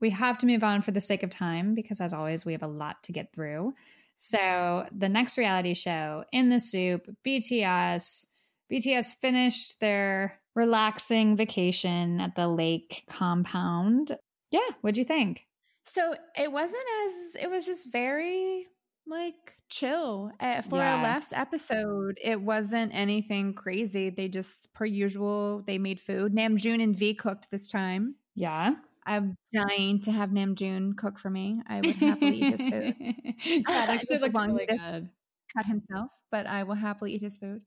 We 0.00 0.10
have 0.10 0.38
to 0.38 0.46
move 0.46 0.64
on 0.64 0.82
for 0.82 0.90
the 0.90 1.00
sake 1.00 1.22
of 1.22 1.30
time 1.30 1.74
because, 1.74 2.00
as 2.00 2.12
always, 2.12 2.44
we 2.44 2.52
have 2.52 2.62
a 2.62 2.68
lot 2.68 3.02
to 3.04 3.12
get 3.12 3.32
through. 3.32 3.74
So 4.16 4.86
the 4.96 5.08
next 5.08 5.38
reality 5.38 5.74
show 5.74 6.24
in 6.32 6.48
the 6.48 6.60
SOOP, 6.60 7.08
BTS. 7.26 8.26
BTS 8.72 9.14
finished 9.20 9.80
their 9.80 10.40
relaxing 10.54 11.36
vacation 11.36 12.20
at 12.20 12.34
the 12.34 12.48
lake 12.48 13.04
compound. 13.08 14.16
Yeah, 14.50 14.60
what'd 14.80 14.98
you 14.98 15.04
think? 15.04 15.46
So 15.84 16.14
it 16.38 16.52
wasn't 16.52 16.84
as 17.06 17.36
it 17.42 17.50
was 17.50 17.66
just 17.66 17.92
very 17.92 18.66
like 19.10 19.58
chill 19.68 20.32
uh, 20.40 20.62
for 20.62 20.76
Yeah. 20.78 20.96
our 20.96 21.02
last 21.02 21.32
episode. 21.34 22.18
It 22.22 22.40
wasn't 22.40 22.94
anything 22.94 23.52
crazy. 23.54 24.10
They 24.10 24.28
just 24.28 24.72
per 24.72 24.84
usual 24.86 25.62
they 25.66 25.78
made 25.78 26.00
food. 26.00 26.34
Namjoon 26.34 26.82
and 26.82 26.96
V 26.96 27.14
cooked 27.14 27.50
this 27.50 27.70
time. 27.70 28.14
Yeah. 28.34 28.74
I'm 29.06 29.36
dying 29.52 30.00
to 30.02 30.12
have 30.12 30.30
Namjoon 30.30 30.96
cook 30.96 31.18
for 31.18 31.30
me. 31.30 31.60
I 31.66 31.80
would 31.80 31.96
happily 31.96 32.42
eat 32.42 32.58
his 32.58 32.68
food. 32.68 32.94
that 32.98 33.64
Uh, 33.68 33.92
actually 33.92 34.16
just 34.18 34.22
looks 34.22 34.46
really 34.46 34.66
good. 34.66 35.10
Cut 35.56 35.66
himself, 35.66 36.10
but 36.30 36.46
I 36.46 36.62
will 36.62 36.74
happily 36.76 37.12
eat 37.14 37.22
his 37.22 37.36
food. 37.38 37.62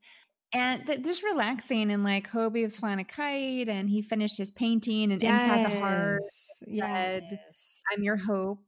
And 0.54 0.86
th- 0.86 1.02
just 1.02 1.22
relaxing 1.24 1.90
and 1.90 2.04
like 2.04 2.30
Hobi 2.30 2.62
was 2.62 2.78
flying 2.78 3.00
a 3.00 3.04
kite 3.04 3.68
and 3.68 3.90
he 3.90 4.00
finished 4.02 4.38
his 4.38 4.52
painting 4.52 5.10
and 5.12 5.20
inside 5.22 5.64
the 5.66 5.80
heart 5.80 6.20
Yes. 6.20 6.62
said, 6.64 7.24
Yes. 7.30 7.82
I'm 7.92 8.02
your 8.04 8.16
hope. 8.16 8.60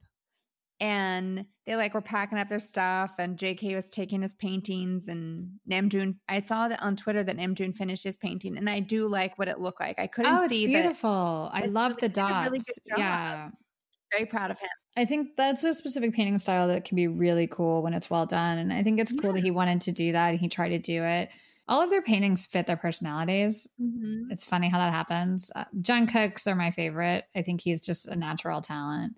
And 0.79 1.45
they 1.65 1.75
like 1.75 1.93
were 1.95 2.01
packing 2.01 2.37
up 2.37 2.49
their 2.49 2.59
stuff, 2.59 3.15
and 3.17 3.37
JK 3.37 3.73
was 3.73 3.89
taking 3.89 4.21
his 4.21 4.35
paintings. 4.35 5.07
And 5.07 5.59
Namjoon, 5.69 6.17
I 6.29 6.39
saw 6.39 6.67
that 6.67 6.81
on 6.83 6.95
Twitter 6.95 7.23
that 7.23 7.35
Namjoon 7.37 7.75
finished 7.75 8.03
his 8.03 8.15
painting, 8.15 8.57
and 8.57 8.69
I 8.69 8.79
do 8.79 9.07
like 9.07 9.37
what 9.39 9.47
it 9.47 9.59
looked 9.59 9.79
like. 9.79 9.99
I 9.99 10.07
couldn't 10.07 10.31
Oh, 10.33 10.43
it's 10.43 10.53
see 10.53 10.67
that. 10.67 10.81
beautiful. 10.81 11.49
I 11.51 11.65
love 11.65 11.95
really- 12.01 12.07
the 12.13 12.21
a 12.21 12.43
really 12.43 12.59
dots. 12.59 12.79
Yeah. 12.97 13.49
Very 14.11 14.25
proud 14.25 14.51
of 14.51 14.59
him. 14.59 14.69
I 14.95 15.05
think 15.05 15.35
that's 15.35 15.63
a 15.63 15.73
specific 15.73 16.13
painting 16.13 16.37
style 16.39 16.67
that 16.69 16.85
can 16.85 16.95
be 16.95 17.07
really 17.07 17.45
cool 17.47 17.81
when 17.83 17.93
it's 17.93 18.09
well 18.09 18.25
done. 18.25 18.57
And 18.57 18.71
I 18.71 18.81
think 18.83 18.99
it's 18.99 19.11
cool 19.11 19.33
that 19.33 19.43
he 19.43 19.51
wanted 19.51 19.81
to 19.81 19.91
do 19.91 20.13
that 20.13 20.29
and 20.29 20.39
he 20.39 20.47
tried 20.47 20.69
to 20.69 20.79
do 20.79 21.03
it. 21.03 21.29
All 21.67 21.81
of 21.81 21.89
their 21.89 22.01
paintings 22.01 22.45
fit 22.45 22.65
their 22.67 22.77
personalities. 22.77 23.67
It's 24.31 24.45
funny 24.45 24.69
how 24.69 24.77
that 24.77 24.93
happens. 24.93 25.51
Uh, 25.53 25.65
Jungkook's 25.81 26.47
are 26.47 26.55
my 26.55 26.71
favorite. 26.71 27.25
I 27.35 27.41
think 27.41 27.59
he's 27.61 27.81
just 27.81 28.07
a 28.07 28.15
natural 28.15 28.61
talent. 28.61 29.15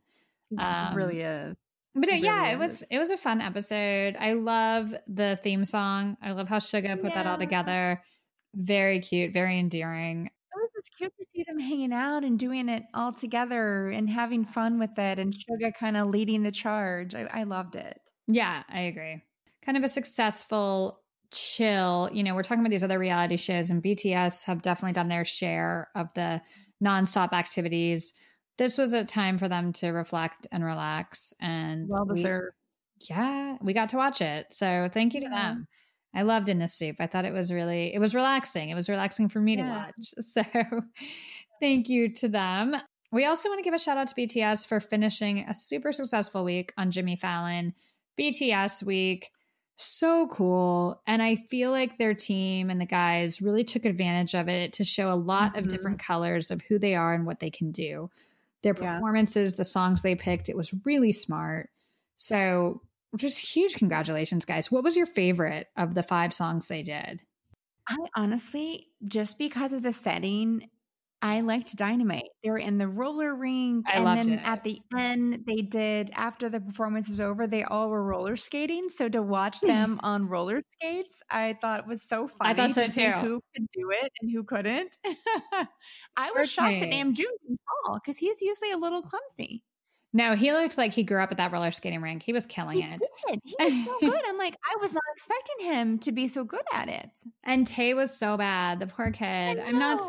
Um, 0.58 0.96
really 0.96 1.22
is. 1.22 1.56
But 1.96 2.10
It 2.10 2.16
it, 2.16 2.24
yeah, 2.24 2.42
really 2.42 2.54
it 2.54 2.60
was 2.60 2.84
it 2.90 3.00
was 3.00 3.12
a 3.12 3.18
fun 3.18 3.42
episode. 3.42 4.16
I 4.20 4.34
love 4.34 4.94
the 5.08 5.40
theme 5.44 5.66
song. 5.66 6.18
I 6.22 6.32
love 6.32 6.48
how 6.48 6.60
Suga 6.60 7.00
put 7.02 7.14
that 7.14 7.28
all 7.28 7.38
together. 7.38 8.02
Very 8.56 9.00
cute, 9.00 9.34
very 9.34 9.60
endearing. 9.60 10.28
It 10.28 10.56
was 10.56 10.70
just 10.76 10.98
cute 10.98 11.14
to 11.18 11.26
see 11.32 11.44
them 11.48 11.60
hanging 11.60 11.94
out 11.94 12.24
and 12.24 12.38
doing 12.38 12.70
it 12.70 12.84
all 12.94 13.14
together 13.14 13.90
and 13.90 14.10
having 14.10 14.46
fun 14.46 14.80
with 14.80 14.98
it, 14.98 15.20
and 15.20 15.34
Suga 15.34 15.74
kind 15.74 15.98
of 15.98 16.08
leading 16.08 16.44
the 16.44 16.52
charge. 16.52 17.16
I, 17.16 17.28
I 17.32 17.44
loved 17.44 17.76
it. 17.76 18.00
Yeah, 18.28 18.64
I 18.70 18.82
agree. 18.82 19.22
Kind 19.66 19.78
of 19.78 19.84
a 19.84 19.90
successful 19.90 21.02
chill. 21.32 22.10
You 22.14 22.24
know, 22.24 22.36
we're 22.36 22.44
talking 22.44 22.60
about 22.62 22.72
these 22.72 22.84
other 22.84 23.00
reality 23.00 23.38
shows, 23.38 23.70
and 23.70 23.84
BTS 23.84 24.46
have 24.46 24.62
definitely 24.62 24.94
done 24.94 25.10
their 25.10 25.26
share 25.26 25.90
of 25.96 26.14
the 26.14 26.42
nonstop 26.84 27.34
activities. 27.34 28.14
This 28.60 28.78
was 28.78 28.94
a 28.94 29.04
time 29.04 29.40
for 29.40 29.48
them 29.48 29.74
to 29.74 29.90
reflect 29.90 30.46
and 30.52 30.64
relax. 30.64 31.34
And 31.42 31.90
Well 31.90 32.06
we- 32.06 32.14
deserved. 32.14 32.54
yeah, 33.10 33.58
we 33.62 33.74
got 33.74 33.90
to 33.90 33.98
watch 33.98 34.22
it. 34.22 34.54
So 34.54 34.88
thank 34.94 35.16
you 35.16 35.22
to 35.22 35.28
Yeah. 35.28 35.54
them. 35.54 35.68
I 36.14 36.22
loved 36.24 36.50
In 36.50 36.60
the 36.60 36.68
SOOP. 36.68 36.98
I 37.00 37.08
thought 37.08 37.26
it 37.26 37.34
was 37.34 37.52
really, 37.54 37.94
it 37.94 38.00
was 38.00 38.14
relaxing. 38.14 38.70
It 38.70 38.76
was 38.76 38.90
relaxing 38.90 39.30
for 39.30 39.40
me 39.40 39.56
to 39.56 39.64
watch. 39.64 39.94
So 40.20 40.44
thank 41.62 41.90
you 41.90 42.10
to 42.16 42.28
them. 42.28 42.76
We 43.12 43.26
also 43.26 43.50
want 43.50 43.60
to 43.60 43.64
give 43.64 43.74
a 43.74 43.80
shout 43.80 43.98
out 43.98 44.08
to 44.10 44.16
BTS 44.16 44.68
for 44.68 44.80
finishing 44.80 45.40
a 45.48 45.54
super 45.54 45.92
successful 45.92 46.44
week 46.44 46.74
on 46.78 46.92
Jimmy 46.92 47.16
Fallon. 47.16 47.74
BTS 48.20 48.84
week. 48.84 49.30
So 49.78 50.28
cool. 50.28 51.02
And 51.08 51.22
I 51.22 51.36
feel 51.36 51.72
like 51.72 51.98
their 51.98 52.14
team 52.14 52.70
and 52.70 52.82
the 52.82 52.86
guys 52.86 53.42
really 53.42 53.64
took 53.64 53.86
advantage 53.86 54.36
of 54.36 54.50
it 54.50 54.74
to 54.74 54.84
show 54.84 55.12
a 55.12 55.16
lot 55.16 55.58
of 55.58 55.66
Mhm. 55.66 55.70
different 55.70 56.00
colors 56.00 56.52
of 56.52 56.62
who 56.64 56.78
they 56.78 56.96
are 56.96 57.14
and 57.14 57.26
what 57.26 57.40
they 57.40 57.50
can 57.50 57.72
do. 57.72 58.10
Their 58.64 58.76
Yeah. 58.80 58.96
performances, 58.96 59.56
the 59.56 59.64
songs 59.66 60.02
they 60.02 60.16
picked, 60.16 60.50
it 60.50 60.58
was 60.58 60.74
really 60.86 61.12
smart. 61.12 61.70
So 62.18 62.82
just 63.16 63.56
huge 63.56 63.76
congratulations, 63.76 64.46
guys. 64.46 64.72
What 64.72 64.84
was 64.84 64.96
your 64.98 65.06
favorite 65.06 65.68
of 65.76 65.96
the 65.96 66.04
five 66.04 66.34
songs 66.34 66.68
they 66.68 66.84
did? 66.84 67.22
I 67.88 67.96
honestly, 68.16 68.88
just 69.08 69.38
because 69.40 69.74
of 69.74 69.82
the 69.82 69.94
setting, 69.94 70.70
I 71.22 71.42
liked 71.42 71.76
Dynamite. 71.76 72.30
They 72.44 72.50
were 72.50 72.58
in 72.58 72.78
the 72.78 72.88
roller 72.88 73.36
rink, 73.36 73.86
I 73.90 73.98
and 73.98 74.18
then 74.18 74.30
it. 74.40 74.42
at 74.44 74.64
the 74.64 74.80
end, 74.98 75.44
they 75.46 75.62
did 75.62 76.12
after 76.14 76.48
the 76.48 76.62
performance 76.62 77.10
was 77.10 77.20
over. 77.20 77.46
They 77.46 77.64
all 77.64 77.90
were 77.90 78.04
roller 78.04 78.38
skating. 78.38 78.90
So 78.90 79.10
to 79.10 79.22
watch 79.22 79.60
them 79.60 80.00
on 80.04 80.30
roller 80.30 80.62
skates, 80.72 81.22
I 81.30 81.58
thought 81.60 81.88
was 81.88 82.04
so 82.04 82.28
funny. 82.28 82.52
I 82.52 82.54
thought 82.54 82.74
so 82.74 82.86
to 82.86 82.92
see 82.92 83.06
too. 83.06 83.12
Who 83.12 83.42
could 83.54 83.68
do 83.74 83.92
it 83.92 84.12
and 84.22 84.32
who 84.32 84.44
couldn't? 84.44 84.98
I 86.16 86.32
was 86.36 86.52
shocked 86.52 86.80
that 86.80 86.88
Okay. 86.88 87.02
Namjoon 87.02 87.16
didn't 87.16 87.60
fall 87.86 87.96
because 87.96 88.18
he's 88.18 88.42
usually 88.42 88.72
a 88.72 88.78
little 88.78 89.02
clumsy. 89.02 89.64
No, 90.12 90.36
he 90.36 90.52
looked 90.52 90.76
like 90.78 90.92
he 90.92 91.04
grew 91.04 91.22
up 91.22 91.32
at 91.32 91.38
that 91.38 91.52
roller 91.52 91.72
skating 91.72 92.02
rink. 92.02 92.24
He 92.24 92.34
was 92.34 92.48
killing 92.48 92.78
He 92.78 92.84
it. 92.84 93.00
did. 93.28 93.40
He 93.44 93.56
was 93.60 93.86
so 93.86 94.00
good. 94.12 94.22
I'm 94.28 94.38
like, 94.40 94.56
I 94.66 94.82
was 94.82 94.92
not 94.94 95.04
expecting 95.14 95.68
him 95.68 96.00
to 96.00 96.12
be 96.12 96.28
so 96.28 96.44
good 96.44 96.64
at 96.74 96.90
it. 96.90 97.12
And 97.44 97.68
Tae 97.68 97.94
was 97.94 98.18
so 98.18 98.36
bad. 98.36 98.80
The 98.80 98.88
poor 98.88 99.12
kid. 99.12 99.60
I'm 99.60 99.78
not. 99.78 100.02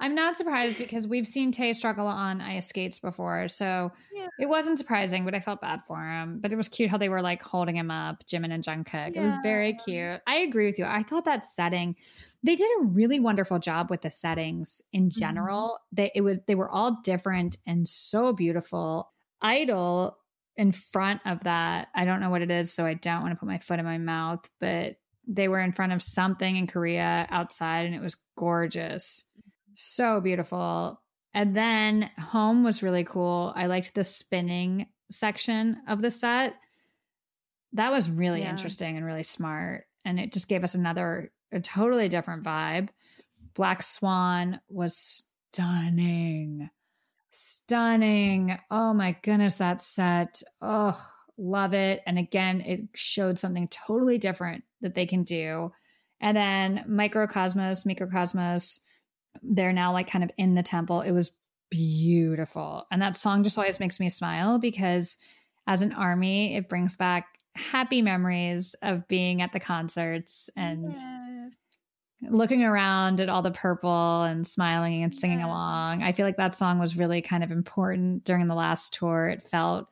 I'm 0.00 0.14
not 0.14 0.36
surprised 0.36 0.78
because 0.78 1.08
we've 1.08 1.26
seen 1.26 1.50
Tae 1.50 1.72
struggle 1.72 2.06
on 2.06 2.40
ice 2.40 2.68
skates 2.68 3.00
before. 3.00 3.48
So 3.48 3.90
Yeah. 4.14 4.28
it 4.38 4.46
wasn't 4.48 4.78
surprising, 4.78 5.24
but 5.24 5.34
I 5.34 5.40
felt 5.40 5.60
bad 5.60 5.82
for 5.86 6.00
him. 6.00 6.38
But 6.40 6.52
it 6.52 6.56
was 6.56 6.68
cute 6.68 6.90
how 6.90 6.96
they 6.96 7.08
were 7.08 7.20
like 7.20 7.42
holding 7.42 7.76
him 7.76 7.90
up, 7.90 8.24
Jimin 8.26 8.52
and 8.52 8.62
Jungkook. 8.62 9.16
It 9.16 9.20
was 9.20 9.34
very 9.42 9.74
cute. 9.74 10.20
I 10.28 10.36
agree 10.36 10.66
with 10.66 10.78
you. 10.78 10.84
I 10.84 11.02
thought 11.02 11.24
that 11.24 11.44
setting, 11.44 11.96
they 12.44 12.54
did 12.54 12.70
a 12.80 12.84
really 12.84 13.18
wonderful 13.18 13.58
job 13.58 13.90
with 13.90 14.02
the 14.02 14.10
settings 14.12 14.80
in 14.92 15.08
mm-hmm. 15.08 15.18
general. 15.18 15.80
They 15.90 16.12
it 16.14 16.20
was 16.20 16.38
they 16.46 16.54
were 16.54 16.70
all 16.70 17.00
different 17.02 17.56
and 17.66 17.88
so 17.88 18.32
beautiful. 18.32 19.10
Idol 19.42 20.16
in 20.56 20.72
front 20.72 21.20
of 21.24 21.44
that, 21.44 21.88
I 21.94 22.04
don't 22.04 22.20
know 22.20 22.30
what 22.30 22.42
it 22.42 22.50
is, 22.50 22.72
so 22.72 22.84
I 22.84 22.94
don't 22.94 23.22
want 23.22 23.32
to 23.32 23.38
put 23.38 23.48
my 23.48 23.58
foot 23.58 23.78
in 23.78 23.84
my 23.84 23.98
mouth, 23.98 24.48
but 24.58 24.96
they 25.26 25.48
were 25.48 25.60
in 25.60 25.72
front 25.72 25.92
of 25.92 26.02
something 26.02 26.56
in 26.56 26.66
Korea 26.66 27.26
outside 27.30 27.86
and 27.86 27.94
it 27.94 28.02
was 28.02 28.16
gorgeous. 28.36 29.24
So 29.76 30.20
beautiful. 30.20 31.00
And 31.32 31.54
then 31.54 32.10
home 32.18 32.64
was 32.64 32.82
really 32.82 33.04
cool. 33.04 33.52
I 33.54 33.66
liked 33.66 33.94
the 33.94 34.04
spinning 34.04 34.86
section 35.10 35.80
of 35.88 36.02
the 36.02 36.10
set. 36.10 36.56
That 37.74 37.92
was 37.92 38.10
really 38.10 38.42
Yeah. 38.42 38.50
interesting 38.50 38.96
and 38.96 39.06
really 39.06 39.22
smart. 39.22 39.86
And 40.04 40.18
it 40.18 40.32
just 40.32 40.48
gave 40.48 40.64
us 40.64 40.74
another, 40.74 41.32
a 41.52 41.60
totally 41.60 42.08
different 42.08 42.42
vibe. 42.42 42.88
Black 43.54 43.82
Swan 43.82 44.60
was 44.68 44.96
stunning. 45.52 46.70
Stunning. 47.30 48.58
Oh 48.70 48.92
my 48.92 49.16
goodness, 49.22 49.56
that 49.56 49.80
set. 49.80 50.42
Oh, 50.60 51.00
love 51.38 51.74
it. 51.74 52.02
And 52.06 52.18
again, 52.18 52.60
it 52.60 52.82
showed 52.94 53.38
something 53.38 53.68
totally 53.68 54.18
different 54.18 54.64
that 54.80 54.94
they 54.94 55.06
can 55.06 55.22
do. 55.22 55.72
And 56.20 56.36
then 56.36 56.84
Mikrokosmos, 56.88 57.86
Mikrokosmos, 57.86 58.80
they're 59.42 59.72
now 59.72 59.92
like 59.92 60.10
kind 60.10 60.24
of 60.24 60.30
in 60.36 60.54
the 60.54 60.62
temple. 60.62 61.00
It 61.00 61.12
was 61.12 61.32
beautiful. 61.70 62.86
And 62.90 63.00
that 63.00 63.16
song 63.16 63.44
just 63.44 63.56
always 63.56 63.80
makes 63.80 64.00
me 64.00 64.10
smile 64.10 64.58
because 64.58 65.18
as 65.66 65.82
an 65.82 65.92
army, 65.92 66.56
it 66.56 66.68
brings 66.68 66.96
back 66.96 67.38
happy 67.54 68.02
memories 68.02 68.74
of 68.82 69.06
being 69.08 69.40
at 69.40 69.52
the 69.52 69.60
concerts 69.60 70.50
and 70.56 70.94
Yes. 70.94 71.54
Looking 72.22 72.62
around 72.62 73.20
at 73.20 73.28
all 73.28 73.40
the 73.42 73.50
purple 73.50 74.22
and 74.22 74.46
smiling 74.46 75.02
and 75.02 75.14
singing 75.14 75.38
Yeah. 75.40 75.46
along. 75.46 76.02
I 76.02 76.12
feel 76.12 76.26
like 76.26 76.36
that 76.36 76.54
song 76.54 76.78
was 76.78 76.96
really 76.96 77.22
kind 77.22 77.42
of 77.42 77.50
important 77.50 78.24
during 78.24 78.46
the 78.46 78.54
last 78.54 78.92
tour. 78.94 79.28
It 79.28 79.42
felt 79.42 79.88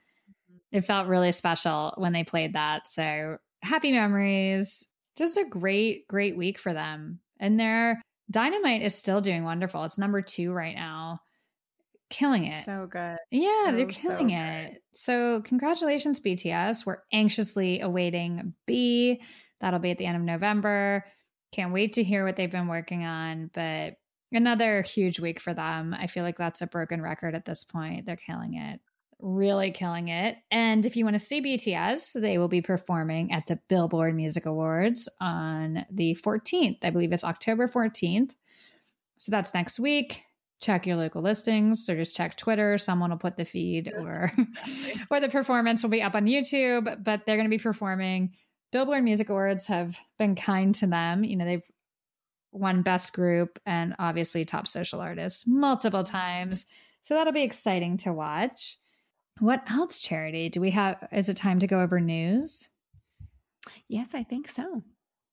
it 0.70 0.82
felt 0.82 1.06
really 1.08 1.32
special 1.32 1.94
when 1.96 2.12
they 2.12 2.24
played 2.24 2.52
that. 2.52 2.86
So 2.86 3.38
happy 3.62 3.90
memories. 3.92 4.86
Just 5.16 5.38
a 5.38 5.44
great, 5.44 6.06
great 6.08 6.36
week 6.36 6.58
for 6.58 6.74
them. 6.74 7.20
And 7.40 7.58
their 7.58 8.02
Dynamite 8.30 8.82
is 8.82 8.94
still 8.94 9.22
doing 9.22 9.44
wonderful. 9.44 9.84
It's 9.84 9.96
number 9.96 10.20
two 10.20 10.52
right 10.52 10.74
now. 10.76 11.20
Killing 12.10 12.44
it. 12.44 12.62
So 12.64 12.86
good. 12.86 13.16
Yeah, 13.30 13.70
they're 13.74 13.90
So, 13.90 14.00
so 14.00 14.08
killing 14.10 14.30
it. 14.30 14.82
So, 14.92 15.40
congratulations, 15.42 16.20
BTS. 16.20 16.84
We're 16.84 16.98
anxiously 17.12 17.80
awaiting 17.80 18.52
BE. 18.66 19.22
That'll 19.60 19.80
be 19.80 19.90
at 19.90 19.98
the 19.98 20.06
end 20.06 20.16
of 20.18 20.22
November. 20.22 21.04
Can't 21.52 21.72
wait 21.72 21.94
to 21.94 22.02
hear 22.02 22.24
what 22.24 22.36
they've 22.36 22.50
been 22.50 22.68
working 22.68 23.04
on. 23.04 23.50
But 23.52 23.96
another 24.32 24.82
huge 24.82 25.20
week 25.20 25.40
for 25.40 25.54
them. 25.54 25.94
I 25.98 26.06
feel 26.06 26.24
like 26.24 26.36
that's 26.36 26.62
a 26.62 26.66
broken 26.66 27.02
record 27.02 27.34
at 27.34 27.44
this 27.44 27.64
point. 27.64 28.06
They're 28.06 28.16
killing 28.16 28.54
it. 28.54 28.80
Really 29.20 29.72
killing 29.72 30.08
it. 30.08 30.36
And 30.50 30.86
if 30.86 30.96
you 30.96 31.04
want 31.04 31.14
to 31.14 31.20
see 31.20 31.42
BTS, 31.42 32.20
they 32.20 32.38
will 32.38 32.48
be 32.48 32.62
performing 32.62 33.32
at 33.32 33.46
the 33.46 33.58
Billboard 33.68 34.14
Music 34.14 34.46
Awards 34.46 35.08
on 35.20 35.84
the 35.90 36.16
14th. 36.24 36.84
I 36.84 36.90
believe 36.90 37.12
it's 37.12 37.24
October 37.24 37.66
14th. 37.66 38.32
So 39.16 39.32
that's 39.32 39.54
next 39.54 39.80
week. 39.80 40.22
Check 40.60 40.86
your 40.86 40.96
local 40.96 41.22
listings 41.22 41.88
or 41.88 41.96
just 41.96 42.16
check 42.16 42.36
Twitter. 42.36 42.78
Someone 42.78 43.10
will 43.10 43.18
put 43.18 43.36
the 43.36 43.44
feed 43.44 43.92
or 43.96 44.32
or 45.10 45.20
the 45.20 45.28
performance 45.28 45.82
will 45.82 45.90
be 45.90 46.02
up 46.02 46.14
on 46.14 46.26
YouTube, 46.26 47.02
but 47.02 47.26
they're 47.26 47.36
going 47.36 47.46
to 47.46 47.50
be 47.50 47.62
performing. 47.62 48.34
Billboard 48.72 49.04
Music 49.04 49.28
Awards 49.28 49.66
have 49.68 49.98
been 50.18 50.34
kind 50.34 50.74
to 50.76 50.86
them. 50.86 51.24
You 51.24 51.36
know, 51.36 51.44
they've 51.44 51.70
won 52.52 52.82
best 52.82 53.12
group 53.12 53.58
and 53.66 53.94
obviously 53.98 54.44
top 54.44 54.66
social 54.66 55.00
artist 55.00 55.46
multiple 55.46 56.04
times. 56.04 56.66
So 57.02 57.14
that'll 57.14 57.32
be 57.32 57.42
exciting 57.42 57.96
to 57.98 58.12
watch. 58.12 58.76
What 59.40 59.70
else, 59.70 60.00
Charity? 60.00 60.48
Do 60.48 60.60
we 60.60 60.72
have 60.72 61.08
is 61.12 61.28
it 61.28 61.36
time 61.36 61.60
to 61.60 61.66
go 61.66 61.80
over 61.80 62.00
news? 62.00 62.70
Yes, 63.88 64.14
I 64.14 64.22
think 64.22 64.48
so. 64.48 64.82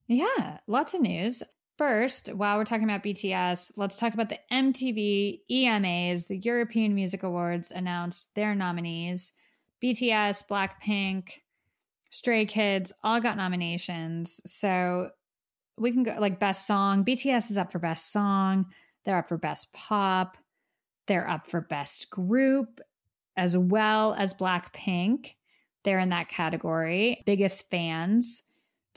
Yeah, 0.08 0.60
lots 0.68 0.94
of 0.94 1.02
news. 1.02 1.42
First, 1.78 2.34
while 2.34 2.58
we're 2.58 2.64
talking 2.64 2.86
about 2.86 3.04
BTS, 3.04 3.74
let's 3.76 3.98
talk 3.98 4.14
about 4.14 4.30
the 4.30 4.40
MTV 4.52 5.42
EMAs. 5.52 6.28
The 6.28 6.38
European 6.38 6.96
Music 6.96 7.24
Awards 7.24 7.72
announced 7.72 8.34
their 8.36 8.56
nominees. 8.56 9.34
BTS, 9.84 10.48
Blackpink, 10.48 11.42
Stray 12.16 12.46
Kids 12.46 12.94
all 13.04 13.20
got 13.20 13.36
nominations. 13.36 14.40
So 14.46 15.10
we 15.78 15.92
can 15.92 16.04
go 16.04 16.16
like 16.18 16.40
best 16.40 16.66
song. 16.66 17.04
BTS 17.04 17.52
is 17.52 17.58
up 17.58 17.74
for 17.74 17.80
best 17.80 18.10
song. 18.10 18.68
They're 19.04 19.18
up 19.18 19.28
for 19.28 19.38
best 19.38 19.74
pop. 19.74 20.38
They're 21.08 21.30
up 21.30 21.46
for 21.46 21.60
best 21.60 22.10
group 22.10 22.80
as 23.36 23.58
well 23.58 24.14
as 24.14 24.34
Blackpink. 24.34 25.34
They're 25.84 26.00
in 26.00 26.10
that 26.10 26.30
category. 26.30 27.22
Biggest 27.26 27.70
fans. 27.70 28.44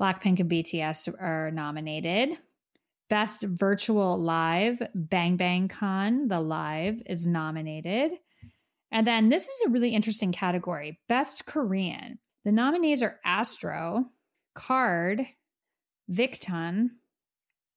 Blackpink 0.00 0.38
and 0.38 0.48
BTS 0.48 1.12
are 1.20 1.50
nominated. 1.50 2.38
Best 3.10 3.42
Virtual 3.42 4.16
Live, 4.16 4.80
Bang 4.94 5.36
Bang 5.36 5.66
Con, 5.66 6.28
the 6.28 6.40
live 6.40 7.02
is 7.04 7.26
nominated. 7.26 8.12
And 8.92 9.04
then 9.04 9.28
this 9.28 9.48
is 9.48 9.62
a 9.66 9.70
really 9.70 9.90
interesting 9.90 10.30
category 10.30 11.00
Best 11.08 11.46
Korean. 11.46 12.20
The 12.48 12.52
nominees 12.52 13.02
are 13.02 13.20
Astro, 13.26 14.06
KARD, 14.56 15.26
Victon, 16.10 16.92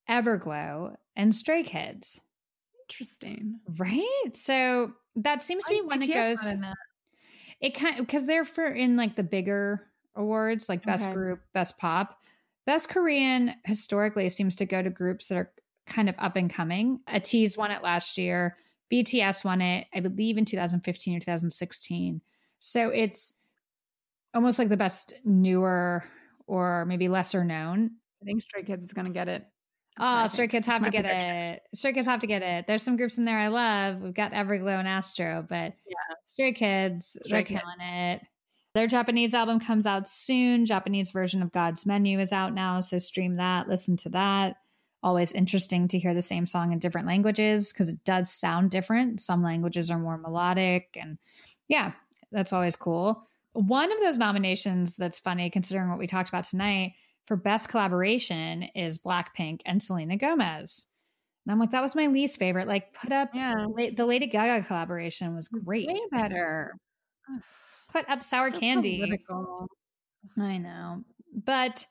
Everglow, 0.08 0.96
and 1.14 1.34
Stray 1.34 1.62
Kids. 1.62 2.22
Interesting. 2.88 3.60
Right? 3.76 4.30
So 4.32 4.92
that 5.16 5.42
seems 5.42 5.66
to 5.66 5.72
be 5.72 5.82
one 5.82 5.98
that 5.98 6.08
goes. 6.08 6.40
that. 6.40 6.74
It 7.60 7.74
kind 7.74 7.98
because 7.98 8.24
they're 8.24 8.46
for 8.46 8.64
in 8.64 8.96
like 8.96 9.14
the 9.14 9.22
bigger 9.22 9.88
awards, 10.16 10.70
like 10.70 10.86
best 10.86 11.04
Okay. 11.08 11.16
group, 11.16 11.40
best 11.52 11.76
pop. 11.76 12.18
Best 12.64 12.88
Korean 12.88 13.52
historically 13.66 14.30
seems 14.30 14.56
to 14.56 14.64
go 14.64 14.80
to 14.80 14.88
groups 14.88 15.28
that 15.28 15.36
are 15.36 15.52
kind 15.86 16.08
of 16.08 16.14
up 16.16 16.34
and 16.36 16.48
coming. 16.50 17.00
ATEEZ 17.08 17.58
won 17.58 17.72
it 17.72 17.82
last 17.82 18.16
year. 18.16 18.56
BTS 18.90 19.44
won 19.44 19.60
it, 19.60 19.86
I 19.92 20.00
believe, 20.00 20.38
in 20.38 20.46
2015 20.46 21.14
or 21.14 21.20
2016. 21.20 22.22
So 22.58 22.88
it's 22.88 23.34
almost 24.34 24.58
like 24.58 24.68
the 24.68 24.76
best 24.76 25.14
newer 25.24 26.04
or 26.46 26.84
maybe 26.86 27.08
lesser 27.08 27.44
known. 27.44 27.90
I 28.22 28.24
think 28.24 28.42
Stray 28.42 28.62
Kids 28.62 28.84
is 28.84 28.92
going 28.92 29.06
to 29.06 29.12
get 29.12 29.28
it. 29.28 29.46
That's 29.98 30.32
Oh, 30.32 30.34
Stray. 30.34 30.48
Kids 30.48 30.66
have 30.66 30.82
to 30.82 30.90
get 30.90 31.04
prediction. 31.04 31.30
it. 31.30 31.62
Stray 31.74 31.92
Kids 31.92 32.06
have 32.06 32.20
to 32.20 32.26
get 32.26 32.42
it. 32.42 32.66
There's 32.66 32.82
some 32.82 32.96
groups 32.96 33.18
in 33.18 33.24
there 33.26 33.38
I 33.38 33.48
love. 33.48 34.00
We've 34.00 34.14
got 34.14 34.32
Everglow 34.32 34.78
and 34.78 34.88
Astro, 34.88 35.44
but 35.48 35.74
Yeah. 35.86 36.14
Stray 36.24 36.52
Kids, 36.52 37.18
Stray 37.24 37.38
they're 37.38 37.44
Kids. 37.44 37.60
killing 37.60 37.80
it. 37.88 38.22
Their 38.74 38.86
Japanese 38.86 39.34
album 39.34 39.60
comes 39.60 39.84
out 39.86 40.08
soon. 40.08 40.64
Japanese 40.64 41.10
version 41.10 41.42
of 41.42 41.52
God's 41.52 41.84
Menu 41.84 42.18
is 42.20 42.32
out 42.32 42.54
now, 42.54 42.80
so 42.80 42.98
stream 42.98 43.36
that, 43.36 43.68
listen 43.68 43.98
to 43.98 44.08
that. 44.10 44.56
Always 45.02 45.32
interesting 45.32 45.88
to 45.88 45.98
hear 45.98 46.14
the 46.14 46.22
same 46.22 46.46
song 46.46 46.72
in 46.72 46.78
different 46.78 47.06
languages 47.06 47.70
because 47.70 47.90
it 47.90 48.02
does 48.04 48.32
sound 48.32 48.70
different. 48.70 49.20
Some 49.20 49.42
languages 49.42 49.90
are 49.90 49.98
more 49.98 50.16
melodic, 50.16 50.96
and 50.98 51.18
yeah, 51.68 51.92
that's 52.30 52.52
always 52.54 52.76
cool. 52.76 53.28
One 53.54 53.92
of 53.92 54.00
those 54.00 54.18
nominations 54.18 54.96
that's 54.96 55.18
funny, 55.18 55.50
considering 55.50 55.88
what 55.90 55.98
we 55.98 56.06
talked 56.06 56.28
about 56.28 56.44
tonight, 56.44 56.94
for 57.26 57.36
best 57.36 57.68
collaboration 57.68 58.64
is 58.74 58.98
Blackpink 58.98 59.60
and 59.66 59.82
Selena 59.82 60.16
Gomez. 60.16 60.86
And 61.44 61.52
I'm 61.52 61.58
like, 61.58 61.70
that 61.72 61.82
was 61.82 61.96
my 61.96 62.06
least 62.06 62.38
favorite. 62.38 62.68
Like, 62.68 62.94
put 62.94 63.12
up 63.12 63.30
Yeah. 63.34 63.66
The 63.96 64.06
Lady 64.06 64.26
Gaga 64.26 64.64
collaboration 64.66 65.34
was 65.34 65.48
great. 65.48 65.88
Way 65.88 65.98
better. 66.10 66.74
Put 67.90 68.08
up 68.08 68.22
sour 68.22 68.50
So 68.50 68.58
candy. 68.58 69.00
political. 69.00 69.66
I 70.38 70.56
know. 70.56 71.04
But 71.44 71.86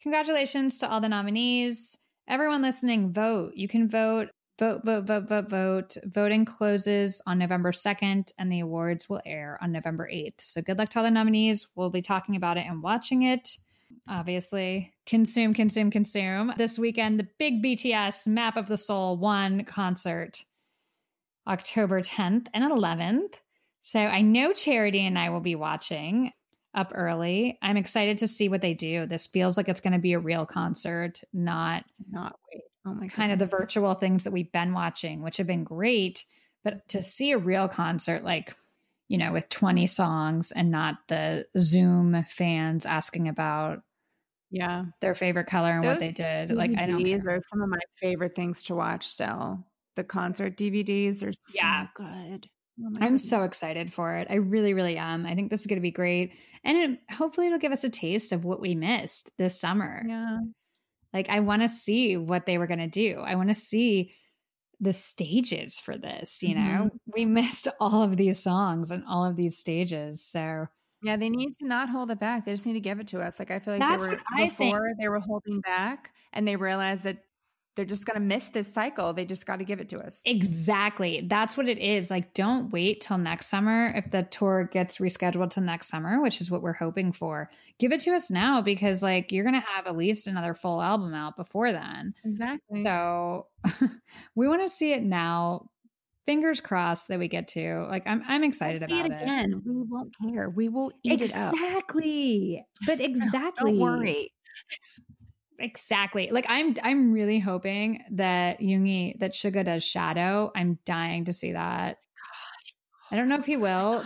congratulations 0.00 0.78
to 0.78 0.88
all 0.88 1.00
the 1.00 1.08
nominees. 1.08 1.98
Everyone 2.28 2.62
listening, 2.62 3.12
vote. 3.12 3.54
You 3.56 3.66
can 3.66 3.88
vote 3.88 4.28
Vote, 4.58 4.82
vote, 4.84 5.04
vote, 5.04 5.28
vote, 5.28 5.48
vote. 5.48 5.96
Voting 6.04 6.44
closes 6.44 7.22
on 7.26 7.38
November 7.38 7.72
2nd, 7.72 8.32
and 8.38 8.52
the 8.52 8.60
awards 8.60 9.08
will 9.08 9.22
air 9.24 9.58
on 9.62 9.72
November 9.72 10.08
8th. 10.12 10.40
So 10.40 10.62
good 10.62 10.78
luck 10.78 10.90
to 10.90 10.98
all 10.98 11.04
the 11.04 11.10
nominees. 11.10 11.68
We'll 11.74 11.90
be 11.90 12.02
talking 12.02 12.36
about 12.36 12.58
it 12.58 12.66
and 12.66 12.82
watching 12.82 13.22
it. 13.22 13.56
Obviously, 14.08 14.92
consume, 15.06 15.54
consume, 15.54 15.90
consume. 15.90 16.52
This 16.56 16.78
weekend, 16.78 17.18
the 17.18 17.28
big 17.38 17.62
BTS 17.62 18.28
Map 18.28 18.56
of 18.56 18.68
the 18.68 18.76
Soul 18.76 19.16
1 19.16 19.64
concert, 19.64 20.44
October 21.46 22.00
10th 22.00 22.48
and 22.52 22.64
11th. 22.64 23.34
So 23.80 24.00
I 24.00 24.22
know 24.22 24.52
Charity 24.52 25.06
and 25.06 25.18
I 25.18 25.30
will 25.30 25.40
be 25.40 25.54
watching 25.56 26.32
up 26.74 26.92
early. 26.94 27.58
I'm 27.60 27.76
excited 27.76 28.18
to 28.18 28.28
see 28.28 28.48
what 28.48 28.60
they 28.60 28.74
do. 28.74 29.06
This 29.06 29.26
feels 29.26 29.56
like 29.56 29.68
it's 29.68 29.80
going 29.80 29.92
to 29.92 29.98
be 29.98 30.12
a 30.12 30.18
real 30.18 30.46
concert, 30.46 31.20
not 31.32 31.84
Not 32.10 32.38
wait. 32.52 32.62
Oh 32.84 32.94
my 32.94 33.08
kind 33.08 33.30
of 33.32 33.38
the 33.38 33.46
virtual 33.46 33.94
things 33.94 34.24
that 34.24 34.32
we've 34.32 34.50
been 34.52 34.72
watching, 34.74 35.22
which 35.22 35.36
have 35.36 35.46
been 35.46 35.64
great. 35.64 36.24
But 36.64 36.88
to 36.90 37.02
see 37.02 37.32
a 37.32 37.38
real 37.38 37.68
concert, 37.68 38.24
like, 38.24 38.54
you 39.08 39.18
know, 39.18 39.32
with 39.32 39.48
20 39.48 39.86
songs 39.86 40.52
and 40.52 40.70
not 40.70 40.96
the 41.08 41.46
Zoom 41.58 42.22
fans 42.24 42.86
asking 42.86 43.28
about 43.28 43.82
Yeah. 44.50 44.86
their 45.00 45.14
favorite 45.14 45.46
color 45.46 45.70
and 45.72 45.84
what 45.84 46.00
they 46.00 46.10
did. 46.12 46.50
Like, 46.50 46.72
I 46.76 46.86
don't 46.86 47.04
DVDs 47.04 47.22
care. 47.22 47.36
are 47.36 47.40
some 47.48 47.62
of 47.62 47.68
my 47.68 47.80
favorite 47.96 48.34
things 48.36 48.62
to 48.64 48.74
watch 48.74 49.06
still. 49.06 49.66
The 49.96 50.04
concert 50.04 50.56
DVDs 50.56 51.22
are 51.22 51.32
so 51.32 51.58
Yeah. 51.58 51.88
good. 51.94 52.48
Oh 52.82 52.90
I'm 53.00 53.18
so 53.18 53.42
excited 53.42 53.92
for 53.92 54.14
it. 54.16 54.28
I 54.30 54.36
really, 54.36 54.74
really 54.74 54.96
am. 54.96 55.26
I 55.26 55.34
think 55.34 55.50
this 55.50 55.60
is 55.60 55.66
going 55.66 55.76
to 55.76 55.82
be 55.82 55.90
great. 55.90 56.34
And 56.64 56.78
it, 56.78 57.00
hopefully 57.14 57.46
it'll 57.48 57.58
give 57.58 57.72
us 57.72 57.84
a 57.84 57.90
taste 57.90 58.32
of 58.32 58.44
what 58.44 58.60
we 58.60 58.74
missed 58.74 59.30
this 59.36 59.58
summer. 59.60 60.02
Yeah. 60.08 60.38
Like, 61.12 61.28
I 61.28 61.40
want 61.40 61.62
to 61.62 61.68
see 61.68 62.16
what 62.16 62.46
they 62.46 62.58
were 62.58 62.66
going 62.66 62.78
to 62.80 62.86
do. 62.86 63.20
I 63.24 63.34
want 63.34 63.48
to 63.48 63.54
see 63.54 64.12
the 64.80 64.92
stages 64.92 65.78
for 65.78 65.96
this. 65.96 66.42
You 66.42 66.56
know, 66.56 66.60
mm-hmm. 66.60 66.96
we 67.14 67.24
missed 67.24 67.68
all 67.80 68.02
of 68.02 68.16
these 68.16 68.38
songs 68.38 68.90
and 68.90 69.04
all 69.08 69.24
of 69.24 69.36
these 69.36 69.58
stages. 69.58 70.24
So, 70.24 70.66
Yeah, 71.02 71.16
they 71.16 71.30
need 71.30 71.52
to 71.58 71.66
not 71.66 71.88
hold 71.88 72.10
it 72.10 72.18
back. 72.18 72.44
They 72.44 72.52
just 72.52 72.66
need 72.66 72.74
to 72.74 72.80
give 72.80 72.98
it 72.98 73.08
to 73.08 73.20
us. 73.20 73.38
Like 73.38 73.50
I 73.50 73.58
feel 73.58 73.74
like 73.74 73.80
That's 73.80 74.04
they 74.04 74.10
were 74.10 74.20
I 74.36 74.48
think. 74.48 74.74
before 74.74 74.88
they 75.00 75.08
were 75.08 75.20
holding 75.20 75.60
back 75.60 76.12
and 76.32 76.46
they 76.46 76.56
realized 76.56 77.04
that 77.04 77.18
they're 77.74 77.84
just 77.84 78.04
gonna 78.04 78.20
miss 78.20 78.48
this 78.48 78.72
cycle. 78.72 79.12
They 79.12 79.24
just 79.24 79.46
gotta 79.46 79.64
give 79.64 79.80
it 79.80 79.88
to 79.90 79.98
us. 79.98 80.22
Exactly. 80.26 81.26
That's 81.26 81.56
what 81.56 81.68
it 81.68 81.78
is. 81.78 82.10
Like, 82.10 82.34
don't 82.34 82.70
wait 82.70 83.00
till 83.00 83.18
next 83.18 83.46
summer 83.46 83.86
if 83.94 84.10
the 84.10 84.24
tour 84.24 84.68
gets 84.70 84.98
rescheduled 84.98 85.50
to 85.50 85.60
next 85.60 85.88
summer, 85.88 86.20
which 86.20 86.40
is 86.40 86.50
what 86.50 86.62
we're 86.62 86.72
hoping 86.72 87.12
for. 87.12 87.48
Give 87.78 87.92
it 87.92 88.00
to 88.00 88.14
us 88.14 88.30
now 88.30 88.60
because, 88.60 89.02
like, 89.02 89.32
you're 89.32 89.44
going 89.44 89.60
to 89.60 89.66
have 89.66 89.86
at 89.86 89.96
least 89.96 90.26
another 90.26 90.54
full 90.54 90.82
album 90.82 91.14
out 91.14 91.36
before 91.36 91.72
then. 91.72 92.14
Exactly. 92.24 92.82
So 92.82 93.46
we 94.34 94.48
want 94.48 94.62
to 94.62 94.68
see 94.68 94.92
it 94.92 95.02
now. 95.02 95.68
Fingers 96.24 96.60
crossed 96.60 97.08
that 97.08 97.18
we 97.18 97.26
get 97.26 97.48
to. 97.48 97.84
Like, 97.90 98.06
I'm, 98.06 98.22
I'm 98.28 98.44
excited 98.44 98.88
see 98.88 99.00
about 99.00 99.10
it 99.10 99.22
again. 99.22 99.60
We 99.66 99.82
won't 99.82 100.14
care. 100.22 100.50
We 100.50 100.68
will 100.68 100.92
eat 101.02 101.20
it 101.20 101.34
up. 101.34 101.52
Exactly. 101.52 102.64
But 102.86 103.00
exactly. 103.00 103.72
Don't 103.72 103.80
worry. 103.80 104.32
Exactly. 105.58 106.30
Like 106.30 106.46
I'm 106.48 106.74
I'm 106.82 107.12
really 107.12 107.38
hoping 107.38 108.02
that 108.12 108.60
Yoongi 108.60 109.18
that 109.20 109.32
Suga 109.32 109.64
does 109.64 109.84
Shadow. 109.84 110.50
I'm 110.54 110.78
dying 110.84 111.26
to 111.26 111.32
see 111.32 111.52
that. 111.52 111.98
I 113.10 113.16
don't 113.16 113.28
know 113.28 113.36
if 113.36 113.46
he 113.46 113.56
oh 113.56 113.60
will, 113.60 114.04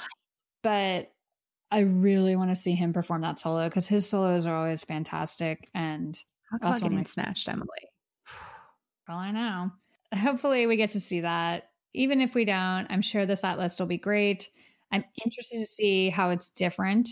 but 0.62 1.12
I 1.70 1.80
really 1.80 2.36
want 2.36 2.50
to 2.50 2.56
see 2.56 2.74
him 2.74 2.92
perform 2.92 3.22
that 3.22 3.38
solo 3.38 3.68
because 3.68 3.88
his 3.88 4.08
solos 4.08 4.46
are 4.46 4.56
always 4.56 4.84
fantastic 4.84 5.68
and 5.74 6.14
That's 6.50 6.64
about 6.64 6.80
getting 6.80 6.98
my- 6.98 7.04
snatched, 7.04 7.48
Emily. 7.48 7.66
well, 9.08 9.18
I 9.18 9.30
know. 9.30 9.70
Hopefully 10.14 10.66
we 10.66 10.76
get 10.76 10.90
to 10.90 11.00
see 11.00 11.20
that. 11.20 11.70
Even 11.94 12.20
if 12.20 12.34
we 12.34 12.44
don't, 12.44 12.86
I'm 12.90 13.02
sure 13.02 13.26
the 13.26 13.36
set 13.36 13.58
list 13.58 13.80
will 13.80 13.86
be 13.86 13.98
great. 13.98 14.48
I'm 14.92 15.04
interested 15.24 15.58
to 15.58 15.66
see 15.66 16.10
how 16.10 16.30
it's 16.30 16.50
different 16.50 17.08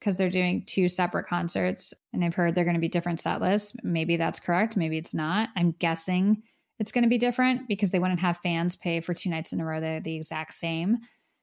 because 0.00 0.16
they're 0.16 0.30
doing 0.30 0.64
two 0.66 0.88
separate 0.88 1.26
concerts 1.26 1.94
and 2.12 2.24
I've 2.24 2.34
heard 2.34 2.54
they're 2.54 2.64
going 2.64 2.74
to 2.74 2.80
be 2.80 2.88
different 2.88 3.20
set 3.20 3.40
lists. 3.40 3.76
Maybe 3.84 4.16
that's 4.16 4.40
correct. 4.40 4.76
Maybe 4.76 4.96
it's 4.96 5.14
not. 5.14 5.50
I'm 5.54 5.72
guessing 5.72 6.42
it's 6.78 6.90
going 6.90 7.04
to 7.04 7.10
be 7.10 7.18
different 7.18 7.68
because 7.68 7.90
they 7.90 7.98
wouldn't 7.98 8.20
have 8.20 8.38
fans 8.38 8.74
pay 8.74 9.00
for 9.00 9.12
two 9.12 9.28
nights 9.28 9.52
in 9.52 9.60
a 9.60 9.64
row. 9.64 9.80
They're 9.80 10.00
the 10.00 10.16
exact 10.16 10.54
same. 10.54 10.98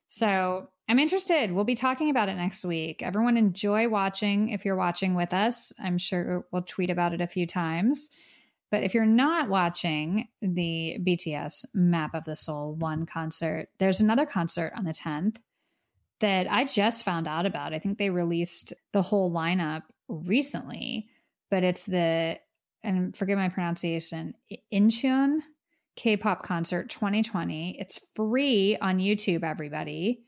So 0.07 0.69
I'm 0.89 0.99
interested. 0.99 1.51
We'll 1.51 1.65
be 1.65 1.75
talking 1.75 2.09
about 2.09 2.29
it 2.29 2.35
next 2.35 2.65
week. 2.65 3.03
Everyone 3.03 3.37
enjoy 3.37 3.89
watching 3.89 4.49
if 4.49 4.65
you're 4.65 4.75
watching 4.75 5.13
with 5.13 5.33
us. 5.33 5.71
I'm 5.79 5.99
sure 5.99 6.45
we'll 6.51 6.63
tweet 6.63 6.89
about 6.89 7.13
it 7.13 7.21
a 7.21 7.27
few 7.27 7.45
times. 7.45 8.09
But 8.71 8.83
if 8.83 8.93
you're 8.93 9.05
not 9.05 9.49
watching 9.49 10.27
the 10.41 10.97
BTS 10.99 11.67
Map 11.73 12.15
of 12.15 12.25
the 12.25 12.35
Soul 12.35 12.73
1 12.73 13.05
concert, 13.05 13.69
there's 13.77 14.01
another 14.01 14.25
concert 14.25 14.73
on 14.75 14.83
the 14.83 14.91
10th 14.91 15.37
that 16.19 16.51
I 16.51 16.65
just 16.65 17.05
found 17.05 17.27
out 17.27 17.45
about. 17.45 17.73
I 17.73 17.79
think 17.79 17.97
they 17.97 18.09
released 18.09 18.73
the 18.93 19.01
whole 19.01 19.31
lineup 19.31 19.83
recently, 20.07 21.07
but 21.51 21.63
it's 21.63 21.85
the, 21.85 22.39
and 22.83 23.15
forgive 23.15 23.37
my 23.37 23.49
pronunciation, 23.49 24.33
Incheon 24.73 25.39
K-pop 25.97 26.43
concert 26.43 26.89
2020. 26.89 27.77
It's 27.79 27.99
free 28.15 28.77
on 28.79 28.99
YouTube, 28.99 29.43
everybody. 29.43 30.23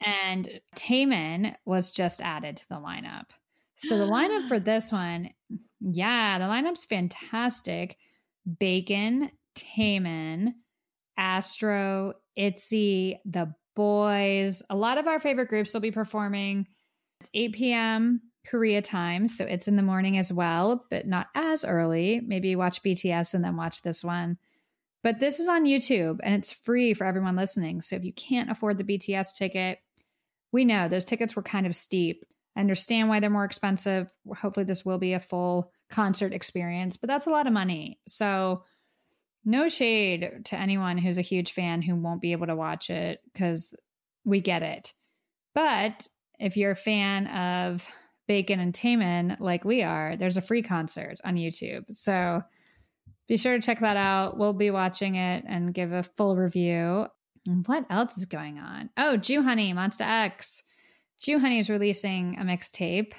And 0.00 0.48
Taemin 0.76 1.54
was 1.66 1.90
just 1.90 2.22
added 2.22 2.56
to 2.56 2.68
the 2.68 2.76
lineup. 2.76 3.26
So 3.76 3.98
the 3.98 4.06
lineup 4.06 4.48
for 4.48 4.58
this 4.60 4.90
one, 4.90 5.30
yeah, 5.80 6.38
the 6.38 6.44
lineup's 6.46 6.84
fantastic. 6.84 7.96
Baekhyun, 8.48 9.30
Taemin, 9.54 10.54
Astro, 11.18 12.14
Itzy, 12.36 13.20
The 13.24 13.54
Boyz. 13.76 14.62
A 14.70 14.76
lot 14.76 14.98
of 14.98 15.06
our 15.06 15.18
favorite 15.18 15.48
groups 15.48 15.72
will 15.72 15.80
be 15.80 15.90
performing. 15.90 16.66
It's 17.20 17.30
8 17.34 17.52
p.m. 17.54 18.22
Korea 18.46 18.80
time, 18.80 19.28
so 19.28 19.44
it's 19.44 19.68
in 19.68 19.76
the 19.76 19.82
morning 19.82 20.16
as 20.16 20.32
well, 20.32 20.86
but 20.90 21.06
not 21.06 21.28
as 21.34 21.64
early. 21.64 22.20
Maybe 22.24 22.56
watch 22.56 22.82
BTS 22.82 23.34
and 23.34 23.44
then 23.44 23.56
watch 23.56 23.82
this 23.82 24.02
one. 24.02 24.38
But 25.02 25.20
this 25.20 25.40
is 25.40 25.48
on 25.48 25.66
YouTube 25.66 26.20
and 26.22 26.34
it's 26.34 26.52
free 26.52 26.94
for 26.94 27.04
everyone 27.04 27.36
listening. 27.36 27.80
So 27.80 27.96
if 27.96 28.04
you 28.04 28.12
can't 28.12 28.50
afford 28.50 28.78
the 28.78 28.84
BTS 28.84 29.36
ticket, 29.36 29.78
we 30.52 30.64
know 30.64 30.88
those 30.88 31.04
tickets 31.04 31.36
were 31.36 31.42
kind 31.42 31.66
of 31.66 31.76
steep. 31.76 32.24
I 32.56 32.60
understand 32.60 33.08
why 33.08 33.20
they're 33.20 33.30
more 33.30 33.44
expensive. 33.44 34.10
Hopefully, 34.36 34.64
this 34.64 34.84
will 34.84 34.98
be 34.98 35.12
a 35.12 35.20
full 35.20 35.70
concert 35.88 36.32
experience, 36.32 36.96
but 36.96 37.08
that's 37.08 37.26
a 37.26 37.30
lot 37.30 37.46
of 37.46 37.52
money. 37.52 38.00
So, 38.06 38.64
no 39.44 39.68
shade 39.68 40.42
to 40.46 40.58
anyone 40.58 40.98
who's 40.98 41.18
a 41.18 41.22
huge 41.22 41.52
fan 41.52 41.82
who 41.82 41.96
won't 41.96 42.20
be 42.20 42.32
able 42.32 42.46
to 42.46 42.56
watch 42.56 42.90
it 42.90 43.20
because 43.32 43.74
we 44.24 44.40
get 44.40 44.62
it. 44.62 44.92
But 45.54 46.06
if 46.38 46.56
you're 46.56 46.72
a 46.72 46.76
fan 46.76 47.26
of 47.28 47.88
Baekhyun 48.28 48.60
and 48.60 48.72
Taemin 48.72 49.40
like 49.40 49.64
we 49.64 49.82
are, 49.82 50.14
there's 50.16 50.36
a 50.36 50.40
free 50.42 50.62
concert 50.62 51.16
on 51.24 51.36
YouTube. 51.36 51.84
So, 51.90 52.42
be 53.28 53.36
sure 53.36 53.54
to 53.54 53.60
check 53.64 53.80
that 53.80 53.96
out. 53.96 54.36
We'll 54.38 54.52
be 54.52 54.70
watching 54.70 55.14
it 55.14 55.44
and 55.46 55.72
give 55.72 55.92
a 55.92 56.02
full 56.02 56.36
review. 56.36 57.06
And 57.46 57.66
what 57.66 57.86
else 57.88 58.18
is 58.18 58.24
going 58.26 58.58
on? 58.58 58.90
Oh, 58.96 59.16
Jew 59.16 59.42
Honey, 59.42 59.72
Monsta 59.72 60.02
X. 60.02 60.64
Jooheon 61.22 61.58
is 61.58 61.70
releasing 61.70 62.36
a 62.38 62.42
mixtape. 62.42 63.12
I 63.14 63.18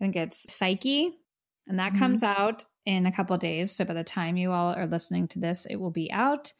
think 0.00 0.16
it's 0.16 0.52
Psyche, 0.52 1.12
and 1.66 1.78
that 1.78 1.92
Mhm. 1.92 1.98
comes 1.98 2.22
out 2.22 2.64
in 2.86 3.06
a 3.06 3.12
couple 3.12 3.36
days. 3.38 3.70
So 3.70 3.84
by 3.84 3.94
the 3.94 4.04
time 4.04 4.36
you 4.36 4.52
all 4.52 4.74
are 4.74 4.86
listening 4.86 5.28
to 5.28 5.38
this, 5.38 5.66
it 5.66 5.76
will 5.76 5.90
be 5.90 6.10
out. 6.10 6.52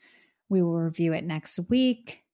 We 0.48 0.62
will 0.62 0.78
review 0.78 1.12
it 1.12 1.24
next 1.24 1.58
week. 1.68 2.24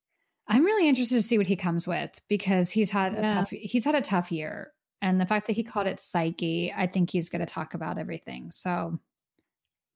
I'm 0.48 0.64
really 0.64 0.88
interested 0.88 1.16
to 1.16 1.22
see 1.22 1.38
what 1.38 1.46
he 1.46 1.56
comes 1.56 1.86
with 1.86 2.20
because 2.28 2.70
he's 2.70 2.90
had 2.90 3.14
a 3.14 3.22
tough 3.26 3.50
he's 3.50 3.84
had 3.84 3.94
a 3.94 4.00
tough 4.00 4.30
year. 4.30 4.72
And 5.02 5.20
the 5.20 5.26
fact 5.26 5.46
that 5.46 5.54
he 5.54 5.62
called 5.62 5.86
it 5.86 6.00
Psyche, 6.00 6.72
I 6.74 6.86
think 6.86 7.10
he's 7.10 7.28
going 7.28 7.40
to 7.40 7.46
talk 7.46 7.74
about 7.74 7.98
everything. 7.98 8.50
So, 8.50 8.98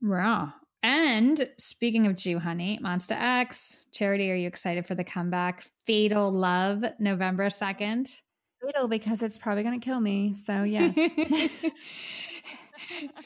yeah. 0.03 0.51
And 0.83 1.49
speaking 1.59 2.07
of 2.07 2.17
Jew 2.17 2.39
Honey, 2.39 2.79
Monsta 2.83 3.17
X, 3.19 3.87
Charity, 3.93 4.31
are 4.31 4.35
you 4.37 4.47
excited 4.47 4.87
for 4.87 4.95
the 4.95 5.05
comeback? 5.05 5.65
Fatal 5.85 6.33
Love, 6.33 6.85
November 6.99 7.49
2nd. 7.49 8.15
Fatal 8.63 8.89
because 8.89 9.23
it's 9.23 9.39
probably 9.39 9.63
gonna 9.63 9.79
kill 9.79 10.01
me. 10.01 10.35
So 10.35 10.63
yes. 10.65 10.97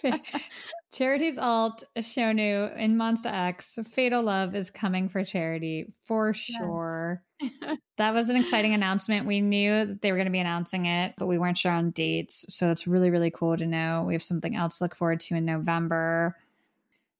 Charity's 0.92 1.38
alt, 1.38 1.84
Shownu, 1.96 2.72
and 2.76 2.96
Monsta 2.96 3.32
X. 3.32 3.78
Fatal 3.92 4.22
Love 4.22 4.54
is 4.54 4.70
coming 4.70 5.08
for 5.08 5.24
Charity 5.24 5.92
for 6.04 6.32
sure. 6.32 7.22
that 7.98 8.14
was 8.14 8.28
an 8.28 8.36
exciting 8.36 8.74
announcement. 8.74 9.26
We 9.26 9.40
knew 9.40 9.86
that 9.86 10.02
they 10.02 10.12
were 10.12 10.18
going 10.18 10.26
to 10.26 10.32
be 10.32 10.38
announcing 10.38 10.86
it, 10.86 11.14
but 11.18 11.26
we 11.26 11.38
weren't 11.38 11.58
sure 11.58 11.72
on 11.72 11.90
dates. 11.90 12.46
So 12.48 12.70
it's 12.70 12.86
really, 12.86 13.10
really 13.10 13.30
cool 13.30 13.56
to 13.56 13.66
know. 13.66 14.04
We 14.06 14.14
have 14.14 14.22
something 14.22 14.54
else 14.54 14.78
to 14.78 14.84
look 14.84 14.94
forward 14.94 15.20
to 15.20 15.36
in 15.36 15.44
November. 15.44 16.36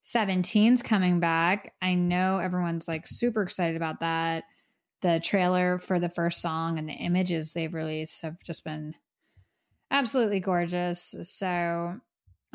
17's 0.05 0.83
coming 0.83 1.19
back. 1.19 1.73
I 1.81 1.95
know 1.95 2.39
everyone's 2.39 2.87
like 2.87 3.07
super 3.07 3.43
excited 3.43 3.77
about 3.77 4.01
that. 4.01 4.45
The 5.01 5.21
trailer 5.23 5.79
for 5.79 5.99
the 5.99 6.09
first 6.09 6.41
song 6.41 6.79
and 6.79 6.89
the 6.89 6.95
images 6.95 7.53
they've 7.53 7.73
released 7.73 8.23
have 8.23 8.37
just 8.45 8.65
been 8.65 8.95
absolutely 9.91 10.41
gorgeous. 10.41 11.15
So 11.23 12.01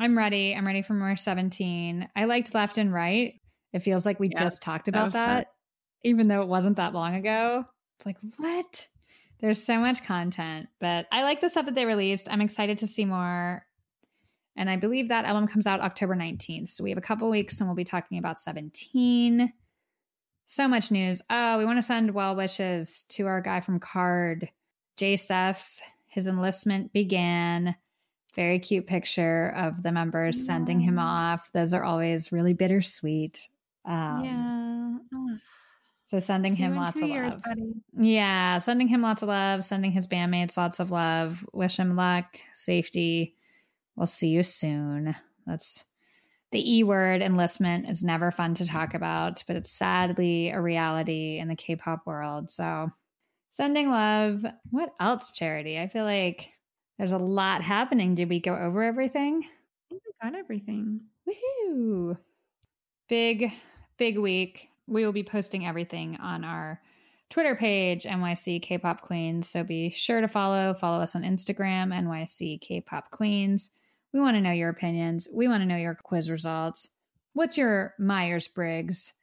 I'm 0.00 0.16
ready. 0.16 0.54
I'm 0.56 0.66
ready 0.66 0.80
for 0.80 0.94
more 0.94 1.14
17. 1.14 2.08
I 2.16 2.24
liked 2.24 2.54
Left 2.54 2.78
and 2.78 2.92
Right. 2.92 3.34
It 3.72 3.80
feels 3.80 4.06
like 4.06 4.18
we 4.18 4.28
Yeah, 4.28 4.40
just 4.40 4.62
talked 4.62 4.88
about 4.88 5.04
was 5.04 5.12
that, 5.12 5.48
even 6.02 6.26
though 6.26 6.42
it 6.42 6.48
wasn't 6.48 6.78
that 6.78 6.94
long 6.94 7.14
ago. 7.14 7.66
It's 7.98 8.06
like, 8.06 8.16
what? 8.38 8.88
There's 9.40 9.62
so 9.62 9.78
much 9.78 10.04
content, 10.04 10.68
but 10.80 11.06
I 11.12 11.22
like 11.22 11.40
the 11.40 11.50
stuff 11.50 11.66
that 11.66 11.74
they 11.74 11.84
released. 11.84 12.28
I'm 12.30 12.40
excited 12.40 12.78
to 12.78 12.86
see 12.86 13.04
more. 13.04 13.64
And 14.56 14.68
I 14.68 14.76
believe 14.76 15.08
that 15.08 15.26
album 15.26 15.46
comes 15.46 15.66
out 15.66 15.80
October 15.80 16.16
19th. 16.16 16.70
So 16.70 16.82
we 16.82 16.90
have 16.90 16.98
a 16.98 17.02
couple 17.02 17.30
weeks 17.30 17.60
and 17.60 17.68
we'll 17.68 17.76
be 17.76 17.84
talking 17.84 18.18
about 18.18 18.38
17. 18.38 19.52
So 20.46 20.66
much 20.66 20.90
news. 20.90 21.22
Oh, 21.30 21.58
we 21.58 21.64
want 21.64 21.78
to 21.78 21.82
send 21.82 22.14
well 22.14 22.34
wishes 22.34 23.04
to 23.10 23.26
our 23.26 23.40
guy 23.40 23.60
from 23.60 23.78
KARD, 23.80 24.48
J.seph. 24.96 25.80
His 26.08 26.26
enlistment 26.26 26.92
began. 26.92 27.76
Very 28.34 28.58
cute 28.58 28.86
picture 28.86 29.52
of 29.56 29.82
the 29.82 29.92
members 29.92 30.44
sending 30.46 30.80
him 30.80 30.98
off. 30.98 31.50
Those 31.52 31.74
are 31.74 31.82
always 31.82 32.30
really 32.32 32.54
bittersweet. 32.54 33.48
Um, 33.84 34.24
yeah. 34.24 34.98
Oh, 35.14 35.38
So 36.04 36.18
sending 36.20 36.54
see 36.54 36.62
him 36.62 36.76
lots 36.76 37.02
of 37.02 37.08
years, 37.08 37.32
love. 37.32 37.42
buddy. 37.42 37.72
Yeah, 37.98 38.58
sending 38.58 38.88
him 38.88 39.02
lots 39.02 39.22
of 39.22 39.28
love, 39.28 39.64
sending 39.64 39.90
his 39.90 40.06
bandmates 40.06 40.56
lots 40.56 40.80
of 40.80 40.90
love. 40.90 41.44
Wish 41.52 41.78
him 41.78 41.96
luck, 41.96 42.38
safety. 42.54 43.34
We'll 43.96 44.06
see 44.06 44.28
you 44.28 44.42
soon. 44.42 45.16
That's 45.46 45.84
the 46.52 46.78
E 46.78 46.82
word 46.84 47.22
enlistment 47.22 47.88
is 47.88 48.02
never 48.02 48.30
fun 48.30 48.54
to 48.54 48.66
talk 48.66 48.94
about, 48.94 49.42
but 49.46 49.56
it's 49.56 49.70
sadly 49.70 50.50
a 50.50 50.60
reality 50.60 51.38
in 51.38 51.48
the 51.48 51.56
K 51.56 51.76
pop 51.76 52.06
world. 52.06 52.50
So 52.50 52.90
sending 53.50 53.90
love. 53.90 54.44
What 54.70 54.94
else, 55.00 55.30
Charity? 55.32 55.78
I 55.78 55.86
feel 55.88 56.04
like 56.04 56.50
there's 57.00 57.12
a 57.12 57.18
lot 57.18 57.62
happening. 57.62 58.14
Did 58.14 58.28
we 58.28 58.40
go 58.40 58.54
over 58.54 58.82
everything? 58.82 59.42
I 59.42 59.88
think 59.88 60.02
we 60.04 60.12
got 60.22 60.38
everything. 60.38 61.00
Woohoo! 61.26 62.18
Big, 63.08 63.50
big 63.96 64.18
week. 64.18 64.68
We 64.86 65.06
will 65.06 65.12
be 65.12 65.22
posting 65.22 65.66
everything 65.66 66.18
on 66.20 66.44
our 66.44 66.78
Twitter 67.30 67.56
page, 67.56 68.04
NYC 68.04 68.60
K-pop 68.60 69.00
Queens. 69.00 69.48
So 69.48 69.64
be 69.64 69.88
sure 69.88 70.20
to 70.20 70.28
follow. 70.28 70.74
Follow 70.74 71.00
us 71.00 71.16
on 71.16 71.22
Instagram, 71.22 71.90
NYC 71.90 72.60
K-pop 72.60 73.10
Queens. 73.10 73.70
We 74.12 74.20
want 74.20 74.36
to 74.36 74.42
know 74.42 74.52
your 74.52 74.68
opinions. 74.68 75.26
We 75.32 75.48
want 75.48 75.62
to 75.62 75.66
know 75.66 75.78
your 75.78 75.94
quiz 75.94 76.30
results. 76.30 76.86
What's 77.32 77.56
your 77.56 77.94
Myers 77.98 78.46
Briggs 78.46 79.14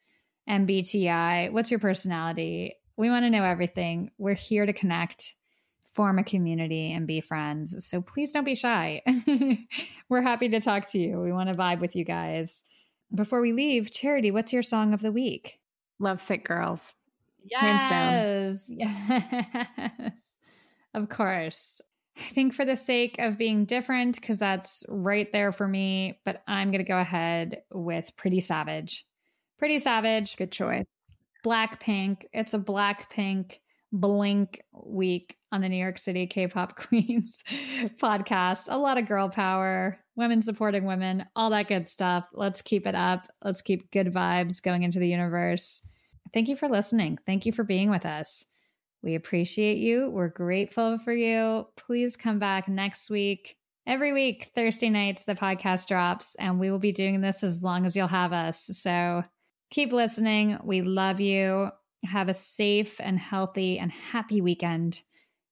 MBTI? 0.50 1.52
What's 1.52 1.70
your 1.70 1.78
personality? 1.78 2.74
We 2.96 3.08
want 3.08 3.24
to 3.24 3.30
know 3.30 3.44
everything. 3.44 4.10
We're 4.18 4.34
here 4.34 4.66
to 4.66 4.72
connect, 4.72 5.36
form 5.98 6.20
a 6.20 6.22
community, 6.22 6.92
and 6.92 7.08
be 7.08 7.20
friends. 7.20 7.84
So 7.84 8.00
please 8.00 8.30
don't 8.30 8.44
be 8.44 8.54
shy. 8.54 9.02
We're 10.08 10.22
happy 10.22 10.48
to 10.50 10.60
talk 10.60 10.86
to 10.90 10.98
you. 11.00 11.20
We 11.20 11.32
want 11.32 11.48
to 11.48 11.56
vibe 11.56 11.80
with 11.80 11.96
you 11.96 12.04
guys. 12.04 12.64
Before 13.12 13.40
we 13.40 13.52
leave, 13.52 13.90
Charity, 13.90 14.30
what's 14.30 14.52
your 14.52 14.62
song 14.62 14.94
of 14.94 15.02
the 15.02 15.10
week? 15.10 15.58
Love 15.98 16.20
Sick 16.20 16.44
girls. 16.44 16.94
Yes. 17.44 18.70
Yes. 18.78 20.36
Of 20.94 21.08
course. 21.08 21.80
I 22.16 22.20
think 22.20 22.54
for 22.54 22.64
the 22.64 22.76
sake 22.76 23.16
of 23.18 23.36
being 23.36 23.64
different, 23.64 24.20
because 24.20 24.38
that's 24.38 24.84
right 24.88 25.30
there 25.32 25.50
for 25.50 25.66
me, 25.66 26.20
but 26.24 26.44
I'm 26.46 26.70
going 26.70 26.84
to 26.84 26.88
go 26.88 26.98
ahead 26.98 27.62
with 27.72 28.16
Pretty 28.16 28.40
Savage. 28.40 29.04
Pretty 29.58 29.80
Savage, 29.80 30.36
Good 30.36 30.52
choice. 30.52 30.86
Blackpink. 31.44 32.26
It's 32.32 32.54
a 32.54 32.60
Blackpink 32.60 33.58
blink 33.92 34.60
week 34.72 35.36
on 35.52 35.60
the 35.60 35.68
New 35.68 35.76
York 35.76 35.98
City 35.98 36.26
K-pop 36.26 36.76
Queens 36.88 37.42
podcast. 38.00 38.66
A 38.70 38.78
lot 38.78 38.98
of 38.98 39.06
girl 39.06 39.28
power, 39.28 39.98
women 40.16 40.42
supporting 40.42 40.84
women, 40.84 41.26
all 41.34 41.50
that 41.50 41.68
good 41.68 41.88
stuff. 41.88 42.28
Let's 42.32 42.62
keep 42.62 42.86
it 42.86 42.94
up. 42.94 43.26
Let's 43.42 43.62
keep 43.62 43.90
good 43.90 44.12
vibes 44.12 44.62
going 44.62 44.82
into 44.82 44.98
the 44.98 45.08
universe. 45.08 45.86
Thank 46.32 46.48
you 46.48 46.56
for 46.56 46.68
listening. 46.68 47.18
Thank 47.26 47.46
you 47.46 47.52
for 47.52 47.64
being 47.64 47.90
with 47.90 48.04
us. 48.04 48.50
We 49.02 49.14
appreciate 49.14 49.78
you. 49.78 50.10
We're 50.10 50.28
grateful 50.28 50.98
for 50.98 51.12
you. 51.12 51.66
Please 51.76 52.16
come 52.16 52.38
back 52.38 52.68
next 52.68 53.10
week. 53.10 53.56
Every 53.86 54.12
week, 54.12 54.50
Thursday 54.54 54.90
nights, 54.90 55.24
the 55.24 55.34
podcast 55.34 55.86
drops, 55.86 56.34
and 56.34 56.60
we 56.60 56.70
will 56.70 56.78
be 56.78 56.92
doing 56.92 57.22
this 57.22 57.42
as 57.42 57.62
long 57.62 57.86
as 57.86 57.96
you'll 57.96 58.06
have 58.08 58.34
us. 58.34 58.66
So 58.72 59.24
keep 59.70 59.92
listening. 59.92 60.58
We 60.62 60.82
love 60.82 61.20
you. 61.20 61.70
Have 62.04 62.28
a 62.28 62.34
safe 62.34 63.00
and 63.00 63.18
healthy 63.18 63.78
and 63.78 63.90
happy 63.90 64.40
weekend. 64.40 65.02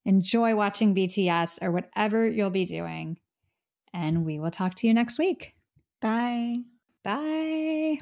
Enjoy 0.05 0.55
watching 0.55 0.95
BTS 0.95 1.63
or 1.63 1.73
whatever 1.73 2.29
you'll 2.29 2.51
be 2.51 2.65
doing. 2.65 3.19
And 3.93 4.25
we 4.25 4.39
will 4.39 4.51
talk 4.51 4.75
to 4.77 4.87
you 4.87 4.95
next 4.95 5.19
week. 5.19 5.55
Bye. 6.01 6.59
Bye. 7.03 7.99